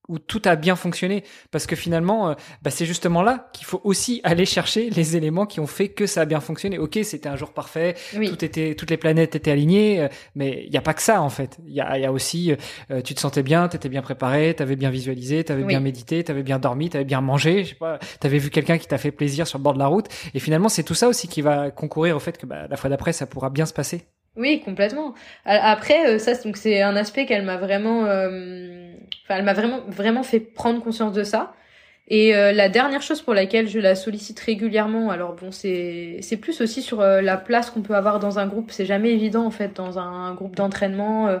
où 0.08 0.18
tout 0.18 0.42
a 0.44 0.56
bien 0.56 0.76
fonctionné. 0.76 1.24
Parce 1.50 1.66
que 1.66 1.76
finalement 1.76 2.30
euh, 2.30 2.34
bah, 2.62 2.70
c'est 2.70 2.86
justement 2.86 3.22
là 3.22 3.48
qu'il 3.52 3.66
faut 3.66 3.80
aussi 3.84 4.20
aller 4.24 4.44
chercher 4.44 4.90
les 4.90 5.16
éléments 5.16 5.46
qui 5.46 5.60
ont 5.60 5.66
fait 5.66 5.88
que 5.88 6.06
ça 6.06 6.22
a 6.22 6.24
bien 6.24 6.40
fonctionné. 6.40 6.78
Ok 6.78 6.98
c'était 7.02 7.28
un 7.28 7.36
jour 7.36 7.52
parfait 7.52 7.94
tout 8.12 8.44
était 8.44 8.74
toutes 8.74 8.90
les 8.90 8.96
planètes 8.96 9.34
étaient 9.34 9.50
alignées 9.50 10.00
euh, 10.02 10.08
mais 10.34 10.62
il 10.64 10.70
n'y 10.70 10.76
a 10.76 10.82
pas 10.82 10.94
que 10.94 11.02
ça 11.02 11.22
en 11.22 11.30
fait. 11.30 11.58
Il 11.66 11.74
y 11.74 11.80
a, 11.80 11.98
y 11.98 12.04
a 12.04 12.12
aussi 12.12 12.54
euh, 12.90 13.00
tu 13.02 13.14
te 13.14 13.20
sentais 13.20 13.42
bien 13.42 13.68
t'étais 13.68 13.88
bien 13.88 14.02
préparé 14.02 14.54
t'avais 14.54 14.76
bien 14.76 14.90
visualisé 14.90 15.44
t'avais 15.44 15.62
avais 15.62 15.68
bien 15.68 15.80
médité 15.80 16.22
t'avais 16.22 16.42
bien 16.42 16.58
dormi 16.58 16.90
t'avais 16.90 17.04
bien 17.04 17.20
mangé 17.20 17.64
je 17.64 17.70
sais 17.70 17.74
pas 17.74 17.98
t'avais 18.20 18.38
vu 18.38 18.50
quelqu'un 18.50 18.78
qui 18.78 18.86
t'a 18.86 18.98
fait 18.98 19.10
plaisir 19.10 19.46
sur 19.46 19.58
le 19.58 19.62
bord 19.62 19.74
de 19.74 19.78
la 19.78 19.86
route. 19.86 20.06
Et 20.34 20.38
finalement 20.38 20.68
c'est 20.68 20.82
tout 20.82 20.94
ça 20.94 21.08
aussi 21.08 21.28
qui 21.28 21.42
va 21.42 21.70
concourir 21.70 22.16
au 22.16 22.20
fait 22.20 22.38
que 22.38 22.46
bah, 22.46 22.66
la 22.68 22.76
fois 22.76 22.90
d'après 22.90 23.12
ça 23.12 23.26
pourra 23.26 23.50
bien 23.50 23.66
se 23.66 23.72
passer. 23.72 24.06
Oui, 24.36 24.60
complètement. 24.62 25.14
Après, 25.46 26.18
ça, 26.18 26.34
donc 26.34 26.58
c'est 26.58 26.82
un 26.82 26.94
aspect 26.94 27.24
qu'elle 27.24 27.44
m'a 27.46 27.56
vraiment, 27.56 28.04
Enfin, 29.24 29.38
elle 29.38 29.44
m'a 29.44 29.54
vraiment 29.54 29.80
vraiment 29.88 30.22
fait 30.22 30.40
prendre 30.40 30.82
conscience 30.82 31.12
de 31.12 31.24
ça. 31.24 31.54
Et 32.08 32.36
euh, 32.36 32.52
la 32.52 32.68
dernière 32.68 33.02
chose 33.02 33.20
pour 33.20 33.34
laquelle 33.34 33.68
je 33.68 33.80
la 33.80 33.96
sollicite 33.96 34.38
régulièrement, 34.38 35.10
alors 35.10 35.34
bon, 35.34 35.50
c'est 35.50 36.18
c'est 36.22 36.36
plus 36.36 36.60
aussi 36.60 36.80
sur 36.80 37.00
euh, 37.00 37.20
la 37.20 37.36
place 37.36 37.70
qu'on 37.70 37.82
peut 37.82 37.96
avoir 37.96 38.20
dans 38.20 38.38
un 38.38 38.46
groupe. 38.46 38.70
C'est 38.70 38.86
jamais 38.86 39.10
évident 39.10 39.44
en 39.44 39.50
fait 39.50 39.74
dans 39.74 39.98
un, 39.98 40.32
groupe 40.34 40.54
d'entraînement. 40.54 41.28
Euh. 41.28 41.38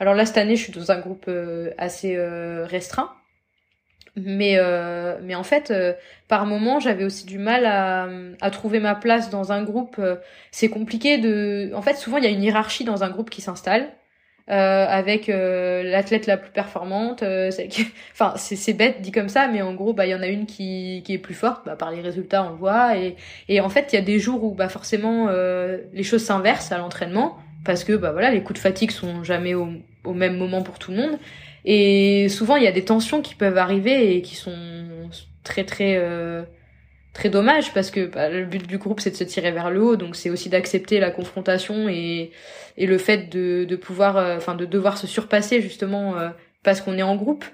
alors 0.00 0.14
là 0.14 0.24
cette 0.24 0.38
année, 0.38 0.56
je 0.56 0.62
suis 0.64 0.72
dans 0.72 0.90
un 0.92 0.98
groupe 0.98 1.30
assez 1.78 2.16
restreint, 2.64 3.12
mais 4.16 4.58
mais 5.22 5.34
en 5.34 5.44
fait, 5.44 5.72
par 6.28 6.46
moment, 6.46 6.80
j'avais 6.80 7.04
aussi 7.04 7.26
du 7.26 7.38
mal 7.38 7.66
à 7.66 8.08
à 8.40 8.50
trouver 8.50 8.80
ma 8.80 8.94
place 8.94 9.30
dans 9.30 9.52
un 9.52 9.62
groupe. 9.62 10.00
c'est 10.52 10.70
compliqué 10.70 11.18
de. 11.18 11.70
En 11.74 11.82
fait, 11.82 11.96
souvent 11.96 12.16
il 12.18 12.24
y 12.24 12.26
a 12.26 12.30
une 12.30 12.42
hiérarchie 12.42 12.84
dans 12.84 13.04
un 13.04 13.10
groupe 13.10 13.30
qui 13.30 13.42
s'installe. 13.42 13.90
Euh, 14.50 14.86
avec 14.88 15.28
euh, 15.28 15.82
l'athlète 15.82 16.26
la 16.26 16.38
plus 16.38 16.50
performante. 16.50 17.22
Euh, 17.22 17.50
enfin, 18.12 18.32
c'est 18.36 18.72
bête 18.72 19.02
dit 19.02 19.12
comme 19.12 19.28
ça, 19.28 19.46
mais 19.46 19.60
en 19.60 19.74
gros, 19.74 19.92
bah 19.92 20.06
il 20.06 20.10
y 20.10 20.14
en 20.14 20.22
a 20.22 20.26
une 20.26 20.46
qui, 20.46 21.02
qui 21.04 21.12
est 21.12 21.18
plus 21.18 21.34
forte. 21.34 21.66
Bah, 21.66 21.76
par 21.76 21.90
les 21.90 22.00
résultats, 22.00 22.44
on 22.44 22.50
le 22.50 22.56
voit. 22.56 22.96
Et, 22.96 23.16
et 23.48 23.60
en 23.60 23.68
fait, 23.68 23.92
il 23.92 23.96
y 23.96 23.98
a 23.98 24.02
des 24.02 24.18
jours 24.18 24.42
où 24.44 24.54
bah 24.54 24.70
forcément 24.70 25.28
les 25.28 26.02
choses 26.02 26.24
s'inversent 26.24 26.72
à 26.72 26.78
l'entraînement 26.78 27.36
parce 27.64 27.84
que 27.84 27.92
bah 27.92 28.12
voilà, 28.12 28.30
les 28.30 28.42
coups 28.42 28.58
de 28.58 28.62
fatigue 28.62 28.90
sont 28.90 29.22
jamais 29.22 29.52
au, 29.54 29.68
au 30.04 30.14
même 30.14 30.38
moment 30.38 30.62
pour 30.62 30.78
tout 30.78 30.92
le 30.92 30.96
monde. 30.96 31.18
Et 31.66 32.28
souvent, 32.30 32.56
il 32.56 32.62
y 32.62 32.68
a 32.68 32.72
des 32.72 32.84
tensions 32.84 33.20
qui 33.20 33.34
peuvent 33.34 33.58
arriver 33.58 34.16
et 34.16 34.22
qui 34.22 34.36
sont 34.36 34.56
très 35.44 35.64
très 35.64 35.98
très 37.18 37.30
dommage 37.30 37.74
parce 37.74 37.90
que 37.90 38.06
bah, 38.06 38.28
le 38.28 38.44
but 38.44 38.64
du 38.66 38.78
groupe 38.78 39.00
c'est 39.00 39.10
de 39.10 39.16
se 39.16 39.24
tirer 39.24 39.50
vers 39.50 39.70
le 39.70 39.82
haut. 39.82 39.96
Donc 39.96 40.14
c'est 40.14 40.30
aussi 40.30 40.48
d'accepter 40.48 41.00
la 41.00 41.10
confrontation 41.10 41.88
et 41.88 42.30
et 42.76 42.86
le 42.86 42.96
fait 42.98 43.28
de 43.28 43.64
de 43.64 43.76
pouvoir 43.76 44.16
euh, 44.16 44.36
enfin 44.36 44.54
de 44.54 44.64
devoir 44.64 44.98
se 44.98 45.08
surpasser 45.08 45.60
justement 45.60 46.16
euh, 46.16 46.28
parce 46.62 46.80
qu'on 46.80 46.96
est 46.96 47.02
en 47.02 47.16
groupe. 47.16 47.44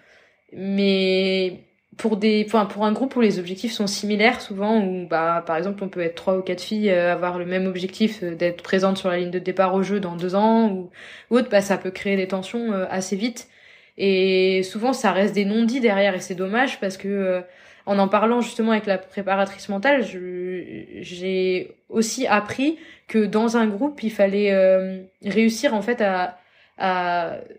Mais 0.53 1.65
pour 1.97 2.19
des 2.19 2.45
enfin 2.47 2.67
pour 2.67 2.85
un 2.85 2.93
groupe 2.93 3.17
où 3.17 3.23
les 3.23 3.39
objectifs 3.39 3.73
sont 3.73 3.87
similaires 3.87 4.41
souvent 4.43 4.85
où 4.85 5.07
bah 5.09 5.43
par 5.47 5.57
exemple 5.57 5.83
on 5.83 5.89
peut 5.89 6.01
être 6.01 6.17
trois 6.17 6.37
ou 6.37 6.43
quatre 6.43 6.61
filles 6.61 6.91
euh, 6.91 7.13
avoir 7.13 7.39
le 7.39 7.47
même 7.47 7.67
objectif 7.67 8.23
d'être 8.23 8.63
présente 8.63 8.99
sur 8.99 9.09
la 9.09 9.19
ligne 9.19 9.31
de 9.31 9.39
départ 9.39 9.75
au 9.75 9.83
jeu 9.83 9.99
dans 10.01 10.17
deux 10.17 10.35
ans 10.35 10.71
ou, 10.71 10.91
ou 11.31 11.39
autre 11.39 11.49
bah 11.51 11.63
ça 11.63 11.79
peut 11.79 11.91
créer 11.91 12.17
des 12.17 12.29
tensions 12.29 12.73
assez 12.91 13.17
vite. 13.17 13.49
Et 13.97 14.63
souvent 14.65 14.93
ça 14.93 15.13
reste 15.13 15.35
des 15.35 15.45
non-dits 15.47 15.81
derrière. 15.81 16.15
Et 16.15 16.21
c'est 16.21 16.35
dommage 16.35 16.81
parce 16.81 16.97
que 16.99 17.45
en 17.87 17.99
en 17.99 18.09
parlant 18.09 18.41
justement 18.41 18.73
avec 18.73 18.87
la 18.87 18.99
préparatrice 18.99 19.69
mentale, 19.69 20.05
j'ai 20.05 21.77
aussi 21.89 22.27
appris 22.27 22.79
que 23.09 23.25
dans 23.27 23.57
un 23.57 23.67
groupe, 23.67 24.03
il 24.03 24.11
fallait 24.11 24.53
euh, 24.53 25.03
réussir 25.25 25.75
en 25.75 25.83
fait 25.83 26.01
à, 26.01 26.39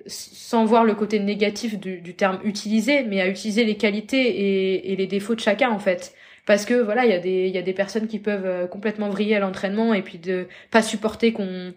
sans 0.07 0.65
voir 0.65 0.83
le 0.83 0.93
côté 0.93 1.19
négatif 1.19 1.79
du, 1.79 2.13
terme 2.15 2.39
utilisé, 2.43 3.03
mais 3.03 3.21
à 3.21 3.27
utiliser 3.27 3.63
les 3.63 3.75
qualités 3.75 4.27
et, 4.27 4.91
et, 4.91 4.95
les 4.95 5.07
défauts 5.07 5.35
de 5.35 5.39
chacun 5.39 5.69
en 5.69 5.79
fait. 5.79 6.13
Parce 6.45 6.65
que 6.65 6.73
voilà, 6.73 7.05
il 7.05 7.11
y 7.11 7.13
a 7.13 7.19
des 7.19 7.47
il 7.47 7.55
y 7.55 7.57
a 7.57 7.61
des 7.61 7.73
personnes 7.73 8.07
qui 8.07 8.19
peuvent 8.19 8.45
euh, 8.45 8.67
complètement 8.67 9.09
vriller 9.09 9.35
à 9.35 9.39
l'entraînement 9.39 9.93
et 9.93 10.01
puis 10.01 10.17
de 10.17 10.47
pas 10.71 10.81
supporter 10.81 11.33
qu'on 11.33 11.73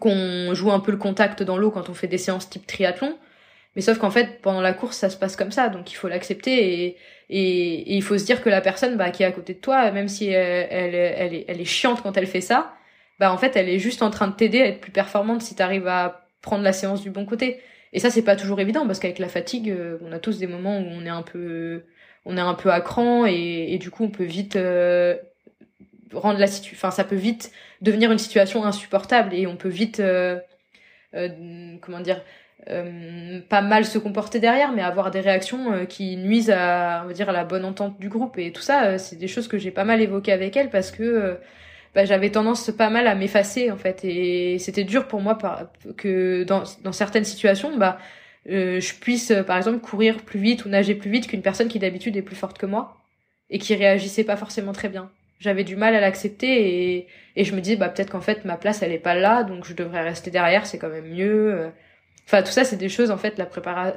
qu'on 0.00 0.54
joue 0.54 0.72
un 0.72 0.80
peu 0.80 0.90
le 0.92 0.98
contact 0.98 1.42
dans 1.42 1.58
l'eau 1.58 1.70
quand 1.70 1.88
on 1.88 1.94
fait 1.94 2.08
des 2.08 2.18
séances 2.18 2.48
type 2.48 2.66
triathlon. 2.66 3.16
Mais 3.76 3.82
sauf 3.82 3.98
qu'en 3.98 4.10
fait, 4.10 4.40
pendant 4.40 4.60
la 4.60 4.72
course, 4.72 4.96
ça 4.96 5.10
se 5.10 5.16
passe 5.16 5.36
comme 5.36 5.50
ça, 5.50 5.68
donc 5.68 5.90
il 5.92 5.94
faut 5.94 6.08
l'accepter 6.08 6.86
et, 6.86 6.96
il 7.30 8.02
faut 8.02 8.18
se 8.18 8.24
dire 8.24 8.42
que 8.42 8.50
la 8.50 8.60
personne 8.60 8.96
bah, 8.96 9.10
qui 9.10 9.22
est 9.22 9.26
à 9.26 9.32
côté 9.32 9.54
de 9.54 9.58
toi, 9.58 9.90
même 9.90 10.08
si 10.08 10.28
elle, 10.28 10.68
elle, 10.70 10.94
elle, 10.94 11.34
est, 11.34 11.44
elle 11.48 11.60
est 11.60 11.64
chiante 11.64 12.02
quand 12.02 12.16
elle 12.16 12.26
fait 12.26 12.42
ça, 12.42 12.74
bah 13.18 13.32
en 13.32 13.38
fait, 13.38 13.56
elle 13.56 13.68
est 13.68 13.78
juste 13.78 14.02
en 14.02 14.10
train 14.10 14.28
de 14.28 14.34
t'aider 14.34 14.60
à 14.60 14.66
être 14.66 14.80
plus 14.80 14.92
performante 14.92 15.42
si 15.42 15.54
tu 15.54 15.62
arrives 15.62 15.86
à 15.86 16.26
prendre 16.42 16.62
la 16.62 16.72
séance 16.72 17.02
du 17.02 17.10
bon 17.10 17.24
côté. 17.24 17.60
Et 17.92 18.00
ça, 18.00 18.10
c'est 18.10 18.22
pas 18.22 18.36
toujours 18.36 18.60
évident 18.60 18.86
parce 18.86 18.98
qu'avec 18.98 19.18
la 19.18 19.28
fatigue, 19.28 19.70
euh, 19.70 19.98
on 20.02 20.12
a 20.12 20.18
tous 20.18 20.38
des 20.38 20.46
moments 20.46 20.78
où 20.78 20.84
on 20.84 21.06
est 21.06 21.10
un 21.10 21.22
peu, 21.22 21.84
on 22.24 22.36
est 22.36 22.40
un 22.40 22.54
peu 22.54 22.70
à 22.70 22.80
cran 22.80 23.24
et, 23.26 23.78
du 23.78 23.90
coup, 23.90 24.04
on 24.04 24.10
peut 24.10 24.24
vite 24.24 24.56
euh, 24.56 25.16
rendre 26.12 26.38
la 26.40 26.48
situation, 26.48 26.76
enfin, 26.76 26.90
ça 26.90 27.04
peut 27.04 27.16
vite 27.16 27.52
devenir 27.82 28.10
une 28.10 28.18
situation 28.18 28.64
insupportable 28.64 29.34
et 29.34 29.46
on 29.46 29.56
peut 29.56 29.68
vite, 29.68 30.00
euh, 30.00 30.40
comment 31.80 32.00
dire, 32.00 32.20
euh, 32.70 33.40
pas 33.48 33.60
mal 33.60 33.84
se 33.84 33.98
comporter 33.98 34.40
derrière, 34.40 34.72
mais 34.72 34.80
avoir 34.80 35.10
des 35.10 35.20
réactions 35.20 35.72
euh, 35.72 35.84
qui 35.84 36.16
nuisent 36.16 36.50
à, 36.50 37.02
on 37.04 37.08
va 37.08 37.12
dire, 37.12 37.28
à 37.28 37.32
la 37.32 37.44
bonne 37.44 37.64
entente 37.64 38.00
du 38.00 38.08
groupe. 38.08 38.38
Et 38.38 38.52
tout 38.52 38.62
ça, 38.62 38.84
euh, 38.84 38.98
c'est 38.98 39.16
des 39.16 39.28
choses 39.28 39.48
que 39.48 39.58
j'ai 39.58 39.70
pas 39.70 39.84
mal 39.84 40.00
évoquées 40.00 40.32
avec 40.32 40.56
elle 40.56 40.70
parce 40.70 40.90
que 40.90 41.38
bah, 41.94 42.04
j'avais 42.06 42.30
tendance 42.30 42.70
pas 42.70 42.88
mal 42.90 43.06
à 43.06 43.14
m'effacer 43.14 43.70
en 43.70 43.76
fait. 43.76 44.04
Et 44.04 44.58
c'était 44.58 44.84
dur 44.84 45.08
pour 45.08 45.20
moi 45.20 45.38
que 45.96 46.44
dans, 46.44 46.62
dans 46.82 46.92
certaines 46.92 47.24
situations, 47.24 47.76
bah, 47.76 47.98
je 48.46 48.94
puisse 49.00 49.32
par 49.46 49.58
exemple 49.58 49.80
courir 49.80 50.18
plus 50.18 50.40
vite 50.40 50.64
ou 50.64 50.68
nager 50.68 50.94
plus 50.94 51.10
vite 51.10 51.26
qu'une 51.26 51.42
personne 51.42 51.68
qui 51.68 51.78
d'habitude 51.78 52.16
est 52.16 52.22
plus 52.22 52.36
forte 52.36 52.58
que 52.58 52.66
moi 52.66 52.96
et 53.50 53.58
qui 53.58 53.74
réagissait 53.74 54.24
pas 54.24 54.36
forcément 54.36 54.72
très 54.72 54.88
bien. 54.88 55.10
J'avais 55.38 55.64
du 55.64 55.76
mal 55.76 55.94
à 55.94 56.00
l'accepter 56.00 56.96
et, 56.96 57.08
et 57.36 57.44
je 57.44 57.54
me 57.54 57.60
disais 57.60 57.76
bah 57.76 57.88
peut-être 57.90 58.10
qu'en 58.10 58.20
fait 58.20 58.44
ma 58.44 58.56
place 58.56 58.82
elle 58.82 58.92
est 58.92 58.98
pas 58.98 59.14
là 59.14 59.42
donc 59.44 59.66
je 59.66 59.74
devrais 59.74 60.02
rester 60.02 60.30
derrière 60.30 60.66
c'est 60.66 60.78
quand 60.78 60.88
même 60.88 61.08
mieux 61.08 61.70
Enfin, 62.26 62.42
tout 62.42 62.52
ça, 62.52 62.64
c'est 62.64 62.76
des 62.76 62.88
choses, 62.88 63.10
en 63.10 63.18
fait, 63.18 63.36
la, 63.38 63.48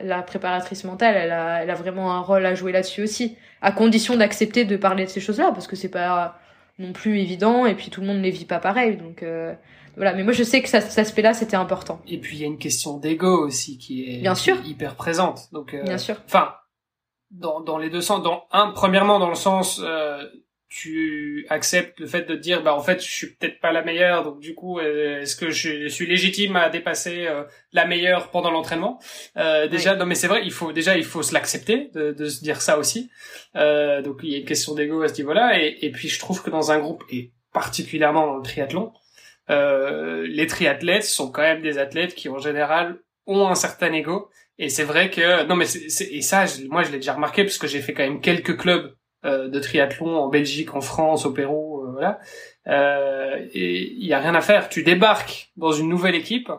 la 0.03 0.21
préparatrice 0.21 0.83
mentale, 0.83 1.15
elle 1.15 1.31
a, 1.31 1.63
elle 1.63 1.69
a 1.69 1.75
vraiment 1.75 2.11
un 2.13 2.19
rôle 2.19 2.45
à 2.45 2.55
jouer 2.55 2.71
là-dessus 2.73 3.01
aussi, 3.03 3.37
à 3.61 3.71
condition 3.71 4.17
d'accepter 4.17 4.65
de 4.65 4.75
parler 4.75 5.05
de 5.05 5.09
ces 5.09 5.21
choses-là, 5.21 5.51
parce 5.53 5.67
que 5.67 5.75
c'est 5.77 5.89
pas 5.89 6.37
non 6.77 6.91
plus 6.93 7.19
évident, 7.19 7.65
et 7.65 7.73
puis 7.75 7.89
tout 7.89 8.01
le 8.01 8.07
monde 8.07 8.17
ne 8.17 8.23
les 8.23 8.29
vit 8.31 8.45
pas 8.45 8.59
pareil, 8.59 8.97
donc 8.97 9.23
euh, 9.23 9.53
voilà. 9.95 10.13
Mais 10.13 10.23
moi, 10.23 10.33
je 10.33 10.43
sais 10.43 10.61
que 10.61 10.69
ça, 10.69 10.81
cet 10.81 10.99
aspect-là, 10.99 11.33
c'était 11.33 11.55
important. 11.55 12.01
Et 12.07 12.17
puis, 12.19 12.35
il 12.37 12.41
y 12.41 12.43
a 12.43 12.47
une 12.47 12.57
question 12.59 12.97
d'ego 12.97 13.45
aussi 13.47 13.77
qui 13.77 14.03
est, 14.03 14.21
Bien 14.21 14.35
sûr. 14.35 14.57
hyper 14.65 14.95
présente. 14.95 15.47
Donc, 15.53 15.73
euh, 15.73 15.81
Bien 15.83 15.97
sûr. 15.97 16.17
Enfin, 16.25 16.53
dans, 17.31 17.61
dans 17.61 17.77
les 17.77 17.89
deux 17.89 18.01
sens, 18.01 18.21
dans 18.23 18.43
un, 18.51 18.71
premièrement, 18.71 19.19
dans 19.19 19.29
le 19.29 19.35
sens, 19.35 19.81
euh, 19.83 20.23
tu 20.69 21.45
acceptes 21.49 21.99
le 21.99 22.07
fait 22.07 22.23
de 22.23 22.35
te 22.35 22.39
dire 22.39 22.61
bah 22.61 22.75
en 22.75 22.81
fait 22.81 23.01
je 23.01 23.09
suis 23.09 23.27
peut-être 23.27 23.61
pas 23.61 23.71
la 23.71 23.83
meilleure 23.83 24.23
donc 24.23 24.41
du 24.41 24.53
coup 24.53 24.79
euh, 24.79 25.21
est-ce 25.21 25.37
que 25.37 25.49
je 25.49 25.87
suis 25.87 26.05
légitime 26.05 26.57
à 26.57 26.69
dépasser 26.69 27.25
euh, 27.25 27.43
la 27.71 27.85
meilleure 27.85 28.31
pendant 28.31 28.51
l'entraînement? 28.51 28.99
Euh, 29.37 29.67
déjà 29.67 29.95
non 29.95 30.05
mais 30.05 30.15
c'est 30.15 30.27
vrai 30.27 30.41
il 30.43 30.51
faut 30.51 30.73
déjà 30.73 30.97
il 30.97 31.05
faut 31.05 31.23
se 31.23 31.33
l'accepter 31.33 31.89
de, 31.93 32.11
de, 32.11 32.27
se 32.27 32.43
dire 32.43 32.61
ça 32.61 32.77
aussi. 32.77 33.09
Euh, 33.55 34.01
donc 34.01 34.19
il 34.23 34.29
y 34.31 34.35
a 34.35 34.39
une 34.39 34.45
question 34.45 34.75
d'ego 34.75 35.01
à 35.03 35.07
ce 35.07 35.15
niveau-là. 35.15 35.61
Et, 35.61 35.77
et 35.81 35.91
puis 35.91 36.09
je 36.09 36.19
trouve 36.19 36.43
que 36.43 36.49
dans 36.49 36.71
un 36.71 36.79
groupe 36.79 37.03
et 37.09 37.31
particulièrement 37.53 38.27
dans 38.27 38.35
le 38.35 38.43
triathlon 38.43 38.91
euh, 39.49 40.27
les 40.27 40.47
triathlètes 40.47 41.05
sont 41.05 41.31
quand 41.31 41.43
même 41.43 41.61
des 41.61 41.77
athlètes 41.77 42.13
qui 42.13 42.27
en 42.27 42.39
général 42.39 42.99
ont 43.25 43.47
un 43.47 43.55
certain 43.55 43.93
ego. 43.93 44.29
Et 44.59 44.67
c'est 44.67 44.83
vrai 44.83 45.09
que 45.09 45.45
non 45.45 45.55
mais 45.55 45.65
c'est, 45.65 46.11
et 46.11 46.21
ça 46.21 46.45
moi 46.69 46.83
je 46.83 46.91
l'ai 46.91 46.97
déjà 46.97 47.13
remarqué 47.13 47.43
parce 47.43 47.57
que 47.57 47.67
j'ai 47.67 47.79
fait 47.79 47.93
quand 47.93 48.03
même 48.03 48.19
quelques 48.19 48.57
clubs 48.57 48.96
de 49.23 49.59
triathlon 49.59 50.15
en 50.17 50.27
Belgique, 50.29 50.73
en 50.75 50.81
France, 50.81 51.25
au 51.25 51.31
Pérou, 51.31 51.83
euh, 51.83 51.91
voilà. 51.91 52.19
Euh, 52.67 53.45
et 53.53 53.91
il 53.91 54.05
y 54.05 54.13
a 54.13 54.19
rien 54.19 54.35
à 54.35 54.41
faire. 54.41 54.69
Tu 54.69 54.83
débarques 54.83 55.51
dans 55.57 55.71
une 55.71 55.89
nouvelle 55.89 56.15
équipe. 56.15 56.51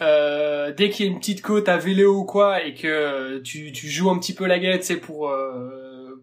Euh, 0.00 0.72
dès 0.76 0.90
qu'il 0.90 1.06
y 1.06 1.08
a 1.08 1.12
une 1.12 1.18
petite 1.18 1.42
côte 1.42 1.68
à 1.68 1.76
vélo 1.76 2.14
ou 2.14 2.24
quoi 2.24 2.64
et 2.64 2.74
que 2.74 3.38
tu, 3.38 3.72
tu 3.72 3.88
joues 3.88 4.10
un 4.10 4.18
petit 4.18 4.34
peu 4.34 4.46
la 4.46 4.58
guette, 4.58 4.84
c'est 4.84 4.96
pour 4.96 5.32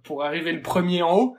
pour 0.04 0.24
arriver 0.24 0.52
le 0.52 0.62
premier 0.62 1.02
en 1.02 1.18
haut. 1.18 1.38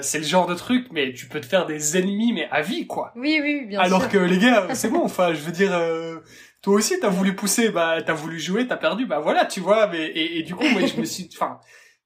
c'est 0.00 0.18
le 0.18 0.24
genre 0.24 0.46
de 0.46 0.54
truc, 0.54 0.86
mais 0.90 1.12
tu 1.12 1.26
peux 1.26 1.40
te 1.40 1.46
faire 1.46 1.66
des 1.66 1.96
ennemis, 1.96 2.32
mais 2.32 2.48
à 2.50 2.62
vie, 2.62 2.86
quoi. 2.86 3.12
Oui, 3.16 3.40
oui, 3.42 3.66
bien 3.66 3.80
Alors 3.80 4.08
que 4.08 4.18
les 4.18 4.38
gars, 4.38 4.74
c'est 4.74 4.90
bon. 4.90 5.02
Enfin, 5.04 5.32
je 5.32 5.40
veux 5.40 5.52
dire, 5.52 5.72
toi 6.62 6.74
aussi, 6.74 6.98
t'as 7.00 7.08
voulu 7.08 7.34
pousser, 7.34 7.70
bah, 7.70 8.02
t'as 8.04 8.12
voulu 8.12 8.38
jouer, 8.38 8.66
t'as 8.66 8.76
perdu, 8.76 9.06
bah 9.06 9.20
voilà, 9.20 9.46
tu 9.46 9.60
vois. 9.60 9.86
Mais 9.86 10.06
et, 10.06 10.38
et 10.38 10.42
du 10.42 10.54
coup, 10.54 10.66
moi, 10.68 10.82
je 10.84 11.00
me 11.00 11.04
suis, 11.04 11.28
enfin, 11.32 11.58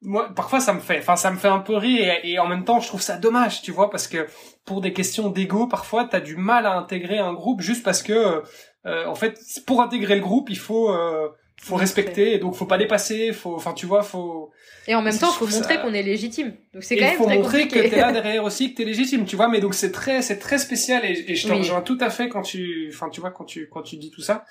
moi 0.05 0.31
parfois 0.35 0.61
ça 0.61 0.73
me 0.73 0.81
fait 0.81 0.99
enfin 0.99 1.17
ça 1.17 1.31
me 1.31 1.37
fait 1.37 1.49
un 1.49 1.59
peu 1.59 1.77
rire 1.77 2.15
et, 2.23 2.39
en 2.39 2.47
même 2.47 2.65
temps 2.65 2.81
je 2.81 2.89
trouve 2.89 3.01
ça 3.01 3.17
dommage 3.17 3.63
tu 3.63 3.73
vois 3.73 3.91
parce 3.91 4.07
que 4.07 4.27
pour 4.65 4.81
des 4.81 4.93
questions 4.93 5.31
d'ego 5.31 5.67
parfois 5.67 6.05
t'as 6.05 6.21
du 6.21 6.37
mal 6.37 6.67
à 6.67 6.75
intégrer 6.77 7.19
un 7.19 7.33
groupe 7.33 7.61
juste 7.61 7.83
parce 7.83 8.03
que 8.03 8.43
euh, 8.87 9.07
en 9.07 9.15
fait 9.15 9.39
pour 9.67 9.81
intégrer 9.81 10.15
le 10.15 10.21
groupe 10.21 10.51
il 10.51 10.59
faut 10.59 10.91
euh, 10.91 11.29
faut 11.57 11.77
respecter 11.77 12.39
donc 12.39 12.55
faut 12.55 12.67
pas 12.67 12.79
dépasser 12.79 13.33
faut 13.33 13.55
enfin 13.55 13.73
tu 13.73 13.87
vois 13.87 14.03
faut 14.03 14.51
et 14.87 14.95
en 14.95 15.01
même 15.01 15.17
temps 15.17 15.33
faut 15.33 15.47
montrer 15.47 15.81
qu'on 15.81 15.95
est 15.95 16.03
légitime. 16.03 16.53
Donc 16.75 16.85
c'est 16.85 16.97
quand 16.97 17.07
même 17.07 17.17
faut 17.17 17.29
montrer 17.29 17.69
que 17.69 17.79
t'es 17.79 17.97
là 17.97 18.13
derrière 18.21 18.45
aussi 18.45 18.73
que 18.73 18.77
t'es 18.77 18.85
légitime 18.85 19.25
tu 19.25 19.37
vois 19.37 19.49
mais 19.49 19.61
donc 19.61 19.75
c'est 19.75 19.93
très 19.93 20.21
c'est 20.21 20.39
très 20.39 20.59
spécial 20.59 21.05
et, 21.05 21.25
et 21.29 21.35
je 21.37 21.49
te 21.49 21.53
rejoins 21.53 21.81
tout 21.81 21.99
à 22.01 22.11
fait 22.11 22.29
quand 22.29 22.43
tu 22.43 22.91
enfin 22.93 23.09
tu 23.09 23.21
vois 23.21 23.31
quand 23.31 23.45
tu 23.45 23.69
quand 23.71 23.83
tu 23.83 23.97
dis 23.97 24.11
tout 24.11 24.21
ça 24.21 24.45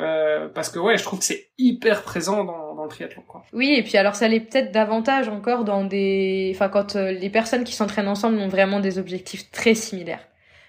euh, 0.00 0.48
parce 0.48 0.70
que 0.70 0.78
ouais, 0.78 0.96
je 0.96 1.02
trouve 1.02 1.18
que 1.18 1.24
c'est 1.24 1.48
hyper 1.58 2.02
présent 2.02 2.44
dans, 2.44 2.82
le 2.82 2.88
triathlon. 2.88 3.22
Oui, 3.52 3.74
et 3.76 3.82
puis 3.82 3.96
alors 3.98 4.14
ça 4.14 4.26
l'est 4.26 4.40
peut-être 4.40 4.72
davantage 4.72 5.28
encore 5.28 5.64
dans 5.64 5.84
des, 5.84 6.50
enfin 6.54 6.68
quand 6.68 6.96
euh, 6.96 7.12
les 7.12 7.28
personnes 7.28 7.64
qui 7.64 7.74
s'entraînent 7.74 8.08
ensemble 8.08 8.38
ont 8.38 8.48
vraiment 8.48 8.80
des 8.80 8.98
objectifs 8.98 9.50
très 9.50 9.74
similaires. 9.74 10.26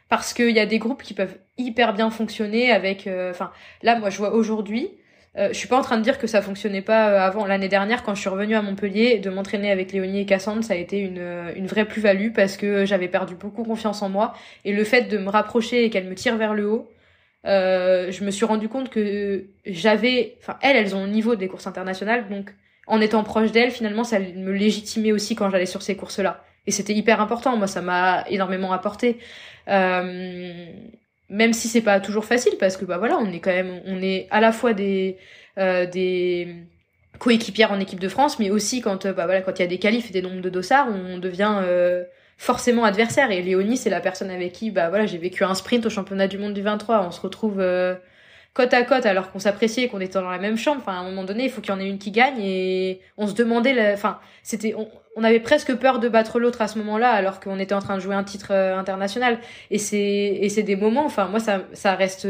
Parce 0.09 0.33
qu'il 0.33 0.51
y 0.51 0.59
a 0.59 0.65
des 0.65 0.77
groupes 0.77 1.03
qui 1.03 1.13
peuvent 1.13 1.37
hyper 1.57 1.93
bien 1.93 2.09
fonctionner 2.09 2.69
avec, 2.69 3.07
euh, 3.07 3.31
enfin 3.31 3.51
là 3.81 3.97
moi 3.97 4.09
je 4.09 4.17
vois 4.17 4.33
aujourd'hui, 4.33 4.91
je 5.37 5.53
suis 5.53 5.69
pas 5.69 5.77
en 5.77 5.81
train 5.81 5.97
de 5.97 6.03
dire 6.03 6.19
que 6.19 6.27
ça 6.27 6.41
fonctionnait 6.41 6.81
pas 6.81 7.23
avant. 7.23 7.45
L'année 7.45 7.69
dernière, 7.69 8.03
quand 8.03 8.13
je 8.13 8.19
suis 8.19 8.29
revenue 8.29 8.55
à 8.55 8.61
Montpellier, 8.61 9.17
de 9.19 9.29
m'entraîner 9.29 9.71
avec 9.71 9.93
Léonie 9.93 10.19
et 10.19 10.25
Cassandre, 10.25 10.61
ça 10.61 10.73
a 10.73 10.75
été 10.75 10.99
une, 10.99 11.25
une 11.55 11.67
vraie 11.67 11.85
plus-value 11.85 12.33
parce 12.33 12.57
que 12.57 12.83
j'avais 12.83 13.07
perdu 13.07 13.35
beaucoup 13.35 13.63
confiance 13.63 14.01
en 14.01 14.09
moi. 14.09 14.33
Et 14.65 14.73
le 14.73 14.83
fait 14.83 15.03
de 15.03 15.17
me 15.17 15.29
rapprocher 15.29 15.85
et 15.85 15.89
qu'elle 15.89 16.09
me 16.09 16.15
tire 16.15 16.35
vers 16.35 16.53
le 16.53 16.69
haut, 16.69 16.91
euh, 17.45 18.11
je 18.11 18.23
me 18.23 18.31
suis 18.31 18.45
rendu 18.45 18.69
compte 18.69 18.89
que 18.89 19.45
j'avais, 19.65 20.37
enfin 20.41 20.57
elles, 20.61 20.75
elles 20.75 20.95
ont 20.95 21.05
le 21.05 21.11
niveau 21.11 21.35
des 21.35 21.47
courses 21.47 21.67
internationales, 21.67 22.29
donc 22.29 22.53
en 22.87 22.99
étant 22.99 23.23
proche 23.23 23.51
d'elles, 23.51 23.71
finalement, 23.71 24.03
ça 24.03 24.19
me 24.19 24.51
légitimait 24.51 25.11
aussi 25.11 25.35
quand 25.35 25.49
j'allais 25.49 25.65
sur 25.65 25.81
ces 25.81 25.95
courses-là. 25.95 26.43
Et 26.67 26.71
c'était 26.71 26.93
hyper 26.93 27.21
important. 27.21 27.55
Moi, 27.57 27.67
ça 27.67 27.81
m'a 27.81 28.25
énormément 28.29 28.73
apporté. 28.73 29.17
Euh, 29.69 30.65
même 31.29 31.53
si 31.53 31.67
c'est 31.67 31.81
pas 31.81 31.99
toujours 31.99 32.25
facile, 32.25 32.53
parce 32.59 32.77
que 32.77 32.85
bah 32.85 32.97
voilà, 32.97 33.17
on 33.17 33.31
est 33.31 33.39
quand 33.39 33.51
même, 33.51 33.81
on 33.85 34.01
est 34.01 34.27
à 34.31 34.41
la 34.41 34.51
fois 34.51 34.73
des 34.73 35.17
euh, 35.57 35.85
des 35.85 36.55
coéquipières 37.19 37.71
en 37.71 37.79
équipe 37.79 37.99
de 37.99 38.09
France, 38.09 38.39
mais 38.39 38.49
aussi 38.49 38.81
quand 38.81 39.07
bah 39.07 39.25
voilà, 39.25 39.41
quand 39.41 39.57
il 39.57 39.61
y 39.61 39.65
a 39.65 39.67
des 39.67 39.79
qualifs 39.79 40.09
et 40.09 40.13
des 40.13 40.21
nombres 40.21 40.41
de 40.41 40.49
dossards, 40.49 40.87
on 40.89 41.17
devient 41.19 41.55
euh, 41.61 42.03
forcément 42.41 42.85
adversaire. 42.85 43.29
Et 43.29 43.43
Léonie, 43.43 43.77
c'est 43.77 43.91
la 43.91 44.01
personne 44.01 44.31
avec 44.31 44.51
qui, 44.51 44.71
bah 44.71 44.89
voilà, 44.89 45.05
j'ai 45.05 45.19
vécu 45.19 45.43
un 45.43 45.53
sprint 45.53 45.85
au 45.85 45.91
championnat 45.91 46.27
du 46.27 46.39
monde 46.39 46.55
du 46.55 46.63
23. 46.63 47.05
On 47.05 47.11
se 47.11 47.21
retrouve 47.21 47.59
euh, 47.59 47.93
côte 48.55 48.73
à 48.73 48.81
côte 48.81 49.05
alors 49.05 49.31
qu'on 49.31 49.37
s'appréciait 49.37 49.83
et 49.83 49.87
qu'on 49.87 49.99
était 49.99 50.15
dans 50.19 50.27
la 50.27 50.39
même 50.39 50.57
chambre. 50.57 50.81
Enfin, 50.81 50.93
à 50.93 51.01
un 51.01 51.03
moment 51.03 51.23
donné, 51.23 51.43
il 51.43 51.49
faut 51.51 51.61
qu'il 51.61 51.71
y 51.71 51.77
en 51.77 51.79
ait 51.79 51.87
une 51.87 51.99
qui 51.99 52.09
gagne. 52.09 52.41
Et 52.41 52.99
on 53.15 53.27
se 53.27 53.35
demandait, 53.35 53.93
enfin, 53.93 54.19
c'était, 54.41 54.73
on, 55.15 55.23
avait 55.23 55.39
presque 55.39 55.75
peur 55.75 55.99
de 55.99 56.09
battre 56.09 56.39
l'autre 56.39 56.63
à 56.63 56.67
ce 56.67 56.79
moment-là, 56.79 57.11
alors 57.11 57.39
qu'on 57.41 57.59
était 57.59 57.75
en 57.75 57.79
train 57.79 57.95
de 57.95 58.01
jouer 58.01 58.15
un 58.15 58.23
titre 58.23 58.47
euh, 58.49 58.75
international. 58.75 59.37
Et 59.69 59.77
c'est, 59.77 59.99
et 59.99 60.49
c'est 60.49 60.63
des 60.63 60.75
moments. 60.75 61.05
Enfin, 61.05 61.27
moi, 61.27 61.39
ça, 61.39 61.61
ça 61.73 61.93
reste 61.93 62.27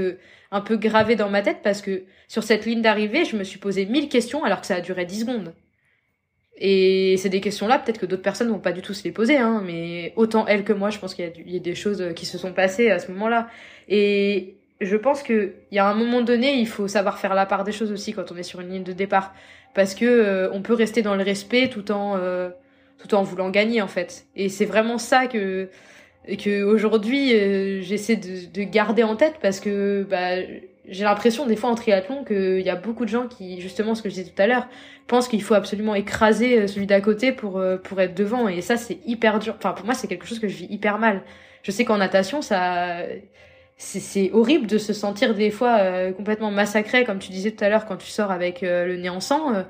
un 0.52 0.60
peu 0.60 0.76
gravé 0.76 1.16
dans 1.16 1.30
ma 1.30 1.42
tête 1.42 1.60
parce 1.64 1.82
que 1.82 2.04
sur 2.28 2.44
cette 2.44 2.66
ligne 2.66 2.82
d'arrivée, 2.82 3.24
je 3.24 3.38
me 3.38 3.46
suis 3.46 3.60
posé 3.60 3.86
mille 3.86 4.10
questions 4.10 4.44
alors 4.44 4.60
que 4.60 4.68
ça 4.68 4.76
a 4.76 4.82
duré 4.82 5.06
10 5.06 5.22
secondes. 5.22 5.54
Et 6.64 7.18
c'est 7.18 7.30
des 7.30 7.42
questions-là, 7.42 7.80
peut-être 7.80 7.98
que 7.98 8.06
d'autres 8.06 8.22
personnes 8.22 8.50
vont 8.50 8.60
pas 8.60 8.72
du 8.72 8.84
tout 8.84 8.94
se 8.94 9.04
les 9.04 9.12
poser, 9.12 9.36
hein, 9.36 9.64
mais 9.66 10.14
autant 10.16 10.46
elle 10.46 10.64
que 10.64 10.74
moi, 10.74 10.92
je 10.92 11.00
pense 11.00 11.16
qu'il 11.16 11.26
y, 11.48 11.56
a 11.56 11.60
des 11.60 11.74
choses 11.74 12.14
qui 12.16 12.28
se 12.28 12.38
sont 12.38 12.54
passées 12.54 12.92
à 12.92 13.00
ce 13.00 13.12
moment-là. 13.12 13.48
Et 13.90 14.58
je 14.80 14.96
pense 14.96 15.24
que 15.24 15.54
il 15.72 15.76
y 15.76 15.80
a 15.80 15.88
un 15.88 15.96
moment 15.96 16.22
donné, 16.22 16.54
il 16.54 16.68
faut 16.68 16.88
savoir 16.88 17.18
faire 17.18 17.34
la 17.34 17.48
part 17.48 17.64
des 17.64 17.72
choses 17.72 17.92
aussi 17.92 18.14
quand 18.14 18.32
on 18.32 18.38
est 18.38 18.44
sur 18.44 18.62
une 18.62 18.70
ligne 18.70 18.84
de 18.84 18.94
départ, 18.94 19.34
parce 19.74 19.96
que 19.96 20.06
euh, 20.06 20.52
on 20.54 20.62
peut 20.62 20.76
rester 20.76 21.02
dans 21.02 21.16
le 21.16 21.24
respect 21.24 21.68
tout 21.68 21.92
en 21.92 22.16
euh, 22.18 22.50
tout 23.00 23.16
en 23.16 23.24
voulant 23.24 23.50
gagner 23.50 23.82
en 23.82 23.88
fait. 23.88 24.26
Et 24.36 24.48
c'est 24.48 24.66
vraiment 24.66 25.00
ça 25.00 25.26
que 25.26 25.68
que 26.38 26.62
aujourd'hui 26.62 27.34
euh, 27.34 27.82
j'essaie 27.82 28.18
de, 28.18 28.52
de, 28.54 28.62
garder 28.62 29.02
en 29.02 29.16
tête 29.16 29.38
parce 29.42 29.60
que 29.60 30.06
bah 30.08 30.36
j'ai 30.92 31.06
l'impression 31.06 31.46
des 31.46 31.56
fois 31.56 31.70
en 31.70 31.76
triathlon 31.76 32.26
qu'il 32.26 32.60
y 32.60 32.70
a 32.70 32.76
beaucoup 32.76 33.06
de 33.06 33.10
gens 33.10 33.26
qui, 33.28 33.62
justement 33.62 33.96
ce 33.96 34.02
que 34.02 34.10
je 34.10 34.16
disais 34.16 34.30
tout 34.30 34.42
à 34.42 34.46
l'heure, 34.46 34.68
pensent 35.08 35.30
qu'il 35.30 35.42
faut 35.42 35.54
absolument 35.54 35.96
écraser 35.96 36.60
euh, 36.60 36.68
celui 36.68 36.86
d'à 36.86 37.00
côté 37.00 37.32
pour, 37.32 37.58
euh, 37.58 37.78
pour 37.78 38.02
être 38.02 38.14
devant. 38.14 38.50
Et 38.50 38.62
ça, 38.62 38.76
c'est 38.76 39.00
hyper 39.06 39.40
dur. 39.40 39.56
Enfin, 39.58 39.72
pour 39.72 39.86
moi, 39.86 39.96
c'est 39.96 40.08
quelque 40.08 40.28
chose 40.28 40.40
que 40.40 40.50
je 40.50 40.56
vis 40.58 40.68
hyper 40.70 41.00
mal. 41.00 41.24
Je 41.64 41.72
sais 41.72 41.86
qu'en 41.86 41.98
natation, 41.98 42.42
ça, 42.42 42.98
c'est 43.78 44.32
horrible 44.34 44.68
de 44.68 44.78
se 44.78 44.92
sentir 44.92 45.34
des 45.34 45.50
fois 45.50 45.78
euh, 45.80 46.12
complètement 46.12 46.52
massacré, 46.52 47.06
comme 47.06 47.20
tu 47.20 47.32
disais 47.32 47.52
tout 47.52 47.64
à 47.64 47.70
l'heure, 47.70 47.86
quand 47.86 47.98
tu 47.98 48.10
sors 48.10 48.32
avec 48.32 48.62
le 48.62 48.98
nez 48.98 49.10
en 49.10 49.22
sang. 49.22 49.64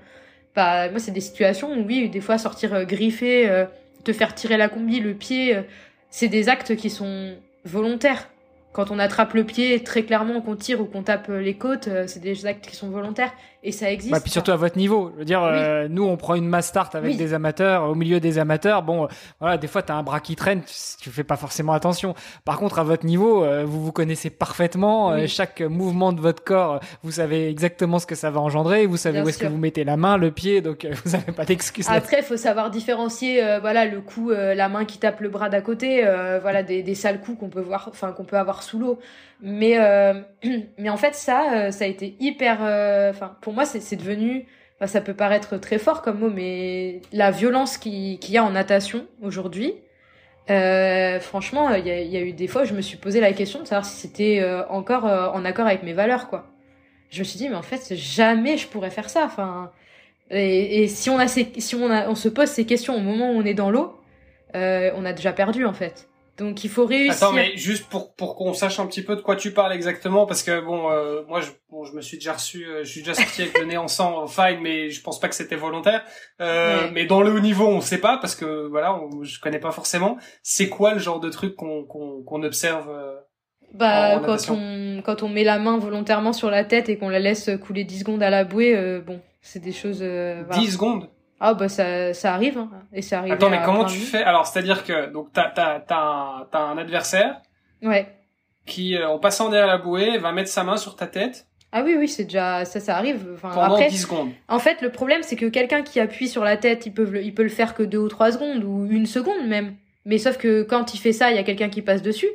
bah, 0.56 0.90
moi, 0.90 1.00
c'est 1.00 1.12
des 1.12 1.22
situations 1.22 1.72
où, 1.72 1.86
oui, 1.86 2.10
des 2.10 2.22
fois, 2.22 2.40
sortir 2.40 2.86
griffé, 2.86 3.66
te 4.04 4.14
faire 4.14 4.34
tirer 4.34 4.58
la 4.58 4.70
combi, 4.70 5.00
le 5.00 5.14
pied, 5.14 5.56
c'est 6.10 6.30
des 6.30 6.50
actes 6.50 6.76
qui 6.76 6.90
sont 6.90 7.36
volontaires 7.66 8.28
quand 8.74 8.92
on 8.92 9.00
attrape 9.00 9.34
le 9.34 9.44
pied 9.44 9.84
très 9.84 10.04
clairement 10.04 10.42
qu'on 10.42 10.56
tire 10.56 10.82
ou 10.82 10.86
qu'on 10.86 11.04
tape 11.04 11.28
les 11.30 11.56
côtes 11.56 11.88
euh, 11.88 12.06
c'est 12.08 12.20
des 12.20 12.46
actes 12.46 12.68
qui 12.68 12.76
sont 12.76 12.90
volontaires 12.90 13.34
et 13.64 13.72
ça 13.72 13.92
existe 13.92 14.12
bah, 14.12 14.20
puis 14.20 14.32
surtout 14.32 14.52
à 14.52 14.56
votre 14.56 14.78
niveau. 14.78 15.12
Je 15.14 15.20
veux 15.20 15.26
dire 15.26 15.44
euh, 15.44 15.88
nous 15.88 16.04
on 16.04 16.18
prend 16.18 16.34
une 16.36 16.48
mass 16.48 16.68
start 16.68 16.96
avec 16.96 17.18
des 17.18 17.34
amateurs 17.34 17.90
au 17.90 17.96
milieu 17.96 18.20
des 18.20 18.40
amateurs. 18.40 18.82
Bon 18.82 19.04
euh, 19.04 19.08
voilà 19.40 19.58
des 19.58 19.68
fois 19.68 19.84
tu 19.84 19.92
as 19.92 19.96
un 19.96 20.04
bras 20.04 20.20
qui 20.20 20.36
traîne 20.36 20.64
tu, 21.00 21.10
fais 21.10 21.24
pas 21.24 21.38
forcément 21.38 21.74
attention. 21.74 22.16
Par 22.44 22.58
contre 22.58 22.80
à 22.80 22.84
votre 22.84 23.06
niveau 23.06 23.46
vous 23.66 23.84
vous 23.84 23.92
connaissez 23.92 24.30
parfaitement 24.30 25.28
chaque 25.28 25.62
mouvement 25.62 26.12
de 26.12 26.20
votre 26.20 26.44
corps 26.44 26.80
vous 27.04 27.12
savez 27.12 27.50
exactement 27.50 28.00
ce 28.00 28.08
que 28.08 28.16
ça 28.16 28.32
va 28.32 28.40
engendrer 28.40 28.86
vous 28.86 28.98
savez 28.98 29.22
où 29.22 29.30
est-ce 29.30 29.38
que 29.38 29.48
vous 29.48 29.58
mettez 29.58 29.84
la 29.84 29.98
main 29.98 30.18
le 30.18 30.32
pied 30.32 30.62
donc 30.62 30.88
vous 31.06 31.16
avez 31.16 31.32
pas 31.32 31.46
d'excuses. 31.46 31.88
Après 31.90 32.18
il 32.20 32.24
faut 32.24 32.38
savoir 32.38 32.72
différencier 32.72 33.42
voilà 33.62 33.86
le 33.86 34.02
coup 34.02 34.32
la 34.32 34.70
main 34.70 34.86
qui 34.86 34.98
tape 34.98 35.20
le 35.20 35.30
bras 35.30 35.50
d'à 35.50 35.62
côté 35.62 36.02
voilà 36.42 36.64
des, 36.64 36.82
des 36.82 36.96
sales 36.96 37.22
coups 37.22 37.40
qu'on 37.40 37.50
peut 37.50 37.62
voir 37.62 37.90
enfin 37.90 38.12
qu'on 38.12 38.26
peut 38.26 38.38
avoir 38.38 38.64
sous 38.64 38.80
l'eau. 38.80 39.00
Mais, 39.42 39.80
euh, 39.80 40.22
mais 40.78 40.90
en 40.90 40.98
fait, 40.98 41.16
ça, 41.16 41.54
euh, 41.54 41.72
ça 41.72 41.86
a 41.86 41.88
été 41.88 42.16
hyper. 42.20 42.60
Euh, 42.62 43.10
enfin, 43.10 43.38
pour 43.42 43.54
moi, 43.54 43.66
c'est 43.66 43.96
devenu. 43.96 44.46
ça 44.86 45.02
peut 45.02 45.14
paraître 45.14 45.58
très 45.58 45.80
fort 45.80 46.02
comme 46.02 46.20
mot, 46.20 46.30
mais 46.30 47.02
la 47.12 47.32
violence 47.32 47.78
qu'il 47.78 48.30
y 48.30 48.38
a 48.38 48.44
en 48.44 48.52
natation 48.52 49.08
aujourd'hui, 49.22 49.76
franchement, 50.48 51.74
il 51.76 51.88
y 51.88 52.18
a, 52.18 52.22
eu 52.22 52.34
des 52.34 52.48
fois, 52.48 52.66
je 52.66 52.74
me 52.74 52.82
suis 52.82 52.98
posé 52.98 53.20
la 53.22 53.34
question 53.34 53.60
de 53.62 53.66
savoir 53.66 53.86
si 53.86 53.96
c'était 53.96 54.44
encore 54.70 55.06
en 55.06 55.46
accord 55.46 55.68
avec 55.68 55.84
mes 55.84 55.94
valeurs, 55.94 56.30
quoi. 56.30 56.48
Je 57.10 57.20
me 57.20 57.24
suis 57.26 57.38
dit, 57.38 57.50
mais 57.50 57.56
en 57.56 57.62
fait, 57.62 57.94
jamais 57.96 58.58
je 58.58 58.68
pourrais 58.68 58.90
faire 58.90 59.10
ça. 59.10 59.26
Enfin, 59.26 59.72
et, 60.30 60.84
et 60.84 60.88
si 60.88 61.10
on 61.10 61.20
a 61.20 61.28
ces, 61.28 61.52
si 61.58 61.76
on 61.76 61.90
a, 61.92 62.08
on 62.10 62.16
se 62.16 62.30
pose 62.30 62.50
ces 62.50 62.66
questions 62.66 62.96
au 62.96 63.00
moment 63.00 63.32
où 63.32 63.36
on 63.36 63.46
est 63.46 63.54
dans 63.54 63.72
l'eau, 63.72 63.98
on 64.54 65.06
a 65.06 65.14
déjà 65.14 65.34
perdu 65.34 65.66
en 65.66 65.74
fait. 65.74 66.11
Donc 66.38 66.64
il 66.64 66.70
faut 66.70 66.86
réussir. 66.86 67.14
Attends, 67.14 67.34
mais 67.34 67.56
juste 67.56 67.88
pour 67.88 68.16
pour 68.16 68.36
qu'on 68.36 68.54
sache 68.54 68.80
un 68.80 68.88
petit 68.88 69.04
peu 69.04 69.16
de 69.16 69.22
quoi 69.22 69.36
tu 69.36 69.52
parles 69.52 69.74
exactement, 69.74 70.26
parce 70.26 70.44
que 70.44 70.62
bon, 70.62 70.90
euh, 70.90 71.24
moi 71.28 71.42
je 71.42 71.52
bon, 71.70 71.84
je 71.84 71.94
me 71.94 72.02
suis 72.02 72.18
déjà 72.18 72.34
reçu, 72.34 72.66
euh, 72.66 72.84
je 72.84 72.90
suis 72.90 73.02
déjà 73.02 73.14
sorti 73.14 73.44
avec 73.44 73.60
le 73.60 73.66
nez 73.66 73.78
en 73.78 73.88
sang, 73.88 74.26
fine, 74.28 74.60
mais 74.62 74.90
je 74.90 75.02
pense 75.02 75.20
pas 75.20 75.28
que 75.28 75.36
c'était 75.36 75.56
volontaire. 75.56 76.04
Euh, 76.40 76.90
Mais 76.94 77.06
dans 77.06 77.22
le 77.22 77.32
haut 77.34 77.40
niveau, 77.40 77.68
on 77.68 77.82
sait 77.82 78.00
pas 78.00 78.18
parce 78.18 78.36
que 78.36 78.68
voilà, 78.68 78.96
on, 78.96 79.24
je 79.24 79.40
connais 79.40 79.60
pas 79.60 79.72
forcément. 79.72 80.18
C'est 80.42 80.70
quoi 80.70 80.94
le 80.94 81.00
genre 81.00 81.20
de 81.20 81.30
truc 81.30 81.56
qu'on 81.56 81.84
qu'on 81.84 82.44
observe 82.44 82.90
euh, 82.90 83.16
Bah 83.74 84.22
quand 84.26 84.38
on 84.50 85.02
quand 85.04 85.24
on 85.24 85.30
met 85.30 85.44
la 85.44 85.60
main 85.60 85.78
volontairement 85.78 86.34
sur 86.34 86.50
la 86.50 86.64
tête 86.64 86.88
et 86.88 86.98
qu'on 86.98 87.10
la 87.10 87.20
laisse 87.20 87.50
couler 87.62 87.84
10 87.84 88.00
secondes 88.00 88.24
à 88.24 88.30
la 88.30 88.46
bouée, 88.46 89.02
bon, 89.06 89.20
c'est 89.42 89.62
des 89.62 89.74
choses. 89.74 90.02
10 90.02 90.72
secondes? 90.72 91.10
Ah 91.44 91.56
bah 91.56 91.70
ça, 91.70 92.14
ça 92.14 92.36
arrive 92.36 92.60
hein. 92.60 92.70
et 92.94 93.02
ça 93.02 93.18
arrive. 93.18 93.34
Attends, 93.34 93.50
mais 93.50 93.62
comment 93.66 93.84
tu 93.84 93.98
fais? 93.98 94.22
Alors, 94.22 94.46
c'est-à-dire 94.46 94.84
que 94.84 95.12
donc 95.12 95.34
t'as 95.34 95.50
t'as 95.50 95.80
t'as 95.80 95.98
un, 95.98 96.48
t'as 96.52 96.60
un 96.60 96.78
adversaire. 96.78 97.42
Ouais. 97.82 98.08
Qui 98.68 98.96
en 99.04 99.18
passant 99.18 99.50
derrière 99.50 99.66
la 99.66 99.80
bouée 99.80 100.20
va 100.20 100.32
mettre 100.32 100.52
sa 100.52 100.64
main 100.64 100.78
sur 100.78 100.96
ta 100.96 101.08
tête. 101.08 101.48
Ah 101.72 101.82
oui 101.84 101.96
oui 101.98 102.08
c'est 102.08 102.26
déjà 102.26 102.64
ça 102.66 102.80
ça 102.80 102.96
arrive. 102.96 103.26
Enfin, 103.34 103.50
Pendant 103.50 103.74
après, 103.74 103.88
10 103.88 103.98
secondes. 104.04 104.30
En 104.50 104.60
fait 104.60 104.82
le 104.84 104.92
problème 104.92 105.24
c'est 105.24 105.36
que 105.36 105.48
quelqu'un 105.48 105.82
qui 105.82 106.00
appuie 106.00 106.28
sur 106.28 106.44
la 106.44 106.58
tête 106.58 106.86
il 106.86 106.94
peut 106.94 107.06
le, 107.06 107.24
il 107.24 107.34
peut 107.34 107.44
le 107.44 107.50
faire 107.50 107.74
que 107.74 107.82
deux 107.82 107.98
ou 107.98 108.08
trois 108.08 108.32
secondes 108.32 108.64
ou 108.64 108.86
une 108.86 109.08
seconde 109.08 109.48
même. 109.48 109.76
Mais 110.06 110.20
sauf 110.20 110.38
que 110.38 110.64
quand 110.64 110.94
il 110.94 110.98
fait 111.00 111.14
ça 111.14 111.32
il 111.32 111.38
y 111.38 111.40
a 111.40 111.44
quelqu'un 111.44 111.70
qui 111.70 111.82
passe 111.82 112.02
dessus 112.02 112.30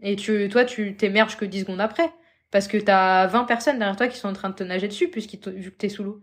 et 0.00 0.16
tu 0.16 0.48
toi 0.48 0.64
tu 0.64 0.96
t'émerges 0.96 1.36
que 1.36 1.44
10 1.44 1.60
secondes 1.60 1.80
après 1.80 2.10
parce 2.50 2.68
que 2.68 2.78
t'as 2.78 3.26
20 3.26 3.44
personnes 3.44 3.78
derrière 3.78 3.96
toi 3.96 4.06
qui 4.06 4.16
sont 4.16 4.28
en 4.28 4.32
train 4.32 4.48
de 4.48 4.54
te 4.54 4.64
nager 4.64 4.88
dessus 4.88 5.08
puisqu'il 5.08 5.40
vu 5.50 5.70
que 5.72 5.76
t'es 5.76 5.88
sous 5.88 6.04
l'eau. 6.04 6.20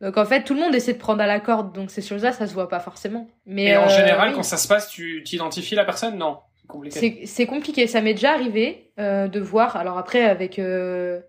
Donc 0.00 0.16
en 0.16 0.24
fait, 0.24 0.44
tout 0.44 0.54
le 0.54 0.60
monde 0.60 0.74
essaie 0.74 0.92
de 0.92 0.98
prendre 0.98 1.20
à 1.20 1.26
la 1.26 1.40
corde, 1.40 1.74
donc 1.74 1.90
ces 1.90 2.02
choses-là, 2.02 2.32
ça 2.32 2.46
se 2.46 2.54
voit 2.54 2.68
pas 2.68 2.78
forcément. 2.78 3.28
Mais 3.46 3.66
Et 3.66 3.76
en 3.76 3.86
euh, 3.86 3.88
général, 3.88 4.28
oui. 4.28 4.34
quand 4.34 4.44
ça 4.44 4.56
se 4.56 4.68
passe, 4.68 4.88
tu 4.88 5.22
t'identifies 5.24 5.74
la 5.74 5.84
personne? 5.84 6.16
Non, 6.16 6.38
c'est 6.60 6.66
compliqué. 6.68 7.26
c'est 7.26 7.46
compliqué. 7.46 7.86
Ça 7.88 8.00
m'est 8.00 8.14
déjà 8.14 8.32
arrivé 8.32 8.92
euh, 9.00 9.26
de 9.26 9.40
voir. 9.40 9.76
Alors 9.76 9.98
après, 9.98 10.22
avec 10.22 10.60
euh, 10.60 11.20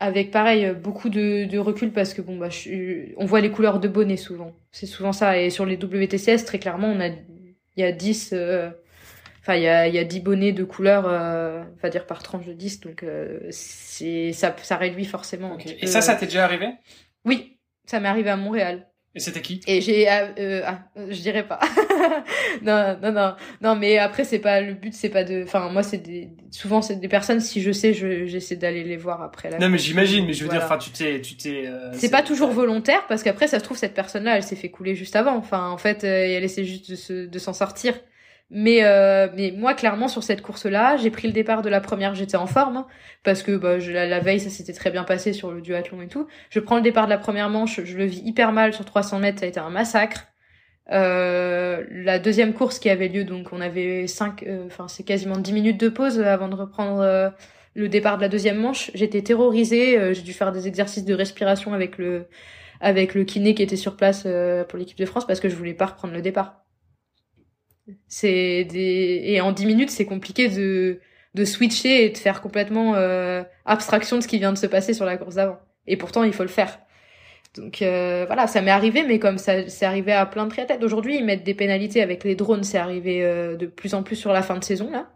avec 0.00 0.32
pareil 0.32 0.72
beaucoup 0.74 1.08
de, 1.08 1.44
de 1.44 1.58
recul 1.58 1.92
parce 1.92 2.14
que 2.14 2.22
bon 2.22 2.36
bah 2.36 2.50
je 2.50 3.12
on 3.16 3.26
voit 3.26 3.40
les 3.40 3.50
couleurs 3.50 3.78
de 3.78 3.86
bonnet 3.86 4.16
souvent. 4.16 4.52
C'est 4.72 4.86
souvent 4.86 5.12
ça. 5.12 5.38
Et 5.38 5.50
sur 5.50 5.64
les 5.64 5.76
WTCS, 5.76 6.44
très 6.44 6.58
clairement, 6.58 6.88
on 6.88 7.00
a 7.00 7.08
il 7.08 7.54
y 7.76 7.84
a 7.84 7.92
10 7.92 8.30
euh, 8.32 8.70
Enfin, 9.40 9.54
il 9.54 9.62
y 9.62 9.68
a, 9.68 9.86
il 9.86 9.94
y 9.94 9.98
a 9.98 10.04
10 10.04 10.20
bonnets 10.20 10.52
de 10.52 10.62
couleurs, 10.62 11.06
euh, 11.06 11.62
on 11.62 11.80
va 11.80 11.88
dire 11.88 12.06
par 12.06 12.22
tranche 12.22 12.44
de 12.44 12.52
10, 12.52 12.80
donc 12.80 13.02
c'est 13.50 14.32
ça, 14.34 14.54
ça 14.60 14.76
réduit 14.76 15.06
forcément. 15.06 15.56
Et 15.58 15.86
ça, 15.86 16.02
ça 16.02 16.16
t'est 16.16 16.26
déjà 16.26 16.44
arrivé? 16.44 16.68
Oui, 17.24 17.57
ça 17.90 18.00
m'est 18.00 18.08
arrivé 18.08 18.30
à 18.30 18.36
Montréal. 18.36 18.86
Et 19.14 19.20
c'était 19.20 19.40
qui? 19.40 19.60
Et 19.66 19.80
j'ai, 19.80 20.06
ah, 20.06 20.28
euh, 20.38 20.62
ah, 20.64 20.80
je 21.08 21.20
dirais 21.22 21.42
pas. 21.48 21.58
non, 22.62 22.96
non, 23.02 23.10
non, 23.12 23.34
non, 23.62 23.74
mais 23.74 23.98
après 23.98 24.22
c'est 24.24 24.38
pas 24.38 24.60
le 24.60 24.74
but, 24.74 24.92
c'est 24.94 25.08
pas 25.08 25.24
de. 25.24 25.42
Enfin, 25.44 25.70
moi 25.70 25.82
c'est 25.82 25.98
des, 25.98 26.28
souvent 26.50 26.82
c'est 26.82 26.96
des 26.96 27.08
personnes. 27.08 27.40
Si 27.40 27.60
je 27.62 27.72
sais, 27.72 27.94
je, 27.94 28.26
j'essaie 28.26 28.56
d'aller 28.56 28.84
les 28.84 28.96
voir 28.96 29.22
après. 29.22 29.50
La 29.50 29.58
Non, 29.58 29.70
mais 29.70 29.78
j'imagine, 29.78 30.26
mais 30.26 30.34
je 30.34 30.40
veux 30.44 30.46
Voilà. 30.50 30.60
dire, 30.60 30.66
enfin, 30.66 30.78
tu 30.78 30.90
t'es, 30.90 31.20
tu 31.20 31.36
t'es. 31.36 31.64
euh, 31.66 31.90
c'est 31.94 32.10
pas 32.10 32.22
toujours 32.22 32.50
volontaire 32.50 33.06
parce 33.08 33.22
qu'après 33.22 33.48
ça 33.48 33.58
se 33.58 33.64
trouve 33.64 33.78
cette 33.78 33.94
personne-là, 33.94 34.36
elle 34.36 34.42
s'est 34.42 34.56
fait 34.56 34.70
couler 34.70 34.94
juste 34.94 35.16
avant. 35.16 35.36
Enfin, 35.36 35.68
en 35.70 35.78
fait, 35.78 36.04
euh, 36.04 36.06
elle 36.36 36.44
essaie 36.44 36.64
juste 36.64 36.90
de, 36.90 36.96
se, 36.96 37.26
de 37.26 37.38
s'en 37.38 37.54
sortir. 37.54 37.94
Mais 38.50 38.82
euh, 38.84 39.28
mais 39.34 39.52
moi 39.54 39.74
clairement 39.74 40.08
sur 40.08 40.22
cette 40.22 40.40
course-là, 40.40 40.96
j'ai 40.96 41.10
pris 41.10 41.28
le 41.28 41.34
départ 41.34 41.60
de 41.60 41.68
la 41.68 41.80
première, 41.80 42.14
j'étais 42.14 42.36
en 42.36 42.46
forme 42.46 42.78
hein, 42.78 42.86
parce 43.22 43.42
que 43.42 43.54
bah, 43.56 43.78
je, 43.78 43.92
la, 43.92 44.06
la 44.06 44.20
veille 44.20 44.40
ça 44.40 44.48
s'était 44.48 44.72
très 44.72 44.90
bien 44.90 45.04
passé 45.04 45.34
sur 45.34 45.50
le 45.52 45.60
duathlon 45.60 46.00
et 46.00 46.08
tout. 46.08 46.26
Je 46.48 46.60
prends 46.60 46.76
le 46.76 46.82
départ 46.82 47.04
de 47.04 47.10
la 47.10 47.18
première 47.18 47.50
manche, 47.50 47.82
je 47.84 47.98
le 47.98 48.06
vis 48.06 48.22
hyper 48.24 48.52
mal 48.52 48.72
sur 48.72 48.86
300 48.86 49.18
mètres, 49.18 49.40
ça 49.40 49.46
a 49.46 49.48
été 49.48 49.60
un 49.60 49.70
massacre. 49.70 50.28
Euh, 50.90 51.84
la 51.90 52.18
deuxième 52.18 52.54
course 52.54 52.78
qui 52.78 52.88
avait 52.88 53.08
lieu, 53.08 53.24
donc 53.24 53.48
on 53.52 53.60
avait 53.60 54.06
cinq, 54.06 54.42
euh, 54.44 54.66
enfin 54.66 54.88
c'est 54.88 55.04
quasiment 55.04 55.36
10 55.36 55.52
minutes 55.52 55.80
de 55.80 55.88
pause 55.90 56.20
avant 56.20 56.48
de 56.48 56.54
reprendre 56.54 57.00
euh, 57.00 57.28
le 57.74 57.88
départ 57.88 58.16
de 58.16 58.22
la 58.22 58.28
deuxième 58.28 58.58
manche. 58.58 58.90
J'étais 58.94 59.22
terrorisée, 59.22 59.98
euh, 59.98 60.14
j'ai 60.14 60.22
dû 60.22 60.32
faire 60.32 60.52
des 60.52 60.66
exercices 60.68 61.04
de 61.04 61.14
respiration 61.14 61.74
avec 61.74 61.98
le 61.98 62.26
avec 62.80 63.14
le 63.14 63.24
kiné 63.24 63.54
qui 63.54 63.62
était 63.62 63.76
sur 63.76 63.96
place 63.96 64.26
pour 64.68 64.78
l'équipe 64.78 64.98
de 64.98 65.06
France 65.06 65.26
parce 65.26 65.40
que 65.40 65.48
je 65.48 65.56
voulais 65.56 65.74
pas 65.74 65.86
reprendre 65.86 66.14
le 66.14 66.22
départ. 66.22 66.64
C'est 68.08 68.64
des 68.64 69.22
et 69.24 69.40
en 69.40 69.52
10 69.52 69.66
minutes 69.66 69.90
c'est 69.90 70.04
compliqué 70.06 70.48
de 70.48 71.00
de 71.34 71.44
switcher 71.44 72.04
et 72.04 72.10
de 72.10 72.18
faire 72.18 72.40
complètement 72.40 72.94
euh, 72.96 73.42
abstraction 73.64 74.16
de 74.18 74.22
ce 74.22 74.28
qui 74.28 74.38
vient 74.38 74.52
de 74.52 74.58
se 74.58 74.66
passer 74.66 74.94
sur 74.94 75.04
la 75.04 75.16
course 75.16 75.36
d'avant. 75.36 75.58
Et 75.86 75.96
pourtant 75.96 76.24
il 76.24 76.32
faut 76.32 76.42
le 76.42 76.48
faire. 76.48 76.78
Donc 77.56 77.82
euh, 77.82 78.24
voilà, 78.26 78.46
ça 78.46 78.62
m'est 78.62 78.70
arrivé, 78.70 79.04
mais 79.06 79.18
comme 79.18 79.38
ça 79.38 79.68
c'est 79.68 79.86
arrivé 79.86 80.12
à 80.12 80.26
plein 80.26 80.44
de 80.46 80.50
triathlètes. 80.50 80.82
Aujourd'hui, 80.84 81.16
ils 81.18 81.24
mettent 81.24 81.44
des 81.44 81.54
pénalités 81.54 82.02
avec 82.02 82.24
les 82.24 82.34
drones, 82.36 82.64
c'est 82.64 82.78
arrivé 82.78 83.24
euh, 83.24 83.56
de 83.56 83.66
plus 83.66 83.94
en 83.94 84.02
plus 84.02 84.16
sur 84.16 84.32
la 84.32 84.42
fin 84.42 84.56
de 84.58 84.64
saison 84.64 84.90
là. 84.90 85.10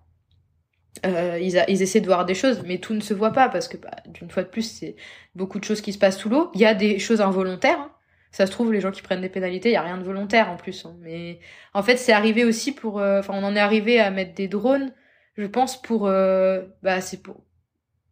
Euh, 1.07 1.39
ils, 1.41 1.65
ils 1.69 1.83
essaient 1.83 2.01
de 2.01 2.07
voir 2.07 2.27
des 2.27 2.35
choses, 2.35 2.63
mais 2.67 2.79
tout 2.79 2.95
ne 2.95 3.01
se 3.01 3.15
voit 3.15 3.33
pas 3.33 3.49
parce 3.49 3.67
que 3.69 3.77
bah, 3.77 3.91
d'une 4.09 4.31
fois 4.31 4.43
de 4.43 4.49
plus, 4.49 4.63
c'est 4.63 4.97
beaucoup 5.35 5.59
de 5.59 5.65
choses 5.65 5.81
qui 5.81 5.93
se 5.93 5.99
passent 5.99 6.19
sous 6.19 6.29
l'eau. 6.29 6.51
Il 6.55 6.61
y 6.61 6.67
a 6.67 6.75
des 6.75 6.99
choses 6.99 7.21
involontaires. 7.21 7.81
hein. 7.81 7.93
Ça 8.33 8.47
se 8.47 8.53
trouve, 8.53 8.73
les 8.73 8.81
gens 8.81 8.91
qui 8.93 9.03
prennent 9.03 9.21
des 9.21 9.29
pénalités, 9.31 9.71
il 9.73 9.77
a 9.77 9.83
rien 9.83 9.99
de 9.99 10.05
volontaire 10.05 10.51
en 10.51 10.57
plus. 10.57 10.87
hein. 10.87 10.97
Mais 11.01 11.41
en 11.75 11.83
fait, 11.83 11.97
c'est 11.99 12.13
arrivé 12.13 12.45
aussi 12.45 12.73
pour. 12.75 13.01
euh, 13.01 13.21
Enfin, 13.21 13.35
on 13.37 13.45
en 13.45 13.57
est 13.57 13.61
arrivé 13.61 14.01
à 14.01 14.11
mettre 14.11 14.35
des 14.35 14.49
drones. 14.49 14.93
Je 15.37 15.47
pense 15.47 15.81
pour. 15.83 16.07
euh, 16.09 16.63
bah, 16.83 17.01
c'est 17.03 17.23
pour 17.23 17.45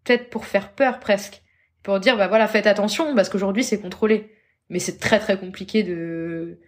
peut-être 0.05 0.31
pour 0.31 0.47
faire 0.47 0.73
peur 0.75 1.01
presque 1.01 1.43
pour 1.83 2.01
dire 2.01 2.16
bah 2.16 2.29
voilà 2.29 2.49
faites 2.49 2.66
attention 2.66 3.14
parce 3.14 3.29
qu'aujourd'hui 3.29 3.64
c'est 3.64 3.81
contrôlé 3.81 4.31
mais 4.68 4.79
c'est 4.79 4.99
très 4.99 5.18
très 5.21 5.39
compliqué 5.39 5.83
de 5.83 6.59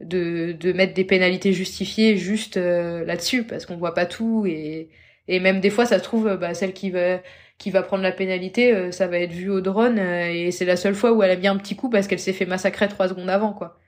de 0.00 0.52
de 0.52 0.72
mettre 0.72 0.94
des 0.94 1.04
pénalités 1.04 1.52
justifiées 1.52 2.16
juste 2.16 2.56
euh, 2.56 3.04
là-dessus 3.04 3.44
parce 3.44 3.66
qu'on 3.66 3.76
voit 3.76 3.94
pas 3.94 4.06
tout 4.06 4.46
et 4.46 4.90
et 5.28 5.40
même 5.40 5.60
des 5.60 5.70
fois 5.70 5.86
ça 5.86 5.98
se 5.98 6.04
trouve 6.04 6.36
bah 6.36 6.54
celle 6.54 6.72
qui 6.72 6.90
va 6.90 7.20
qui 7.58 7.70
va 7.70 7.82
prendre 7.82 8.02
la 8.02 8.12
pénalité 8.12 8.74
euh, 8.74 8.90
ça 8.92 9.06
va 9.06 9.18
être 9.18 9.32
vu 9.32 9.50
au 9.50 9.60
drone 9.60 9.98
euh, 9.98 10.30
et 10.32 10.50
c'est 10.50 10.64
la 10.64 10.76
seule 10.76 10.94
fois 10.94 11.12
où 11.12 11.22
elle 11.22 11.30
a 11.30 11.36
mis 11.36 11.48
un 11.48 11.56
petit 11.56 11.76
coup 11.76 11.90
parce 11.90 12.06
qu'elle 12.06 12.20
s'est 12.20 12.32
fait 12.32 12.46
massacrer 12.46 12.88
trois 12.88 13.08
secondes 13.08 13.30
avant 13.30 13.52
quoi 13.52 13.78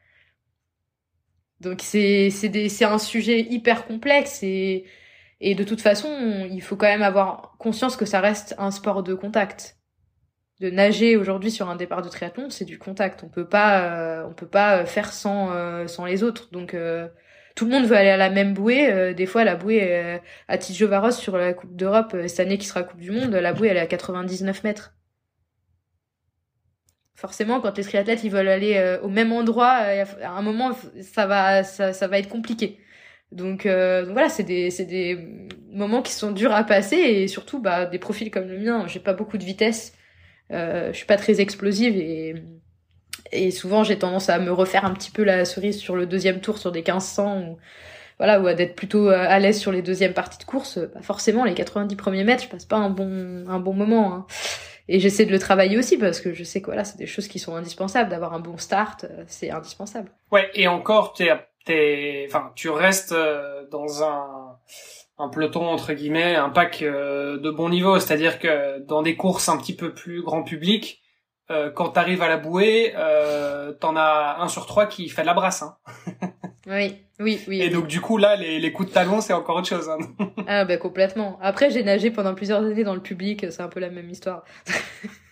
donc 1.60 1.80
c'est 1.82 2.30
c'est 2.30 2.84
un 2.84 2.98
sujet 2.98 3.40
hyper 3.40 3.86
complexe 3.86 4.42
et 4.42 4.84
et 5.40 5.54
de 5.54 5.64
toute 5.64 5.80
façon 5.80 6.46
il 6.50 6.60
faut 6.62 6.76
quand 6.76 6.86
même 6.86 7.02
avoir 7.02 7.54
conscience 7.58 7.96
que 7.96 8.04
ça 8.04 8.20
reste 8.20 8.54
un 8.58 8.70
sport 8.70 9.02
de 9.02 9.14
contact 9.14 9.76
de 10.60 10.68
nager 10.70 11.16
aujourd'hui 11.16 11.50
sur 11.50 11.70
un 11.70 11.76
départ 11.76 12.02
de 12.02 12.10
triathlon, 12.10 12.50
c'est 12.50 12.66
du 12.66 12.78
contact. 12.78 13.24
On 13.24 13.30
peut 13.30 13.48
pas, 13.48 13.80
euh, 13.80 14.26
on 14.28 14.34
peut 14.34 14.46
pas 14.46 14.84
faire 14.84 15.10
sans 15.14 15.48
sans 15.88 16.04
les 16.04 16.22
autres. 16.22 16.50
Donc 16.52 16.76
tout 17.60 17.66
le 17.66 17.72
monde 17.72 17.84
veut 17.84 17.96
aller 17.96 18.08
à 18.08 18.16
la 18.16 18.30
même 18.30 18.54
bouée. 18.54 18.90
Euh, 18.90 19.12
des 19.12 19.26
fois, 19.26 19.44
la 19.44 19.54
bouée 19.54 19.80
euh, 19.82 20.16
à 20.48 20.56
Tijovaros 20.56 21.10
sur 21.10 21.36
la 21.36 21.52
Coupe 21.52 21.76
d'Europe 21.76 22.12
euh, 22.14 22.26
cette 22.26 22.40
année 22.40 22.56
qui 22.56 22.64
sera 22.64 22.82
Coupe 22.82 23.00
du 23.00 23.10
Monde, 23.10 23.34
la 23.34 23.52
bouée 23.52 23.68
elle 23.68 23.76
est 23.76 23.80
à 23.80 23.86
99 23.86 24.64
mètres. 24.64 24.94
Forcément, 27.14 27.60
quand 27.60 27.76
les 27.76 27.84
triathlètes 27.84 28.24
ils 28.24 28.30
veulent 28.30 28.48
aller 28.48 28.98
au 29.02 29.10
même 29.10 29.30
endroit, 29.30 29.72
à 30.22 30.30
un 30.30 30.40
moment 30.40 30.70
ça 31.02 31.26
va 31.26 31.60
être 32.18 32.30
compliqué. 32.30 32.78
Donc, 33.30 33.66
voilà, 33.66 34.30
c'est 34.30 34.42
des 34.42 35.18
moments 35.70 36.00
qui 36.00 36.14
sont 36.14 36.32
durs 36.32 36.54
à 36.54 36.64
passer 36.64 36.96
et 36.96 37.28
surtout 37.28 37.60
bah 37.60 37.84
des 37.84 37.98
profils 37.98 38.30
comme 38.30 38.48
le 38.48 38.58
mien. 38.58 38.86
J'ai 38.86 39.00
pas 39.00 39.12
beaucoup 39.12 39.36
de 39.36 39.44
vitesse. 39.44 39.92
Je 40.48 40.92
suis 40.94 41.04
pas 41.04 41.18
très 41.18 41.42
explosive 41.42 41.94
et, 41.94 42.36
et 43.32 43.50
souvent 43.50 43.84
j'ai 43.84 43.98
tendance 43.98 44.28
à 44.28 44.38
me 44.38 44.52
refaire 44.52 44.84
un 44.84 44.92
petit 44.92 45.10
peu 45.10 45.24
la 45.24 45.44
cerise 45.44 45.78
sur 45.78 45.96
le 45.96 46.06
deuxième 46.06 46.40
tour 46.40 46.58
sur 46.58 46.72
des 46.72 46.80
1500 46.80 47.40
ou 47.40 47.58
voilà 48.18 48.40
ou 48.40 48.46
à 48.46 48.54
d'être 48.54 48.76
plutôt 48.76 49.08
euh, 49.08 49.16
à 49.16 49.38
l'aise 49.38 49.58
sur 49.58 49.72
les 49.72 49.82
deuxièmes 49.82 50.12
parties 50.12 50.38
de 50.38 50.44
course. 50.44 50.78
Bah 50.78 51.00
forcément 51.02 51.44
les 51.44 51.54
90 51.54 51.96
premiers 51.96 52.24
mètres, 52.24 52.44
je 52.44 52.48
passe 52.48 52.66
pas 52.66 52.76
un 52.76 52.90
bon 52.90 53.46
un 53.48 53.58
bon 53.58 53.72
moment. 53.72 54.12
Hein. 54.14 54.26
Et 54.88 54.98
j'essaie 54.98 55.24
de 55.24 55.30
le 55.30 55.38
travailler 55.38 55.78
aussi 55.78 55.96
parce 55.96 56.20
que 56.20 56.34
je 56.34 56.42
sais 56.42 56.60
que 56.60 56.66
voilà, 56.66 56.84
c'est 56.84 56.98
des 56.98 57.06
choses 57.06 57.28
qui 57.28 57.38
sont 57.38 57.54
indispensables. 57.54 58.10
D'avoir 58.10 58.34
un 58.34 58.40
bon 58.40 58.58
start, 58.58 59.04
euh, 59.04 59.24
c'est 59.26 59.50
indispensable. 59.50 60.10
Ouais, 60.32 60.50
et 60.54 60.66
encore, 60.66 61.12
t'es, 61.12 61.30
t'es, 61.64 62.26
enfin, 62.28 62.52
tu 62.56 62.68
restes 62.68 63.14
dans 63.70 64.02
un, 64.02 64.58
un 65.18 65.28
peloton 65.28 65.66
entre 65.68 65.92
guillemets, 65.92 66.34
un 66.34 66.50
pack 66.50 66.82
de 66.82 67.50
bon 67.50 67.70
niveau. 67.70 68.00
C'est-à-dire 68.00 68.38
que 68.38 68.80
dans 68.80 69.02
des 69.02 69.16
courses 69.16 69.48
un 69.48 69.56
petit 69.56 69.76
peu 69.76 69.94
plus 69.94 70.22
grand 70.22 70.42
public, 70.42 71.00
euh, 71.50 71.70
quand 71.70 71.90
t'arrives 71.90 72.22
à 72.22 72.28
la 72.28 72.36
bouée, 72.36 72.92
euh, 72.96 73.72
t'en 73.72 73.96
as 73.96 74.36
un 74.40 74.48
sur 74.48 74.66
trois 74.66 74.86
qui 74.86 75.08
fait 75.08 75.22
de 75.22 75.26
la 75.26 75.34
brasse. 75.34 75.62
Hein. 75.62 75.76
Oui, 76.66 76.98
oui, 77.18 77.40
oui. 77.48 77.62
Et 77.62 77.70
donc 77.70 77.86
du 77.86 78.00
coup 78.02 78.16
là, 78.18 78.36
les, 78.36 78.60
les 78.60 78.70
coups 78.70 78.90
de 78.90 78.94
talon, 78.94 79.20
c'est 79.22 79.32
encore 79.32 79.56
autre 79.56 79.66
chose. 79.66 79.88
Hein. 79.88 79.98
Ah 80.46 80.64
bah 80.66 80.76
complètement. 80.76 81.38
Après 81.40 81.70
j'ai 81.70 81.82
nagé 81.82 82.10
pendant 82.10 82.34
plusieurs 82.34 82.62
années 82.62 82.84
dans 82.84 82.94
le 82.94 83.00
public, 83.00 83.46
c'est 83.50 83.62
un 83.62 83.68
peu 83.68 83.80
la 83.80 83.88
même 83.88 84.10
histoire. 84.10 84.44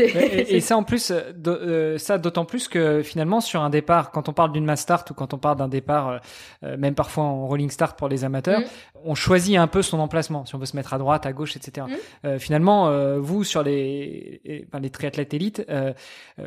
Et, 0.00 0.56
et 0.56 0.60
ça 0.68 0.76
en 0.76 0.82
plus, 0.82 1.10
euh, 1.10 1.20
euh, 1.46 1.98
ça 1.98 2.18
d'autant 2.18 2.44
plus 2.44 2.68
que 2.68 3.02
finalement 3.02 3.40
sur 3.40 3.62
un 3.62 3.70
départ, 3.70 4.10
quand 4.10 4.28
on 4.28 4.32
parle 4.32 4.52
d'une 4.52 4.64
mass 4.64 4.80
start 4.80 5.10
ou 5.10 5.14
quand 5.14 5.34
on 5.34 5.38
parle 5.38 5.56
d'un 5.58 5.68
départ, 5.68 6.20
euh, 6.64 6.76
même 6.76 6.94
parfois 6.94 7.24
en 7.24 7.46
rolling 7.46 7.70
start 7.70 7.98
pour 7.98 8.08
les 8.08 8.24
amateurs, 8.24 8.60
Mm. 8.60 8.64
on 9.04 9.14
choisit 9.14 9.56
un 9.56 9.66
peu 9.66 9.82
son 9.82 9.98
emplacement, 10.00 10.44
si 10.46 10.54
on 10.54 10.58
veut 10.58 10.66
se 10.66 10.76
mettre 10.76 10.94
à 10.94 10.98
droite, 10.98 11.26
à 11.26 11.32
gauche, 11.32 11.56
etc. 11.56 11.86
Mm. 11.88 12.26
Euh, 12.26 12.38
finalement, 12.38 13.18
vous 13.18 13.44
sur 13.44 13.62
les, 13.62 14.64
enfin, 14.68 14.80
les 14.80 14.90
triathlètes 14.90 15.34
élites, 15.34 15.66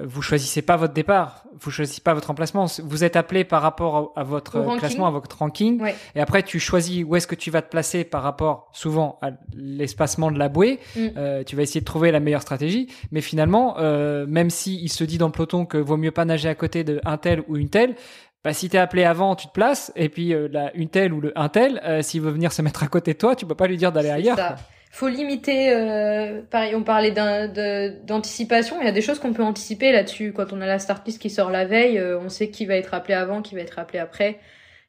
vous 0.03 0.21
choisissez 0.21 0.61
pas 0.61 0.77
votre 0.77 0.93
départ, 0.93 1.43
vous 1.59 1.71
choisissez 1.71 2.01
pas 2.01 2.13
votre 2.13 2.31
emplacement. 2.31 2.65
Vous 2.83 3.03
êtes 3.03 3.15
appelé 3.15 3.43
par 3.43 3.61
rapport 3.61 4.13
à, 4.15 4.21
à 4.21 4.23
votre 4.23 4.77
classement, 4.77 5.07
à 5.07 5.11
votre 5.11 5.37
ranking, 5.37 5.81
Ouais. 5.81 5.95
et 6.15 6.21
après 6.21 6.43
tu 6.43 6.59
choisis 6.59 7.03
où 7.07 7.15
est-ce 7.15 7.27
que 7.27 7.35
tu 7.35 7.51
vas 7.51 7.61
te 7.61 7.69
placer 7.69 8.03
par 8.03 8.23
rapport 8.23 8.69
souvent 8.73 9.17
à 9.21 9.31
l'espacement 9.55 10.31
de 10.31 10.37
la 10.39 10.49
bouée. 10.49 10.79
Mm. 10.95 11.43
Tu 11.45 11.55
vas 11.55 11.63
essayer 11.63 11.81
de 11.81 11.85
trouver 11.85 12.11
la 12.11 12.19
meilleure 12.19 12.41
stratégie, 12.41 12.87
mais 13.11 13.21
finalement, 13.21 13.40
euh, 13.77 14.25
même 14.27 14.49
si 14.49 14.81
il 14.81 14.89
se 14.89 15.03
dit 15.03 15.17
dans 15.17 15.27
le 15.27 15.31
peloton 15.31 15.65
que 15.65 15.77
vaut 15.77 15.97
mieux 15.97 16.11
pas 16.11 16.25
nager 16.25 16.49
à 16.49 16.55
côté 16.55 16.83
de 16.83 16.99
un 17.05 17.17
tel 17.17 17.43
ou 17.47 17.57
une 17.57 17.69
telle, 17.69 17.95
bah 18.43 18.53
si 18.53 18.69
t'es 18.69 18.79
appelé 18.79 19.03
avant, 19.03 19.35
tu 19.35 19.47
te 19.47 19.51
places, 19.51 19.91
et 19.95 20.09
puis 20.09 20.33
euh, 20.33 20.47
la 20.51 20.75
une 20.75 20.89
telle 20.89 21.13
ou 21.13 21.21
le 21.21 21.31
un 21.37 21.49
tel, 21.49 21.79
euh, 21.85 22.01
s'il 22.01 22.21
veut 22.21 22.31
venir 22.31 22.51
se 22.51 22.61
mettre 22.61 22.83
à 22.83 22.87
côté 22.87 23.13
de 23.13 23.17
toi, 23.19 23.35
tu 23.35 23.45
peux 23.45 23.55
pas 23.55 23.67
lui 23.67 23.77
dire 23.77 23.91
d'aller 23.91 24.09
ailleurs. 24.09 24.37
ça. 24.37 24.55
faut 24.91 25.07
limiter. 25.07 25.69
Euh, 25.69 26.41
pareil, 26.49 26.73
on 26.75 26.81
parlait 26.81 27.11
d'anticipation. 27.11 28.77
Il 28.81 28.85
y 28.85 28.89
a 28.89 28.91
des 28.91 29.01
choses 29.01 29.19
qu'on 29.19 29.33
peut 29.33 29.43
anticiper 29.43 29.91
là-dessus. 29.91 30.33
Quand 30.33 30.53
on 30.53 30.61
a 30.61 30.65
la 30.65 30.79
start 30.79 31.05
list 31.05 31.21
qui 31.21 31.29
sort 31.29 31.51
la 31.51 31.65
veille, 31.65 31.99
euh, 31.99 32.19
on 32.19 32.29
sait 32.29 32.49
qui 32.49 32.65
va 32.65 32.75
être 32.75 32.95
appelé 32.95 33.13
avant, 33.13 33.43
qui 33.43 33.53
va 33.53 33.61
être 33.61 33.77
appelé 33.77 33.99
après. 33.99 34.39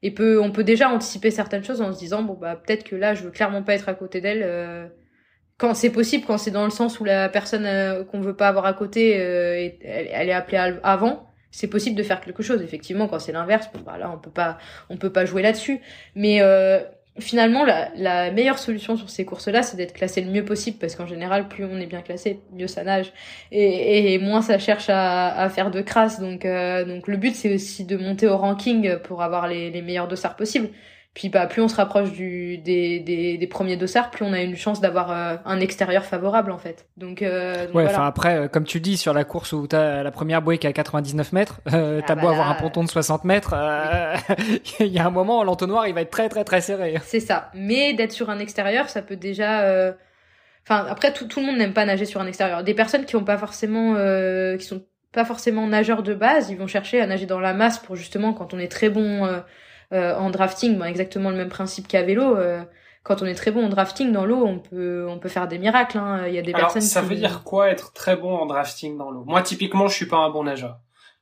Et 0.03 0.11
peut, 0.11 0.41
on 0.41 0.51
peut 0.51 0.65
déjà 0.65 0.89
anticiper 0.89 1.31
certaines 1.31 1.63
choses 1.63 1.83
en 1.83 1.93
se 1.93 1.99
disant 1.99 2.23
bon 2.23 2.35
bah 2.35 2.57
peut-être 2.57 2.85
que 2.85 2.97
là 2.97 3.15
je 3.15 3.23
veux 3.23 3.31
clairement 3.31 3.63
pas 3.63 3.75
être 3.75 3.89
à 3.89 3.95
côté 3.95 4.21
d'elle. 4.21 4.91
Euh, 5.63 5.69
quand 5.69 5.75
c'est 5.75 5.91
possible, 5.91 6.25
quand 6.27 6.39
c'est 6.39 6.51
dans 6.51 6.65
le 6.65 6.71
sens 6.71 7.01
où 7.01 7.05
la 7.05 7.29
personne 7.29 7.67
euh, 7.67 8.05
qu'on 8.05 8.21
veut 8.21 8.37
pas 8.37 8.49
avoir 8.49 8.67
à 8.67 8.73
côté, 8.73 9.13
elle, 9.13 10.09
elle, 10.13 10.29
est 10.29 10.33
appelée 10.33 10.59
avant 10.83 11.29
c'est 11.53 11.69
possible 11.69 11.95
de 11.97 12.03
faire 12.03 12.21
quelque 12.21 12.43
chose. 12.43 12.63
Effectivement, 12.63 13.07
quand 13.07 13.19
c'est 13.19 13.33
l'inverse, 13.33 13.69
bon, 13.73 13.81
bah 13.85 13.99
là, 13.99 14.11
on 14.13 14.19
peut 14.19 14.31
pas, 14.31 14.59
on 14.89 14.97
peut 14.97 15.13
pas 15.13 15.25
jouer 15.27 15.43
là-dessus. 15.43 15.81
Mais 16.17 16.41
euh, 16.41 16.81
finalement, 17.19 17.65
la, 17.65 17.91
la, 17.95 18.31
meilleure 18.31 18.59
solution 18.59 18.97
sur 18.97 19.11
ces 19.11 19.25
courses-là, 19.25 19.63
c'est 19.63 19.77
d'être 19.77 19.93
classé 19.93 20.23
le 20.23 20.31
mieux 20.31 20.45
possible, 20.45 20.79
parce 20.79 20.97
qu'en 20.97 21.07
général, 21.07 21.49
plus 21.49 21.65
on 21.67 21.79
est 21.79 21.87
bien 21.87 22.01
classé, 22.01 22.41
mieux 22.53 22.67
ça 22.67 22.83
nage, 22.85 23.13
et, 23.53 24.15
et 24.15 24.19
moins 24.19 24.41
ça 24.41 24.59
cherche 24.59 24.89
à, 24.89 25.39
à 25.39 25.49
faire 25.51 25.71
de 25.71 25.83
crasse. 25.83 26.21
Donc, 26.21 26.47
euh, 26.47 26.85
donc 26.87 27.07
le 27.07 27.19
but, 27.19 27.37
c'est 27.37 27.55
aussi 27.55 27.85
de 27.85 27.99
monter 27.99 28.27
au 28.27 28.39
ranking 28.39 28.97
pour 29.01 29.23
avoir 29.23 29.47
les, 29.47 29.71
les 29.71 29.83
meilleurs 29.83 30.09
dossards 30.09 30.37
possibles. 30.37 30.71
Puis 31.15 31.29
bah 31.29 31.47
plus 31.47 31.61
on 31.61 31.69
se 31.69 31.77
rapproche 31.77 32.13
du 32.13 32.57
des, 32.57 32.99
des, 33.01 33.37
des 33.37 33.47
premiers 33.47 33.77
dossards, 33.77 34.11
plus 34.11 34.25
on 34.25 34.33
a 34.33 34.41
une 34.41 34.57
chance 34.57 34.81
d'avoir 34.81 35.11
euh, 35.11 35.37
un 35.45 35.61
extérieur 35.61 36.05
favorable 36.05 36.51
en 36.51 36.57
fait. 36.57 36.87
Donc, 36.97 37.21
euh, 37.21 37.71
ouais, 37.73 37.85
enfin 37.85 38.07
après, 38.07 38.37
euh, 38.37 38.49
comme 38.49 38.65
tu 38.65 38.81
dis 38.81 38.97
sur 38.97 39.13
la 39.13 39.25
course 39.25 39.53
où 39.53 39.67
t'as 39.67 40.03
la 40.03 40.11
première 40.11 40.41
bouée 40.41 40.57
qui 40.57 40.67
est 40.67 40.71
à 40.71 40.73
99 40.73 41.33
mètres, 41.33 41.61
euh, 41.71 42.01
ah 42.03 42.05
t'as 42.07 42.15
beau 42.15 42.29
bah 42.29 42.31
avoir 42.31 42.51
un 42.51 42.55
ponton 42.55 42.83
de 42.83 42.89
60 42.89 43.25
mètres, 43.25 43.55
il 44.81 44.87
y 44.87 44.99
a 44.99 45.07
un 45.07 45.11
moment 45.11 45.45
l'entonnoir 45.45 45.87
il 45.87 45.95
va 45.95 46.01
être 46.01 46.11
très 46.11 46.31
très 46.31 46.45
très 46.45 46.63
serré. 46.63 46.95
C'est 47.05 47.21
ça. 47.21 47.51
Mais 47.53 47.93
d'être 47.93 48.13
sur 48.13 48.31
un 48.31 48.39
extérieur, 48.39 48.89
ça 48.89 49.03
peut 49.03 49.17
déjà. 49.17 49.93
Enfin 50.67 50.87
après 50.89 51.13
tout 51.13 51.27
tout 51.27 51.41
le 51.41 51.47
monde 51.47 51.59
n'aime 51.59 51.75
pas 51.75 51.85
nager 51.85 52.07
sur 52.07 52.23
un 52.23 52.27
extérieur. 52.27 52.65
Des 52.65 52.75
personnes 52.75 53.05
qui 53.05 53.17
ont 53.17 53.25
pas 53.25 53.37
forcément 53.37 53.97
qui 54.57 54.65
sont 54.65 54.83
pas 55.13 55.25
forcément 55.25 55.67
nageurs 55.67 56.03
de 56.03 56.15
base, 56.15 56.51
ils 56.51 56.57
vont 56.57 56.67
chercher 56.67 57.01
à 57.01 57.07
nager 57.07 57.27
dans 57.27 57.41
la 57.41 57.53
masse 57.53 57.79
pour 57.79 57.97
justement 57.97 58.33
quand 58.33 58.55
on 58.55 58.59
est 58.59 58.71
très 58.71 58.89
bon 58.89 59.27
euh, 59.27 59.41
en 59.93 60.31
drafting, 60.31 60.79
bon, 60.79 60.85
exactement 60.85 61.31
le 61.31 61.37
même 61.37 61.49
principe 61.49 61.89
qu'à 61.89 62.03
vélo. 62.03 62.37
Euh, 62.37 62.63
quand 63.03 63.21
on 63.21 63.27
est 63.27 63.35
très 63.35 63.51
bon 63.51 63.67
en 63.67 63.69
drafting 63.69 64.13
dans 64.13 64.25
l'eau, 64.25 64.45
on 64.47 64.59
peut 64.59 65.07
on 65.09 65.19
peut 65.19 65.29
faire 65.29 65.49
des 65.49 65.59
miracles. 65.59 65.99
Hein. 65.99 66.27
Il 66.29 66.35
y 66.35 66.39
a 66.39 66.43
des 66.43 66.53
Alors, 66.53 66.67
personnes. 66.67 66.83
Ça 66.83 67.03
veut 67.03 67.17
dire 67.17 67.43
quoi 67.45 67.69
être 67.69 67.93
très 67.93 68.17
bon 68.17 68.35
en 68.35 68.47
drafting 68.47 68.97
dans 68.97 69.11
l'eau? 69.11 69.25
Moi, 69.27 69.43
typiquement, 69.43 69.89
je 69.89 69.95
suis 69.95 70.07
pas 70.07 70.19
un 70.19 70.31
bon 70.31 70.45
nageur. 70.45 70.79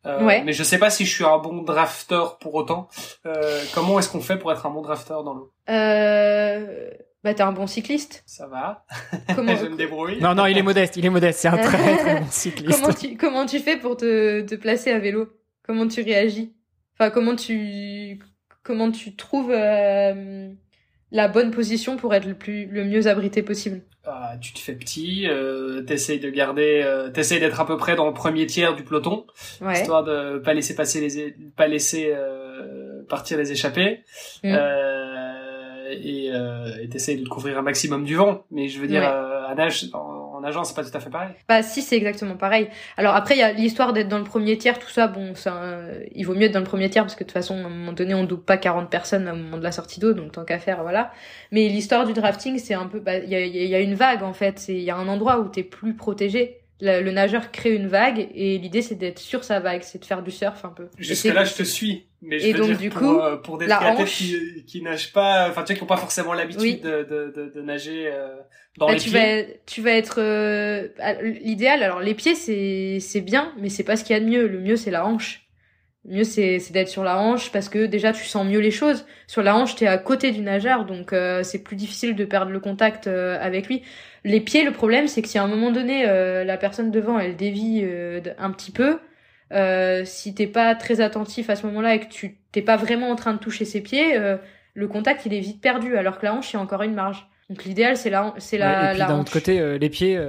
Euh, 0.07 0.25
ouais. 0.25 0.43
Mais 0.45 0.53
je 0.53 0.63
sais 0.63 0.79
pas 0.79 0.91
si 0.91 1.05
je 1.05 1.15
suis 1.15 1.25
un 1.25 1.39
bon 1.39 1.63
drafter 1.63 2.23
pour 2.41 2.55
autant. 2.55 2.89
Euh, 3.27 3.63
comment 3.75 3.99
est-ce 3.99 4.09
qu'on 4.09 4.21
fait 4.21 4.37
pour 4.37 4.51
être 4.53 4.67
un 4.67 4.71
bon 4.71 4.83
drafter 4.83 5.17
dans 5.25 5.35
l'eau? 5.35 5.53
Euh... 5.69 6.91
Bah 7.23 7.35
t'es 7.35 7.43
un 7.43 7.53
bon 7.53 7.67
cycliste. 7.67 8.23
Ça 8.27 8.47
va. 8.47 8.87
Comment 9.35 9.55
je 9.61 9.67
me 9.67 9.77
débrouille. 9.77 10.21
Non 10.23 10.35
non, 10.35 10.47
il 10.47 10.57
est 10.57 10.63
modeste, 10.63 10.97
il 10.97 11.05
est 11.05 11.11
modeste. 11.11 11.41
C'est 11.41 11.49
un 11.49 11.59
très 11.59 11.97
très 11.99 12.15
bon 12.21 12.27
cycliste. 12.31 12.81
comment 12.81 12.95
tu 12.95 13.17
comment 13.19 13.47
tu 13.47 13.59
fais 13.59 13.77
pour 13.77 13.99
te 13.99 14.41
te 14.41 14.55
placer 14.55 14.91
à 14.91 14.99
vélo? 14.99 15.29
Comment 15.67 15.87
tu 15.87 16.01
réagis? 16.01 16.55
Enfin 16.95 17.11
comment 17.11 17.37
tu 17.37 18.19
comment 18.63 18.91
tu 18.91 19.15
trouves 19.17 19.53
euh, 19.53 20.51
la 21.13 21.29
bonne 21.29 21.51
position 21.51 21.97
pour 21.97 22.15
être 22.15 22.27
le 22.27 22.35
plus 22.35 22.67
le 22.67 22.85
mieux 22.85 23.07
abrité 23.07 23.43
possible 23.43 23.83
ah, 24.07 24.33
tu 24.41 24.55
te 24.55 24.59
fais 24.59 24.73
petit, 24.73 25.27
euh, 25.29 25.83
t'essayes 25.83 26.21
de 26.21 26.31
garder, 26.31 26.81
euh, 26.83 27.11
t'essayes 27.11 27.39
d'être 27.39 27.61
à 27.61 27.67
peu 27.67 27.77
près 27.77 27.97
dans 27.97 28.07
le 28.07 28.15
premier 28.15 28.47
tiers 28.47 28.75
du 28.75 28.83
peloton, 28.83 29.27
histoire 29.73 30.05
de 30.05 30.39
pas 30.39 30.55
laisser 30.55 30.75
passer 30.75 31.01
les, 31.01 31.37
pas 31.55 31.67
laisser 31.67 32.11
euh, 32.15 33.03
partir 33.11 33.37
les 33.37 33.53
échappées, 33.53 34.01
mm. 34.43 34.55
euh, 34.57 35.91
et 35.91 36.89
t'essayes 36.89 37.19
de 37.19 37.25
te 37.25 37.29
couvrir 37.29 37.59
un 37.59 37.63
maximum 37.63 38.05
du 38.05 38.15
vent. 38.15 38.45
Mais 38.51 38.69
je 38.69 38.81
veux 38.81 38.87
dire, 38.87 39.05
à 39.05 39.55
nage, 39.55 39.91
en 40.45 40.65
c'est 40.65 40.75
pas 40.75 40.85
tout 40.85 40.97
à 40.97 41.01
fait 41.01 41.11
pareil. 41.11 41.31
Bah 41.49 41.63
si, 41.63 41.83
c'est 41.83 41.97
exactement 41.97 42.37
pareil. 42.37 42.69
Alors 42.97 43.15
après, 43.15 43.35
il 43.35 43.39
y 43.39 43.43
a 43.43 43.53
l'histoire 43.53 43.93
d'être 43.93 44.09
dans 44.09 44.19
le 44.19 44.25
premier 44.25 44.59
tiers, 44.59 44.79
tout 44.79 44.89
ça. 44.89 45.07
Bon, 45.09 45.35
ça, 45.35 45.79
il 46.15 46.25
vaut 46.25 46.35
mieux 46.35 46.45
être 46.45 46.53
dans 46.53 46.61
le 46.61 46.65
premier 46.65 46.91
tiers 46.91 47.05
parce 47.05 47.15
que 47.15 47.25
de 47.25 47.29
toute 47.29 47.33
façon, 47.35 47.55
à 47.57 47.67
un 47.67 47.71
moment 47.71 47.93
donné, 47.93 48.15
on 48.15 48.25
double 48.25 48.43
pas 48.43 48.57
40 48.57 48.91
personnes 48.91 49.29
au 49.29 49.37
moment 49.37 49.59
de 49.59 49.63
la 49.63 49.73
sortie 49.73 50.01
d'eau, 50.01 50.13
donc 50.13 50.33
tant 50.33 50.45
qu'à 50.45 50.59
faire, 50.59 50.83
voilà. 50.83 51.13
Mais 51.53 51.69
l'histoire 51.69 52.07
du 52.07 52.13
drafting, 52.13 52.59
c'est 52.59 52.75
un 52.75 52.87
peu, 52.87 53.01
bah, 53.01 53.19
il 53.19 53.29
y, 53.29 53.35
a, 53.35 53.45
y 53.45 53.75
a 53.75 53.81
une 53.81 53.95
vague 53.95 54.23
en 54.23 54.33
fait. 54.33 54.67
Il 54.69 54.81
y 54.81 54.91
a 54.91 54.97
un 54.97 55.09
endroit 55.09 55.39
où 55.41 55.49
t'es 55.49 55.63
plus 55.63 55.95
protégé. 55.95 56.60
Le, 56.81 57.11
nageur 57.11 57.51
crée 57.51 57.75
une 57.75 57.89
vague 57.89 58.29
et 58.35 58.59
l'idée 58.59 58.83
c'est 58.83 58.95
d'être 58.95 59.19
sur 59.19 59.45
sa 59.45 59.61
vague, 59.61 59.83
c'est 59.83 59.99
de 59.99 60.05
faire 60.05 60.23
du 60.23 60.31
surf 60.31 60.65
un 60.65 60.71
peu. 60.71 60.89
Jusque 60.99 61.25
là, 61.27 61.45
je 61.45 61.55
te 61.55 61.63
suis. 61.63 62.07
Mais 62.23 62.39
je 62.39 62.49
et 62.49 62.53
veux 62.53 62.59
donc 62.59 62.69
dire, 62.69 62.79
du 62.79 62.91
pour, 62.91 63.01
coup, 63.01 63.19
euh, 63.19 63.37
pour 63.37 63.57
des 63.57 63.67
triathlètes 63.67 64.07
qui, 64.07 64.65
qui 64.67 64.83
nagent 64.83 65.13
pas, 65.13 65.49
enfin 65.49 65.63
tu 65.63 65.69
sais, 65.69 65.77
qui 65.77 65.83
ont 65.83 65.87
pas 65.87 65.97
forcément 65.97 66.35
l'habitude 66.35 66.83
de, 66.83 67.03
de, 67.03 67.33
de, 67.35 67.53
de, 67.55 67.63
nager 67.63 68.11
euh, 68.13 68.37
dans 68.77 68.89
bah, 68.89 68.93
les 68.93 68.99
tu 68.99 69.09
pieds. 69.09 69.43
Vas, 69.43 69.49
tu 69.67 69.81
vas 69.81 69.93
être 69.93 70.21
euh, 70.21 70.89
l'idéal. 71.23 71.83
Alors 71.83 72.01
les 72.01 72.15
pieds 72.15 72.35
c'est 72.35 72.99
c'est 73.01 73.23
bien, 73.23 73.55
mais 73.59 73.71
c'est 73.71 73.85
pas 73.85 73.97
ce 73.97 74.05
qu'il 74.05 74.15
y 74.15 74.19
a 74.19 74.21
de 74.21 74.27
mieux. 74.29 74.47
Le 74.47 74.61
mieux 74.61 74.77
c'est 74.77 74.91
la 74.91 75.07
hanche. 75.07 75.40
Mieux 76.07 76.25
c'est 76.25 76.59
d'être 76.71 76.89
sur 76.89 77.05
la 77.05 77.19
hanche 77.19 77.53
parce 77.53 77.69
que 77.69 77.85
déjà 77.85 78.13
tu 78.13 78.25
sens 78.25 78.47
mieux 78.47 78.61
les 78.61 78.71
choses. 78.71 79.07
Sur 79.27 79.43
la 79.43 79.55
hanche 79.55 79.77
t'es 79.77 79.87
à 79.87 79.99
côté 79.99 80.31
du 80.31 80.41
nageur, 80.41 80.87
donc 80.87 81.15
c'est 81.43 81.63
plus 81.63 81.77
difficile 81.77 82.17
de 82.17 82.25
perdre 82.25 82.51
le 82.51 82.61
contact 82.61 83.07
avec 83.07 83.69
lui. 83.69 83.83
Les 84.25 84.41
pieds, 84.41 84.65
le 84.65 84.73
problème 84.73 85.09
c'est 85.09 85.21
que 85.21 85.29
si 85.29 85.37
à 85.37 85.43
un 85.43 85.47
moment 85.47 85.71
donné 85.71 86.07
la 86.07 86.57
personne 86.57 86.91
devant 86.91 87.19
elle 87.19 87.37
dévie 87.37 87.87
un 88.39 88.51
petit 88.51 88.71
peu 88.71 88.99
euh, 89.53 90.03
si 90.05 90.35
t'es 90.35 90.47
pas 90.47 90.75
très 90.75 91.01
attentif 91.01 91.51
à 91.51 91.57
ce 91.57 91.67
moment-là 91.67 91.97
et 91.97 92.01
que 92.01 92.09
tu 92.09 92.39
t'es 92.53 92.63
pas 92.63 92.77
vraiment 92.77 93.11
en 93.11 93.17
train 93.17 93.33
de 93.33 93.39
toucher 93.39 93.65
ses 93.65 93.81
pieds, 93.81 94.17
euh, 94.17 94.37
le 94.75 94.87
contact 94.87 95.27
il 95.27 95.35
est 95.35 95.41
vite 95.41 95.61
perdu, 95.61 95.97
alors 95.97 96.19
que 96.19 96.27
la 96.27 96.35
hanche 96.35 96.53
il 96.53 96.57
y 96.57 96.59
a 96.59 96.63
encore 96.63 96.83
une 96.83 96.95
marge. 96.95 97.27
Donc 97.49 97.65
l'idéal 97.65 97.97
c'est 97.97 98.11
la 98.11 98.35
c'est 98.39 98.59
la. 98.59 98.93
et 98.93 98.97
puis 98.97 98.99
d'un 99.01 99.19
autre 99.19 99.33
côté, 99.33 99.61
euh, 99.61 99.77
les 99.79 99.91
pieds. 99.91 100.21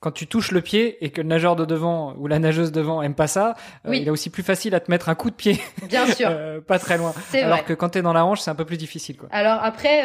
Quand 0.00 0.12
tu 0.12 0.26
touches 0.26 0.52
le 0.52 0.60
pied 0.60 1.04
et 1.04 1.10
que 1.10 1.20
le 1.20 1.26
nageur 1.26 1.56
de 1.56 1.64
devant 1.64 2.14
ou 2.16 2.26
la 2.26 2.38
nageuse 2.38 2.70
devant 2.70 3.02
aime 3.02 3.14
pas 3.14 3.26
ça, 3.26 3.54
il 3.90 4.06
est 4.06 4.10
aussi 4.10 4.30
plus 4.30 4.42
facile 4.42 4.74
à 4.74 4.80
te 4.80 4.90
mettre 4.90 5.08
un 5.08 5.14
coup 5.14 5.30
de 5.30 5.34
pied. 5.34 5.60
Bien 5.88 6.06
sûr. 6.06 6.30
pas 6.66 6.78
très 6.78 6.98
loin. 6.98 7.12
Alors 7.34 7.64
que 7.64 7.72
quand 7.72 7.88
t'es 7.90 8.02
dans 8.02 8.12
la 8.12 8.24
hanche, 8.24 8.40
c'est 8.40 8.50
un 8.50 8.54
peu 8.54 8.64
plus 8.64 8.76
difficile. 8.76 9.16
Quoi. 9.16 9.28
Alors 9.32 9.58
après, 9.62 9.98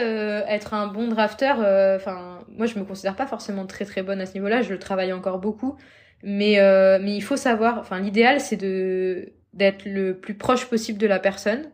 être 0.48 0.74
un 0.74 0.88
bon 0.88 1.08
drafter, 1.08 1.52
enfin, 1.96 2.40
moi 2.48 2.66
je 2.66 2.80
me 2.80 2.86
considère 2.86 3.16
pas 3.16 3.28
forcément 3.28 3.66
très 3.66 3.86
très 3.86 4.02
bonne 4.02 4.20
à 4.20 4.26
ce 4.26 4.34
niveau-là. 4.34 4.62
Je 4.62 4.72
le 4.72 4.80
travaille 4.80 5.14
encore 5.14 5.40
beaucoup. 5.40 5.78
Mais, 6.24 6.60
euh, 6.60 7.00
mais 7.02 7.16
il 7.16 7.22
faut 7.22 7.36
savoir, 7.36 7.78
enfin, 7.78 8.00
l'idéal, 8.00 8.40
c'est 8.40 8.56
de 8.56 9.34
d'être 9.52 9.86
le 9.86 10.18
plus 10.18 10.34
proche 10.34 10.66
possible 10.66 10.98
de 10.98 11.06
la 11.06 11.20
personne 11.20 11.72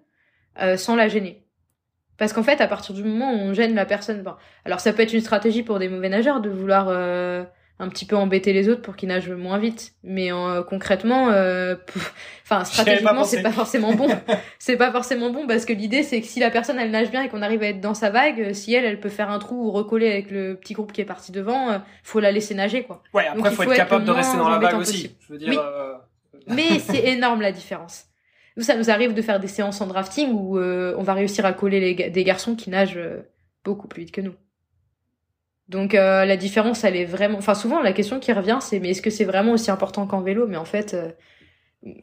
euh, 0.61 0.75
sans 0.75 0.97
la 0.97 1.07
gêner. 1.07 1.45
Parce 2.17 2.33
qu'en 2.33 2.43
fait, 2.43 2.59
à 2.59 2.67
partir 2.67 2.93
du 2.93 3.03
moment 3.03 3.31
où 3.31 3.37
on 3.37 3.53
gêne 3.53 3.73
la 3.73 3.85
personne, 3.85 4.21
bon, 4.21 4.33
alors 4.65 4.81
ça 4.81 4.91
peut 4.91 5.01
être 5.03 5.13
une 5.13 5.21
stratégie 5.21 5.63
pour 5.63 5.79
des 5.79 5.87
mauvais 5.87 6.09
nageurs 6.09 6.41
de 6.41 6.49
vouloir 6.49 6.87
euh, 6.89 7.45
un 7.81 7.87
petit 7.87 8.05
peu 8.05 8.17
embêter 8.17 8.51
les 8.51 8.67
autres 8.67 8.81
pour 8.81 8.97
qu'ils 8.97 9.07
nagent 9.07 9.31
moins 9.31 9.57
vite. 9.57 9.93
Mais 10.03 10.33
euh, 10.33 10.63
concrètement, 10.63 11.29
euh, 11.29 11.75
enfin 12.43 12.65
stratégiquement, 12.65 13.23
c'est 13.23 13.41
pas 13.41 13.53
forcément 13.53 13.93
bon. 13.93 14.09
c'est 14.59 14.75
pas 14.75 14.91
forcément 14.91 15.31
bon 15.31 15.47
parce 15.47 15.65
que 15.65 15.71
l'idée 15.71 16.03
c'est 16.03 16.19
que 16.19 16.27
si 16.27 16.41
la 16.41 16.51
personne 16.51 16.77
elle 16.77 16.91
nage 16.91 17.09
bien 17.09 17.23
et 17.23 17.29
qu'on 17.29 17.41
arrive 17.41 17.63
à 17.63 17.67
être 17.67 17.79
dans 17.79 17.93
sa 17.93 18.09
vague, 18.09 18.51
si 18.53 18.73
elle 18.73 18.83
elle 18.83 18.99
peut 18.99 19.09
faire 19.09 19.31
un 19.31 19.39
trou 19.39 19.67
ou 19.67 19.71
recoller 19.71 20.11
avec 20.11 20.29
le 20.29 20.55
petit 20.55 20.73
groupe 20.73 20.91
qui 20.91 20.99
est 20.99 21.05
parti 21.05 21.31
devant, 21.31 21.71
euh, 21.71 21.77
faut 22.03 22.19
la 22.19 22.33
laisser 22.33 22.53
nager 22.53 22.83
quoi. 22.83 23.01
Ouais, 23.13 23.27
après 23.27 23.49
il 23.49 23.55
faut, 23.55 23.63
être, 23.63 23.73
capable 23.73 24.03
de 24.03 24.11
rester 24.11 24.37
dans 24.37 24.49
la 24.49 24.59
vague 24.59 24.77
aussi. 24.77 25.15
Je 25.21 25.33
veux 25.33 25.39
dire. 25.39 25.49
Oui. 25.49 25.57
Mais 26.47 26.79
c'est 26.79 27.07
énorme 27.07 27.41
la 27.41 27.53
différence. 27.53 28.05
Nous, 28.57 28.63
ça 28.63 28.75
nous 28.75 28.89
arrive 28.89 29.13
de 29.13 29.21
faire 29.21 29.39
des 29.39 29.47
séances 29.47 29.79
en 29.79 29.87
drafting 29.87 30.33
où 30.33 30.59
on 30.59 31.03
va 31.03 31.13
réussir 31.13 31.45
à 31.45 31.53
coller 31.53 31.79
les, 31.79 32.09
des 32.09 32.23
garçons 32.25 32.55
qui 32.55 32.69
nagent 32.69 32.99
beaucoup 33.63 33.87
plus 33.87 34.01
vite 34.01 34.11
que 34.11 34.19
nous. 34.19 34.33
Donc 35.69 35.93
euh, 35.95 36.25
la 36.25 36.37
différence, 36.37 36.83
elle 36.83 36.95
est 36.95 37.05
vraiment. 37.05 37.37
Enfin, 37.37 37.55
souvent 37.55 37.81
la 37.81 37.93
question 37.93 38.19
qui 38.19 38.33
revient, 38.33 38.59
c'est 38.61 38.79
mais 38.79 38.89
est-ce 38.91 39.01
que 39.03 39.11
c'est 39.11 39.25
vraiment 39.25 39.53
aussi 39.53 39.71
important 39.71 40.07
qu'en 40.07 40.21
vélo? 40.21 40.47
Mais 40.47 40.57
en 40.57 40.65
fait, 40.65 40.93
euh, 40.95 41.11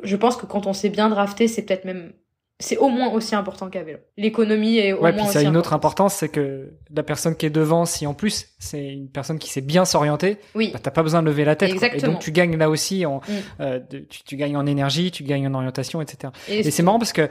je 0.03 0.17
pense 0.17 0.37
que 0.37 0.47
quand 0.47 0.67
on 0.67 0.73
s'est 0.73 0.91
bien 0.91 1.11
drafté, 1.11 1.49
c'est 1.49 1.65
peut-être 1.67 1.85
même 1.85 2.15
c'est 2.59 2.79
au 2.79 2.89
moins 2.89 3.11
aussi 3.11 3.35
important 3.35 3.69
qu'à 3.69 3.83
vélo. 3.83 3.99
L'économie 4.17 4.79
est 4.79 4.95
au 4.95 5.03
ouais, 5.03 5.13
moins 5.13 5.25
puis 5.25 5.33
ça 5.33 5.41
a 5.41 5.43
une 5.43 5.59
autre 5.59 5.75
importance, 5.75 6.15
c'est 6.15 6.31
que 6.31 6.71
la 6.91 7.03
personne 7.03 7.37
qui 7.37 7.45
est 7.45 7.51
devant, 7.51 7.85
si 7.85 8.07
en 8.07 8.15
plus 8.15 8.49
c'est 8.59 8.83
une 8.83 9.11
personne 9.11 9.39
qui 9.39 9.51
sait 9.51 9.61
bien 9.61 9.85
s'orienter, 9.85 10.39
oui. 10.55 10.71
bah, 10.73 10.79
t'as 10.83 10.91
pas 10.91 11.03
besoin 11.03 11.23
de 11.23 11.27
lever 11.27 11.45
la 11.45 11.55
tête. 11.55 11.71
Et 11.83 12.01
donc 12.01 12.21
tu 12.21 12.33
gagnes 12.33 12.57
là 12.57 12.71
aussi, 12.71 13.05
en, 13.05 13.19
mm. 13.19 13.23
euh, 13.61 13.81
tu, 14.09 14.23
tu, 14.25 14.37
gagnes 14.37 14.57
en 14.57 14.65
énergie, 14.65 15.11
tu 15.11 15.23
gagnes 15.23 15.47
en 15.49 15.53
orientation, 15.53 16.01
etc. 16.01 16.33
Et, 16.49 16.71
c'est 16.71 16.83
marrant 16.83 16.99
parce 16.99 17.13
que 17.13 17.29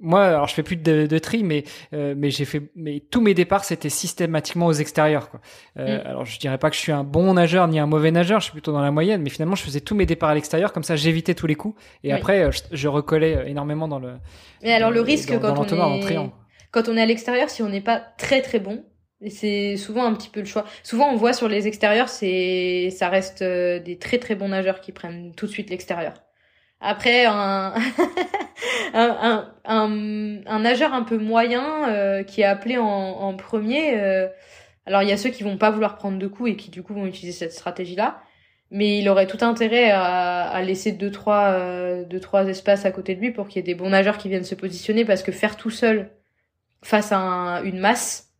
moi, 0.00 0.24
alors 0.24 0.48
je 0.48 0.54
fais 0.54 0.62
plus 0.62 0.76
de, 0.76 1.06
de 1.06 1.18
tri, 1.18 1.44
mais 1.44 1.64
euh, 1.92 2.14
mais 2.16 2.30
j'ai 2.30 2.46
fait, 2.46 2.62
mais 2.74 3.00
tous 3.00 3.20
mes 3.20 3.34
départs 3.34 3.64
c'était 3.64 3.90
systématiquement 3.90 4.66
aux 4.66 4.72
extérieurs. 4.72 5.28
Quoi. 5.28 5.40
Euh, 5.78 5.98
mm. 5.98 6.06
Alors 6.06 6.24
je 6.24 6.38
dirais 6.38 6.56
pas 6.56 6.70
que 6.70 6.76
je 6.76 6.80
suis 6.80 6.92
un 6.92 7.04
bon 7.04 7.34
nageur 7.34 7.68
ni 7.68 7.78
un 7.78 7.86
mauvais 7.86 8.10
nageur, 8.10 8.40
je 8.40 8.44
suis 8.44 8.52
plutôt 8.52 8.72
dans 8.72 8.80
la 8.80 8.90
moyenne, 8.90 9.20
mais 9.20 9.30
finalement 9.30 9.54
je 9.54 9.64
faisais 9.64 9.80
tous 9.80 9.94
mes 9.94 10.06
départs 10.06 10.30
à 10.30 10.34
l'extérieur, 10.34 10.72
comme 10.72 10.82
ça 10.82 10.96
j'évitais 10.96 11.34
tous 11.34 11.46
les 11.46 11.56
coups, 11.56 11.78
et 12.04 12.12
après 12.12 12.50
je, 12.50 12.62
je 12.72 12.88
recollais 12.88 13.50
énormément 13.50 13.86
dans 13.86 13.98
le 13.98 14.14
mais 14.62 14.72
alors 14.72 14.90
le 14.90 15.00
risque 15.00 15.38
quand, 15.38 15.72
on 15.72 16.00
est... 16.00 16.30
quand 16.70 16.88
on 16.88 16.96
est 16.96 17.02
à 17.02 17.06
l'extérieur, 17.06 17.50
si 17.50 17.62
on 17.62 17.68
n'est 17.68 17.80
pas 17.80 17.98
très 17.98 18.42
très 18.42 18.58
bon, 18.58 18.84
c'est 19.28 19.76
souvent 19.76 20.04
un 20.04 20.14
petit 20.14 20.28
peu 20.28 20.40
le 20.40 20.46
choix. 20.46 20.64
Souvent 20.82 21.10
on 21.10 21.16
voit 21.16 21.32
sur 21.32 21.48
les 21.48 21.66
extérieurs, 21.66 22.08
c'est 22.08 22.90
ça 22.90 23.08
reste 23.08 23.42
euh, 23.42 23.78
des 23.78 23.98
très 23.98 24.18
très 24.18 24.34
bons 24.34 24.48
nageurs 24.48 24.80
qui 24.80 24.92
prennent 24.92 25.32
tout 25.34 25.46
de 25.46 25.50
suite 25.50 25.70
l'extérieur. 25.70 26.14
Après 26.80 27.24
un... 27.26 27.74
un, 28.94 29.48
un, 29.64 30.40
un, 30.46 30.58
nageur 30.60 30.92
un 30.94 31.02
peu 31.02 31.18
moyen 31.18 31.88
euh, 31.88 32.22
qui 32.22 32.42
est 32.42 32.44
appelé 32.44 32.76
en, 32.76 32.84
en 32.84 33.34
premier, 33.34 33.98
euh, 34.00 34.28
Alors 34.86 35.02
il 35.02 35.08
y 35.08 35.12
a 35.12 35.16
ceux 35.16 35.30
qui 35.30 35.42
vont 35.42 35.58
pas 35.58 35.70
vouloir 35.70 35.96
prendre 35.96 36.18
de 36.18 36.26
coups 36.26 36.50
et 36.50 36.56
qui 36.56 36.70
du 36.70 36.82
coup 36.82 36.94
vont 36.94 37.06
utiliser 37.06 37.36
cette 37.36 37.52
stratégie-là, 37.52 38.20
mais 38.70 38.98
il 38.98 39.08
aurait 39.08 39.26
tout 39.26 39.38
intérêt 39.44 39.90
à, 39.90 40.48
à 40.48 40.62
laisser 40.62 40.92
deux 40.92 41.10
trois 41.10 41.50
euh, 41.52 42.04
deux 42.04 42.20
trois 42.20 42.46
espaces 42.48 42.84
à 42.84 42.90
côté 42.92 43.14
de 43.14 43.20
lui 43.20 43.30
pour 43.32 43.48
qu'il 43.48 43.56
y 43.56 43.60
ait 43.60 43.62
des 43.62 43.74
bons 43.74 43.90
nageurs 43.90 44.18
qui 44.18 44.28
viennent 44.28 44.44
se 44.44 44.54
positionner 44.54 45.04
parce 45.04 45.22
que 45.22 45.32
faire 45.32 45.56
tout 45.56 45.70
seul 45.70 46.10
face 46.82 47.12
à 47.12 47.18
un- 47.18 47.64
une 47.64 47.78
masse, 47.80 48.32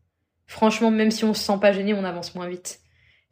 franchement 0.47 0.91
même 0.91 1.11
si 1.11 1.25
on 1.25 1.33
se 1.33 1.43
sent 1.43 1.59
pas 1.61 1.71
gêné, 1.73 1.93
on 1.93 2.03
avance 2.05 2.35
moins 2.35 2.47
vite. 2.49 2.81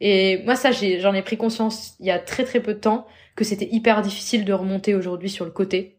Et 0.00 0.42
moi 0.44 0.56
ça 0.56 0.72
j'en 0.72 1.14
ai 1.14 1.22
pris 1.22 1.36
conscience 1.38 1.96
il 2.00 2.06
y 2.06 2.10
a 2.10 2.18
très 2.18 2.44
très 2.44 2.60
peu 2.60 2.74
de 2.74 2.80
temps 2.80 3.06
que 3.36 3.44
c'était 3.44 3.68
hyper 3.70 4.02
difficile 4.02 4.44
de 4.44 4.52
remonter 4.52 4.94
aujourd'hui 4.94 5.30
sur 5.30 5.44
le 5.46 5.50
côté 5.52 5.95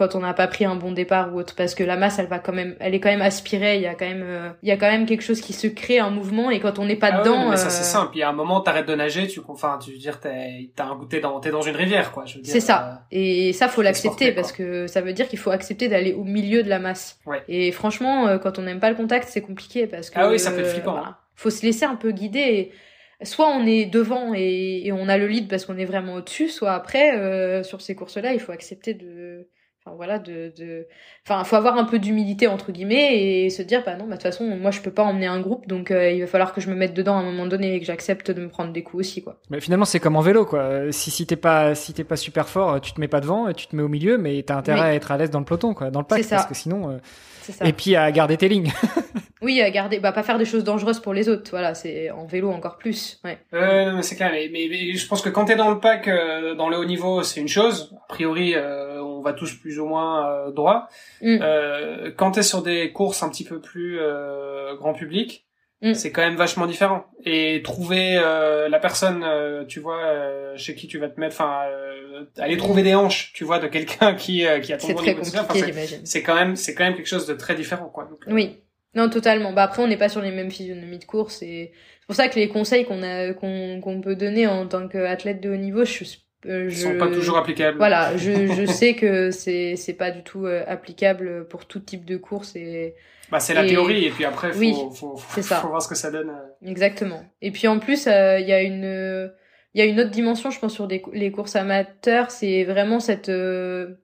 quand 0.00 0.14
on 0.14 0.20
n'a 0.20 0.32
pas 0.32 0.46
pris 0.48 0.64
un 0.64 0.76
bon 0.76 0.92
départ 0.92 1.34
ou 1.34 1.38
autre 1.38 1.54
parce 1.54 1.74
que 1.74 1.84
la 1.84 1.96
masse 1.98 2.18
elle 2.18 2.26
va 2.26 2.38
quand 2.38 2.54
même 2.54 2.74
elle 2.80 2.94
est 2.94 3.00
quand 3.00 3.10
même 3.10 3.20
aspirée 3.20 3.76
il 3.76 3.82
y 3.82 3.86
a 3.86 3.94
quand 3.94 4.06
même 4.06 4.24
euh, 4.24 4.48
il 4.62 4.68
y 4.70 4.72
a 4.72 4.78
quand 4.78 4.90
même 4.90 5.04
quelque 5.04 5.20
chose 5.22 5.42
qui 5.42 5.52
se 5.52 5.66
crée 5.66 5.98
un 5.98 6.08
mouvement 6.08 6.50
et 6.50 6.58
quand 6.58 6.78
on 6.78 6.86
n'est 6.86 6.96
pas 6.96 7.10
Ah 7.12 7.20
dedans 7.20 7.50
mais 7.50 7.56
ça 7.58 7.66
euh, 7.66 7.70
c'est 7.70 7.84
simple. 7.84 8.12
Il 8.16 8.20
y 8.20 8.22
a 8.22 8.30
un 8.30 8.32
moment, 8.32 8.62
t'arrêtes 8.62 8.88
de 8.88 8.94
nager, 8.94 9.26
tu, 9.26 9.40
enfin, 9.46 9.78
tu 9.84 9.92
veux 9.92 9.98
dire, 9.98 10.18
t'es, 10.20 10.70
t'as 10.74 10.86
un 10.86 10.96
goûter 10.96 11.20
dans, 11.20 11.38
t'es 11.40 11.50
dans 11.50 11.60
une 11.60 11.76
rivière, 11.76 12.12
quoi. 12.12 12.24
C'est 12.44 12.60
ça 12.60 13.02
et 13.12 13.52
ça 13.52 13.68
faut 13.68 13.74
faut 13.74 13.82
l'accepter 13.82 14.32
parce 14.32 14.52
que 14.52 14.86
ça 14.86 15.02
veut 15.02 15.12
dire 15.12 15.28
qu'il 15.28 15.38
faut 15.38 15.50
accepter 15.50 15.88
d'aller 15.88 16.14
au 16.14 16.24
milieu 16.24 16.62
de 16.62 16.68
la 16.70 16.78
masse 16.78 17.18
Ouais. 17.26 17.42
et 17.48 17.70
franchement 17.72 18.26
euh, 18.26 18.38
quand 18.38 18.58
on 18.58 18.62
n'aime 18.62 18.80
pas 18.80 18.88
le 18.90 18.96
contact 18.96 19.28
c'est 19.28 19.42
compliqué 19.42 19.86
parce 19.86 20.08
que 20.08 20.18
Ah 20.18 20.28
oui, 20.30 20.38
ça 20.38 20.50
peut 20.50 20.60
être 20.60 20.66
euh, 20.66 20.72
flippant, 20.72 20.92
voilà. 20.92 21.18
faut 21.36 21.50
se 21.50 21.62
laisser 21.62 21.84
un 21.84 21.96
peu 21.96 22.10
guider 22.12 22.72
et 23.20 23.24
soit 23.24 23.48
on 23.48 23.66
est 23.66 23.84
devant 23.84 24.32
et, 24.34 24.82
et 24.86 24.92
on 24.92 25.08
a 25.08 25.18
le 25.18 25.26
lead 25.26 25.48
parce 25.48 25.66
qu'on 25.66 25.76
est 25.76 25.84
vraiment 25.84 26.14
au-dessus 26.14 26.48
soit 26.48 26.72
après 26.72 27.16
euh, 27.18 27.62
sur 27.62 27.80
ces 27.82 27.94
courses 27.94 28.16
là 28.16 28.32
il 28.32 28.40
faut 28.40 28.52
accepter 28.52 28.94
de 28.94 29.48
enfin 29.84 29.96
voilà 29.96 30.18
de 30.18 30.52
de 30.58 30.86
enfin 31.26 31.42
faut 31.44 31.56
avoir 31.56 31.78
un 31.78 31.84
peu 31.84 31.98
d'humilité 31.98 32.46
entre 32.46 32.70
guillemets 32.70 33.44
et 33.44 33.50
se 33.50 33.62
dire 33.62 33.82
bah 33.84 33.96
non 33.96 34.04
bah 34.04 34.10
de 34.10 34.12
toute 34.16 34.22
façon 34.24 34.44
moi 34.44 34.70
je 34.70 34.80
peux 34.82 34.90
pas 34.90 35.02
emmener 35.04 35.26
un 35.26 35.40
groupe 35.40 35.66
donc 35.66 35.90
euh, 35.90 36.10
il 36.10 36.20
va 36.20 36.26
falloir 36.26 36.52
que 36.52 36.60
je 36.60 36.68
me 36.68 36.74
mette 36.74 36.92
dedans 36.92 37.16
à 37.16 37.20
un 37.20 37.22
moment 37.22 37.46
donné 37.46 37.74
et 37.74 37.80
que 37.80 37.86
j'accepte 37.86 38.30
de 38.30 38.42
me 38.42 38.48
prendre 38.48 38.72
des 38.72 38.82
coups 38.82 39.00
aussi 39.00 39.22
quoi 39.22 39.38
Mais 39.48 39.60
finalement, 39.60 39.86
c'est 39.86 39.98
comme 40.00 40.16
en 40.16 40.20
vélo, 40.20 40.44
quoi. 40.44 40.92
Si, 40.92 41.10
si 41.10 41.26
t'es 41.26 41.36
pas, 41.36 41.74
si 41.74 41.94
t'es 41.94 42.04
pas 42.04 42.16
super 42.16 42.48
fort, 42.48 42.80
tu 42.80 42.92
te 42.92 43.00
mets 43.00 43.08
pas 43.08 43.20
devant, 43.20 43.48
et 43.48 43.54
tu 43.54 43.66
te 43.66 43.74
mets 43.74 43.82
au 43.82 43.88
milieu, 43.88 44.18
mais 44.18 44.42
t'as 44.42 44.56
intérêt 44.56 44.80
Oui. 44.80 44.86
à 44.86 44.94
être 44.94 45.10
à 45.12 45.16
l'aise 45.16 45.30
dans 45.30 45.38
le 45.38 45.44
peloton, 45.46 45.72
quoi, 45.72 45.90
dans 45.90 46.00
le 46.00 46.06
pack, 46.06 46.22
parce 46.28 46.46
que 46.46 46.54
sinon, 46.54 46.90
euh, 46.90 46.98
ça 47.40 47.66
et 47.66 47.72
puis 47.72 47.96
à 47.96 48.10
garder 48.12 48.36
tes 48.36 48.48
lignes. 48.48 48.70
oui 49.42 49.60
à 49.62 49.70
garder 49.70 49.98
bah 50.00 50.12
pas 50.12 50.22
faire 50.22 50.38
des 50.38 50.44
choses 50.44 50.64
dangereuses 50.64 51.00
pour 51.00 51.14
les 51.14 51.28
autres 51.28 51.50
voilà 51.50 51.74
c'est 51.74 52.10
en 52.10 52.26
vélo 52.26 52.50
encore 52.50 52.76
plus 52.76 53.18
ouais 53.24 53.38
Euh, 53.54 53.90
non, 53.90 53.96
mais 53.96 54.02
c'est 54.02 54.16
clair. 54.16 54.30
Mais, 54.32 54.48
mais, 54.52 54.68
mais 54.70 54.94
je 54.94 55.06
pense 55.08 55.22
que 55.22 55.28
quand 55.30 55.46
t'es 55.46 55.56
dans 55.56 55.70
le 55.70 55.80
pack, 55.80 56.08
euh, 56.08 56.54
dans 56.54 56.68
le 56.68 56.76
haut 56.78 56.84
niveau, 56.84 57.22
c'est 57.22 57.40
une 57.40 57.48
chose. 57.48 57.94
A 58.04 58.08
priori, 58.08 58.54
euh, 58.54 59.02
on 59.02 59.22
va 59.22 59.32
tous 59.32 59.54
plus 59.54 59.78
ou 59.80 59.86
moins 59.86 60.28
euh, 60.30 60.50
droit. 60.52 60.88
Mm. 61.22 61.38
Euh, 61.40 62.10
quand 62.16 62.32
t'es 62.32 62.42
sur 62.42 62.62
des 62.62 62.92
courses 62.92 63.22
un 63.22 63.28
petit 63.30 63.44
peu 63.44 63.60
plus 63.60 63.98
euh, 64.00 64.76
grand 64.76 64.92
public, 64.92 65.46
Mm. 65.82 65.94
c'est 65.94 66.12
quand 66.12 66.20
même 66.20 66.36
vachement 66.36 66.66
différent. 66.66 67.06
Et 67.24 67.62
trouver 67.64 68.18
euh, 68.22 68.68
la 68.68 68.78
personne, 68.78 69.22
euh, 69.24 69.64
tu 69.64 69.80
vois, 69.80 70.02
euh, 70.04 70.54
chez 70.56 70.74
qui 70.74 70.86
tu 70.88 70.98
vas 70.98 71.08
te 71.08 71.18
mettre, 71.18 71.36
enfin, 71.40 71.62
euh, 71.70 72.24
aller 72.38 72.56
trouver 72.58 72.82
des 72.82 72.94
hanches, 72.94 73.32
tu 73.34 73.44
vois, 73.44 73.58
de 73.58 73.66
quelqu'un 73.66 74.14
qui 74.22 74.46
euh, 74.46 74.60
qui 74.60 74.72
a 74.74 74.76
ton 74.76 74.88
c'est 74.88 74.92
bon 74.94 74.98
très 75.00 75.14
niveau, 75.14 75.24
c'est- 75.24 75.66
j'imagine 75.66 76.00
c'est 76.04 76.22
quand 76.22 76.34
même 76.34 76.54
c'est 76.56 76.74
quand 76.74 76.84
même 76.84 76.94
quelque 76.96 77.06
chose 77.08 77.26
de 77.26 77.34
très 77.34 77.54
différent, 77.54 77.86
quoi. 77.88 78.04
Donc, 78.04 78.18
euh, 78.28 78.32
Oui. 78.32 78.58
Non, 78.94 79.08
totalement. 79.08 79.52
Bah 79.52 79.62
après, 79.62 79.82
on 79.82 79.86
n'est 79.86 79.96
pas 79.96 80.08
sur 80.08 80.20
les 80.20 80.32
mêmes 80.32 80.50
physionomies 80.50 80.98
de 80.98 81.04
course 81.04 81.42
et 81.42 81.70
c'est 82.00 82.06
pour 82.06 82.16
ça 82.16 82.28
que 82.28 82.34
les 82.40 82.48
conseils 82.48 82.84
qu'on 82.84 83.02
a, 83.04 83.32
qu'on 83.34 83.80
qu'on 83.80 84.00
peut 84.00 84.16
donner 84.16 84.48
en 84.48 84.66
tant 84.66 84.88
qu'athlète 84.88 85.40
de 85.40 85.48
haut 85.50 85.56
niveau, 85.56 85.84
je, 85.84 86.04
euh, 86.46 86.64
ils 86.68 86.70
je 86.70 86.82
sont 86.82 86.98
pas 86.98 87.06
toujours 87.06 87.38
applicables. 87.38 87.78
voilà, 87.78 88.16
je, 88.16 88.32
je 88.52 88.66
sais 88.66 88.94
que 88.96 89.30
c'est 89.30 89.76
c'est 89.76 89.92
pas 89.94 90.10
du 90.10 90.24
tout 90.24 90.44
euh, 90.44 90.64
applicable 90.66 91.46
pour 91.48 91.66
tout 91.66 91.78
type 91.78 92.04
de 92.04 92.16
course 92.16 92.56
et 92.56 92.96
Bah, 93.30 93.40
c'est 93.40 93.54
la 93.54 93.64
Et- 93.64 93.68
théorie, 93.68 94.04
et 94.04 94.10
puis 94.10 94.24
après, 94.24 94.52
faut, 94.52 94.58
Oui, 94.58 94.72
faut, 94.74 94.90
faut, 95.16 95.20
c'est 95.34 95.42
ça. 95.42 95.56
faut 95.56 95.68
voir 95.68 95.80
ce 95.82 95.88
que 95.88 95.94
ça 95.94 96.10
donne. 96.10 96.30
euh. 96.30 96.68
exactement. 96.68 97.22
Et 97.42 97.50
puis 97.52 97.68
en 97.68 97.78
plus, 97.78 98.06
euh, 98.06 98.38
il 98.40 98.46
y 98.48 98.52
a 98.52 98.62
une 98.62 98.84
euh, 98.84 99.28
il 99.74 99.78
y 99.78 99.82
a 99.82 99.86
une 99.86 100.00
autre 100.00 100.10
dimension, 100.10 100.50
je 100.50 100.58
pense, 100.58 100.74
sur 100.74 100.88
des, 100.88 101.00
les 101.12 101.30
courses 101.30 101.54
amateurs, 101.54 102.30
c'est 102.32 102.64
vraiment 102.64 102.98
cette 102.98 103.28
euh, 103.28 103.94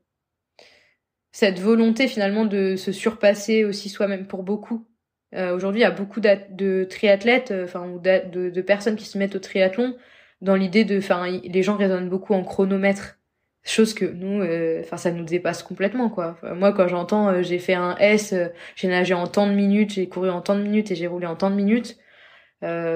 cette 1.33 1.59
volonté 1.59 2.09
finalement 2.09 2.45
de 2.45 2.77
se 2.77 2.93
surpasser 2.93 3.65
aussi 3.65 3.89
soi-même 3.89 4.27
pour 4.27 4.43
beaucoup. 4.43 4.87
Euh, 5.35 5.55
Aujourd'hui, 5.55 5.81
il 5.81 5.83
y 5.83 5.87
a 5.87 5.91
beaucoup 5.91 6.21
de 6.21 6.85
triathlètes, 6.85 7.53
enfin 7.65 7.87
ou 7.89 7.99
de, 7.99 8.49
de 8.49 8.61
personnes 8.63 8.97
qui 8.97 9.05
se 9.07 9.19
mettent 9.19 9.35
au 9.37 9.41
triathlon 9.41 9.97
dans 10.41 10.55
l'idée 10.55 10.85
de, 10.85 10.99
enfin, 10.99 11.27
les 11.43 11.63
gens 11.63 11.77
raisonnent 11.77 12.09
beaucoup 12.09 12.33
en 12.35 12.45
chronomètre, 12.45 13.16
chose 13.71 13.95
que 13.95 14.05
nous, 14.05 14.43
euh, 14.43 14.81
enfin, 14.85 14.97
ça 14.97 15.11
nous 15.11 15.25
dépasse 15.25 15.63
complètement 15.63 16.09
quoi. 16.09 16.39
Moi, 16.55 16.73
quand 16.73 16.89
j'entends, 16.89 17.29
euh, 17.29 17.43
j'ai 17.43 17.59
fait 17.59 17.75
un 17.75 17.97
S, 17.99 18.33
euh, 18.33 18.49
j'ai 18.77 18.89
nagé 18.89 19.15
en 19.15 19.27
tant 19.27 19.47
de 19.47 19.53
minutes, 19.53 19.95
j'ai 19.95 20.09
couru 20.09 20.31
en 20.31 20.41
tant 20.41 20.55
de 20.55 20.63
minutes 20.63 20.91
et 20.91 20.95
j'ai 20.95 21.07
roulé 21.07 21.27
en 21.27 21.37
tant 21.37 21.51
de 21.51 21.57
minutes. 21.57 21.99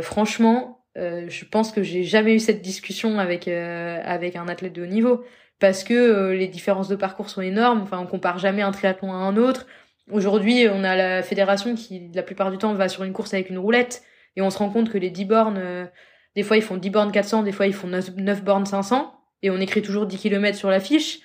Franchement, 0.03 0.85
je 0.97 1.45
pense 1.45 1.71
que 1.71 1.83
j'ai 1.83 2.03
jamais 2.03 2.35
eu 2.35 2.41
cette 2.41 2.63
discussion 2.63 3.19
avec 3.19 3.47
avec 3.47 4.35
un 4.37 4.49
athlète 4.49 4.73
de 4.73 4.83
haut 4.83 4.87
niveau 4.87 5.25
parce 5.61 5.85
que 5.85 6.31
les 6.33 6.49
différences 6.49 6.89
de 6.89 6.97
parcours 6.97 7.31
sont 7.31 7.43
énormes. 7.43 7.83
Enfin, 7.83 7.99
on 8.01 8.07
compare 8.07 8.39
jamais 8.39 8.63
un 8.63 8.73
triathlon 8.73 9.13
à 9.13 9.17
un 9.17 9.37
autre. 9.37 9.67
Aujourd'hui, 10.11 10.67
on 10.73 10.83
a 10.83 10.97
la 10.97 11.23
fédération 11.23 11.75
qui, 11.77 12.11
la 12.15 12.23
plupart 12.25 12.51
du 12.51 12.59
temps, 12.59 12.75
va 12.75 12.89
sur 12.89 13.05
une 13.05 13.13
course 13.13 13.35
avec 13.35 13.51
une 13.51 13.59
roulette 13.59 14.03
et 14.37 14.43
on 14.43 14.51
se 14.51 14.59
rend 14.59 14.71
compte 14.71 14.91
que 14.91 14.99
les 14.99 15.11
10 15.11 15.25
bornes, 15.27 15.89
des 16.35 16.43
fois 16.43 16.57
ils 16.57 16.63
font 16.63 16.77
10 16.77 16.91
bornes 16.91 17.13
400, 17.13 17.45
des 17.45 17.53
fois 17.53 17.67
ils 17.67 17.75
font 17.75 17.89
9, 17.89 18.17
9 18.17 18.43
bornes 18.43 18.67
500 18.67 19.20
et 19.43 19.51
on 19.51 19.59
écrit 19.61 19.83
toujours 19.83 20.07
10 20.07 20.19
km 20.19 20.57
sur 20.57 20.71
la 20.71 20.81
fiche. 20.81 21.21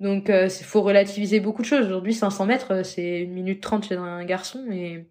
Donc, 0.00 0.28
il 0.30 0.50
faut 0.50 0.82
relativiser 0.82 1.40
beaucoup 1.40 1.62
de 1.62 1.66
choses. 1.66 1.86
Aujourd'hui, 1.86 2.14
500 2.14 2.46
mètres, 2.46 2.72
euh, 2.72 2.82
c'est 2.84 3.20
une 3.20 3.32
minute 3.32 3.62
30 3.62 3.86
chez 3.86 3.96
un 3.96 4.24
garçon 4.24 4.66
et 4.72 5.06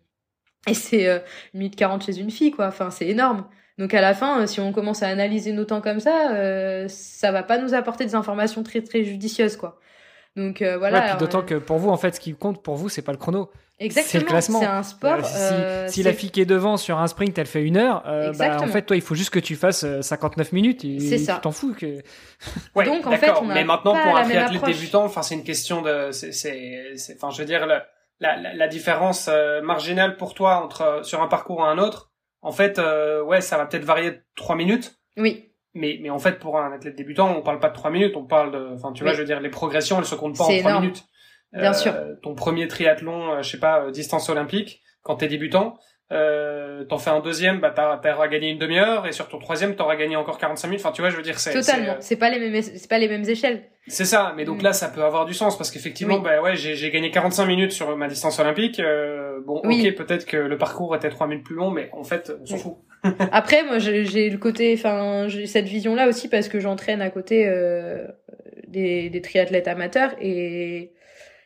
et 0.67 0.73
c'est 0.73 1.07
euh, 1.07 1.19
une 1.53 1.61
minute 1.61 1.75
40 1.75 2.03
chez 2.05 2.19
une 2.19 2.31
fille, 2.31 2.51
quoi. 2.51 2.67
Enfin, 2.67 2.91
c'est 2.91 3.07
énorme. 3.07 3.47
Donc 3.77 3.93
à 3.93 4.01
la 4.01 4.13
fin, 4.13 4.41
euh, 4.41 4.47
si 4.47 4.59
on 4.59 4.73
commence 4.73 5.03
à 5.03 5.07
analyser 5.07 5.53
nos 5.53 5.65
temps 5.65 5.81
comme 5.81 5.99
ça, 5.99 6.33
euh, 6.35 6.87
ça 6.89 7.31
va 7.31 7.43
pas 7.43 7.57
nous 7.57 7.73
apporter 7.73 8.05
des 8.05 8.15
informations 8.15 8.63
très 8.63 8.81
très 8.81 9.03
judicieuses, 9.03 9.55
quoi. 9.55 9.79
Donc 10.35 10.61
euh, 10.61 10.77
voilà. 10.77 10.99
Ouais, 10.99 11.05
alors, 11.05 11.17
d'autant 11.17 11.39
euh, 11.39 11.43
que 11.43 11.55
pour 11.55 11.77
vous, 11.77 11.89
en 11.89 11.97
fait, 11.97 12.15
ce 12.15 12.19
qui 12.19 12.33
compte 12.33 12.63
pour 12.63 12.75
vous, 12.75 12.89
c'est 12.89 13.01
pas 13.01 13.11
le 13.11 13.17
chrono. 13.17 13.49
exactement, 13.79 14.09
c'est 14.09 14.19
le 14.19 14.25
classement. 14.25 14.59
C'est 14.59 14.65
un 14.65 14.83
sport. 14.83 15.13
Euh, 15.15 15.23
si 15.23 15.53
euh, 15.53 15.87
si 15.87 16.03
la 16.03 16.13
fille 16.13 16.31
qui 16.31 16.41
est 16.41 16.45
devant 16.45 16.77
sur 16.77 16.97
un 16.99 17.07
sprint, 17.07 17.37
elle 17.37 17.47
fait 17.47 17.63
une 17.63 17.77
heure, 17.77 18.03
euh, 18.07 18.31
bah, 18.37 18.61
en 18.61 18.67
fait, 18.67 18.83
toi, 18.83 18.95
il 18.95 19.01
faut 19.01 19.15
juste 19.15 19.31
que 19.31 19.39
tu 19.39 19.55
fasses 19.55 19.83
euh, 19.83 20.01
59 20.01 20.51
minutes. 20.53 20.81
C'est 20.81 21.17
tu 21.17 21.23
ça. 21.25 21.39
t'en 21.41 21.51
fous 21.51 21.73
que. 21.73 22.01
Ouais, 22.75 22.85
Donc, 22.85 23.05
en 23.05 23.11
fait, 23.17 23.31
on 23.41 23.49
a 23.49 23.53
mais 23.53 23.63
maintenant, 23.63 23.93
pas 23.93 24.03
pour 24.03 24.17
un 24.17 24.23
triathlète 24.23 24.63
débutant, 24.65 25.03
enfin, 25.03 25.23
c'est 25.23 25.35
une 25.35 25.43
question 25.43 25.81
de, 25.81 26.11
c'est, 26.11 26.31
c'est, 26.31 26.93
c'est- 26.95 27.15
enfin, 27.15 27.31
je 27.31 27.39
veux 27.39 27.45
dire, 27.45 27.65
la, 27.65 27.85
la, 28.53 28.67
différence 28.67 29.29
euh, 29.29 29.61
marginale 29.61 30.17
pour 30.17 30.33
toi 30.33 30.63
entre 30.63 30.81
euh, 30.81 31.03
sur 31.03 31.21
un 31.21 31.27
parcours 31.27 31.63
à 31.63 31.69
un 31.69 31.77
autre, 31.77 32.11
en 32.41 32.51
fait, 32.51 32.79
euh, 32.79 33.21
ouais, 33.23 33.41
ça 33.41 33.57
va 33.57 33.65
peut-être 33.65 33.83
varier 33.85 34.11
de 34.11 34.21
trois 34.35 34.55
minutes. 34.55 34.99
Oui, 35.17 35.48
Mais, 35.75 35.99
mais 36.01 36.09
en 36.09 36.19
fait, 36.19 36.39
pour 36.39 36.59
un 36.59 36.71
athlète 36.71 36.95
débutant, 36.95 37.35
on 37.37 37.41
parle 37.41 37.59
pas 37.59 37.69
de 37.69 37.75
trois 37.75 37.91
minutes, 37.91 38.15
on 38.17 38.25
parle 38.25 38.51
de, 38.51 38.73
enfin, 38.73 38.91
tu 38.91 39.03
vois, 39.03 39.11
Oui. 39.11 39.15
je 39.17 39.21
veux 39.21 39.27
dire, 39.27 39.39
les 39.39 39.49
progressions, 39.49 39.99
elles 39.99 40.05
se 40.05 40.15
comptent 40.15 40.37
pas 40.37 40.45
en 40.45 40.47
C'est 40.47 40.59
trois 40.59 40.71
énorme. 40.71 40.85
minutes. 40.85 41.03
Bien 41.53 41.73
sûr. 41.73 41.93
Ton 42.23 42.35
premier 42.35 42.67
triathlon, 42.67 43.33
euh, 43.33 43.41
je 43.41 43.49
sais 43.51 43.59
pas, 43.59 43.81
euh, 43.85 43.91
distance 43.91 44.29
olympique, 44.29 44.81
quand 45.03 45.15
t'es 45.17 45.27
débutant, 45.27 45.77
euh, 46.11 46.83
t'en 46.85 46.97
fais 46.97 47.11
un 47.11 47.19
deuxième, 47.19 47.59
bah, 47.59 47.69
t'auras 47.69 48.27
gagné 48.27 48.49
une 48.49 48.57
demi-heure, 48.57 49.05
et 49.05 49.11
sur 49.11 49.29
ton 49.29 49.37
troisième, 49.37 49.75
t'auras 49.75 49.95
gagné 49.95 50.15
encore 50.15 50.39
45 50.39 50.67
minutes. 50.67 50.83
Enfin, 50.83 50.91
tu 50.91 51.01
vois, 51.01 51.11
je 51.11 51.15
veux 51.17 51.21
dire, 51.21 51.39
c'est, 51.39 51.53
totalement. 51.53 51.95
c'est, 51.99 52.15
euh, 52.15 52.19
pas 52.19 52.29
les 52.31 52.39
mêmes, 52.49 52.61
c'est 52.63 52.89
pas 52.89 52.97
les 52.97 53.07
mêmes 53.07 53.23
échelles. 53.29 53.63
c'est 53.87 54.05
ça, 54.05 54.33
mais 54.35 54.45
donc 54.45 54.59
Mm. 54.61 54.63
là, 54.65 54.73
ça 54.73 54.87
peut 54.89 55.03
avoir 55.03 55.25
du 55.25 55.33
sens 55.35 55.55
parce 55.57 55.69
qu'effectivement, 55.71 56.15
Oui. 56.15 56.21
bah 56.23 56.41
ouais, 56.41 56.55
j'ai 56.55 56.75
j'ai 56.75 56.89
gagné 56.91 57.09
45 57.11 57.45
minutes 57.45 57.71
sur 57.71 57.95
ma 57.95 58.07
distance 58.07 58.39
olympique. 58.39 58.79
euh, 58.79 59.39
bon, 59.45 59.61
Oui. 59.65 59.87
ok, 59.87 59.95
peut-être 59.97 60.25
que 60.25 60.37
le 60.37 60.57
parcours 60.57 60.95
était 60.95 61.09
3 61.09 61.27
minutes 61.27 61.45
plus 61.45 61.55
long, 61.55 61.69
mais 61.71 61.89
en 61.93 62.03
fait, 62.03 62.31
on 62.41 62.45
s'en 62.45 62.55
Oui. 62.55 62.59
fout. 62.61 62.73
Après, 63.31 63.63
moi, 63.63 63.79
j'ai 63.79 64.29
le 64.29 64.37
côté, 64.37 64.73
enfin, 64.73 65.27
j'ai 65.27 65.45
cette 65.45 65.67
vision-là 65.67 66.07
aussi 66.07 66.27
parce 66.27 66.47
que 66.47 66.59
j'entraîne 66.59 67.01
à 67.01 67.09
côté 67.09 67.47
euh, 67.47 68.07
des, 68.67 69.09
des 69.09 69.21
triathlètes 69.21 69.67
amateurs 69.67 70.15
et 70.21 70.91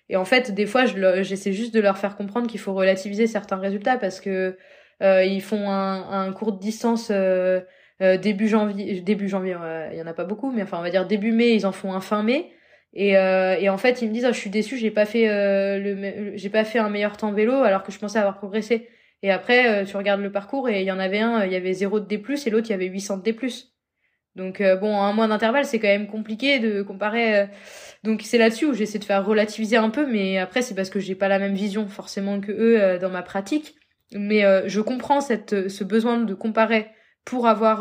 et 0.10 0.18
en 0.18 0.26
fait, 0.26 0.52
des 0.54 0.66
fois, 0.66 0.86
j'essaie 1.22 1.54
juste 1.54 1.74
de 1.74 1.80
leur 1.80 1.98
faire 1.98 2.16
comprendre 2.18 2.48
qu'il 2.48 2.60
faut 2.60 2.74
relativiser 2.74 3.26
certains 3.26 3.56
résultats 3.56 3.98
parce 3.98 4.20
que 4.20 4.58
euh, 5.02 5.24
ils 5.24 5.42
font 5.42 5.70
un, 5.70 6.28
un 6.28 6.32
court 6.34 6.52
de 6.52 6.60
distance 6.60 7.08
euh, 7.10 7.62
euh, 8.02 8.18
début 8.18 8.48
janvier, 8.48 9.02
début 9.02 9.30
janvier, 9.30 9.56
il 9.92 9.98
y 9.98 10.02
en 10.02 10.08
a 10.08 10.14
pas 10.14 10.26
beaucoup, 10.26 10.52
mais 10.52 10.64
enfin, 10.64 10.78
on 10.80 10.82
va 10.82 10.90
dire 10.90 11.08
début 11.08 11.32
mai, 11.32 11.56
ils 11.56 11.66
en 11.66 11.72
font 11.72 11.94
un 11.94 12.02
fin 12.02 12.22
mai. 12.22 12.52
Et, 12.94 13.18
euh, 13.18 13.56
et 13.60 13.70
en 13.70 13.78
fait, 13.78 14.02
ils 14.02 14.10
me 14.10 14.14
disent, 14.14 14.26
Ah, 14.26 14.32
je 14.32 14.40
suis 14.40 14.50
déçu, 14.50 14.78
j'ai 14.78 14.92
pas 14.92 15.06
fait 15.06 15.30
euh, 15.30 15.80
le, 15.80 16.38
j'ai 16.38 16.50
pas 16.50 16.64
fait 16.64 16.80
un 16.80 16.90
meilleur 16.90 17.18
temps 17.18 17.32
vélo 17.32 17.54
alors 17.54 17.84
que 17.84 17.92
je 17.92 18.00
pensais 18.00 18.20
avoir 18.20 18.38
progressé. 18.38 18.90
Et 19.24 19.32
après, 19.32 19.84
euh, 19.84 19.86
tu 19.86 19.98
regardes 19.98 20.22
le 20.22 20.32
parcours 20.32 20.70
et 20.70 20.82
il 20.82 20.86
y 20.86 20.92
en 20.92 21.00
avait 21.00 21.22
un, 21.22 21.42
euh, 21.42 21.46
il 21.48 21.54
y 21.54 21.56
avait 21.56 21.74
0 21.74 22.00
de 22.02 22.06
D+, 22.06 22.16
et 22.46 22.50
l'autre, 22.52 22.68
il 22.68 22.72
y 22.72 22.74
avait 22.74 22.86
800 22.88 23.18
de 23.18 23.24
D+. 23.24 23.36
Donc 24.36 24.62
euh, 24.62 24.76
bon, 24.76 25.00
un 25.00 25.14
mois 25.14 25.28
d'intervalle, 25.28 25.66
c'est 25.66 25.80
quand 25.80 25.88
même 25.88 26.08
compliqué 26.08 26.60
de 26.60 26.82
comparer. 26.82 27.40
euh, 27.40 27.46
Donc 28.04 28.22
c'est 28.24 28.38
là-dessus 28.38 28.66
où 28.66 28.74
j'essaie 28.74 29.00
de 29.00 29.04
faire 29.04 29.26
relativiser 29.26 29.78
un 29.78 29.90
peu, 29.90 30.06
mais 30.08 30.40
après 30.40 30.62
c'est 30.62 30.76
parce 30.76 30.90
que 30.90 31.00
j'ai 31.00 31.16
pas 31.16 31.28
la 31.28 31.40
même 31.40 31.54
vision 31.54 31.88
forcément 31.88 32.40
que 32.42 32.52
eux 32.52 32.82
euh, 32.82 33.00
dans 33.00 33.10
ma 33.10 33.22
pratique. 33.24 33.76
Mais 34.16 34.44
je 34.70 34.80
comprends 34.80 35.22
cette, 35.22 35.70
ce 35.70 35.84
besoin 35.84 36.20
de 36.20 36.36
comparer 36.36 36.92
pour 37.26 37.48
avoir, 37.48 37.80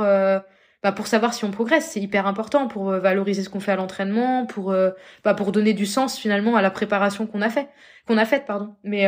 bah, 0.83 0.93
pour 0.93 1.07
savoir 1.07 1.35
si 1.35 1.45
on 1.45 1.51
progresse. 1.51 1.91
C'est 1.91 2.01
hyper 2.01 2.27
important 2.27 2.69
pour 2.69 2.85
valoriser 2.91 3.43
ce 3.43 3.51
qu'on 3.51 3.61
fait 3.61 3.73
à 3.73 3.77
l'entraînement, 3.77 4.47
pour, 4.47 4.75
bah, 5.25 5.35
pour 5.35 5.53
donner 5.53 5.75
du 5.75 5.85
sens 5.85 6.19
finalement 6.19 6.57
à 6.57 6.63
la 6.63 6.71
préparation 6.71 7.27
qu'on 7.27 7.43
a 7.43 7.51
fait, 7.51 7.69
qu'on 8.07 8.17
a 8.17 8.25
faite, 8.25 8.47
pardon. 8.47 8.77
Mais 8.83 9.07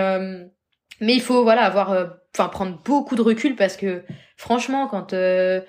mais 1.01 1.15
il 1.15 1.23
faut 1.23 1.45
voilà 1.45 1.63
avoir 1.63 2.15
enfin 2.37 2.49
prendre 2.49 2.79
beaucoup 2.85 3.15
de 3.17 3.23
recul 3.23 3.55
parce 3.57 3.77
que 3.77 4.03
franchement 4.37 4.89
quand 4.89 5.13
euh, 5.13 5.61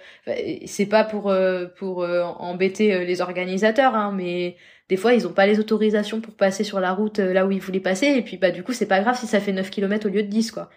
c'est 0.66 0.88
pas 0.88 1.04
pour 1.04 1.30
euh, 1.30 1.68
pour 1.78 2.04
euh, 2.04 2.24
embêter 2.24 3.06
les 3.06 3.22
organisateurs 3.22 3.96
hein, 3.96 4.12
mais 4.16 4.58
des 4.90 4.98
fois 4.98 5.14
ils 5.14 5.28
ont 5.28 5.34
pas 5.34 5.46
les 5.46 5.60
autorisations 5.60 6.22
pour 6.22 6.34
passer 6.34 6.64
sur 6.64 6.80
la 6.80 6.94
route 6.94 7.20
là 7.20 7.46
où 7.46 7.52
ils 7.52 7.62
voulaient 7.62 7.80
passer 7.80 8.08
et 8.08 8.22
puis 8.22 8.38
bah 8.38 8.52
du 8.52 8.64
coup 8.64 8.74
c'est 8.74 8.88
pas 8.88 9.02
grave 9.02 9.18
si 9.18 9.28
ça 9.28 9.40
fait 9.40 9.52
9 9.52 9.70
km 9.70 10.08
au 10.08 10.10
lieu 10.10 10.24
de 10.24 10.28
10 10.28 10.52
quoi. 10.52 10.70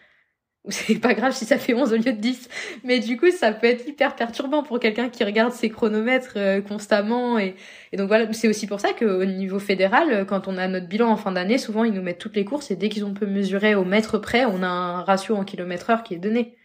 Ou 0.64 0.70
c'est 0.70 0.96
pas 0.96 1.14
grave 1.14 1.32
si 1.32 1.44
ça 1.46 1.56
fait 1.56 1.72
11 1.72 1.92
au 1.92 1.96
lieu 1.96 2.12
de 2.12 2.20
10 2.20 2.48
mais 2.84 2.98
du 2.98 3.16
coup 3.16 3.30
ça 3.30 3.52
peut 3.52 3.68
être 3.68 3.86
hyper 3.88 4.14
perturbant 4.16 4.62
pour 4.62 4.80
quelqu'un 4.80 5.08
qui 5.08 5.24
regarde 5.24 5.52
ses 5.52 5.70
chronomètres 5.70 6.34
euh, 6.36 6.60
constamment 6.60 7.38
et, 7.38 7.54
et 7.92 7.96
donc 7.96 8.08
voilà 8.08 8.32
c'est 8.32 8.48
aussi 8.48 8.66
pour 8.66 8.80
ça 8.80 8.92
qu'au 8.92 9.24
niveau 9.24 9.58
fédéral 9.58 10.26
quand 10.26 10.48
on 10.48 10.56
a 10.58 10.68
notre 10.68 10.86
bilan 10.88 11.08
en 11.08 11.16
fin 11.16 11.32
d'année 11.32 11.58
souvent 11.58 11.84
ils 11.84 11.92
nous 11.92 12.02
mettent 12.02 12.18
toutes 12.18 12.36
les 12.36 12.44
courses 12.44 12.70
et 12.70 12.76
dès 12.76 12.88
qu'ils 12.88 13.04
ont 13.04 13.14
peut 13.14 13.26
mesurer 13.26 13.74
au 13.74 13.84
mètre 13.84 14.18
près 14.18 14.44
on 14.44 14.62
a 14.62 14.68
un 14.68 15.02
ratio 15.02 15.36
en 15.36 15.44
kilomètre 15.44 15.90
heure 15.90 16.02
qui 16.02 16.14
est 16.14 16.18
donné. 16.18 16.56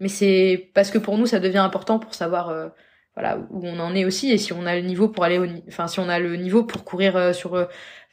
Mais 0.00 0.08
c'est 0.08 0.70
parce 0.74 0.90
que 0.90 0.98
pour 0.98 1.18
nous 1.18 1.26
ça 1.26 1.40
devient 1.40 1.58
important 1.58 1.98
pour 1.98 2.14
savoir 2.14 2.48
euh, 2.50 2.68
voilà 3.14 3.38
où 3.50 3.64
on 3.66 3.78
en 3.78 3.94
est 3.94 4.04
aussi 4.04 4.32
et 4.32 4.38
si 4.38 4.52
on 4.52 4.66
a 4.66 4.74
le 4.74 4.82
niveau 4.82 5.08
pour 5.08 5.24
aller 5.24 5.38
au 5.38 5.46
enfin 5.68 5.86
si 5.88 6.00
on 6.00 6.08
a 6.08 6.18
le 6.18 6.36
niveau 6.36 6.64
pour 6.64 6.84
courir 6.84 7.16
euh, 7.16 7.32
sur 7.32 7.54
euh, 7.54 7.66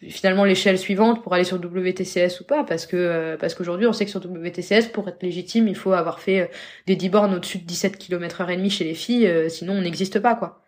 finalement 0.10 0.46
l'échelle 0.46 0.78
suivante 0.78 1.24
pour 1.24 1.34
aller 1.34 1.44
sur 1.44 1.58
WTCS 1.58 2.42
ou 2.42 2.46
pas. 2.46 2.64
Parce 2.64 2.86
que 2.86 3.36
parce 3.40 3.56
qu'aujourd'hui 3.56 3.88
on 3.88 3.94
sait 3.94 4.06
que 4.06 4.12
sur 4.12 4.22
WTCS 4.24 4.92
pour 4.94 5.08
être 5.10 5.24
légitime 5.24 5.68
il 5.68 5.76
faut 5.76 5.94
avoir 5.94 6.20
fait 6.20 6.52
des 6.88 6.96
10 6.96 7.10
bornes 7.10 7.34
au-dessus 7.36 7.60
de 7.60 7.66
17 7.66 7.98
km 7.98 8.42
heure 8.42 8.50
et 8.52 8.58
demi 8.58 8.70
chez 8.70 8.84
les 8.84 8.96
filles 8.96 9.50
sinon 9.50 9.74
on 9.74 9.82
n'existe 9.82 10.20
pas 10.20 10.36
quoi 10.36 10.64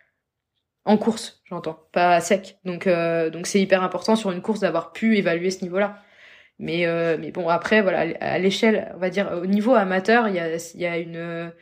en 0.85 0.97
course 0.97 1.41
j'entends 1.45 1.80
pas 1.91 2.19
sec 2.22 2.57
donc 2.65 2.88
donc 2.88 3.47
c'est 3.47 3.61
hyper 3.61 3.84
important 3.84 4.15
sur 4.15 4.31
une 4.31 4.41
course 4.41 4.60
d'avoir 4.60 4.91
pu 4.91 5.18
évaluer 5.18 5.51
ce 5.51 5.64
niveau 5.64 5.80
là 5.80 6.01
mais 6.60 6.85
mais 7.19 7.31
bon 7.31 7.47
après 7.49 7.81
voilà 7.81 8.15
à 8.19 8.38
l'échelle 8.39 8.91
on 8.95 8.99
va 8.99 9.10
dire 9.10 9.31
au 9.41 9.45
niveau 9.45 9.73
amateur 9.76 10.27
il 10.27 10.35
y 10.35 10.39
a 10.39 10.57
y 10.76 10.85
a 10.85 10.97
une 10.97 11.53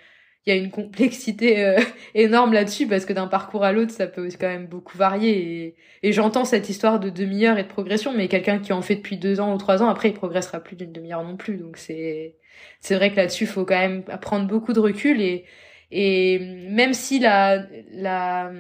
il 0.45 0.53
y 0.53 0.57
a 0.57 0.60
une 0.60 0.72
complexité 0.72 1.64
euh, 1.65 1.80
énorme 2.15 2.53
là-dessus 2.53 2.88
parce 2.88 3.06
que 3.06 3.14
d'un 3.14 3.27
parcours 3.27 3.64
à 3.64 3.72
l'autre, 3.72 3.91
ça 3.91 4.07
peut 4.07 4.27
quand 4.39 4.48
même 4.48 4.68
beaucoup 4.68 4.98
varier. 4.98 5.76
Et, 6.02 6.10
et 6.10 6.11
j'entends 6.14 6.45
cette 6.45 6.69
histoire 6.69 6.99
de 6.99 7.10
demi-heure 7.10 7.57
et 7.57 7.64
de 7.64 7.68
progression, 7.68 8.14
mais 8.14 8.27
quelqu'un 8.27 8.60
qui 8.60 8.73
en 8.73 8.81
fait 8.81 8.95
depuis 8.95 9.18
deux 9.18 9.39
ans 9.39 9.53
ou 9.53 9.57
trois 9.57 9.84
ans, 9.84 9.89
après, 9.89 10.10
il 10.10 10.14
progressera 10.14 10.60
plus 10.60 10.76
d'une 10.76 10.91
demi-heure 10.91 11.23
non 11.23 11.38
plus. 11.38 11.57
Donc 11.57 11.77
c'est 11.77 12.38
c'est 12.80 12.95
vrai 12.95 13.11
que 13.11 13.18
là-dessus, 13.18 13.45
faut 13.48 13.65
quand 13.65 13.77
même 13.77 14.03
prendre 14.22 14.48
beaucoup 14.48 14.73
de 14.73 14.80
recul 14.80 15.22
et 15.22 15.45
et 15.91 16.39
même 16.69 16.93
si 16.93 17.19
la 17.19 17.65
la 17.91 18.52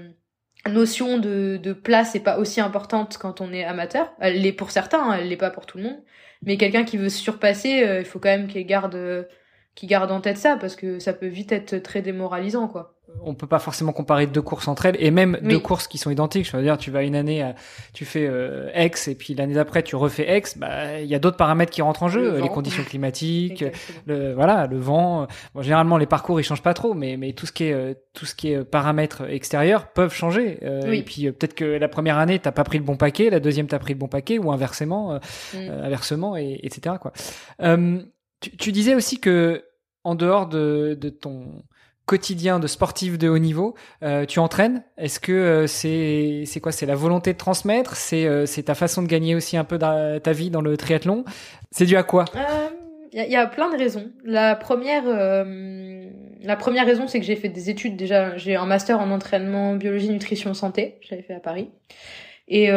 notion 0.69 1.17
de, 1.17 1.57
de 1.61 1.73
place 1.73 2.15
est 2.15 2.19
pas 2.23 2.37
aussi 2.37 2.61
importante 2.61 3.17
quand 3.17 3.41
on 3.41 3.51
est 3.53 3.63
amateur, 3.63 4.13
elle 4.19 4.41
l'est 4.41 4.53
pour 4.53 4.71
certains, 4.71 5.01
hein, 5.11 5.13
elle 5.19 5.29
l'est 5.29 5.37
pas 5.37 5.51
pour 5.51 5.65
tout 5.65 5.77
le 5.77 5.85
monde. 5.85 6.03
Mais 6.43 6.57
quelqu'un 6.57 6.83
qui 6.83 6.97
veut 6.97 7.09
se 7.09 7.17
surpasser, 7.19 7.83
euh, 7.83 7.99
il 7.99 8.05
faut 8.05 8.19
quand 8.19 8.29
même 8.29 8.47
qu'il 8.47 8.65
garde 8.65 9.27
qui 9.75 9.87
garde 9.87 10.11
en 10.11 10.21
tête 10.21 10.37
ça 10.37 10.57
parce 10.57 10.75
que 10.75 10.99
ça 10.99 11.13
peut 11.13 11.27
vite 11.27 11.51
être 11.51 11.77
très 11.77 12.01
démoralisant 12.01 12.67
quoi. 12.67 13.00
On 13.23 13.35
peut 13.35 13.47
pas 13.47 13.59
forcément 13.59 13.93
comparer 13.93 14.25
deux 14.25 14.41
courses 14.41 14.67
entre 14.67 14.87
elles 14.87 14.97
et 14.99 15.11
même 15.11 15.37
deux 15.43 15.59
courses 15.59 15.87
qui 15.87 15.97
sont 15.97 16.09
identiques. 16.09 16.45
Je 16.49 16.57
veux 16.57 16.63
dire, 16.63 16.77
tu 16.77 16.89
vas 16.89 17.03
une 17.03 17.15
année, 17.15 17.53
tu 17.93 18.05
fais 18.05 18.25
euh, 18.27 18.71
X 18.75 19.07
et 19.07 19.15
puis 19.15 19.35
l'année 19.35 19.53
d'après 19.53 19.83
tu 19.83 19.95
refais 19.95 20.37
X. 20.37 20.57
Bah, 20.57 20.99
il 20.99 21.05
y 21.05 21.15
a 21.15 21.19
d'autres 21.19 21.37
paramètres 21.37 21.71
qui 21.71 21.81
rentrent 21.81 22.03
en 22.03 22.09
jeu, 22.09 22.39
les 22.41 22.49
conditions 22.49 22.83
climatiques, 22.83 23.63
le 24.07 24.33
voilà, 24.33 24.67
le 24.67 24.77
vent. 24.77 25.27
Bon, 25.53 25.61
généralement 25.61 25.97
les 25.97 26.05
parcours 26.05 26.39
ils 26.39 26.43
changent 26.43 26.63
pas 26.63 26.73
trop, 26.73 26.93
mais 26.93 27.17
mais 27.17 27.33
tout 27.33 27.45
ce 27.45 27.51
qui 27.51 27.65
est 27.65 27.73
euh, 27.73 27.93
tout 28.13 28.25
ce 28.25 28.35
qui 28.35 28.51
est 28.51 28.63
paramètres 28.63 29.29
extérieurs 29.29 29.87
peuvent 29.87 30.13
changer. 30.13 30.59
Euh, 30.63 30.91
Et 30.91 31.03
puis 31.03 31.27
euh, 31.27 31.31
peut-être 31.31 31.53
que 31.53 31.65
la 31.65 31.87
première 31.87 32.17
année 32.17 32.39
t'as 32.39 32.51
pas 32.51 32.63
pris 32.63 32.77
le 32.77 32.83
bon 32.83 32.97
paquet, 32.97 33.29
la 33.29 33.39
deuxième 33.39 33.67
t'as 33.67 33.79
pris 33.79 33.93
le 33.93 33.99
bon 33.99 34.07
paquet 34.07 34.37
ou 34.37 34.51
inversement, 34.51 35.19
mm. 35.53 35.57
inversement 35.57 36.35
et 36.37 36.59
etc 36.63 36.95
quoi. 36.99 37.13
Tu, 38.57 38.71
disais 38.71 38.95
aussi 38.95 39.19
que 39.19 39.63
en 40.03 40.15
dehors 40.15 40.47
de, 40.47 40.97
ton 41.21 41.63
quotidien 42.11 42.59
de 42.59 42.67
sportif 42.67 43.17
de 43.17 43.29
haut 43.29 43.37
niveau, 43.37 43.73
euh, 44.03 44.25
tu 44.25 44.39
entraînes? 44.39 44.83
Est-ce 44.97 45.21
que 45.21 45.31
euh, 45.31 45.65
c'est 45.65 46.43
c'est 46.45 46.59
quoi? 46.59 46.73
C'est 46.73 46.85
la 46.85 46.95
volonté 46.95 47.31
de 47.31 47.37
transmettre? 47.37 47.95
C'est 47.95 48.25
euh, 48.25 48.45
c'est 48.45 48.63
ta 48.63 48.75
façon 48.75 49.01
de 49.01 49.07
gagner 49.07 49.33
aussi 49.33 49.55
un 49.55 49.63
peu 49.63 49.79
ta 49.79 50.33
vie 50.33 50.49
dans 50.49 50.59
le 50.59 50.75
triathlon? 50.75 51.23
C'est 51.71 51.85
dû 51.85 51.95
à 51.95 52.03
quoi? 52.03 52.25
Il 53.13 53.23
y, 53.29 53.35
a 53.37 53.45
plein 53.45 53.69
de 53.69 53.77
raisons. 53.77 54.11
La 54.25 54.55
première 54.55 55.03
la 56.43 56.55
première 56.57 56.85
raison 56.85 57.07
c'est 57.07 57.19
que 57.19 57.25
j'ai 57.25 57.37
fait 57.37 57.49
des 57.49 57.69
études 57.69 57.95
déjà. 57.95 58.35
J'ai 58.35 58.57
un 58.57 58.65
master 58.65 58.99
en 58.99 59.09
entraînement 59.09 59.75
biologie 59.75 60.09
nutrition 60.09 60.53
santé. 60.53 60.97
J'avais 61.01 61.21
fait 61.21 61.35
à 61.35 61.39
Paris. 61.39 61.69
Et, 62.49 62.69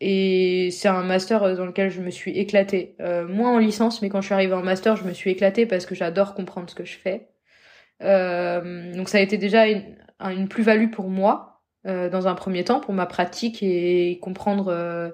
et 0.00 0.70
c'est 0.70 0.88
un 0.88 1.02
master 1.02 1.56
dans 1.56 1.66
lequel 1.66 1.90
je 1.90 2.00
me 2.00 2.10
suis 2.10 2.38
éclatée. 2.38 2.94
Euh, 3.00 3.26
moins 3.26 3.54
en 3.54 3.58
licence, 3.58 4.00
mais 4.00 4.08
quand 4.08 4.20
je 4.22 4.26
suis 4.26 4.34
arrivée 4.34 4.54
en 4.54 4.62
master, 4.62 4.96
je 4.96 5.04
me 5.04 5.12
suis 5.12 5.30
éclatée 5.30 5.66
parce 5.66 5.86
que 5.86 5.94
j'adore 5.94 6.34
comprendre 6.34 6.68
ce 6.70 6.74
que 6.74 6.84
je 6.84 6.96
fais. 6.96 7.28
Euh, 8.02 8.94
donc 8.94 9.08
ça 9.08 9.18
a 9.18 9.20
été 9.20 9.38
déjà 9.38 9.66
une, 9.66 10.48
plus-value 10.48 10.90
pour 10.90 11.08
moi, 11.08 11.62
euh, 11.86 12.08
dans 12.08 12.28
un 12.28 12.34
premier 12.34 12.64
temps, 12.64 12.80
pour 12.80 12.94
ma 12.94 13.06
pratique 13.06 13.62
et 13.62 14.18
comprendre 14.20 14.68
euh, 14.68 15.10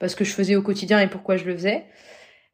bah, 0.00 0.08
ce 0.08 0.16
que 0.16 0.24
je 0.24 0.32
faisais 0.32 0.56
au 0.56 0.62
quotidien 0.62 1.00
et 1.00 1.08
pourquoi 1.08 1.36
je 1.36 1.44
le 1.44 1.54
faisais. 1.54 1.86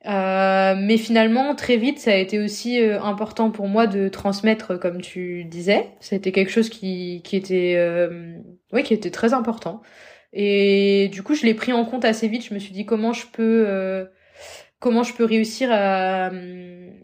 Euh, 0.06 0.74
mais 0.78 0.98
finalement, 0.98 1.54
très 1.54 1.76
vite, 1.78 1.98
ça 1.98 2.12
a 2.12 2.16
été 2.16 2.38
aussi 2.38 2.78
important 2.78 3.50
pour 3.50 3.68
moi 3.68 3.86
de 3.86 4.08
transmettre, 4.08 4.78
comme 4.78 5.00
tu 5.00 5.44
disais. 5.44 5.88
Été 6.12 6.30
quelque 6.30 6.50
chose 6.50 6.68
qui, 6.68 7.22
qui 7.24 7.36
était, 7.36 7.74
euh, 7.76 8.38
ouais, 8.72 8.82
qui 8.82 8.92
était 8.94 9.10
très 9.10 9.32
important. 9.32 9.80
Et 10.34 11.08
du 11.12 11.22
coup, 11.22 11.34
je 11.34 11.46
l'ai 11.46 11.54
pris 11.54 11.72
en 11.72 11.84
compte 11.86 12.04
assez 12.04 12.28
vite. 12.28 12.44
Je 12.44 12.54
me 12.54 12.58
suis 12.58 12.72
dit 12.72 12.84
comment 12.84 13.12
je 13.12 13.26
peux 13.32 14.06
comment 14.84 15.02
je 15.02 15.14
peux 15.14 15.24
réussir 15.24 15.70
à, 15.72 16.30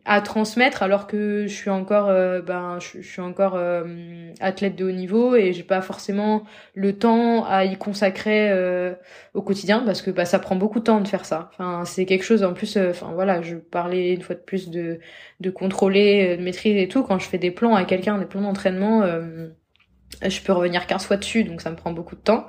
à 0.04 0.20
transmettre 0.20 0.82
alors 0.82 1.06
que 1.06 1.46
je 1.46 1.54
suis 1.54 1.70
encore 1.70 2.08
euh, 2.08 2.40
ben 2.40 2.78
je, 2.80 3.00
suis 3.02 3.20
encore 3.20 3.54
euh, 3.54 4.32
athlète 4.40 4.74
de 4.76 4.86
haut 4.86 4.90
niveau 4.90 5.36
et 5.36 5.52
j'ai 5.52 5.62
pas 5.62 5.82
forcément 5.82 6.44
le 6.74 6.96
temps 6.96 7.44
à 7.44 7.64
y 7.64 7.76
consacrer 7.76 8.50
euh, 8.50 8.94
au 9.34 9.42
quotidien 9.42 9.80
parce 9.80 10.02
que 10.02 10.10
bah 10.10 10.24
ça 10.24 10.38
prend 10.38 10.56
beaucoup 10.56 10.78
de 10.78 10.84
temps 10.84 11.00
de 11.00 11.08
faire 11.08 11.24
ça. 11.24 11.50
Enfin 11.52 11.84
c'est 11.84 12.06
quelque 12.06 12.24
chose 12.24 12.42
en 12.42 12.54
plus 12.54 12.76
enfin 12.76 13.12
voilà 13.14 13.42
je 13.42 13.56
parlais 13.56 14.14
une 14.14 14.22
fois 14.22 14.34
de 14.34 14.40
plus 14.40 14.70
de 14.70 15.00
de 15.40 15.50
contrôler 15.50 16.36
de 16.36 16.42
maîtriser 16.42 16.82
et 16.82 16.88
tout. 16.88 17.02
Quand 17.02 17.18
je 17.18 17.28
fais 17.28 17.38
des 17.38 17.50
plans 17.50 17.74
à 17.74 17.84
quelqu'un 17.84 18.18
des 18.18 18.26
plans 18.26 18.42
d'entraînement 18.42 19.04
je 20.22 20.40
peux 20.42 20.52
revenir 20.52 20.86
15 20.86 21.04
fois 21.04 21.16
dessus 21.16 21.44
donc 21.44 21.60
ça 21.60 21.70
me 21.70 21.76
prend 21.76 21.92
beaucoup 21.92 22.16
de 22.16 22.20
temps 22.20 22.46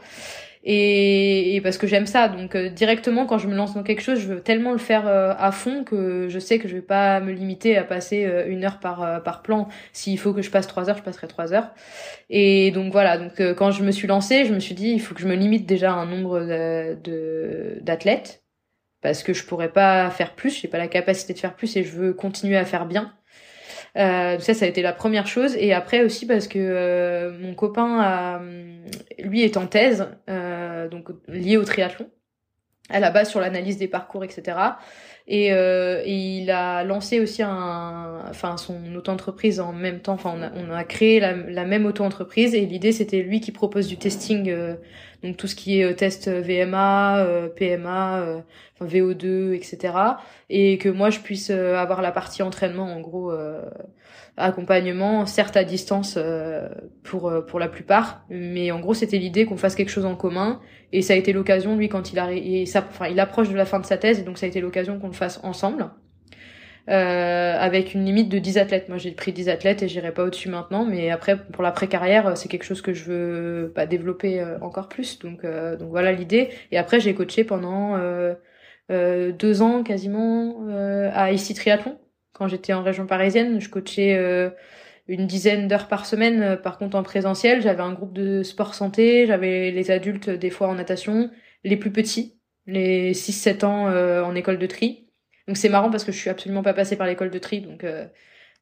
et, 0.63 1.59
parce 1.63 1.77
que 1.77 1.88
j'aime 1.88 2.05
ça. 2.05 2.27
Donc 2.27 2.55
euh, 2.55 2.69
directement 2.69 3.25
quand 3.25 3.38
je 3.38 3.47
me 3.47 3.55
lance 3.55 3.73
dans 3.73 3.83
quelque 3.83 4.01
chose, 4.01 4.19
je 4.19 4.27
veux 4.27 4.41
tellement 4.41 4.71
le 4.71 4.77
faire 4.77 5.07
euh, 5.07 5.33
à 5.38 5.51
fond 5.51 5.83
que 5.83 6.27
je 6.29 6.39
sais 6.39 6.59
que 6.59 6.67
je 6.67 6.75
vais 6.75 6.81
pas 6.81 7.19
me 7.19 7.31
limiter 7.31 7.77
à 7.77 7.83
passer 7.83 8.25
euh, 8.25 8.47
une 8.47 8.63
heure 8.63 8.79
par 8.79 9.23
par 9.23 9.41
plan. 9.41 9.67
S'il 9.93 10.19
faut 10.19 10.33
que 10.33 10.41
je 10.41 10.51
passe 10.51 10.67
trois 10.67 10.89
heures, 10.89 10.97
je 10.97 11.03
passerai 11.03 11.27
trois 11.27 11.53
heures. 11.53 11.71
Et 12.29 12.71
donc 12.71 12.91
voilà. 12.91 13.17
Donc 13.17 13.41
quand 13.55 13.71
je 13.71 13.83
me 13.83 13.91
suis 13.91 14.07
lancée, 14.07 14.45
je 14.45 14.53
me 14.53 14.59
suis 14.59 14.75
dit 14.75 14.89
il 14.91 15.01
faut 15.01 15.15
que 15.15 15.21
je 15.21 15.27
me 15.27 15.35
limite 15.35 15.65
déjà 15.65 15.91
à 15.93 15.95
un 15.95 16.05
nombre 16.05 16.39
de 16.41 17.79
d'athlètes 17.81 18.43
parce 19.01 19.23
que 19.23 19.33
je 19.33 19.45
pourrais 19.45 19.71
pas 19.71 20.09
faire 20.11 20.35
plus. 20.35 20.61
J'ai 20.61 20.67
pas 20.67 20.77
la 20.77 20.88
capacité 20.88 21.33
de 21.33 21.39
faire 21.39 21.55
plus 21.55 21.75
et 21.77 21.83
je 21.83 21.91
veux 21.91 22.13
continuer 22.13 22.57
à 22.57 22.65
faire 22.65 22.85
bien. 22.85 23.13
Euh, 23.97 24.39
ça, 24.39 24.53
ça 24.53 24.65
a 24.65 24.68
été 24.68 24.81
la 24.81 24.93
première 24.93 25.27
chose. 25.27 25.55
Et 25.57 25.73
après 25.73 26.03
aussi 26.03 26.26
parce 26.26 26.47
que 26.47 26.59
euh, 26.59 27.31
mon 27.39 27.53
copain, 27.53 27.99
a, 27.99 28.41
lui, 29.19 29.43
est 29.43 29.57
en 29.57 29.68
thèse, 29.68 30.07
euh, 30.30 30.88
donc 30.88 31.09
lié 31.27 31.57
au 31.57 31.63
triathlon, 31.63 32.09
à 32.89 32.99
la 32.99 33.11
base 33.11 33.30
sur 33.30 33.39
l'analyse 33.39 33.77
des 33.77 33.88
parcours, 33.88 34.23
etc. 34.23 34.57
Et, 35.27 35.53
euh, 35.53 36.01
et, 36.03 36.39
il 36.39 36.51
a 36.51 36.84
lancé 36.84 37.19
aussi 37.19 37.43
un, 37.43 38.22
enfin 38.30 38.57
son 38.57 38.95
auto-entreprise 38.95 39.59
en 39.59 39.72
même 39.72 39.99
temps. 39.99 40.13
Enfin, 40.13 40.34
on 40.35 40.41
a, 40.41 40.51
on 40.55 40.73
a 40.73 40.84
créé 40.84 41.19
la, 41.19 41.34
la 41.34 41.65
même 41.65 41.85
auto-entreprise 41.85 42.55
et 42.55 42.65
l'idée 42.65 42.91
c'était 42.91 43.22
lui 43.22 43.39
qui 43.39 43.51
propose 43.51 43.88
du 43.88 43.97
testing, 43.97 44.49
euh, 44.49 44.76
donc 45.23 45.38
tout 45.38 45.48
ce 45.48 45.56
qui 45.56 45.81
est 45.81 45.95
test 45.95 46.30
VMA, 46.30 47.26
PMA, 47.56 48.43
VO2, 48.85 49.53
etc. 49.53 49.93
Et 50.49 50.77
que 50.77 50.89
moi 50.89 51.10
je 51.10 51.19
puisse 51.19 51.49
euh, 51.49 51.76
avoir 51.76 52.02
la 52.02 52.11
partie 52.11 52.43
entraînement, 52.43 52.85
en 52.85 52.99
gros, 52.99 53.31
euh, 53.31 53.64
accompagnement, 54.38 55.26
certes 55.26 55.57
à 55.57 55.64
distance 55.64 56.15
euh, 56.18 56.68
pour 57.03 57.31
pour 57.48 57.60
la 57.60 57.68
plupart, 57.68 58.26
mais 58.30 58.72
en 58.72 58.80
gros 58.80 58.93
c'était 58.93 59.18
l'idée 59.18 59.45
qu'on 59.45 59.57
fasse 59.57 59.76
quelque 59.76 59.89
chose 59.89 60.06
en 60.06 60.15
commun. 60.15 60.60
Et 60.93 61.02
ça 61.02 61.14
a 61.14 61.15
été 61.15 61.34
l'occasion, 61.34 61.77
lui, 61.77 61.89
quand 61.89 62.11
il 62.11 62.19
a, 62.19 62.34
et 62.34 62.65
ça, 62.65 62.85
enfin, 62.88 63.07
il 63.07 63.19
approche 63.19 63.49
de 63.49 63.56
la 63.56 63.65
fin 63.65 63.80
de 63.80 63.85
sa 63.85 63.98
thèse, 63.98 64.19
et 64.19 64.23
donc 64.23 64.38
ça 64.38 64.45
a 64.45 64.49
été 64.49 64.60
l'occasion 64.61 64.99
qu'on 64.99 65.07
le 65.07 65.14
fasse 65.14 65.39
ensemble. 65.43 65.89
Euh, 66.89 67.55
avec 67.59 67.93
une 67.93 68.03
limite 68.05 68.29
de 68.29 68.39
10 68.39 68.57
athlètes. 68.57 68.89
Moi, 68.89 68.97
j'ai 68.97 69.11
pris 69.11 69.31
10 69.31 69.49
athlètes 69.49 69.83
et 69.83 69.87
j'irai 69.87 70.11
pas 70.13 70.23
au-dessus 70.23 70.49
maintenant, 70.49 70.83
mais 70.85 71.11
après, 71.11 71.37
pour 71.37 71.63
l'après-carrière, 71.63 72.35
c'est 72.35 72.49
quelque 72.49 72.63
chose 72.63 72.81
que 72.81 72.93
je 72.93 73.03
veux 73.05 73.73
bah, 73.75 73.85
développer 73.85 74.43
encore 74.61 74.89
plus. 74.89 75.19
Donc, 75.19 75.45
donc 75.45 75.89
voilà 75.89 76.11
l'idée. 76.11 76.49
Et 76.71 76.77
après, 76.77 76.99
j'ai 76.99 77.13
coaché 77.13 77.43
pendant 77.43 77.95
euh, 78.91 79.31
deux 79.31 79.61
ans 79.61 79.83
quasiment 79.83 80.67
euh, 80.69 81.09
à 81.13 81.31
ici 81.31 81.53
Triathlon. 81.53 81.97
Quand 82.33 82.47
j'étais 82.47 82.73
en 82.73 82.83
région 82.83 83.07
parisienne, 83.07 83.61
je 83.61 83.69
coachais 83.69 84.15
euh, 84.17 84.49
une 85.07 85.27
dizaine 85.27 85.67
d'heures 85.67 85.87
par 85.87 86.05
semaine, 86.05 86.57
par 86.61 86.77
contre 86.77 86.97
en 86.97 87.03
présentiel. 87.03 87.61
J'avais 87.61 87.81
un 87.83 87.93
groupe 87.93 88.13
de 88.13 88.43
sport 88.43 88.73
santé, 88.75 89.27
j'avais 89.27 89.71
les 89.71 89.91
adultes 89.91 90.29
des 90.29 90.49
fois 90.49 90.67
en 90.67 90.75
natation, 90.75 91.31
les 91.63 91.77
plus 91.77 91.91
petits, 91.91 92.39
les 92.65 93.13
6-7 93.13 93.65
ans 93.65 93.85
en 94.25 94.35
école 94.35 94.57
de 94.57 94.67
tri. 94.67 95.10
Donc 95.47 95.57
c'est 95.57 95.69
marrant 95.69 95.89
parce 95.89 96.03
que 96.03 96.11
je 96.11 96.18
suis 96.18 96.30
absolument 96.30 96.63
pas 96.63 96.73
passée 96.73 96.95
par 96.95 97.07
l'école 97.07 97.31
de 97.31 97.39
tri, 97.39 97.61
donc 97.61 97.84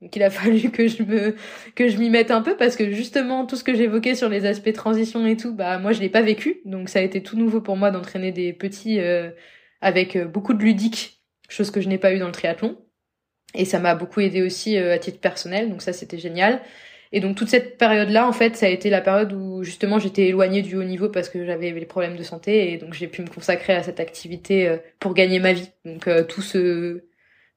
donc 0.01 0.15
il 0.15 0.23
a 0.23 0.29
fallu 0.29 0.71
que 0.71 0.87
je 0.87 1.03
me 1.03 1.35
que 1.75 1.87
je 1.87 1.97
m'y 1.97 2.09
mette 2.09 2.31
un 2.31 2.41
peu 2.41 2.55
parce 2.55 2.75
que 2.75 2.91
justement 2.91 3.45
tout 3.45 3.55
ce 3.55 3.63
que 3.63 3.73
j'évoquais 3.73 4.15
sur 4.15 4.29
les 4.29 4.45
aspects 4.45 4.73
transition 4.73 5.25
et 5.25 5.37
tout, 5.37 5.53
bah 5.53 5.79
moi 5.79 5.91
je 5.91 5.99
l'ai 5.99 6.09
pas 6.09 6.21
vécu, 6.21 6.61
donc 6.65 6.89
ça 6.89 6.99
a 6.99 7.01
été 7.01 7.21
tout 7.23 7.37
nouveau 7.37 7.61
pour 7.61 7.77
moi 7.77 7.91
d'entraîner 7.91 8.31
des 8.31 8.53
petits 8.53 8.99
euh, 8.99 9.31
avec 9.81 10.15
euh, 10.15 10.25
beaucoup 10.25 10.53
de 10.53 10.63
ludique, 10.63 11.21
chose 11.49 11.71
que 11.71 11.81
je 11.81 11.89
n'ai 11.89 11.97
pas 11.97 12.13
eu 12.13 12.19
dans 12.19 12.27
le 12.27 12.31
triathlon. 12.31 12.77
Et 13.55 13.65
ça 13.65 13.79
m'a 13.79 13.95
beaucoup 13.95 14.19
aidé 14.19 14.43
aussi 14.43 14.77
euh, 14.77 14.93
à 14.93 14.99
titre 14.99 15.19
personnel, 15.19 15.69
donc 15.69 15.81
ça 15.81 15.93
c'était 15.93 16.19
génial. 16.19 16.61
Et 17.11 17.19
donc 17.21 17.35
toute 17.35 17.49
cette 17.49 17.77
période-là, 17.77 18.27
en 18.27 18.31
fait, 18.33 18.55
ça 18.55 18.67
a 18.67 18.69
été 18.69 18.89
la 18.89 19.01
période 19.01 19.33
où 19.33 19.63
justement 19.63 19.99
j'étais 19.99 20.27
éloignée 20.27 20.61
du 20.61 20.75
haut 20.77 20.83
niveau 20.83 21.09
parce 21.09 21.29
que 21.29 21.45
j'avais 21.45 21.71
des 21.71 21.85
problèmes 21.85 22.15
de 22.17 22.23
santé 22.23 22.71
et 22.71 22.77
donc 22.77 22.93
j'ai 22.93 23.07
pu 23.07 23.21
me 23.23 23.27
consacrer 23.27 23.73
à 23.73 23.83
cette 23.83 23.99
activité 23.99 24.77
pour 24.99 25.13
gagner 25.15 25.39
ma 25.39 25.53
vie. 25.53 25.71
Donc 25.85 26.07
tout 26.27 26.41
ce 26.41 27.08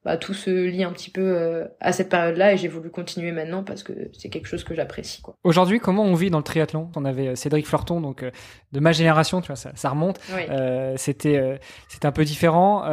bah, 0.05 0.17
tout 0.17 0.33
se 0.33 0.49
lie 0.49 0.83
un 0.83 0.91
petit 0.91 1.09
peu 1.09 1.21
euh, 1.21 1.65
à 1.79 1.93
cette 1.93 2.09
période-là 2.09 2.53
et 2.53 2.57
j'ai 2.57 2.67
voulu 2.67 2.89
continuer 2.89 3.31
maintenant 3.31 3.63
parce 3.63 3.83
que 3.83 3.93
c'est 4.11 4.27
quelque 4.27 4.47
chose 4.47 4.65
que 4.65 4.75
j'apprécie. 4.75 5.21
Quoi. 5.21 5.35
Aujourd'hui, 5.45 5.79
comment 5.79 6.03
on 6.03 6.13
vit 6.13 6.29
dans 6.29 6.39
le 6.39 6.43
triathlon? 6.43 6.89
On 6.95 7.05
avait 7.05 7.29
euh, 7.29 7.35
Cédric 7.35 7.65
Fleurton, 7.65 8.01
donc 8.01 8.23
euh, 8.23 8.31
de 8.73 8.79
ma 8.81 8.91
génération, 8.91 9.39
tu 9.39 9.47
vois, 9.47 9.55
ça, 9.55 9.71
ça 9.75 9.89
remonte. 9.89 10.19
Euh, 10.49 10.95
c'était 10.97 11.59
c'était 11.87 12.05
un 12.05 12.11
peu 12.11 12.25
différent. 12.25 12.83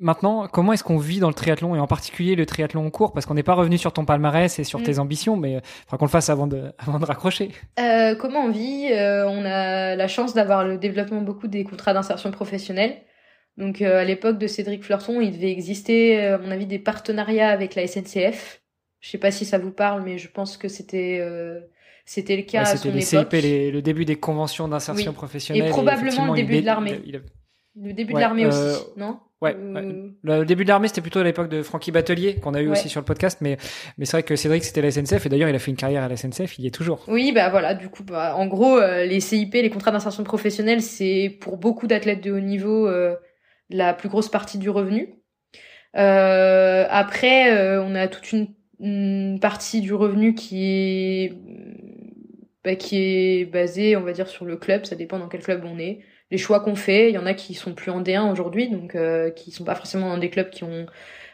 maintenant, 0.00 0.46
comment 0.48 0.72
est-ce 0.72 0.84
qu'on 0.84 0.96
vit 0.96 1.20
dans 1.20 1.28
le 1.28 1.34
triathlon 1.34 1.74
et 1.74 1.80
en 1.80 1.86
particulier 1.86 2.34
le 2.34 2.46
triathlon 2.46 2.86
en 2.86 2.90
cours? 2.90 3.12
Parce 3.12 3.26
qu'on 3.26 3.34
n'est 3.34 3.42
pas 3.42 3.54
revenu 3.54 3.76
sur 3.76 3.92
ton 3.92 4.04
palmarès 4.04 4.58
et 4.58 4.64
sur 4.64 4.80
mm. 4.80 4.84
tes 4.84 4.98
ambitions, 4.98 5.36
mais 5.36 5.52
il 5.52 5.60
faudra 5.84 5.98
qu'on 5.98 6.06
le 6.06 6.10
fasse 6.10 6.30
avant 6.30 6.46
de 6.46 6.72
avant 6.78 6.98
de 6.98 7.04
raccrocher. 7.04 7.50
comment 7.76 8.44
on 8.44 8.50
vit? 8.50 8.88
On 8.92 9.44
a 9.44 9.96
la 9.96 10.08
chance 10.08 10.32
d'avoir 10.32 10.64
le 10.64 10.78
développement 10.78 11.20
beaucoup 11.20 11.48
des 11.48 11.64
contrats 11.64 11.92
d'insertion 11.92 12.30
professionnelle. 12.30 12.96
Donc 13.58 13.82
euh, 13.82 13.98
à 13.98 14.04
l'époque 14.04 14.38
de 14.38 14.46
Cédric 14.46 14.82
Fleurton, 14.82 15.20
il 15.20 15.32
devait 15.32 15.50
exister, 15.50 16.22
euh, 16.22 16.36
à 16.36 16.38
mon 16.38 16.50
avis, 16.50 16.66
des 16.66 16.78
partenariats 16.78 17.50
avec 17.50 17.74
la 17.74 17.86
SNCF. 17.86 18.62
Je 19.00 19.10
sais 19.10 19.18
pas 19.18 19.30
si 19.30 19.44
ça 19.44 19.58
vous 19.58 19.72
parle, 19.72 20.02
mais 20.02 20.18
je 20.18 20.28
pense 20.28 20.56
que 20.56 20.68
c'était 20.68 21.18
euh, 21.20 21.60
c'était 22.04 22.36
le 22.36 22.42
cas 22.42 22.62
à 22.62 22.76
son 22.76 22.90
les 22.90 23.14
époque. 23.14 23.32
CIP, 23.32 23.42
les, 23.42 23.70
le 23.70 23.82
début 23.82 24.04
des 24.04 24.16
conventions 24.16 24.68
d'insertion 24.68 25.12
professionnelle. 25.12 25.66
Et 25.66 25.70
probablement 25.70 26.28
le 26.28 26.34
début 26.34 26.60
de 26.60 26.66
l'armée. 26.66 27.00
Le 27.74 27.92
début 27.92 28.12
de 28.12 28.18
l'armée 28.18 28.46
aussi, 28.46 28.82
non 28.96 29.18
Ouais. 29.40 29.56
Le 30.22 30.44
début 30.44 30.62
de 30.62 30.68
l'armée, 30.68 30.86
c'était 30.86 31.00
plutôt 31.00 31.18
à 31.18 31.24
l'époque 31.24 31.48
de 31.48 31.62
Francky 31.62 31.90
Batelier, 31.90 32.36
qu'on 32.36 32.54
a 32.54 32.60
eu 32.60 32.68
aussi 32.68 32.88
sur 32.88 33.00
le 33.00 33.04
podcast, 33.04 33.38
mais, 33.40 33.56
mais 33.98 34.04
c'est 34.04 34.12
vrai 34.12 34.22
que 34.22 34.36
Cédric, 34.36 34.62
c'était 34.62 34.82
la 34.82 34.92
SNCF, 34.92 35.26
et 35.26 35.28
d'ailleurs, 35.28 35.48
il 35.48 35.54
a 35.56 35.58
fait 35.58 35.72
une 35.72 35.76
carrière 35.76 36.04
à 36.04 36.08
la 36.08 36.16
SNCF, 36.16 36.60
il 36.60 36.64
y 36.64 36.68
est 36.68 36.70
toujours. 36.70 37.04
Oui, 37.08 37.32
bah 37.32 37.48
voilà, 37.48 37.74
du 37.74 37.88
coup, 37.88 38.04
bah, 38.04 38.36
en 38.36 38.46
gros, 38.46 38.78
les 38.78 39.18
CIP, 39.18 39.54
les 39.54 39.70
contrats 39.70 39.90
d'insertion 39.90 40.22
professionnelle, 40.22 40.80
c'est 40.80 41.36
pour 41.40 41.56
beaucoup 41.56 41.88
d'athlètes 41.88 42.22
de 42.22 42.30
haut 42.30 42.38
niveau, 42.38 42.88
la 43.72 43.94
plus 43.94 44.08
grosse 44.08 44.28
partie 44.28 44.58
du 44.58 44.70
revenu. 44.70 45.14
Euh, 45.96 46.86
après, 46.88 47.52
euh, 47.52 47.82
on 47.82 47.94
a 47.94 48.08
toute 48.08 48.32
une, 48.32 48.48
partie 49.40 49.80
du 49.80 49.94
revenu 49.94 50.34
qui 50.34 50.64
est 50.64 51.32
bah, 52.64 52.74
qui 52.76 53.44
basée, 53.44 53.96
on 53.96 54.02
va 54.02 54.12
dire, 54.12 54.28
sur 54.28 54.44
le 54.44 54.56
club. 54.56 54.84
Ça 54.86 54.96
dépend 54.96 55.18
dans 55.18 55.28
quel 55.28 55.42
club 55.42 55.64
on 55.64 55.78
est. 55.78 56.00
Les 56.30 56.38
choix 56.38 56.60
qu'on 56.60 56.74
fait, 56.74 57.10
il 57.10 57.14
y 57.14 57.18
en 57.18 57.26
a 57.26 57.34
qui 57.34 57.54
sont 57.54 57.74
plus 57.74 57.90
en 57.90 58.02
D1 58.02 58.30
aujourd'hui, 58.32 58.68
donc 58.70 58.94
euh, 58.94 59.30
qui 59.30 59.50
sont 59.50 59.64
pas 59.64 59.74
forcément 59.74 60.08
dans 60.08 60.18
des 60.18 60.30
clubs 60.30 60.50
qui 60.50 60.64
ont 60.64 60.86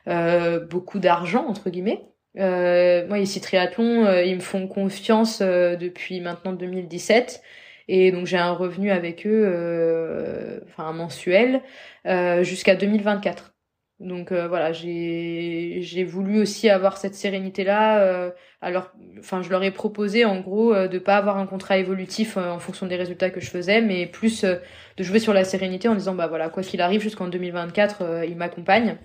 euh, 0.08 0.60
beaucoup 0.60 0.98
d'argent 0.98 1.46
entre 1.46 1.70
guillemets. 1.70 2.04
moi 2.34 3.18
ici 3.18 3.40
triathlon, 3.40 4.10
ils 4.22 4.34
me 4.34 4.40
font 4.40 4.66
confiance 4.66 5.40
depuis 5.40 6.20
maintenant 6.20 6.52
2017 6.52 7.42
et 7.88 8.12
donc 8.12 8.26
j'ai 8.26 8.38
un 8.38 8.52
revenu 8.52 8.90
avec 8.90 9.26
eux, 9.26 9.44
euh, 9.46 10.60
enfin 10.68 10.92
mensuel, 10.92 11.62
euh, 12.06 12.42
jusqu'à 12.44 12.74
2024. 12.76 13.54
Donc 14.00 14.30
euh, 14.30 14.46
voilà, 14.46 14.72
j'ai 14.72 15.78
j'ai 15.82 16.04
voulu 16.04 16.40
aussi 16.40 16.70
avoir 16.70 16.96
cette 16.98 17.16
sérénité 17.16 17.64
là. 17.64 18.00
Euh, 18.00 18.30
alors, 18.60 18.92
enfin, 19.18 19.42
je 19.42 19.50
leur 19.50 19.62
ai 19.64 19.72
proposé 19.72 20.24
en 20.24 20.40
gros 20.40 20.72
euh, 20.72 20.86
de 20.86 20.98
pas 21.00 21.16
avoir 21.16 21.36
un 21.38 21.46
contrat 21.46 21.78
évolutif 21.78 22.36
en 22.36 22.60
fonction 22.60 22.86
des 22.86 22.94
résultats 22.96 23.30
que 23.30 23.40
je 23.40 23.50
faisais, 23.50 23.80
mais 23.80 24.06
plus 24.06 24.44
de 24.44 25.02
jouer 25.02 25.18
sur 25.18 25.32
la 25.32 25.44
sérénité 25.44 25.88
en 25.88 25.94
disant 25.96 26.14
bah 26.14 26.28
voilà 26.28 26.48
quoi 26.48 26.62
qu'il 26.62 26.80
arrive 26.80 27.00
jusqu'en 27.00 27.26
2024, 27.26 28.24
ils 28.28 28.36
m'accompagnent. 28.36 28.98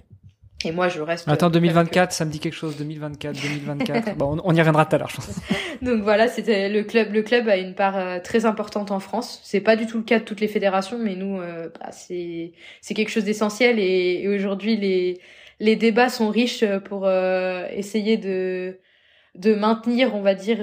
Et 0.65 0.71
moi, 0.71 0.87
je 0.87 1.01
reste. 1.01 1.27
Attends, 1.27 1.49
2024, 1.49 2.11
ça 2.11 2.25
me 2.25 2.31
dit 2.31 2.39
quelque 2.39 2.53
chose. 2.53 2.77
2024, 2.77 3.35
2024. 3.41 4.15
bon, 4.17 4.39
on, 4.43 4.53
y 4.53 4.59
reviendra 4.59 4.85
tout 4.85 4.95
à 4.95 4.99
l'heure, 4.99 5.09
je 5.09 5.15
pense. 5.17 5.29
Donc 5.81 6.01
voilà, 6.01 6.27
c'était 6.27 6.69
le 6.69 6.83
club. 6.83 7.13
Le 7.13 7.21
club 7.21 7.47
a 7.49 7.57
une 7.57 7.75
part 7.75 7.97
euh, 7.97 8.19
très 8.19 8.45
importante 8.45 8.91
en 8.91 8.99
France. 8.99 9.41
C'est 9.43 9.61
pas 9.61 9.75
du 9.75 9.87
tout 9.87 9.97
le 9.97 10.03
cas 10.03 10.19
de 10.19 10.23
toutes 10.23 10.39
les 10.39 10.47
fédérations, 10.47 10.97
mais 10.99 11.15
nous, 11.15 11.39
euh, 11.39 11.69
bah, 11.79 11.91
c'est 11.91 12.53
c'est 12.81 12.93
quelque 12.93 13.09
chose 13.09 13.25
d'essentiel. 13.25 13.79
Et, 13.79 14.27
aujourd'hui, 14.27 14.77
les 14.77 15.19
les 15.59 15.75
débats 15.75 16.09
sont 16.09 16.29
riches 16.29 16.65
pour 16.85 17.05
euh, 17.05 17.67
essayer 17.71 18.17
de 18.17 18.79
de 19.35 19.55
maintenir, 19.55 20.15
on 20.15 20.21
va 20.21 20.35
dire 20.35 20.59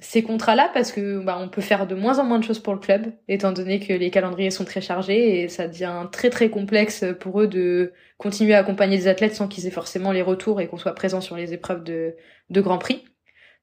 ces 0.00 0.22
contrats-là 0.22 0.70
parce 0.72 0.92
que 0.92 1.20
bah, 1.20 1.38
on 1.40 1.48
peut 1.48 1.60
faire 1.60 1.86
de 1.86 1.94
moins 1.94 2.18
en 2.18 2.24
moins 2.24 2.38
de 2.38 2.44
choses 2.44 2.58
pour 2.58 2.74
le 2.74 2.80
club, 2.80 3.12
étant 3.28 3.52
donné 3.52 3.80
que 3.80 3.92
les 3.92 4.10
calendriers 4.10 4.50
sont 4.50 4.64
très 4.64 4.80
chargés 4.80 5.42
et 5.42 5.48
ça 5.48 5.68
devient 5.68 6.06
très 6.10 6.30
très 6.30 6.50
complexe 6.50 7.04
pour 7.20 7.40
eux 7.40 7.46
de 7.46 7.92
continuer 8.18 8.54
à 8.54 8.58
accompagner 8.58 8.96
des 8.96 9.08
athlètes 9.08 9.34
sans 9.34 9.48
qu'ils 9.48 9.66
aient 9.66 9.70
forcément 9.70 10.12
les 10.12 10.22
retours 10.22 10.60
et 10.60 10.66
qu'on 10.68 10.78
soit 10.78 10.94
présent 10.94 11.20
sur 11.20 11.36
les 11.36 11.52
épreuves 11.52 11.84
de, 11.84 12.16
de 12.50 12.60
Grand 12.60 12.78
Prix. 12.78 13.04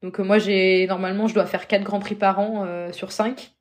Donc 0.02 0.20
euh, 0.20 0.24
moi 0.24 0.38
j'ai 0.38 0.86
normalement 0.88 1.28
je 1.28 1.34
dois 1.34 1.46
faire 1.46 1.68
quatre 1.68 1.84
Grands 1.84 2.00
Prix 2.00 2.16
par 2.16 2.40
an 2.40 2.66
euh, 2.66 2.92
sur 2.92 3.12
cinq. 3.12 3.54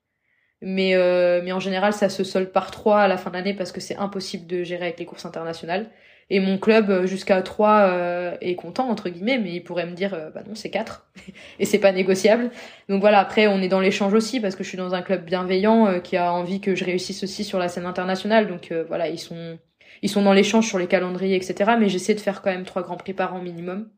Mais, 0.62 0.94
euh, 0.94 1.42
mais 1.44 1.52
en 1.52 1.60
général, 1.60 1.92
ça 1.92 2.08
se 2.08 2.24
solde 2.24 2.50
par 2.50 2.70
trois 2.70 3.02
à 3.02 3.08
la 3.08 3.18
fin 3.18 3.28
de 3.30 3.36
l'année 3.36 3.54
parce 3.54 3.72
que 3.72 3.80
c'est 3.80 3.96
impossible 3.96 4.46
de 4.46 4.62
gérer 4.62 4.86
avec 4.86 4.98
les 4.98 5.04
courses 5.04 5.26
internationales. 5.26 5.90
Et 6.28 6.40
mon 6.40 6.58
club 6.58 6.90
euh, 6.90 7.06
jusqu'à 7.06 7.40
3 7.40 7.70
euh, 7.70 8.36
est 8.40 8.56
content 8.56 8.88
entre 8.88 9.08
guillemets, 9.08 9.38
mais 9.38 9.52
il 9.52 9.62
pourrait 9.62 9.86
me 9.86 9.92
dire 9.92 10.12
euh, 10.14 10.30
bah 10.30 10.42
non 10.46 10.56
c'est 10.56 10.70
4 10.70 11.06
et 11.60 11.64
c'est 11.64 11.78
pas 11.78 11.92
négociable. 11.92 12.50
Donc 12.88 13.00
voilà, 13.00 13.20
après 13.20 13.46
on 13.46 13.60
est 13.62 13.68
dans 13.68 13.80
l'échange 13.80 14.12
aussi 14.12 14.40
parce 14.40 14.56
que 14.56 14.64
je 14.64 14.68
suis 14.68 14.78
dans 14.78 14.94
un 14.94 15.02
club 15.02 15.24
bienveillant 15.24 16.00
qui 16.00 16.16
a 16.16 16.32
envie 16.32 16.60
que 16.60 16.74
je 16.74 16.84
réussisse 16.84 17.22
aussi 17.22 17.44
sur 17.44 17.58
la 17.58 17.68
scène 17.68 17.86
internationale. 17.86 18.48
Donc 18.48 18.72
voilà, 18.88 19.08
ils 19.08 19.18
sont 19.20 19.58
ils 20.02 20.10
sont 20.10 20.22
dans 20.22 20.32
l'échange 20.32 20.66
sur 20.66 20.78
les 20.78 20.88
calendriers 20.88 21.36
etc. 21.36 21.72
Mais 21.78 21.88
j'essaie 21.88 22.14
de 22.14 22.20
faire 22.20 22.42
quand 22.42 22.50
même 22.50 22.64
trois 22.64 22.82
grands 22.82 22.96
prix 22.96 23.14
par 23.14 23.34
an 23.34 23.40
minimum, 23.40 23.88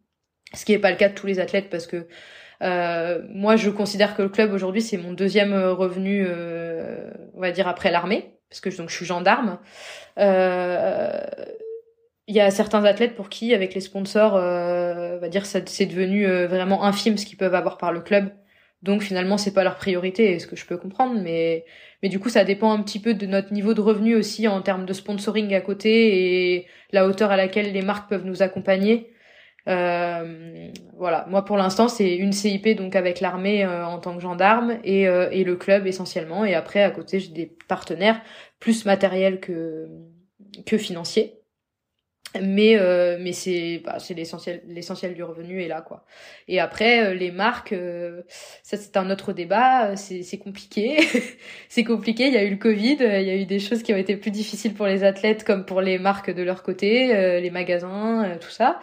ce 0.55 0.67
qui 0.67 0.75
est 0.75 0.79
pas 0.79 0.91
le 0.91 0.97
cas 0.97 1.09
de 1.09 1.15
tous 1.15 1.27
les 1.27 1.41
athlètes 1.41 1.71
parce 1.71 1.87
que 1.87 2.07
moi 2.61 3.57
je 3.57 3.71
considère 3.71 4.15
que 4.15 4.23
le 4.23 4.29
club 4.29 4.53
aujourd'hui 4.53 4.83
c'est 4.83 4.99
mon 4.99 5.15
deuxième 5.15 5.55
revenu, 5.55 6.27
on 7.35 7.41
va 7.41 7.53
dire 7.53 7.69
après 7.69 7.91
l'armée 7.91 8.35
parce 8.51 8.61
que 8.61 8.77
donc 8.77 8.89
je 8.89 8.97
suis 8.97 9.07
gendarme. 9.07 9.59
Euh, 10.19 11.21
il 12.29 12.35
y 12.35 12.41
a 12.41 12.51
certains 12.51 12.85
athlètes 12.85 13.15
pour 13.17 13.31
qui, 13.31 13.55
avec 13.55 13.75
les 13.75 13.81
sponsors, 13.81 14.37
euh, 14.37 15.17
on 15.17 15.21
va 15.21 15.29
dire, 15.29 15.47
c'est 15.47 15.87
devenu 15.87 16.27
euh, 16.27 16.47
vraiment 16.47 16.85
infime 16.85 17.17
ce 17.17 17.25
qu'ils 17.25 17.39
peuvent 17.39 17.55
avoir 17.55 17.79
par 17.79 17.91
le 17.91 18.01
club. 18.01 18.31
Donc 18.83 19.03
finalement, 19.03 19.39
c'est 19.39 19.55
pas 19.55 19.65
leur 19.65 19.77
priorité, 19.77 20.39
ce 20.39 20.47
que 20.47 20.55
je 20.55 20.67
peux 20.67 20.77
comprendre, 20.77 21.21
mais 21.21 21.65
mais 22.03 22.09
du 22.09 22.21
coup, 22.21 22.29
ça 22.29 22.45
dépend 22.45 22.71
un 22.73 22.83
petit 22.83 23.01
peu 23.01 23.15
de 23.15 23.27
notre 23.27 23.53
niveau 23.53 23.75
de 23.75 23.81
revenu 23.81 24.15
aussi 24.15 24.47
en 24.47 24.63
termes 24.63 24.87
de 24.87 24.93
sponsoring 24.93 25.53
à 25.55 25.61
côté 25.61 26.55
et 26.55 26.67
la 26.93 27.07
hauteur 27.07 27.33
à 27.33 27.37
laquelle 27.37 27.73
les 27.73 27.83
marques 27.83 28.09
peuvent 28.09 28.25
nous 28.25 28.43
accompagner. 28.43 29.11
Euh, 29.69 30.71
voilà, 30.97 31.27
moi 31.29 31.45
pour 31.45 31.57
l'instant 31.57 31.89
c'est 31.89 32.15
une 32.17 32.33
CIP 32.33 32.77
donc 32.77 32.97
avec 32.97 33.21
l'armée 33.21 33.65
euh, 33.65 33.85
en 33.85 33.99
tant 33.99 34.15
que 34.17 34.23
gendarme 34.23 34.79
et, 34.85 35.03
et 35.03 35.45
le 35.45 35.57
club 35.57 35.87
essentiellement 35.87 36.45
et 36.47 36.55
après 36.55 36.83
à 36.83 36.91
côté 36.91 37.21
j'ai 37.21 37.33
des 37.33 37.53
partenaires 37.69 38.23
plus 38.61 38.87
matériels 38.87 39.41
que 39.41 39.89
que 40.65 40.79
financiers 40.79 41.38
mais 42.41 42.77
euh, 42.77 43.17
mais 43.21 43.33
c'est 43.33 43.81
bah, 43.85 43.99
c'est 43.99 44.15
l'essentiel 44.15 44.63
l'essentiel 44.67 45.15
du 45.15 45.23
revenu 45.23 45.63
est 45.63 45.69
là 45.69 45.81
quoi. 45.81 46.05
Et 46.47 46.61
après 46.61 47.03
euh, 47.03 47.15
les 47.15 47.31
marques 47.31 47.73
euh, 47.73 48.23
ça 48.63 48.77
c'est 48.77 48.97
un 48.99 49.11
autre 49.11 49.33
débat 49.33 49.97
c'est 49.97 50.23
c'est 50.23 50.39
compliqué. 50.39 50.99
C'est 51.71 51.85
compliqué 51.85 52.27
il 52.27 52.35
y 52.35 52.37
a 52.37 52.45
eu 52.45 52.51
le 52.51 52.57
covid 52.57 52.97
il 53.01 53.23
y 53.23 53.31
a 53.31 53.37
eu 53.37 53.45
des 53.45 53.59
choses 53.59 53.83
qui 53.83 53.93
ont 53.93 53.97
été 53.97 54.17
plus 54.17 54.31
difficiles 54.31 54.75
pour 54.75 54.87
les 54.87 55.05
athlètes 55.05 55.45
comme 55.45 55.65
pour 55.65 55.81
les 55.81 55.99
marques 55.99 56.31
de 56.31 56.43
leur 56.43 56.63
côté 56.63 57.09
les 57.41 57.51
magasins 57.51 58.37
tout 58.41 58.51
ça. 58.51 58.81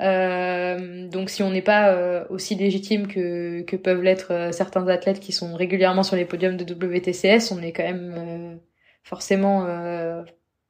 Donc 0.00 1.30
si 1.30 1.42
on 1.42 1.50
n'est 1.50 1.62
pas 1.62 2.26
aussi 2.30 2.54
légitime 2.54 3.08
que 3.08 3.62
que 3.62 3.76
peuvent 3.76 4.02
l'être 4.02 4.50
certains 4.52 4.86
athlètes 4.88 5.20
qui 5.20 5.32
sont 5.32 5.54
régulièrement 5.54 6.02
sur 6.02 6.16
les 6.16 6.24
podiums 6.24 6.56
de 6.56 6.64
WTCS 6.64 7.52
on 7.52 7.60
est 7.62 7.72
quand 7.72 7.84
même 7.84 8.60
forcément 9.02 9.66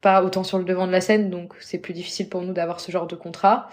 pas 0.01 0.22
autant 0.24 0.44
sur 0.44 0.59
le 0.59 0.64
devant 0.64 0.86
de 0.86 0.93
la 0.93 1.01
scène, 1.01 1.31
donc 1.31 1.55
c'est 1.60 1.78
plus 1.78 1.93
difficile 1.93 2.28
pour 2.28 2.43
nous 2.43 2.52
d'avoir 2.52 2.81
ce 2.81 2.90
genre 2.90 3.06
de 3.06 3.16
contrat. 3.16 3.68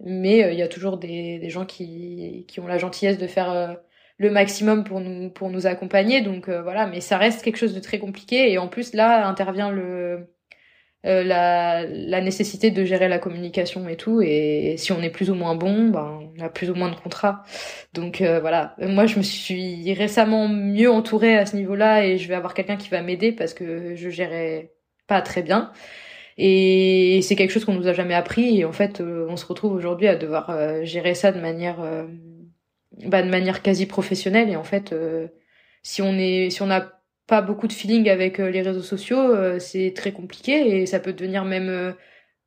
Mais 0.00 0.44
euh, 0.44 0.52
il 0.52 0.58
y 0.58 0.62
a 0.62 0.68
toujours 0.68 0.98
des, 0.98 1.38
des 1.38 1.50
gens 1.50 1.66
qui, 1.66 2.46
qui 2.48 2.60
ont 2.60 2.66
la 2.66 2.78
gentillesse 2.78 3.18
de 3.18 3.26
faire 3.26 3.50
euh, 3.50 3.74
le 4.18 4.30
maximum 4.30 4.84
pour 4.84 5.00
nous 5.00 5.30
pour 5.30 5.50
nous 5.50 5.66
accompagner. 5.66 6.22
Donc 6.22 6.48
euh, 6.48 6.62
voilà, 6.62 6.86
mais 6.86 7.00
ça 7.00 7.18
reste 7.18 7.42
quelque 7.42 7.58
chose 7.58 7.74
de 7.74 7.80
très 7.80 7.98
compliqué. 7.98 8.50
Et 8.50 8.58
en 8.58 8.68
plus 8.68 8.94
là 8.94 9.26
intervient 9.28 9.70
le 9.70 10.28
la, 11.04 11.86
la 11.86 12.20
nécessité 12.20 12.70
de 12.70 12.84
gérer 12.84 13.08
la 13.08 13.18
communication 13.18 13.88
et 13.88 13.96
tout. 13.96 14.20
Et 14.22 14.76
si 14.76 14.92
on 14.92 15.00
est 15.02 15.10
plus 15.10 15.30
ou 15.30 15.34
moins 15.34 15.54
bon, 15.54 15.88
ben 15.88 16.30
on 16.38 16.42
a 16.42 16.50
plus 16.50 16.70
ou 16.70 16.74
moins 16.74 16.90
de 16.90 16.96
contrats. 16.96 17.42
Donc 17.94 18.20
voilà, 18.22 18.76
moi 18.80 19.06
je 19.06 19.16
me 19.18 19.22
suis 19.22 19.92
récemment 19.94 20.48
mieux 20.48 20.90
entourée 20.90 21.36
à 21.38 21.46
ce 21.46 21.56
niveau-là 21.56 22.04
et 22.06 22.18
je 22.18 22.28
vais 22.28 22.34
avoir 22.34 22.54
quelqu'un 22.54 22.76
qui 22.76 22.90
va 22.90 23.02
m'aider 23.02 23.32
parce 23.32 23.54
que 23.54 23.94
je 23.96 24.10
gérais 24.10 24.72
pas 25.10 25.20
très 25.22 25.42
bien. 25.42 25.72
Et 26.38 27.20
c'est 27.22 27.36
quelque 27.36 27.50
chose 27.50 27.64
qu'on 27.66 27.74
nous 27.74 27.88
a 27.88 27.92
jamais 27.92 28.14
appris. 28.14 28.60
Et 28.60 28.64
en 28.64 28.72
fait, 28.72 29.02
on 29.02 29.36
se 29.36 29.44
retrouve 29.44 29.72
aujourd'hui 29.74 30.08
à 30.08 30.16
devoir 30.16 30.84
gérer 30.84 31.14
ça 31.14 31.32
de 31.32 31.40
manière, 31.40 31.78
bah, 33.06 33.22
de 33.22 33.28
manière 33.28 33.60
quasi 33.62 33.86
professionnelle. 33.86 34.48
Et 34.48 34.56
en 34.56 34.64
fait, 34.64 34.94
si 35.82 36.00
on 36.00 36.14
est, 36.14 36.50
si 36.50 36.62
on 36.62 36.66
n'a 36.66 36.92
pas 37.26 37.42
beaucoup 37.42 37.66
de 37.66 37.72
feeling 37.72 38.08
avec 38.08 38.38
les 38.38 38.62
réseaux 38.62 38.82
sociaux, 38.82 39.58
c'est 39.58 39.92
très 39.94 40.12
compliqué 40.12 40.80
et 40.80 40.86
ça 40.86 41.00
peut 41.00 41.12
devenir 41.12 41.44
même 41.44 41.94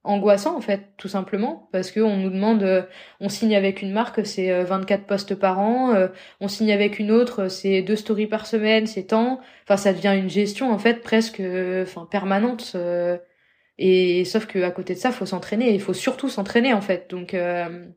angoissant 0.04 0.58
en 0.58 0.62
fait 0.62 0.90
tout 0.98 1.08
simplement 1.08 1.70
parce 1.72 1.90
que 1.92 2.02
on 2.02 2.18
nous 2.18 2.30
demande 2.30 2.64
euh, 2.64 2.82
on 3.22 3.30
signe 3.30 3.56
avec 3.56 3.82
une 3.82 3.92
marque 3.94 4.26
c'est 4.26 4.64
24 4.64 5.02
euh, 5.02 5.04
postes 5.06 5.36
par 5.36 5.60
an 5.60 5.94
euh, 5.94 6.08
on 6.42 6.50
signe 6.50 6.74
avec 6.74 7.00
une 7.00 7.10
autre 7.10 7.48
c'est 7.48 7.82
deux 7.82 7.96
stories 7.96 8.28
par 8.28 8.46
semaine 8.46 8.86
c'est 8.86 9.04
tant. 9.04 9.40
Enfin 9.64 9.78
ça 9.78 9.94
devient 9.94 10.14
une 10.18 10.30
gestion 10.30 10.72
en 10.72 10.78
fait 10.78 11.02
presque 11.02 11.42
enfin 11.82 12.06
permanente 12.10 12.76
et 13.80 14.24
sauf 14.26 14.46
que 14.46 14.62
à 14.62 14.72
côté 14.72 14.94
de 14.94 15.00
ça 15.00 15.12
faut 15.12 15.26
s'entraîner 15.26 15.74
il 15.74 15.82
faut 15.82 15.94
surtout 15.94 16.28
s'entraîner 16.30 16.74
en 16.74 16.82
fait. 16.82 17.10
Donc 17.10 17.36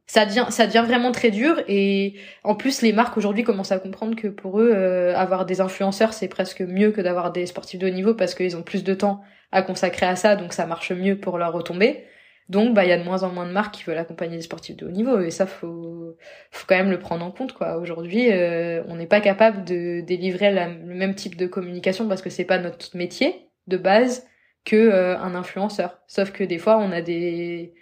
ça 0.07 0.27
devient 0.27 0.47
ça 0.51 0.66
devient 0.66 0.85
vraiment 0.87 1.11
très 1.11 1.31
dur 1.31 1.61
et 1.66 2.15
en 2.45 2.55
plus 2.55 2.83
les 2.83 2.93
marques 2.93 3.16
aujourd'hui 3.16 3.43
commencent 3.43 3.73
à 3.73 3.78
comprendre 3.81 4.15
que 4.15 4.28
pour 4.28 4.61
eux 4.61 4.73
avoir 5.16 5.45
des 5.45 5.61
influenceurs 5.61 6.12
c'est 6.12 6.28
presque 6.28 6.61
mieux 6.61 6.93
que 6.93 7.01
d'avoir 7.01 7.33
des 7.33 7.47
sportifs 7.47 7.81
de 7.81 7.89
haut 7.89 7.95
niveau 7.95 8.15
parce 8.15 8.35
qu'ils 8.35 8.57
ont 8.57 8.62
plus 8.62 8.85
de 8.85 8.95
temps 8.95 9.23
à 9.52 9.62
consacrer 9.62 10.06
à 10.06 10.16
ça, 10.16 10.36
donc 10.36 10.52
ça 10.52 10.66
marche 10.66 10.93
mieux 10.93 11.18
pour 11.18 11.39
leur 11.39 11.52
retomber. 11.52 12.05
Donc, 12.48 12.74
bah, 12.74 12.85
il 12.85 12.89
y 12.89 12.93
a 12.93 12.98
de 12.98 13.02
moins 13.02 13.24
en 13.24 13.31
moins 13.31 13.47
de 13.47 13.52
marques 13.52 13.74
qui 13.74 13.85
veulent 13.85 13.98
accompagner 13.98 14.36
des 14.36 14.43
sportifs 14.43 14.77
de 14.77 14.86
haut 14.86 14.90
niveau, 14.90 15.20
et 15.20 15.31
ça, 15.31 15.47
faut, 15.47 16.16
faut 16.51 16.66
quand 16.68 16.77
même 16.77 16.90
le 16.90 16.98
prendre 16.98 17.24
en 17.24 17.32
compte, 17.32 17.52
quoi. 17.52 17.77
Aujourd'hui, 17.78 18.31
euh, 18.32 18.85
on 18.89 18.97
n'est 18.97 19.06
pas 19.06 19.20
capable 19.20 19.64
de 19.64 20.01
délivrer 20.01 20.52
le 20.52 20.94
même 20.94 21.14
type 21.14 21.36
de 21.36 21.47
communication 21.47 22.09
parce 22.09 22.23
que 22.23 22.31
c'est 22.31 22.44
pas 22.44 22.59
notre 22.59 22.97
métier 22.97 23.48
de 23.66 23.77
base 23.77 24.27
que 24.64 24.77
euh, 24.77 25.18
un 25.18 25.35
influenceur. 25.35 25.98
Sauf 26.06 26.31
que 26.32 26.44
des 26.44 26.59
fois, 26.59 26.78
on 26.78 26.93
a 26.93 27.01
des 27.02 27.74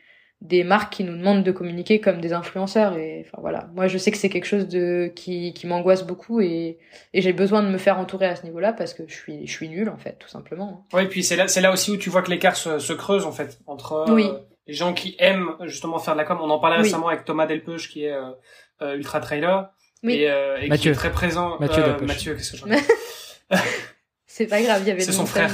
des 0.45 0.63
marques 0.63 0.93
qui 0.93 1.05
nous 1.05 1.17
demandent 1.17 1.43
de 1.43 1.51
communiquer 1.51 2.01
comme 2.01 2.21
des 2.21 2.35
influenceurs 2.35 2.97
et 2.97 3.25
enfin 3.27 3.39
voilà. 3.41 3.71
Moi 3.75 3.89
je 3.89 3.97
sais 3.97 4.11
que 4.11 4.19
c'est 4.19 4.29
quelque 4.29 4.45
chose 4.47 4.69
de 4.69 5.11
qui, 5.17 5.55
qui 5.55 5.67
m'angoisse 5.67 6.07
beaucoup 6.07 6.41
et, 6.43 6.79
et 7.15 7.23
j'ai 7.23 7.33
besoin 7.33 7.63
de 7.63 7.69
me 7.69 7.79
faire 7.79 7.99
entourer 7.99 8.27
à 8.27 8.37
ce 8.37 8.45
niveau-là 8.45 8.75
parce 8.75 8.93
que 8.93 9.05
je 9.09 9.15
suis 9.15 9.47
je 9.47 9.53
suis 9.53 9.71
nulle 9.71 9.89
en 9.89 9.97
fait 9.97 10.19
tout 10.19 10.29
simplement. 10.29 10.87
Oui 10.93 11.07
puis 11.07 11.25
c'est 11.25 11.37
là 11.37 11.49
c'est 11.49 11.63
là 11.63 11.73
aussi 11.73 11.91
où 11.91 11.97
tu 11.97 12.11
vois 12.11 12.23
que 12.23 12.31
l'écart 12.31 12.57
se, 12.57 12.79
se 12.79 12.93
creuse 12.93 13.25
en 13.25 13.33
fait 13.33 13.59
entre 13.67 14.05
euh, 14.09 14.39
les 14.67 14.75
gens 14.75 14.93
qui 14.93 15.17
aiment 15.19 15.53
justement 15.63 15.99
faire 15.99 16.13
de 16.15 16.19
la 16.19 16.25
com. 16.25 16.39
On 16.43 16.51
en 16.51 16.59
parlait 16.59 16.77
récemment 16.77 17.09
avec 17.09 17.25
Thomas 17.25 17.47
Delpeuche 17.47 17.89
qui 17.89 18.05
est 18.05 18.13
euh, 18.13 18.31
euh, 18.83 18.97
ultra 18.97 19.21
trailer 19.21 19.71
et, 20.03 20.29
et 20.61 20.71
qui 20.77 20.89
est 20.91 20.93
très 20.93 21.11
présent 21.11 21.59
Mathieu 21.59 21.83
Mathieu 22.03 22.35
qu'est-ce 22.35 22.53
que 22.53 22.59
je 22.59 23.57
C'est 24.37 24.49
pas 24.49 24.61
grave, 24.61 24.83
il 24.83 24.89
y 24.89 24.91
avait. 24.91 25.01
C'est 25.01 25.13
son 25.13 25.27
frère. 25.27 25.49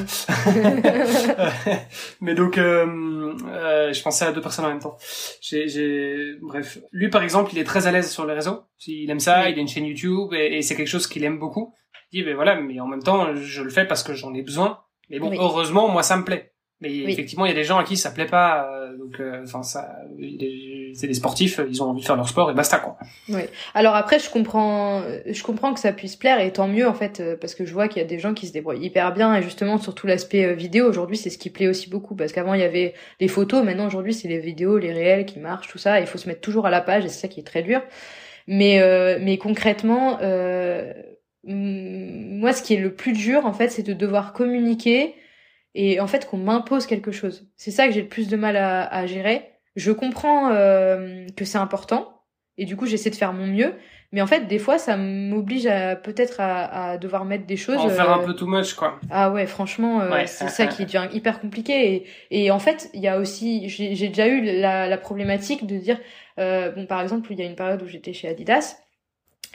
Mais 2.22 2.34
donc, 2.34 2.56
euh, 2.56 3.34
euh, 3.46 3.92
je 3.92 4.02
pensais 4.02 4.24
à 4.24 4.32
deux 4.32 4.40
personnes 4.40 4.64
en 4.64 4.70
même 4.70 4.80
temps. 4.80 4.96
J'ai, 5.42 6.36
bref, 6.40 6.78
lui 6.90 7.10
par 7.10 7.22
exemple, 7.22 7.50
il 7.52 7.58
est 7.58 7.64
très 7.64 7.86
à 7.86 7.92
l'aise 7.92 8.10
sur 8.10 8.24
les 8.24 8.32
réseaux. 8.32 8.62
Il 8.86 9.10
aime 9.10 9.20
ça, 9.20 9.50
il 9.50 9.58
a 9.58 9.60
une 9.60 9.68
chaîne 9.68 9.84
YouTube 9.84 10.32
et, 10.32 10.62
c'est 10.62 10.76
quelque 10.76 10.88
chose 10.88 11.06
qu'il 11.06 11.24
aime 11.24 11.38
beaucoup. 11.38 11.74
Il 12.10 12.20
dit, 12.20 12.24
ben 12.24 12.34
voilà, 12.34 12.58
mais 12.58 12.80
en 12.80 12.86
même 12.86 13.02
temps, 13.02 13.34
je 13.34 13.62
le 13.62 13.68
fais 13.68 13.84
parce 13.84 14.02
que 14.02 14.14
j'en 14.14 14.32
ai 14.32 14.40
besoin. 14.40 14.80
Mais 15.10 15.18
bon, 15.18 15.30
heureusement, 15.30 15.88
moi, 15.88 16.02
ça 16.02 16.16
me 16.16 16.24
plaît. 16.24 16.54
Mais 16.80 16.90
effectivement, 17.00 17.44
il 17.44 17.50
y 17.50 17.52
a 17.52 17.56
des 17.56 17.64
gens 17.64 17.76
à 17.76 17.84
qui 17.84 17.98
ça 17.98 18.10
plaît 18.10 18.24
pas. 18.24 18.72
Euh, 18.72 18.96
donc, 18.96 19.20
euh, 19.20 19.42
enfin, 19.44 19.62
ça, 19.62 19.94
c'est 20.94 21.06
des 21.06 21.14
sportifs, 21.14 21.60
ils 21.68 21.82
ont 21.82 21.90
envie 21.90 22.00
de 22.00 22.06
faire 22.06 22.16
leur 22.16 22.28
sport 22.28 22.50
et 22.50 22.54
basta 22.54 22.78
quoi. 22.78 22.96
Oui. 23.28 23.42
Alors 23.74 23.94
après, 23.94 24.18
je 24.18 24.30
comprends, 24.30 25.02
je 25.26 25.42
comprends 25.42 25.72
que 25.74 25.80
ça 25.80 25.92
puisse 25.92 26.16
plaire 26.16 26.40
et 26.40 26.52
tant 26.52 26.68
mieux 26.68 26.88
en 26.88 26.94
fait, 26.94 27.20
euh, 27.20 27.36
parce 27.36 27.54
que 27.54 27.64
je 27.64 27.72
vois 27.72 27.88
qu'il 27.88 28.00
y 28.00 28.04
a 28.04 28.08
des 28.08 28.18
gens 28.18 28.34
qui 28.34 28.46
se 28.46 28.52
débrouillent 28.52 28.84
hyper 28.84 29.12
bien 29.12 29.34
et 29.34 29.42
justement 29.42 29.78
surtout 29.78 30.06
l'aspect 30.06 30.54
vidéo 30.54 30.88
aujourd'hui, 30.88 31.16
c'est 31.16 31.30
ce 31.30 31.38
qui 31.38 31.50
plaît 31.50 31.68
aussi 31.68 31.90
beaucoup 31.90 32.14
parce 32.14 32.32
qu'avant 32.32 32.54
il 32.54 32.60
y 32.60 32.64
avait 32.64 32.94
les 33.20 33.28
photos, 33.28 33.64
maintenant 33.64 33.86
aujourd'hui 33.86 34.14
c'est 34.14 34.28
les 34.28 34.38
vidéos, 34.38 34.78
les 34.78 34.92
réels 34.92 35.26
qui 35.26 35.38
marchent, 35.38 35.68
tout 35.68 35.78
ça. 35.78 36.00
Il 36.00 36.06
faut 36.06 36.18
se 36.18 36.28
mettre 36.28 36.40
toujours 36.40 36.66
à 36.66 36.70
la 36.70 36.80
page 36.80 37.04
et 37.04 37.08
c'est 37.08 37.20
ça 37.20 37.28
qui 37.28 37.40
est 37.40 37.44
très 37.44 37.62
dur. 37.62 37.80
Mais 38.46 38.80
mais 39.20 39.38
concrètement, 39.38 40.18
moi, 41.44 42.52
ce 42.52 42.62
qui 42.62 42.74
est 42.74 42.80
le 42.80 42.94
plus 42.94 43.12
dur 43.12 43.46
en 43.46 43.52
fait, 43.52 43.68
c'est 43.68 43.82
de 43.82 43.92
devoir 43.92 44.32
communiquer 44.32 45.14
et 45.74 46.00
en 46.00 46.06
fait 46.06 46.26
qu'on 46.26 46.38
m'impose 46.38 46.86
quelque 46.86 47.12
chose. 47.12 47.48
C'est 47.56 47.70
ça 47.70 47.86
que 47.86 47.92
j'ai 47.94 48.02
le 48.02 48.08
plus 48.08 48.28
de 48.28 48.36
mal 48.36 48.56
à, 48.56 48.82
à 48.84 49.06
gérer. 49.06 49.50
Je 49.76 49.92
comprends 49.92 50.50
euh, 50.52 51.26
que 51.36 51.44
c'est 51.44 51.58
important 51.58 52.22
et 52.58 52.64
du 52.64 52.76
coup 52.76 52.86
j'essaie 52.86 53.10
de 53.10 53.14
faire 53.14 53.32
mon 53.32 53.46
mieux, 53.46 53.74
mais 54.12 54.20
en 54.20 54.26
fait 54.26 54.46
des 54.46 54.58
fois 54.58 54.78
ça 54.78 54.96
m'oblige 54.96 55.66
à 55.66 55.96
peut-être 55.96 56.40
à, 56.40 56.90
à, 56.90 56.98
devoir 56.98 57.24
mettre 57.24 57.46
des 57.46 57.56
choses. 57.56 57.78
En 57.78 57.88
faire 57.88 58.10
un 58.10 58.20
euh, 58.20 58.26
peu 58.26 58.34
too 58.34 58.46
much 58.46 58.74
quoi. 58.74 58.98
Ah 59.10 59.30
ouais, 59.30 59.46
franchement, 59.46 60.00
euh, 60.02 60.22
c'est 60.26 60.48
ça 60.48 60.66
qui 60.66 60.84
devient 60.84 61.08
hyper 61.12 61.40
compliqué. 61.40 62.06
Et, 62.30 62.44
et 62.44 62.50
en 62.50 62.58
fait 62.58 62.90
il 62.94 63.00
y 63.00 63.08
a 63.08 63.18
aussi, 63.18 63.68
j'ai 63.68 64.08
déjà 64.08 64.26
eu 64.26 64.42
la, 64.42 64.88
la, 64.88 64.98
problématique 64.98 65.66
de 65.66 65.76
dire, 65.76 65.98
bon 66.36 66.86
par 66.86 67.00
exemple 67.00 67.32
il 67.32 67.38
y 67.38 67.42
a 67.42 67.46
une 67.46 67.56
période 67.56 67.82
où 67.82 67.86
j'étais 67.86 68.12
chez 68.12 68.28
Adidas. 68.28 68.76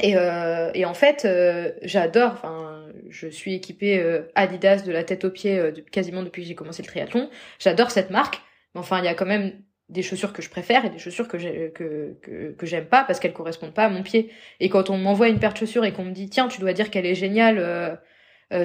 Et, 0.02 0.18
euh, 0.18 0.72
et 0.74 0.86
en 0.86 0.94
fait, 0.94 1.26
euh, 1.26 1.72
j'adore. 1.82 2.32
Enfin, 2.34 2.86
je 3.10 3.28
suis 3.28 3.54
équipée 3.54 4.00
euh, 4.00 4.24
Adidas 4.36 4.82
de 4.82 4.92
la 4.92 5.04
tête 5.04 5.24
aux 5.26 5.30
pieds 5.30 5.58
euh, 5.58 5.72
quasiment 5.92 6.24
depuis 6.24 6.42
que 6.42 6.48
j'ai 6.48 6.56
commencé 6.56 6.82
le 6.82 6.88
triathlon. 6.88 7.30
J'adore 7.60 7.92
cette 7.92 8.10
marque, 8.10 8.42
mais 8.74 8.82
enfin, 8.82 9.00
il 9.00 9.06
y 9.06 9.08
a 9.08 9.14
quand 9.14 9.26
même 9.26 9.54
des 9.90 10.02
chaussures 10.02 10.34
que 10.34 10.42
je 10.42 10.50
préfère 10.50 10.86
et 10.86 10.90
des 10.90 10.98
chaussures 10.98 11.28
que 11.28 11.38
j'ai, 11.38 11.72
que, 11.74 12.16
que, 12.22 12.52
que 12.52 12.66
j'aime 12.66 12.86
pas 12.86 13.04
parce 13.04 13.20
qu'elles 13.20 13.34
correspondent 13.34 13.74
pas 13.74 13.86
à 13.86 13.90
mon 13.90 14.04
pied. 14.04 14.32
Et 14.60 14.70
quand 14.70 14.90
on 14.90 14.98
m'envoie 14.98 15.30
une 15.30 15.40
paire 15.40 15.54
de 15.54 15.58
chaussures 15.58 15.86
et 15.86 15.94
qu'on 15.94 16.06
me 16.06 16.12
dit 16.12 16.30
tiens, 16.30 16.48
tu 16.48 16.60
dois 16.60 16.74
dire 16.74 16.90
qu'elle 16.90 17.06
est 17.06 17.16
géniale 17.16 18.00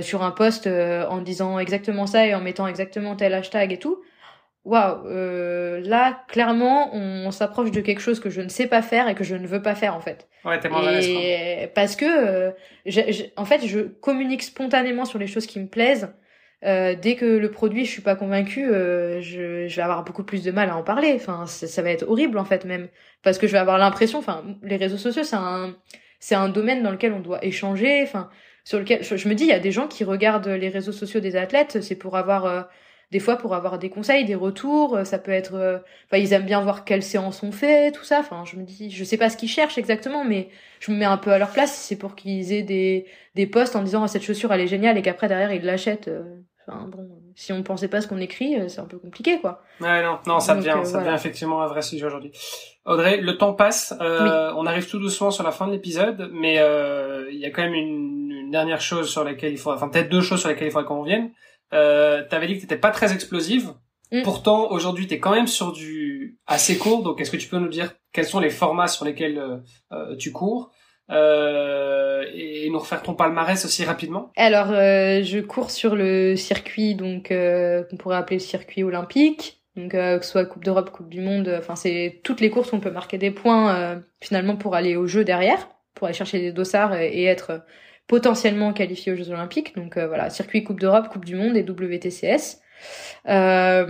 sur 0.01 0.23
un 0.23 0.31
post 0.31 0.67
en 0.67 1.19
disant 1.19 1.59
exactement 1.59 2.07
ça 2.07 2.27
et 2.27 2.35
en 2.35 2.41
mettant 2.41 2.67
exactement 2.67 3.17
tel 3.17 3.35
hashtag 3.35 3.73
et 3.73 3.79
tout, 3.79 4.03
waouh, 4.65 5.07
euh, 5.07 5.81
là, 5.81 6.23
clairement, 6.29 6.95
on, 6.95 7.31
s'approche 7.31 7.71
de 7.71 7.81
quelque 7.81 8.01
chose 8.01 8.21
que 8.21 8.31
je 8.31 8.41
ne 8.41 8.49
sais 8.49 8.67
pas 8.67 8.83
faire 8.83 9.09
et 9.09 9.15
que 9.15 9.25
je 9.25 9.37
ne 9.37 9.47
veux 9.47 9.63
pas 9.63 9.75
faire, 9.75 9.95
en 9.95 10.01
fait. 10.01 10.29
Ouais, 10.45 10.59
t'es 10.61 10.69
et 11.63 11.67
Parce 11.69 11.97
que, 11.97 12.05
euh, 12.05 13.31
en 13.37 13.45
fait, 13.45 13.67
je 13.67 13.81
communique 13.81 14.43
spontanément 14.43 15.05
sur 15.05 15.19
les 15.19 15.27
choses 15.27 15.47
qui 15.47 15.61
me 15.61 15.67
plaisent. 15.67 16.13
Euh, 16.65 16.95
dès 16.95 17.17
que 17.17 17.25
le 17.25 17.51
produit, 17.51 17.85
je 17.87 17.91
suis 17.91 18.03
pas 18.03 18.17
convaincue, 18.17 18.69
euh, 18.71 19.21
je, 19.23 19.67
je, 19.67 19.77
vais 19.77 19.83
avoir 19.83 20.05
beaucoup 20.05 20.25
plus 20.25 20.43
de 20.45 20.51
mal 20.51 20.69
à 20.71 20.77
en 20.77 20.83
parler. 20.83 21.13
Enfin, 21.17 21.47
ça, 21.47 21.67
ça 21.67 21.83
va 21.83 21.91
être 21.91 22.07
horrible, 22.09 22.39
en 22.39 22.45
fait, 22.45 22.65
même. 22.65 22.89
Parce 23.23 23.39
que 23.39 23.47
je 23.47 23.53
vais 23.53 23.59
avoir 23.59 23.79
l'impression, 23.79 24.19
enfin, 24.19 24.45
les 24.63 24.77
réseaux 24.77 24.99
sociaux, 24.99 25.23
c'est 25.25 25.37
un, 25.37 25.75
c'est 26.19 26.35
un 26.35 26.49
domaine 26.49 26.83
dans 26.83 26.91
lequel 26.91 27.13
on 27.13 27.21
doit 27.21 27.45
échanger, 27.45 28.03
enfin, 28.03 28.31
sur 28.65 28.79
lequel, 28.79 29.03
je, 29.03 29.29
me 29.29 29.35
dis, 29.35 29.45
il 29.45 29.49
y 29.49 29.53
a 29.53 29.59
des 29.59 29.73
gens 29.73 29.89
qui 29.89 30.05
regardent 30.05 30.49
les 30.49 30.69
réseaux 30.69 30.93
sociaux 30.93 31.21
des 31.21 31.37
athlètes, 31.37 31.81
c'est 31.83 31.97
pour 31.97 32.17
avoir 32.17 32.45
euh, 32.47 32.63
des 33.11 33.19
fois 33.21 33.37
pour 33.37 33.55
avoir 33.55 33.79
des 33.79 33.91
conseils, 33.91 34.25
des 34.25 34.35
retours, 34.35 34.97
euh, 34.97 35.05
ça 35.05 35.19
peut 35.19 35.33
être, 35.33 35.55
euh, 35.55 35.79
enfin 36.07 36.19
ils 36.19 36.33
aiment 36.33 36.47
bien 36.47 36.61
voir 36.61 36.85
quelles 36.85 37.03
séances 37.03 37.43
on 37.43 37.53
fait, 37.53 37.91
tout 37.93 38.05
ça. 38.05 38.21
Enfin 38.21 38.45
je 38.47 38.57
me 38.57 38.63
dis, 38.65 38.91
je 38.91 39.05
sais 39.05 39.17
pas 39.17 39.31
ce 39.31 39.37
qu'ils 39.37 39.49
cherchent 39.49 39.79
exactement, 39.79 40.25
mais 40.25 40.51
je 40.81 40.93
me 40.93 40.97
mets 40.99 41.05
un 41.07 41.17
peu 41.17 41.33
à 41.33 41.39
leur 41.39 41.51
place. 41.53 41.75
C'est 41.75 41.97
pour 41.97 42.15
qu'ils 42.15 42.53
aient 42.53 42.63
des 42.63 43.07
des 43.35 43.47
posts 43.47 43.77
en 43.77 43.83
disant 43.83 44.05
ah, 44.05 44.09
cette 44.09 44.23
chaussure 44.23 44.53
elle 44.53 44.61
est 44.61 44.67
géniale 44.69 44.99
et 44.99 45.03
qu'après 45.03 45.29
derrière 45.29 45.53
ils 45.53 45.63
l'achètent. 45.65 46.11
Euh, 46.71 46.75
enfin 46.75 46.89
bon, 46.89 47.09
si 47.35 47.53
on 47.53 47.63
pensait 47.63 47.89
pas 47.89 48.01
ce 48.01 48.07
qu'on 48.09 48.19
écrit, 48.19 48.57
c'est 48.69 48.81
un 48.81 48.87
peu 48.87 48.99
compliqué 48.99 49.41
quoi. 49.41 49.63
Ouais 49.81 50.03
non 50.03 50.19
non 50.27 50.41
ça 50.41 50.55
devient 50.55 50.79
ça 50.85 51.01
devient 51.01 51.15
effectivement 51.15 51.63
un 51.63 51.67
vrai 51.67 51.83
sujet 51.83 52.07
aujourd'hui. 52.07 52.33
Audrey, 52.87 53.19
le 53.19 53.37
temps 53.37 53.53
passe, 53.53 53.95
euh, 54.01 54.53
on 54.57 54.67
arrive 54.67 54.89
tout 54.89 54.99
doucement 54.99 55.31
sur 55.31 55.45
la 55.45 55.51
fin 55.51 55.67
de 55.67 55.73
l'épisode, 55.73 56.31
mais 56.33 56.55
il 57.31 57.39
y 57.39 57.45
a 57.45 57.51
quand 57.51 57.63
même 57.63 57.75
une, 57.75 58.31
une, 58.31 58.51
dernière 58.51 58.81
chose 58.81 59.09
sur 59.09 59.23
laquelle 59.23 59.53
il 59.53 59.59
faut, 59.59 59.73
enfin 59.73 59.89
peut-être 59.89 60.09
deux 60.09 60.23
choses 60.23 60.41
sur 60.41 60.49
lesquelles 60.49 60.69
il 60.69 60.71
faudrait 60.73 60.87
qu'on 60.87 61.01
revienne. 61.01 61.31
Euh, 61.73 62.25
t'avais 62.29 62.47
dit 62.47 62.57
que 62.57 62.63
t'étais 62.63 62.77
pas 62.77 62.91
très 62.91 63.13
explosive. 63.13 63.73
Mm. 64.13 64.23
Pourtant, 64.23 64.71
aujourd'hui, 64.71 65.07
t'es 65.07 65.21
quand 65.21 65.33
même 65.33 65.47
sur 65.47 65.73
du 65.73 66.39
assez 66.47 66.79
court. 66.79 67.03
Donc, 67.03 67.21
est-ce 67.21 67.31
que 67.31 67.37
tu 67.37 67.49
peux 67.49 67.59
nous 67.59 67.69
dire 67.69 67.95
quels 68.13 68.27
sont 68.27 68.41
les 68.41 68.51
formats 68.51 68.89
sur 68.89 69.05
lesquels 69.05 69.39
euh, 69.39 69.59
euh 69.93 70.17
tu 70.17 70.33
cours? 70.33 70.73
Euh, 71.11 72.25
et 72.35 72.69
nous 72.71 72.79
refaire 72.79 73.03
ton 73.03 73.15
palmarès 73.15 73.65
aussi 73.65 73.85
rapidement 73.85 74.31
Alors, 74.37 74.71
euh, 74.71 75.23
je 75.23 75.41
cours 75.41 75.71
sur 75.71 75.97
le 75.97 76.37
circuit, 76.37 76.95
donc 76.95 77.29
qu'on 77.29 77.97
pourrait 77.97 78.17
appeler 78.17 78.37
le 78.37 78.43
circuit 78.43 78.83
olympique. 78.83 79.63
Donc, 79.77 79.93
que 79.93 80.19
ce 80.23 80.31
soit 80.31 80.45
Coupe 80.47 80.65
d'Europe, 80.65 80.91
Coupe 80.91 81.09
du 81.09 81.21
Monde. 81.21 81.55
Enfin, 81.59 81.77
c'est 81.77 82.21
toutes 82.25 82.41
les 82.41 82.51
courses 82.51 82.73
où 82.73 82.77
on 82.77 82.81
peut 82.81 82.91
marquer 82.91 83.19
des 83.19 83.31
points 83.31 84.03
finalement 84.21 84.57
pour 84.57 84.75
aller 84.75 84.97
au 84.97 85.07
jeu 85.07 85.25
derrière, 85.25 85.69
pour 85.95 86.07
aller 86.07 86.17
chercher 86.17 86.41
des 86.41 86.53
dossards 86.53 86.95
et 86.95 87.25
être 87.25 87.63
potentiellement 88.11 88.73
qualifiés 88.73 89.13
aux 89.13 89.17
Jeux 89.17 89.31
Olympiques. 89.31 89.77
Donc 89.77 89.97
euh, 89.97 90.09
voilà, 90.09 90.31
circuit 90.31 90.65
Coupe 90.65 90.81
d'Europe, 90.81 91.09
Coupe 91.11 91.25
du 91.25 91.37
Monde 91.37 91.57
et 91.57 91.63
WTCS. 91.63 92.61
Euh, 93.29 93.87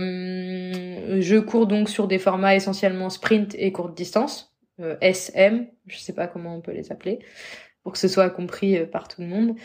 je 1.19 1.37
cours 1.39 1.65
donc 1.65 1.89
sur 1.89 2.07
des 2.07 2.19
formats 2.19 2.55
essentiellement 2.55 3.09
sprint 3.09 3.55
et 3.57 3.71
courte 3.71 3.95
distance, 3.95 4.50
euh, 4.50 4.50
SM, 5.01 5.67
je 5.87 5.97
sais 5.97 6.13
pas 6.13 6.27
comment 6.27 6.55
on 6.55 6.61
peut 6.61 6.71
les 6.71 6.91
appeler, 6.91 7.19
pour 7.83 7.93
que 7.93 7.97
ce 7.97 8.07
soit 8.07 8.29
compris 8.29 8.85
par 8.85 9.07
tout 9.07 9.21
le 9.21 9.27
monde. 9.27 9.55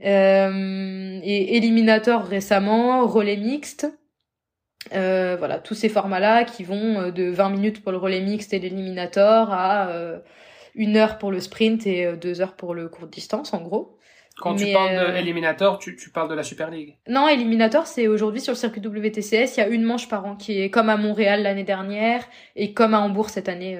et 0.00 1.56
éliminator 1.56 2.24
récemment, 2.24 3.06
relais 3.06 3.36
mixte. 3.36 3.86
voilà, 4.90 5.58
tous 5.58 5.74
ces 5.74 5.88
formats-là 5.88 6.44
qui 6.44 6.64
vont 6.64 7.10
de 7.10 7.30
20 7.30 7.50
minutes 7.50 7.82
pour 7.82 7.92
le 7.92 7.98
relais 7.98 8.20
mixte 8.20 8.52
et 8.52 8.58
l'éliminator 8.58 9.52
à 9.52 9.90
une 10.74 10.96
heure 10.96 11.18
pour 11.18 11.30
le 11.30 11.40
sprint 11.40 11.86
et 11.86 12.16
deux 12.16 12.40
heures 12.40 12.54
pour 12.54 12.74
le 12.74 12.88
court 12.88 13.08
distance, 13.08 13.52
en 13.52 13.62
gros. 13.62 13.98
Quand 14.40 14.54
tu 14.54 14.72
parles 14.72 15.14
d'éliminator, 15.14 15.78
tu, 15.78 15.96
tu 15.96 16.10
parles 16.10 16.28
de 16.28 16.34
la 16.34 16.42
Super 16.42 16.70
League 16.70 16.96
Non, 17.08 17.28
éliminator, 17.28 17.86
c'est 17.86 18.06
aujourd'hui 18.06 18.40
sur 18.40 18.52
le 18.52 18.56
circuit 18.56 18.80
WTCS, 18.80 19.56
il 19.56 19.58
y 19.58 19.60
a 19.60 19.68
une 19.68 19.82
manche 19.82 20.08
par 20.08 20.24
an 20.24 20.36
qui 20.36 20.60
est 20.60 20.70
comme 20.70 20.88
à 20.88 20.96
Montréal 20.96 21.42
l'année 21.42 21.64
dernière 21.64 22.24
et 22.54 22.72
comme 22.72 22.94
à 22.94 23.00
Hambourg 23.00 23.30
cette 23.30 23.48
année, 23.48 23.76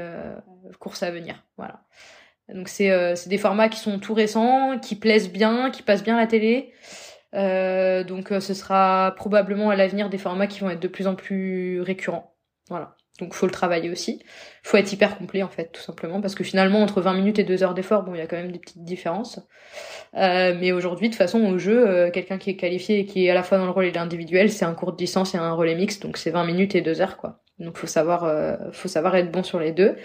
course 0.79 1.03
à 1.03 1.11
venir. 1.11 1.45
Voilà. 1.57 1.85
Donc 2.53 2.69
c'est 2.69 3.15
c'est 3.17 3.29
des 3.29 3.39
formats 3.39 3.69
qui 3.69 3.79
sont 3.79 3.99
tout 3.99 4.15
récents, 4.15 4.79
qui 4.79 4.97
plaisent 4.97 5.31
bien, 5.31 5.71
qui 5.71 5.83
passent 5.83 6.03
bien 6.03 6.17
à 6.17 6.21
la 6.21 6.27
télé. 6.27 6.73
Euh, 7.35 8.05
donc 8.05 8.29
ce 8.29 8.55
sera 8.55 9.13
probablement 9.17 9.71
à 9.71 9.77
l'avenir 9.77 10.09
des 10.09 10.19
formats 10.19 10.47
qui 10.47 10.61
vont 10.61 10.71
être 10.71 10.81
de 10.81 10.89
plus 10.89 11.07
en 11.07 11.15
plus 11.15 11.81
récurrents. 11.81 12.35
Voilà. 12.69 12.97
Donc 13.19 13.35
faut 13.35 13.47
le 13.47 13.53
travailler 13.53 13.91
aussi. 13.91 14.23
Faut 14.63 14.77
être 14.77 14.93
hyper 14.93 15.19
complet 15.19 15.43
en 15.43 15.49
fait, 15.49 15.73
tout 15.73 15.83
simplement, 15.83 16.21
parce 16.21 16.35
que 16.35 16.45
finalement 16.45 16.81
entre 16.83 17.01
20 17.01 17.15
minutes 17.15 17.39
et 17.39 17.45
2 17.45 17.63
heures 17.65 17.75
d'effort, 17.75 18.05
bon, 18.05 18.15
il 18.15 18.19
y 18.19 18.21
a 18.21 18.27
quand 18.27 18.37
même 18.37 18.53
des 18.53 18.61
petites 18.61 18.85
différences. 18.85 19.41
Euh, 20.15 20.55
mais 20.59 20.73
aujourd'hui, 20.73 21.09
de 21.09 21.15
toute 21.15 21.19
façon, 21.19 21.45
au 21.45 21.59
jeu, 21.59 21.89
euh, 21.89 22.11
quelqu'un 22.11 22.39
qui 22.39 22.51
est 22.51 22.57
qualifié 22.57 23.01
et 23.01 23.07
qui 23.07 23.27
est 23.27 23.31
à 23.31 23.35
la 23.35 23.43
fois 23.43 23.59
dans 23.59 23.65
le 23.65 23.73
relais 23.73 23.97
individuel, 23.99 24.51
c'est 24.53 24.65
un 24.65 24.75
court 24.75 24.93
de 24.93 24.97
distance 24.97 25.35
et 25.35 25.39
un 25.39 25.53
relais 25.53 25.75
mixte, 25.75 26.03
donc 26.03 26.17
c'est 26.17 26.31
20 26.31 26.45
minutes 26.45 26.75
et 26.77 26.81
2 26.81 27.01
heures 27.01 27.17
quoi. 27.17 27.41
Donc 27.59 27.77
faut 27.77 27.87
savoir, 27.87 28.25
euh, 28.25 28.57
faut 28.73 28.89
savoir 28.89 29.17
être 29.17 29.33
bon 29.33 29.43
sur 29.43 29.59
les 29.59 29.73
deux. 29.73 29.97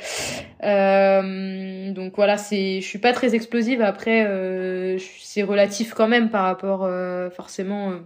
Euh, 0.64 1.92
donc 1.92 2.16
voilà, 2.16 2.38
c'est, 2.38 2.82
je 2.82 2.88
suis 2.88 3.00
pas 3.00 3.14
très 3.14 3.36
explosive. 3.36 3.82
Après, 3.82 4.26
euh, 4.26 4.98
c'est 5.22 5.44
relatif 5.44 5.94
quand 5.94 6.08
même 6.08 6.30
par 6.30 6.44
rapport 6.44 6.90
forcément. 7.32 8.00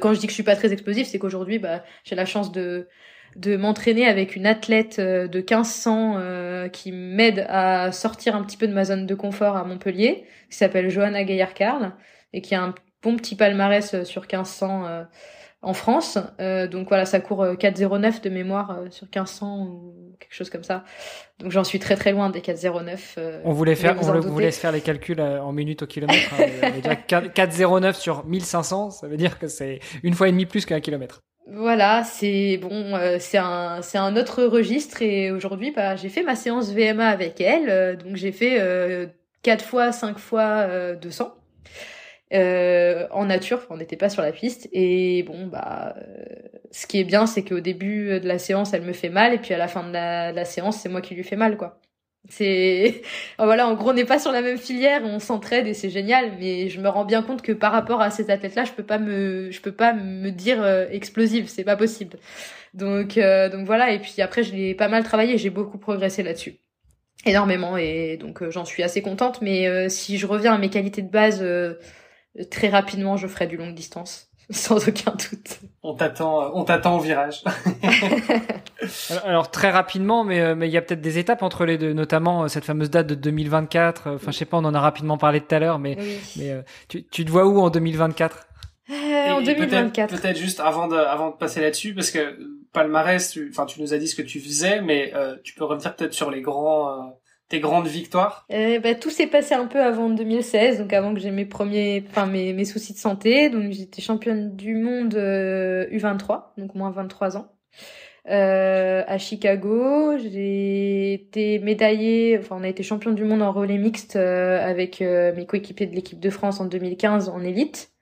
quand 0.00 0.14
je 0.14 0.20
dis 0.20 0.26
que 0.26 0.32
je 0.32 0.34
suis 0.34 0.42
pas 0.42 0.56
très 0.56 0.72
explosive, 0.72 1.06
c'est 1.06 1.18
qu'aujourd'hui, 1.18 1.58
bah, 1.58 1.84
j'ai 2.04 2.16
la 2.16 2.26
chance 2.26 2.50
de 2.52 2.88
de 3.36 3.56
m'entraîner 3.56 4.06
avec 4.06 4.34
une 4.34 4.46
athlète 4.46 4.98
euh, 4.98 5.28
de 5.28 5.38
1500 5.38 6.14
euh, 6.16 6.68
qui 6.68 6.90
m'aide 6.90 7.46
à 7.48 7.92
sortir 7.92 8.34
un 8.34 8.42
petit 8.42 8.56
peu 8.56 8.66
de 8.66 8.72
ma 8.72 8.84
zone 8.84 9.06
de 9.06 9.14
confort 9.14 9.56
à 9.56 9.64
Montpellier, 9.64 10.24
qui 10.50 10.56
s'appelle 10.56 10.88
Johanna 10.88 11.22
Gaillard-Carl 11.22 11.92
et 12.32 12.40
qui 12.40 12.54
a 12.54 12.62
un 12.62 12.74
bon 13.02 13.16
petit 13.16 13.36
palmarès 13.36 13.94
euh, 13.94 14.04
sur 14.04 14.22
1500 14.22 15.04
en 15.62 15.72
France. 15.72 16.18
donc 16.38 16.88
voilà, 16.88 17.06
ça 17.06 17.20
court 17.20 17.44
4,09 17.44 18.22
de 18.22 18.30
mémoire 18.30 18.78
sur 18.90 19.06
1500 19.06 19.64
ou 19.64 20.16
quelque 20.20 20.34
chose 20.34 20.50
comme 20.50 20.62
ça. 20.62 20.84
Donc 21.38 21.50
j'en 21.50 21.64
suis 21.64 21.78
très 21.78 21.96
très 21.96 22.12
loin 22.12 22.30
des 22.30 22.40
4,09. 22.40 23.40
on 23.44 23.52
voulait 23.52 23.74
faire, 23.74 23.96
on 24.00 24.20
vous 24.20 24.38
laisse 24.38 24.58
faire 24.58 24.72
les 24.72 24.80
calculs 24.80 25.20
en 25.20 25.52
minutes 25.52 25.82
au 25.82 25.86
kilomètre. 25.86 26.32
Hein, 26.38 26.94
4,09 27.08 27.94
sur 27.94 28.24
1500, 28.24 28.90
ça 28.90 29.08
veut 29.08 29.16
dire 29.16 29.38
que 29.38 29.48
c'est 29.48 29.80
une 30.02 30.14
fois 30.14 30.28
et 30.28 30.32
demi 30.32 30.46
plus 30.46 30.66
qu'un 30.66 30.80
kilomètre. 30.80 31.22
Voilà, 31.48 32.02
c'est 32.02 32.58
bon, 32.60 32.96
euh, 32.96 33.18
c'est 33.20 33.38
un 33.38 33.80
c'est 33.80 33.98
un 33.98 34.16
autre 34.16 34.42
registre 34.42 35.00
et 35.00 35.30
aujourd'hui 35.30 35.70
bah 35.70 35.94
j'ai 35.94 36.08
fait 36.08 36.24
ma 36.24 36.34
séance 36.34 36.72
VMA 36.72 37.06
avec 37.06 37.40
elle, 37.40 37.70
euh, 37.70 37.94
donc 37.94 38.16
j'ai 38.16 38.32
fait 38.32 38.56
euh, 38.58 39.06
4 39.42 39.64
fois 39.64 39.92
5 39.92 40.18
fois 40.18 40.96
200 40.96 41.32
euh, 42.32 43.06
en 43.12 43.26
nature, 43.26 43.66
on 43.70 43.76
n'était 43.76 43.96
pas 43.96 44.08
sur 44.08 44.22
la 44.22 44.32
piste 44.32 44.68
et 44.72 45.22
bon 45.22 45.46
bah 45.46 45.94
ce 46.72 46.86
qui 46.86 46.98
est 46.98 47.04
bien 47.04 47.26
c'est 47.26 47.44
qu'au 47.44 47.60
début 47.60 48.18
de 48.20 48.26
la 48.26 48.38
séance 48.38 48.74
elle 48.74 48.82
me 48.82 48.92
fait 48.92 49.10
mal 49.10 49.32
et 49.32 49.38
puis 49.38 49.54
à 49.54 49.58
la 49.58 49.68
fin 49.68 49.86
de 49.86 49.92
la, 49.92 50.44
séance 50.44 50.78
c'est 50.78 50.88
moi 50.88 51.00
qui 51.00 51.14
lui 51.14 51.22
fais 51.22 51.36
mal 51.36 51.56
quoi. 51.56 51.80
C'est 52.28 53.02
voilà, 53.38 53.68
en 53.68 53.74
gros, 53.74 53.90
on 53.90 53.92
n'est 53.92 54.04
pas 54.04 54.18
sur 54.18 54.32
la 54.32 54.42
même 54.42 54.58
filière, 54.58 55.02
on 55.04 55.18
s'entraide 55.18 55.66
et 55.66 55.74
c'est 55.74 55.90
génial. 55.90 56.32
Mais 56.38 56.68
je 56.68 56.80
me 56.80 56.88
rends 56.88 57.04
bien 57.04 57.22
compte 57.22 57.42
que 57.42 57.52
par 57.52 57.72
rapport 57.72 58.00
à 58.00 58.10
ces 58.10 58.30
athlètes-là, 58.30 58.64
je 58.64 58.72
peux 58.72 58.82
pas 58.82 58.98
me, 58.98 59.50
je 59.50 59.60
peux 59.60 59.72
pas 59.72 59.92
me 59.92 60.30
dire 60.30 60.62
euh, 60.62 60.86
explosive, 60.90 61.48
c'est 61.48 61.64
pas 61.64 61.76
possible. 61.76 62.18
Donc, 62.74 63.18
euh, 63.18 63.48
donc 63.48 63.66
voilà. 63.66 63.92
Et 63.92 63.98
puis 64.00 64.20
après, 64.22 64.42
je 64.42 64.54
l'ai 64.54 64.74
pas 64.74 64.88
mal 64.88 65.04
travaillé, 65.04 65.38
j'ai 65.38 65.50
beaucoup 65.50 65.78
progressé 65.78 66.22
là-dessus, 66.22 66.56
énormément. 67.24 67.76
Et 67.76 68.16
donc 68.16 68.42
euh, 68.42 68.50
j'en 68.50 68.64
suis 68.64 68.82
assez 68.82 69.02
contente. 69.02 69.40
Mais 69.42 69.88
si 69.88 70.18
je 70.18 70.26
reviens 70.26 70.54
à 70.54 70.58
mes 70.58 70.70
qualités 70.70 71.02
de 71.02 71.10
base, 71.10 71.44
très 72.50 72.68
rapidement, 72.68 73.16
je 73.16 73.26
ferai 73.26 73.46
du 73.46 73.56
longue 73.56 73.74
distance. 73.74 74.28
sans 74.50 74.88
aucun 74.88 75.10
doute. 75.10 75.60
On 75.82 75.94
t'attend, 75.94 76.52
on 76.54 76.64
t'attend 76.64 76.96
au 76.96 77.00
virage. 77.00 77.42
alors, 79.24 79.50
très 79.50 79.70
rapidement, 79.70 80.22
mais 80.22 80.40
euh, 80.40 80.54
mais 80.54 80.68
il 80.68 80.72
y 80.72 80.76
a 80.76 80.82
peut-être 80.82 81.00
des 81.00 81.18
étapes 81.18 81.42
entre 81.42 81.64
les 81.64 81.78
deux, 81.78 81.92
notamment 81.92 82.44
euh, 82.44 82.48
cette 82.48 82.64
fameuse 82.64 82.90
date 82.90 83.08
de 83.08 83.16
2024. 83.16 84.14
Enfin, 84.14 84.30
je 84.30 84.36
sais 84.36 84.44
pas, 84.44 84.56
on 84.56 84.64
en 84.64 84.74
a 84.74 84.80
rapidement 84.80 85.18
parlé 85.18 85.40
tout 85.40 85.52
à 85.52 85.58
l'heure, 85.58 85.80
mais 85.80 85.96
mais 86.36 86.52
euh, 86.52 86.62
tu, 86.88 87.04
tu 87.04 87.24
te 87.24 87.30
vois 87.30 87.46
où 87.46 87.60
en 87.60 87.70
2024 87.70 88.46
En 88.90 89.40
2024. 89.42 90.20
Peut-être 90.20 90.38
juste 90.38 90.60
avant 90.60 90.86
de 90.86 90.96
avant 90.96 91.30
de 91.30 91.36
passer 91.36 91.60
là-dessus, 91.60 91.92
parce 91.94 92.12
que 92.12 92.38
palmarès, 92.72 93.36
enfin 93.50 93.66
tu, 93.66 93.82
nous 93.82 93.94
as 93.94 93.98
dit 93.98 94.06
ce 94.06 94.14
que 94.14 94.22
tu 94.22 94.38
faisais, 94.38 94.80
mais 94.80 95.12
tu 95.42 95.54
peux 95.54 95.64
revenir 95.64 95.96
peut-être 95.96 96.14
sur 96.14 96.30
les 96.30 96.40
grands 96.40 97.16
tes 97.48 97.60
grandes 97.60 97.86
victoires? 97.86 98.46
Euh, 98.52 98.78
bah, 98.80 98.94
Tout 98.94 99.10
s'est 99.10 99.26
passé 99.26 99.54
un 99.54 99.66
peu 99.66 99.82
avant 99.82 100.10
2016, 100.10 100.80
donc 100.80 100.92
avant 100.92 101.14
que 101.14 101.20
j'ai 101.20 101.30
mes 101.30 101.46
premiers, 101.46 102.04
enfin 102.08 102.26
mes, 102.26 102.52
mes 102.52 102.64
soucis 102.64 102.92
de 102.92 102.98
santé. 102.98 103.50
Donc 103.50 103.72
j'étais 103.72 104.02
championne 104.02 104.56
du 104.56 104.74
monde 104.74 105.14
euh, 105.14 105.86
U23, 105.90 106.52
donc 106.58 106.74
moins 106.74 106.90
23 106.90 107.36
ans. 107.36 107.56
Euh, 108.28 109.04
à 109.06 109.18
Chicago, 109.18 110.18
j'ai 110.18 111.12
été 111.12 111.60
médaillée, 111.60 112.36
enfin 112.38 112.56
on 112.58 112.64
a 112.64 112.68
été 112.68 112.82
champion 112.82 113.12
du 113.12 113.22
monde 113.22 113.40
en 113.40 113.52
relais 113.52 113.78
mixte 113.78 114.16
euh, 114.16 114.60
avec 114.60 115.00
euh, 115.00 115.32
mes 115.36 115.46
coéquipiers 115.46 115.86
de 115.86 115.94
l'équipe 115.94 116.18
de 116.18 116.30
France 116.30 116.58
en 116.58 116.64
2015 116.64 117.28
en 117.28 117.40
élite. 117.40 117.92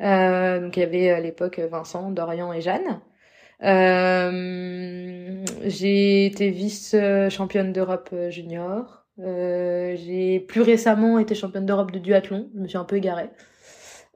donc 0.00 0.76
il 0.76 0.80
y 0.80 0.82
avait 0.82 1.10
à 1.10 1.20
l'époque 1.20 1.60
Vincent, 1.60 2.10
Dorian 2.10 2.52
et 2.52 2.60
Jeanne. 2.60 3.00
Euh, 3.62 5.44
j'ai 5.64 6.26
été 6.26 6.50
vice-championne 6.50 7.72
d'Europe 7.72 8.10
euh, 8.12 8.30
junior. 8.30 9.04
Euh, 9.20 9.94
j'ai 9.96 10.40
plus 10.40 10.62
récemment 10.62 11.18
été 11.18 11.34
championne 11.34 11.66
d'Europe 11.66 11.92
de 11.92 11.98
duathlon. 11.98 12.50
Je 12.54 12.60
me 12.60 12.68
suis 12.68 12.78
un 12.78 12.84
peu 12.84 12.96
égarée. 12.96 13.30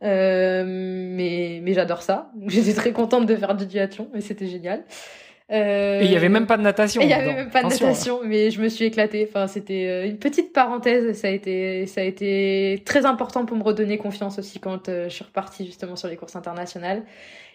Mais 0.03 1.61
mais 1.63 1.73
j'adore 1.75 2.03
ça. 2.03 2.31
J'étais 2.47 2.75
très 2.75 2.93
contente 2.93 3.27
de 3.27 3.37
faire 3.37 3.55
du 3.55 3.67
duathlon 3.67 4.09
et 4.15 4.21
c'était 4.21 4.47
génial. 4.47 4.85
Euh, 5.51 6.01
et 6.01 6.05
il 6.05 6.11
y 6.11 6.17
avait 6.17 6.29
même 6.29 6.47
pas 6.47 6.59
de 6.59 6.63
natation. 6.63 7.01
Il 7.01 7.09
y 7.09 7.13
avait 7.15 7.35
même 7.35 7.51
pas 7.51 7.63
de 7.63 7.69
natation, 7.69 8.21
mais 8.25 8.51
je 8.51 8.61
me 8.61 8.69
suis 8.69 8.85
éclatée. 8.85 9.27
Enfin, 9.29 9.47
c'était 9.47 10.07
une 10.09 10.19
petite 10.19 10.53
parenthèse. 10.53 11.19
Ça 11.19 11.29
a 11.29 11.31
été, 11.31 11.87
ça 11.87 12.03
a 12.03 12.05
été 12.05 12.83
très 12.85 13.07
important 13.07 13.47
pour 13.47 13.57
me 13.57 13.63
redonner 13.63 13.97
confiance 13.97 14.39
aussi 14.39 14.61
quand 14.61 14.89
je 14.89 15.09
suis 15.09 15.25
repartie 15.25 15.65
justement 15.65 15.97
sur 15.97 16.09
les 16.09 16.17
courses 16.17 16.37
internationales. 16.37 17.03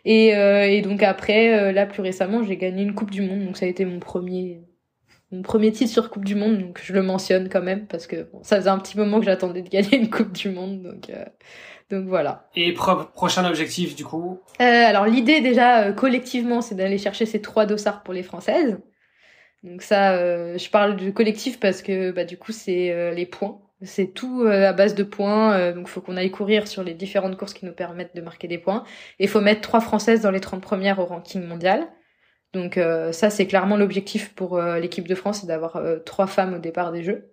Et, 0.05 0.35
euh, 0.35 0.67
et 0.67 0.81
donc 0.81 1.01
après, 1.03 1.57
euh, 1.57 1.71
là 1.71 1.85
plus 1.85 2.01
récemment, 2.01 2.43
j'ai 2.43 2.57
gagné 2.57 2.83
une 2.83 2.93
Coupe 2.93 3.11
du 3.11 3.21
Monde, 3.21 3.45
donc 3.45 3.57
ça 3.57 3.65
a 3.65 3.69
été 3.69 3.85
mon 3.85 3.99
premier 3.99 4.61
mon 5.31 5.41
premier 5.41 5.71
titre 5.71 5.91
sur 5.91 6.11
Coupe 6.11 6.25
du 6.25 6.35
Monde, 6.35 6.59
donc 6.59 6.79
je 6.83 6.93
le 6.93 7.01
mentionne 7.01 7.49
quand 7.49 7.61
même 7.61 7.87
parce 7.87 8.05
que 8.05 8.27
bon, 8.31 8.43
ça 8.43 8.57
faisait 8.57 8.69
un 8.69 8.77
petit 8.77 8.95
moment 8.97 9.19
que 9.19 9.25
j'attendais 9.25 9.63
de 9.63 9.69
gagner 9.69 9.97
une 9.97 10.09
Coupe 10.09 10.31
du 10.31 10.49
Monde, 10.49 10.83
donc 10.83 11.09
euh, 11.09 11.25
donc 11.89 12.07
voilà. 12.07 12.47
Et 12.55 12.73
prochain 12.73 13.45
objectif 13.45 13.95
du 13.95 14.05
coup 14.05 14.39
euh, 14.61 14.63
Alors 14.63 15.05
l'idée 15.05 15.41
déjà 15.41 15.91
collectivement, 15.91 16.61
c'est 16.61 16.75
d'aller 16.75 16.97
chercher 16.97 17.25
ces 17.25 17.41
trois 17.41 17.65
dossards 17.65 18.03
pour 18.03 18.13
les 18.13 18.23
Françaises. 18.23 18.79
Donc 19.63 19.81
ça, 19.81 20.17
je 20.57 20.69
parle 20.69 20.97
du 20.97 21.13
collectif 21.13 21.59
parce 21.59 21.81
que 21.81 22.11
bah 22.11 22.25
du 22.25 22.37
coup 22.37 22.51
c'est 22.51 23.13
les 23.13 23.25
points. 23.25 23.63
C'est 23.85 24.13
tout 24.13 24.43
euh, 24.43 24.69
à 24.69 24.73
base 24.73 24.95
de 24.95 25.03
points, 25.03 25.53
euh, 25.57 25.73
donc 25.73 25.87
il 25.87 25.91
faut 25.91 26.01
qu'on 26.01 26.17
aille 26.17 26.31
courir 26.31 26.67
sur 26.67 26.83
les 26.83 26.93
différentes 26.93 27.37
courses 27.37 27.53
qui 27.53 27.65
nous 27.65 27.73
permettent 27.73 28.15
de 28.15 28.21
marquer 28.21 28.47
des 28.47 28.57
points. 28.57 28.83
Et 29.19 29.25
il 29.25 29.29
faut 29.29 29.41
mettre 29.41 29.61
trois 29.61 29.81
Françaises 29.81 30.21
dans 30.21 30.31
les 30.31 30.39
30 30.39 30.61
premières 30.61 30.99
au 30.99 31.05
ranking 31.05 31.43
mondial. 31.43 31.87
Donc 32.53 32.77
euh, 32.77 33.11
ça, 33.11 33.29
c'est 33.29 33.47
clairement 33.47 33.77
l'objectif 33.77 34.33
pour 34.35 34.61
l'équipe 34.61 35.07
de 35.07 35.15
France, 35.15 35.41
c'est 35.41 35.47
d'avoir 35.47 35.81
trois 36.05 36.27
femmes 36.27 36.55
au 36.55 36.59
départ 36.59 36.91
des 36.91 37.03
Jeux. 37.03 37.31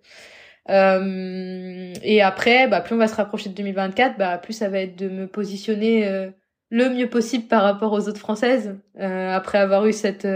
Et 0.71 2.21
après, 2.21 2.67
bah, 2.67 2.81
plus 2.81 2.95
on 2.95 2.97
va 2.97 3.07
se 3.07 3.15
rapprocher 3.15 3.49
de 3.49 3.55
2024, 3.55 4.17
bah, 4.17 4.37
plus 4.37 4.53
ça 4.53 4.69
va 4.69 4.79
être 4.79 4.95
de 4.95 5.09
me 5.09 5.27
positionner 5.27 6.31
le 6.69 6.89
mieux 6.89 7.09
possible 7.09 7.47
par 7.47 7.63
rapport 7.63 7.91
aux 7.91 8.07
autres 8.07 8.19
Françaises, 8.19 8.77
après 8.97 9.57
avoir 9.57 9.85
eu 9.85 9.93
cette, 9.93 10.27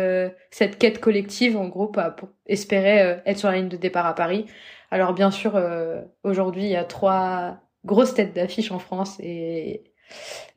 cette 0.51 0.77
quête 0.77 0.99
collective, 0.99 1.55
en 1.55 1.67
gros, 1.67 1.87
bah, 1.89 2.11
pour 2.11 2.29
espérer 2.45 3.21
être 3.25 3.39
sur 3.39 3.49
la 3.49 3.57
ligne 3.57 3.69
de 3.69 3.77
départ 3.77 4.05
à 4.05 4.15
Paris 4.15 4.45
alors 4.91 5.13
bien 5.13 5.31
sûr, 5.31 5.55
euh, 5.55 6.01
aujourd'hui, 6.23 6.63
il 6.63 6.69
y 6.69 6.75
a 6.75 6.85
trois 6.85 7.59
grosses 7.83 8.13
têtes 8.13 8.33
d'affiche 8.33 8.71
en 8.71 8.79
France 8.79 9.17
et 9.19 9.83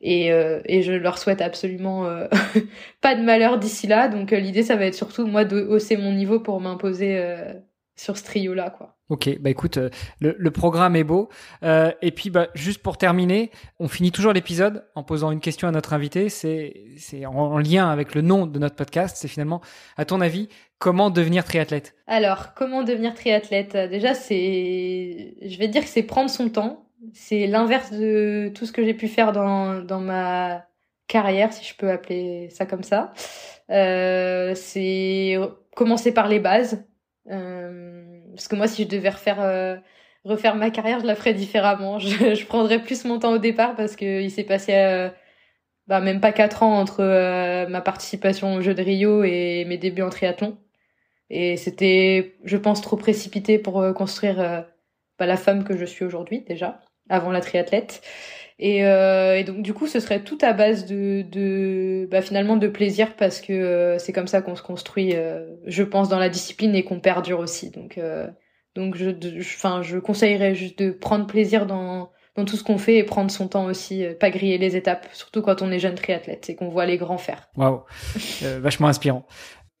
et, 0.01 0.31
euh, 0.31 0.61
et 0.65 0.83
je 0.83 0.93
leur 0.93 1.17
souhaite 1.17 1.41
absolument 1.41 2.05
euh, 2.05 2.27
pas 3.01 3.15
de 3.15 3.21
malheur 3.23 3.59
d'ici 3.59 3.87
là. 3.87 4.07
Donc 4.07 4.31
l'idée, 4.31 4.63
ça 4.63 4.75
va 4.75 4.85
être 4.85 4.95
surtout 4.95 5.27
moi 5.27 5.45
de 5.45 5.61
hausser 5.61 5.97
mon 5.97 6.13
niveau 6.13 6.39
pour 6.39 6.61
m'imposer 6.61 7.21
sur 7.95 8.17
ce 8.17 8.23
trio-là, 8.23 8.69
quoi. 8.69 8.98
Ok, 9.09 9.29
bah 9.39 9.49
écoute, 9.49 9.77
le, 10.19 10.35
le 10.37 10.51
programme 10.51 10.95
est 10.95 11.03
beau. 11.03 11.29
Euh, 11.63 11.91
et 12.01 12.11
puis, 12.11 12.29
bah, 12.29 12.47
juste 12.53 12.81
pour 12.81 12.97
terminer, 12.97 13.51
on 13.79 13.87
finit 13.87 14.11
toujours 14.11 14.33
l'épisode 14.33 14.85
en 14.95 15.03
posant 15.03 15.31
une 15.31 15.39
question 15.39 15.67
à 15.67 15.71
notre 15.71 15.93
invité. 15.93 16.29
C'est, 16.29 16.85
c'est 16.97 17.25
en 17.25 17.57
lien 17.57 17.89
avec 17.89 18.13
le 18.15 18.21
nom 18.21 18.45
de 18.45 18.59
notre 18.59 18.75
podcast. 18.75 19.17
C'est 19.19 19.27
finalement, 19.27 19.61
à 19.97 20.05
ton 20.05 20.21
avis, 20.21 20.47
Comment 20.79 21.09
devenir 21.09 21.43
triathlète? 21.43 21.93
Alors, 22.07 22.53
comment 22.53 22.83
devenir 22.83 23.13
triathlète? 23.13 23.75
Déjà, 23.75 24.13
c'est, 24.13 25.35
je 25.41 25.57
vais 25.57 25.67
dire 25.67 25.83
que 25.83 25.89
c'est 25.89 26.03
prendre 26.03 26.29
son 26.29 26.49
temps. 26.49 26.85
C'est 27.13 27.47
l'inverse 27.47 27.91
de 27.91 28.49
tout 28.55 28.65
ce 28.65 28.71
que 28.71 28.85
j'ai 28.85 28.93
pu 28.93 29.09
faire 29.09 29.33
dans, 29.33 29.81
dans 29.81 29.99
ma 29.99 30.65
carrière, 31.07 31.51
si 31.51 31.65
je 31.65 31.75
peux 31.75 31.91
appeler 31.91 32.49
ça 32.49 32.65
comme 32.65 32.83
ça. 32.83 33.11
Euh, 33.69 34.55
c'est 34.55 35.37
commencer 35.75 36.13
par 36.13 36.29
les 36.29 36.39
bases. 36.39 36.85
Euh, 37.29 37.98
parce 38.39 38.47
que 38.47 38.55
moi, 38.55 38.69
si 38.69 38.83
je 38.83 38.87
devais 38.87 39.09
refaire 39.09 39.41
euh, 39.41 39.75
ma 40.55 40.69
carrière, 40.69 41.01
je 41.01 41.05
la 41.05 41.15
ferais 41.15 41.33
différemment. 41.33 41.99
Je, 41.99 42.45
prendrais 42.45 42.81
plus 42.81 43.03
mon 43.03 43.19
temps 43.19 43.33
au 43.33 43.37
départ 43.37 43.75
parce 43.75 43.97
que 43.97 44.21
il 44.21 44.31
s'est 44.31 44.45
passé 44.45 44.75
euh, 44.75 45.09
bah, 45.87 45.99
même 45.99 46.21
pas 46.21 46.31
quatre 46.31 46.63
ans 46.63 46.79
entre 46.79 47.01
euh, 47.01 47.67
ma 47.67 47.81
participation 47.81 48.55
aux 48.55 48.61
Jeux 48.61 48.73
de 48.73 48.81
Rio 48.81 49.25
et 49.25 49.65
mes 49.65 49.77
débuts 49.77 50.03
en 50.03 50.09
triathlon. 50.09 50.57
Et 51.29 51.57
c'était, 51.57 52.37
je 52.45 52.55
pense, 52.55 52.81
trop 52.81 52.95
précipité 52.95 53.59
pour 53.59 53.83
construire 53.93 54.65
bah, 55.19 55.25
la 55.25 55.35
femme 55.35 55.65
que 55.65 55.75
je 55.75 55.83
suis 55.83 56.05
aujourd'hui 56.05 56.45
déjà, 56.47 56.79
avant 57.09 57.31
la 57.31 57.41
triathlète. 57.41 58.01
Et, 58.59 58.85
euh, 58.85 59.37
et, 59.37 59.45
donc 59.45 59.61
du 59.61 59.73
coup, 59.73 59.87
ce 59.87 60.01
serait 60.01 60.21
tout 60.21 60.37
à 60.41 60.51
base 60.51 60.85
de, 60.85 61.23
de 61.31 62.07
bah, 62.11 62.21
finalement 62.21 62.57
de 62.57 62.67
plaisir 62.67 63.15
parce 63.15 63.39
que 63.39 63.53
euh, 63.53 63.97
c'est 63.99 64.11
comme 64.11 64.27
ça 64.27 64.41
qu'on 64.41 64.55
se 64.55 64.61
construit, 64.61 65.15
euh, 65.15 65.55
je 65.65 65.81
pense, 65.81 66.09
dans 66.09 66.19
la 66.19 66.27
discipline 66.27 66.75
et 66.75 66.83
qu'on 66.83 66.99
perdure 66.99 67.39
aussi. 67.39 67.71
Donc, 67.71 67.97
euh, 67.97 68.27
donc 68.75 68.97
je, 68.97 69.11
enfin, 69.39 69.81
je, 69.81 69.97
conseillerais 69.97 70.55
juste 70.55 70.77
de 70.79 70.91
prendre 70.91 71.25
plaisir 71.25 71.65
dans 71.65 72.11
dans 72.35 72.45
tout 72.45 72.55
ce 72.55 72.63
qu'on 72.63 72.77
fait 72.77 72.97
et 72.97 73.03
prendre 73.03 73.29
son 73.31 73.49
temps 73.49 73.65
aussi, 73.65 74.05
pas 74.17 74.29
griller 74.29 74.57
les 74.57 74.77
étapes, 74.77 75.07
surtout 75.11 75.41
quand 75.41 75.61
on 75.61 75.71
est 75.71 75.79
jeune 75.79 75.95
triathlète 75.95 76.49
et 76.49 76.55
qu'on 76.55 76.69
voit 76.69 76.85
les 76.85 76.97
grands 76.97 77.17
faire. 77.17 77.49
Waouh, 77.57 77.81
vachement 78.61 78.87
inspirant. 78.87 79.25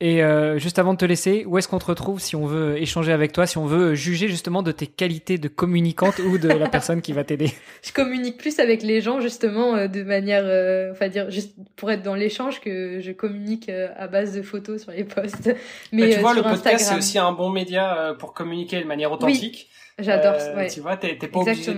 Et 0.01 0.23
euh, 0.23 0.57
juste 0.57 0.79
avant 0.79 0.93
de 0.93 0.97
te 0.97 1.03
laisser, 1.03 1.43
où 1.45 1.57
est-ce 1.57 1.67
qu'on 1.67 1.77
te 1.77 1.85
retrouve 1.85 2.21
si 2.21 2.37
on 2.37 2.45
veut 2.45 2.77
échanger 2.77 3.11
avec 3.11 3.33
toi, 3.33 3.45
si 3.45 3.57
on 3.57 3.65
veut 3.65 3.95
juger 3.95 4.29
justement 4.29 4.63
de 4.63 4.71
tes 4.71 4.87
qualités 4.87 5.37
de 5.37 5.49
communicante 5.49 6.19
ou 6.19 6.37
de 6.37 6.47
la 6.47 6.69
personne 6.69 7.01
qui 7.01 7.11
va 7.11 7.25
t'aider? 7.25 7.51
Je 7.83 7.91
communique 7.91 8.37
plus 8.37 8.59
avec 8.59 8.81
les 8.81 9.01
gens 9.01 9.19
justement 9.19 9.75
euh, 9.75 9.87
de 9.89 10.03
manière, 10.03 10.43
euh, 10.45 10.93
enfin 10.93 11.09
dire 11.09 11.29
juste 11.29 11.53
pour 11.75 11.91
être 11.91 12.01
dans 12.01 12.15
l'échange 12.15 12.61
que 12.61 13.01
je 13.01 13.11
communique 13.11 13.67
euh, 13.67 13.89
à 13.97 14.07
base 14.07 14.33
de 14.33 14.41
photos 14.41 14.83
sur 14.83 14.91
les 14.91 15.03
posts. 15.03 15.53
Mais 15.91 16.07
bah, 16.07 16.15
tu 16.15 16.19
vois, 16.21 16.33
le 16.33 16.43
podcast 16.43 16.85
c'est 16.85 16.95
aussi 16.95 17.19
un 17.19 17.33
bon 17.33 17.49
média 17.49 18.15
pour 18.19 18.33
communiquer 18.33 18.79
de 18.79 18.87
manière 18.87 19.11
authentique. 19.11 19.67
Oui. 19.69 19.75
J'adore. 20.01 20.35
Ouais. 20.55 20.69
Tu 20.69 20.79
vois, 20.79 20.95
t'es 20.95 21.15
pas 21.15 21.39
obligé. 21.39 21.75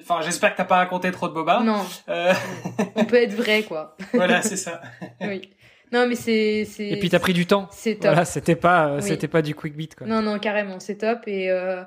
Enfin, 0.00 0.22
j'espère 0.22 0.50
que 0.50 0.56
t'as 0.56 0.64
pas 0.64 0.78
raconté 0.78 1.12
trop 1.12 1.28
de 1.28 1.34
boba. 1.34 1.60
Non. 1.60 1.84
On 2.96 3.04
peut 3.04 3.22
être 3.22 3.34
vrai, 3.36 3.62
quoi. 3.62 3.96
voilà, 4.12 4.42
c'est 4.42 4.56
ça. 4.56 4.80
oui. 5.20 5.53
Non, 5.94 6.08
mais 6.08 6.16
c'est, 6.16 6.64
c'est. 6.64 6.88
Et 6.88 6.98
puis 6.98 7.08
t'as 7.08 7.20
pris 7.20 7.32
du 7.32 7.46
temps. 7.46 7.68
C'est 7.70 7.94
top. 7.94 8.06
Voilà, 8.06 8.24
c'était 8.24 8.56
pas, 8.56 8.96
oui. 8.96 9.02
c'était 9.02 9.28
pas 9.28 9.42
du 9.42 9.54
quick 9.54 9.76
beat, 9.76 9.94
quoi. 9.94 10.08
Non, 10.08 10.22
non, 10.22 10.40
carrément, 10.40 10.80
c'est 10.80 10.96
top. 10.96 11.20
Et 11.28 11.52
euh, 11.52 11.84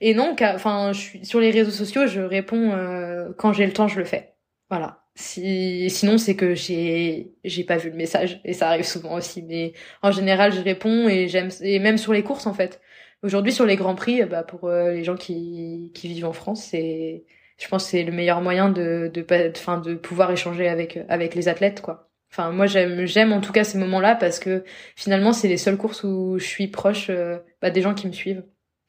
et 0.00 0.12
non, 0.12 0.34
enfin, 0.40 0.90
je 0.92 0.98
suis 0.98 1.24
sur 1.24 1.38
les 1.38 1.52
réseaux 1.52 1.70
sociaux, 1.70 2.08
je 2.08 2.20
réponds 2.20 2.72
euh, 2.72 3.28
quand 3.38 3.52
j'ai 3.52 3.64
le 3.64 3.72
temps, 3.72 3.86
je 3.86 3.96
le 4.00 4.04
fais. 4.04 4.34
Voilà. 4.70 5.04
Si, 5.14 5.88
sinon, 5.88 6.18
c'est 6.18 6.34
que 6.34 6.56
j'ai, 6.56 7.32
j'ai 7.44 7.62
pas 7.62 7.76
vu 7.76 7.90
le 7.90 7.96
message 7.96 8.40
et 8.44 8.54
ça 8.54 8.66
arrive 8.68 8.84
souvent 8.84 9.14
aussi. 9.14 9.42
Mais 9.42 9.72
en 10.02 10.10
général, 10.10 10.52
je 10.52 10.60
réponds 10.60 11.08
et 11.08 11.28
j'aime, 11.28 11.50
et 11.60 11.78
même 11.78 11.96
sur 11.96 12.12
les 12.12 12.24
courses 12.24 12.48
en 12.48 12.54
fait. 12.54 12.80
Aujourd'hui, 13.22 13.52
sur 13.52 13.66
les 13.66 13.76
grands 13.76 13.94
prix, 13.94 14.24
bah 14.24 14.42
pour 14.42 14.64
euh, 14.68 14.90
les 14.90 15.04
gens 15.04 15.14
qui 15.16 15.92
qui 15.94 16.08
vivent 16.08 16.26
en 16.26 16.32
France, 16.32 16.64
c'est, 16.70 17.24
je 17.58 17.68
pense, 17.68 17.84
c'est 17.86 18.02
le 18.02 18.10
meilleur 18.10 18.40
moyen 18.40 18.68
de 18.68 19.08
de 19.14 19.22
pas, 19.22 19.48
enfin, 19.50 19.78
de 19.78 19.94
pouvoir 19.94 20.32
échanger 20.32 20.66
avec 20.66 20.98
avec 21.08 21.36
les 21.36 21.46
athlètes, 21.46 21.80
quoi. 21.82 22.10
Enfin, 22.36 22.50
moi, 22.50 22.66
j'aime, 22.66 23.06
j'aime 23.06 23.32
en 23.32 23.40
tout 23.40 23.52
cas 23.52 23.62
ces 23.62 23.78
moments-là 23.78 24.16
parce 24.16 24.40
que 24.40 24.64
finalement, 24.96 25.32
c'est 25.32 25.46
les 25.46 25.56
seules 25.56 25.76
courses 25.76 26.02
où 26.02 26.36
je 26.36 26.44
suis 26.44 26.66
proche 26.66 27.06
euh, 27.08 27.38
bah, 27.62 27.70
des 27.70 27.80
gens 27.80 27.94
qui 27.94 28.08
me 28.08 28.12
suivent. 28.12 28.42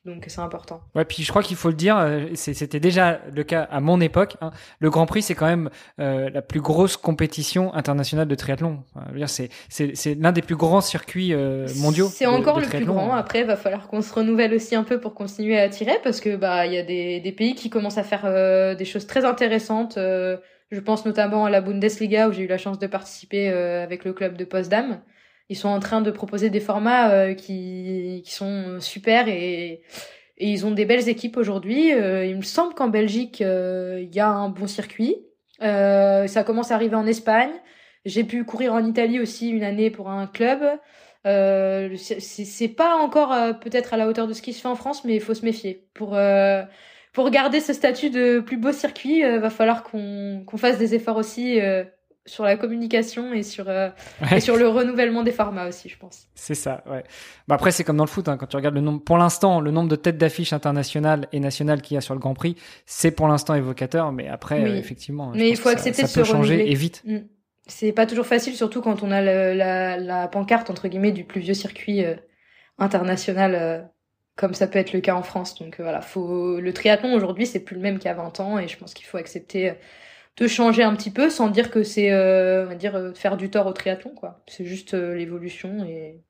Donc, 0.03 0.25
c'est 0.27 0.41
important. 0.41 0.81
Ouais, 0.95 1.05
puis 1.05 1.21
je 1.21 1.29
crois 1.29 1.43
qu'il 1.43 1.55
faut 1.55 1.69
le 1.69 1.75
dire, 1.75 1.95
euh, 1.97 2.25
c'était 2.33 2.79
déjà 2.79 3.21
le 3.31 3.43
cas 3.43 3.61
à 3.61 3.79
mon 3.81 4.01
époque. 4.01 4.35
Hein. 4.41 4.49
Le 4.79 4.89
Grand 4.89 5.05
Prix, 5.05 5.21
c'est 5.21 5.35
quand 5.35 5.45
même 5.45 5.69
euh, 5.99 6.31
la 6.31 6.41
plus 6.41 6.59
grosse 6.59 6.97
compétition 6.97 7.71
internationale 7.75 8.27
de 8.27 8.35
triathlon. 8.35 8.83
Enfin, 8.95 9.27
c'est, 9.27 9.49
c'est, 9.69 9.95
c'est 9.95 10.15
l'un 10.15 10.31
des 10.31 10.41
plus 10.41 10.55
grands 10.55 10.81
circuits 10.81 11.33
euh, 11.33 11.67
mondiaux. 11.77 12.07
C'est 12.11 12.25
encore 12.25 12.57
de, 12.57 12.61
de 12.61 12.65
le 12.65 12.71
plus 12.71 12.85
grand. 12.85 13.13
Après, 13.13 13.41
il 13.41 13.45
va 13.45 13.57
falloir 13.57 13.87
qu'on 13.87 14.01
se 14.01 14.13
renouvelle 14.13 14.55
aussi 14.55 14.75
un 14.75 14.83
peu 14.83 14.99
pour 14.99 15.13
continuer 15.13 15.59
à 15.59 15.63
attirer 15.63 15.97
parce 16.03 16.19
que 16.19 16.35
bah 16.35 16.65
il 16.65 16.73
y 16.73 16.77
a 16.77 16.83
des, 16.83 17.19
des 17.19 17.31
pays 17.31 17.53
qui 17.53 17.69
commencent 17.69 17.99
à 17.99 18.03
faire 18.03 18.25
euh, 18.25 18.73
des 18.73 18.85
choses 18.85 19.05
très 19.05 19.23
intéressantes. 19.23 19.99
Euh, 20.71 20.75
je 20.75 20.79
pense 20.79 21.05
notamment 21.05 21.45
à 21.45 21.49
la 21.49 21.61
Bundesliga 21.61 22.27
où 22.29 22.31
j'ai 22.31 22.43
eu 22.43 22.47
la 22.47 22.57
chance 22.57 22.79
de 22.79 22.87
participer 22.87 23.49
euh, 23.49 23.83
avec 23.83 24.05
le 24.05 24.13
club 24.13 24.37
de 24.37 24.45
Potsdam. 24.45 25.01
Ils 25.49 25.55
sont 25.57 25.69
en 25.69 25.79
train 25.79 26.01
de 26.01 26.11
proposer 26.11 26.49
des 26.49 26.59
formats 26.59 27.11
euh, 27.11 27.33
qui, 27.33 28.21
qui 28.25 28.33
sont 28.33 28.79
super 28.79 29.27
et, 29.27 29.83
et 30.37 30.49
ils 30.49 30.65
ont 30.65 30.71
des 30.71 30.85
belles 30.85 31.07
équipes 31.07 31.37
aujourd'hui. 31.37 31.93
Euh, 31.93 32.25
il 32.25 32.35
me 32.37 32.41
semble 32.41 32.73
qu'en 32.73 32.87
Belgique, 32.87 33.41
il 33.41 34.09
y 34.11 34.19
a 34.19 34.27
un 34.27 34.49
bon 34.49 34.67
circuit. 34.67 35.17
ça 35.59 36.43
commence 36.45 36.71
à 36.71 36.75
arriver 36.75 36.95
en 36.95 37.05
Espagne. 37.05 37.51
J'ai 38.05 38.23
pu 38.23 38.43
courir 38.43 38.73
en 38.73 38.85
Italie 38.85 39.19
aussi 39.19 39.49
une 39.49 39.63
année 39.63 39.89
pour 39.89 40.09
un 40.09 40.27
club. 40.27 40.61
Euh, 41.25 41.95
c'est 41.97 42.67
pas 42.67 42.95
encore 42.97 43.59
peut-être 43.59 43.93
à 43.93 43.97
la 43.97 44.07
hauteur 44.07 44.27
de 44.27 44.33
ce 44.33 44.41
qui 44.41 44.53
se 44.53 44.61
fait 44.61 44.67
en 44.67 44.75
France, 44.75 45.05
mais 45.05 45.15
il 45.15 45.21
faut 45.21 45.33
se 45.33 45.45
méfier. 45.45 45.87
Pour 45.93 46.15
pour 47.15 47.31
garder 47.31 47.61
ce 47.61 47.73
statut 47.73 48.09
de 48.11 48.41
plus 48.41 48.57
beau 48.57 48.73
circuit, 48.73 49.23
euh, 49.23 49.39
va 49.39 49.49
falloir 49.49 49.83
qu'on 49.83 50.43
qu'on 50.45 50.57
fasse 50.57 50.77
des 50.77 50.93
efforts 50.93 51.15
aussi 51.15 51.61
euh, 51.61 51.85
sur 52.25 52.43
la 52.43 52.57
communication 52.57 53.33
et 53.33 53.41
sur 53.41 53.69
euh, 53.69 53.89
ouais. 54.21 54.37
et 54.37 54.39
sur 54.41 54.57
le 54.57 54.67
renouvellement 54.67 55.23
des 55.23 55.31
formats 55.31 55.67
aussi, 55.67 55.87
je 55.87 55.97
pense. 55.97 56.27
C'est 56.35 56.55
ça, 56.55 56.83
ouais. 56.91 57.03
Bah 57.47 57.55
après 57.55 57.71
c'est 57.71 57.85
comme 57.85 57.95
dans 57.95 58.03
le 58.03 58.09
foot, 58.09 58.27
hein, 58.27 58.35
quand 58.37 58.47
tu 58.47 58.57
regardes 58.57 58.75
le 58.75 58.81
nombre, 58.81 59.01
pour 59.01 59.17
l'instant, 59.17 59.61
le 59.61 59.71
nombre 59.71 59.87
de 59.87 59.95
têtes 59.95 60.17
d'affiches 60.17 60.51
internationales 60.51 61.27
et 61.31 61.39
nationales 61.39 61.81
qu'il 61.81 61.95
y 61.95 61.97
a 61.97 62.01
sur 62.01 62.15
le 62.15 62.19
Grand 62.19 62.33
Prix, 62.33 62.57
c'est 62.85 63.11
pour 63.11 63.29
l'instant 63.29 63.55
évocateur, 63.55 64.11
mais 64.11 64.27
après 64.27 64.61
oui. 64.61 64.71
euh, 64.71 64.75
effectivement, 64.75 65.31
mais 65.33 65.49
il 65.49 65.57
faut 65.57 65.69
accepter 65.69 66.01
ça, 66.01 66.03
de 66.03 66.07
ça 66.09 66.19
peut 66.19 66.25
se 66.25 66.31
changer 66.31 66.53
renouveler. 66.55 66.71
et 66.71 66.75
vite. 66.75 67.01
Mm. 67.05 67.19
C'est 67.67 67.93
pas 67.93 68.05
toujours 68.05 68.27
facile, 68.27 68.55
surtout 68.55 68.81
quand 68.81 69.03
on 69.03 69.09
a 69.09 69.21
le, 69.21 69.53
la, 69.53 69.97
la 69.97 70.27
pancarte 70.27 70.69
entre 70.69 70.89
guillemets 70.89 71.13
du 71.13 71.23
plus 71.23 71.39
vieux 71.39 71.55
circuit 71.55 72.03
euh, 72.03 72.15
international 72.77 73.89
comme 74.35 74.53
ça 74.53 74.67
peut 74.67 74.79
être 74.79 74.93
le 74.93 75.01
cas 75.01 75.15
en 75.15 75.23
France. 75.23 75.57
Donc 75.59 75.79
euh, 75.79 75.83
voilà, 75.83 76.01
faut 76.01 76.59
le 76.59 76.73
triathlon 76.73 77.13
aujourd'hui, 77.13 77.45
c'est 77.45 77.59
plus 77.59 77.75
le 77.75 77.81
même 77.81 77.99
a 78.05 78.13
20 78.13 78.39
ans 78.39 78.59
et 78.59 78.67
je 78.67 78.77
pense 78.77 78.93
qu'il 78.93 79.05
faut 79.05 79.17
accepter 79.17 79.73
de 80.37 80.47
changer 80.47 80.83
un 80.83 80.95
petit 80.95 81.11
peu 81.11 81.29
sans 81.29 81.49
dire 81.49 81.71
que 81.71 81.83
c'est 81.83 82.11
euh, 82.11 82.65
on 82.65 82.69
va 82.69 82.75
dire 82.75 83.13
faire 83.15 83.37
du 83.37 83.49
tort 83.49 83.67
au 83.67 83.73
triathlon 83.73 84.11
quoi. 84.15 84.43
C'est 84.47 84.65
juste 84.65 84.93
euh, 84.93 85.15
l'évolution 85.15 85.85
et 85.85 86.21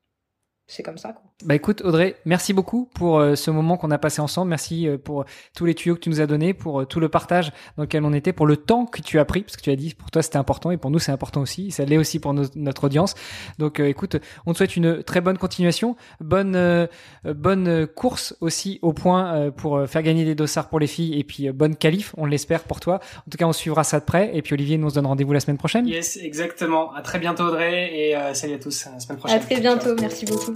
c'est 0.66 0.82
comme 0.82 0.98
ça 0.98 1.12
quoi. 1.12 1.22
Bah 1.44 1.54
écoute 1.54 1.82
Audrey, 1.84 2.16
merci 2.24 2.54
beaucoup 2.54 2.88
pour 2.94 3.18
euh, 3.18 3.34
ce 3.34 3.50
moment 3.50 3.76
qu'on 3.76 3.90
a 3.90 3.98
passé 3.98 4.22
ensemble. 4.22 4.48
Merci 4.48 4.88
euh, 4.88 4.96
pour 4.96 5.26
tous 5.54 5.66
les 5.66 5.74
tuyaux 5.74 5.94
que 5.94 6.00
tu 6.00 6.08
nous 6.08 6.22
as 6.22 6.26
donnés, 6.26 6.54
pour 6.54 6.80
euh, 6.80 6.84
tout 6.86 6.98
le 6.98 7.10
partage 7.10 7.52
dans 7.76 7.82
lequel 7.82 8.04
on 8.04 8.14
était, 8.14 8.32
pour 8.32 8.46
le 8.46 8.56
temps 8.56 8.86
que 8.86 9.02
tu 9.02 9.18
as 9.18 9.24
pris, 9.26 9.42
parce 9.42 9.54
que 9.58 9.60
tu 9.60 9.70
as 9.70 9.76
dit 9.76 9.92
pour 9.92 10.10
toi 10.10 10.22
c'était 10.22 10.38
important 10.38 10.70
et 10.70 10.78
pour 10.78 10.90
nous 10.90 10.98
c'est 10.98 11.12
important 11.12 11.42
aussi. 11.42 11.70
Ça 11.70 11.84
l'est 11.84 11.98
aussi 11.98 12.20
pour 12.20 12.32
no 12.32 12.44
notre 12.54 12.84
audience. 12.84 13.14
Donc 13.58 13.80
euh, 13.80 13.86
écoute, 13.86 14.16
on 14.46 14.54
te 14.54 14.56
souhaite 14.56 14.76
une 14.76 15.02
très 15.02 15.20
bonne 15.20 15.36
continuation, 15.36 15.94
bonne 16.20 16.56
euh, 16.56 16.86
bonne 17.24 17.86
course 17.86 18.34
aussi 18.40 18.78
au 18.80 18.94
point 18.94 19.34
euh, 19.34 19.50
pour 19.50 19.86
faire 19.86 20.02
gagner 20.02 20.24
des 20.24 20.34
dossards 20.34 20.70
pour 20.70 20.80
les 20.80 20.86
filles 20.86 21.18
et 21.18 21.24
puis 21.24 21.50
bonne 21.52 21.76
qualif, 21.76 22.14
on 22.16 22.24
l'espère 22.24 22.64
pour 22.64 22.80
toi. 22.80 23.00
En 23.18 23.30
tout 23.30 23.36
cas, 23.36 23.46
on 23.46 23.52
suivra 23.52 23.84
ça 23.84 24.00
de 24.00 24.06
près 24.06 24.30
et 24.34 24.40
puis 24.40 24.54
Olivier 24.54 24.78
nous 24.78 24.86
on 24.86 24.90
se 24.90 24.94
donne 24.94 25.06
rendez-vous 25.06 25.34
la 25.34 25.40
semaine 25.40 25.58
prochaine. 25.58 25.86
Yes, 25.86 26.16
exactement. 26.16 26.94
À 26.94 27.02
très 27.02 27.18
bientôt 27.18 27.44
Audrey 27.44 27.92
et 27.92 28.34
salut 28.34 28.54
à 28.54 28.58
tous 28.58 28.86
à 28.86 28.92
la 28.92 29.00
semaine 29.00 29.18
prochaine. 29.18 29.36
À 29.36 29.40
très 29.40 29.60
bientôt, 29.60 29.94
merci 30.00 30.24
beaucoup. 30.24 30.55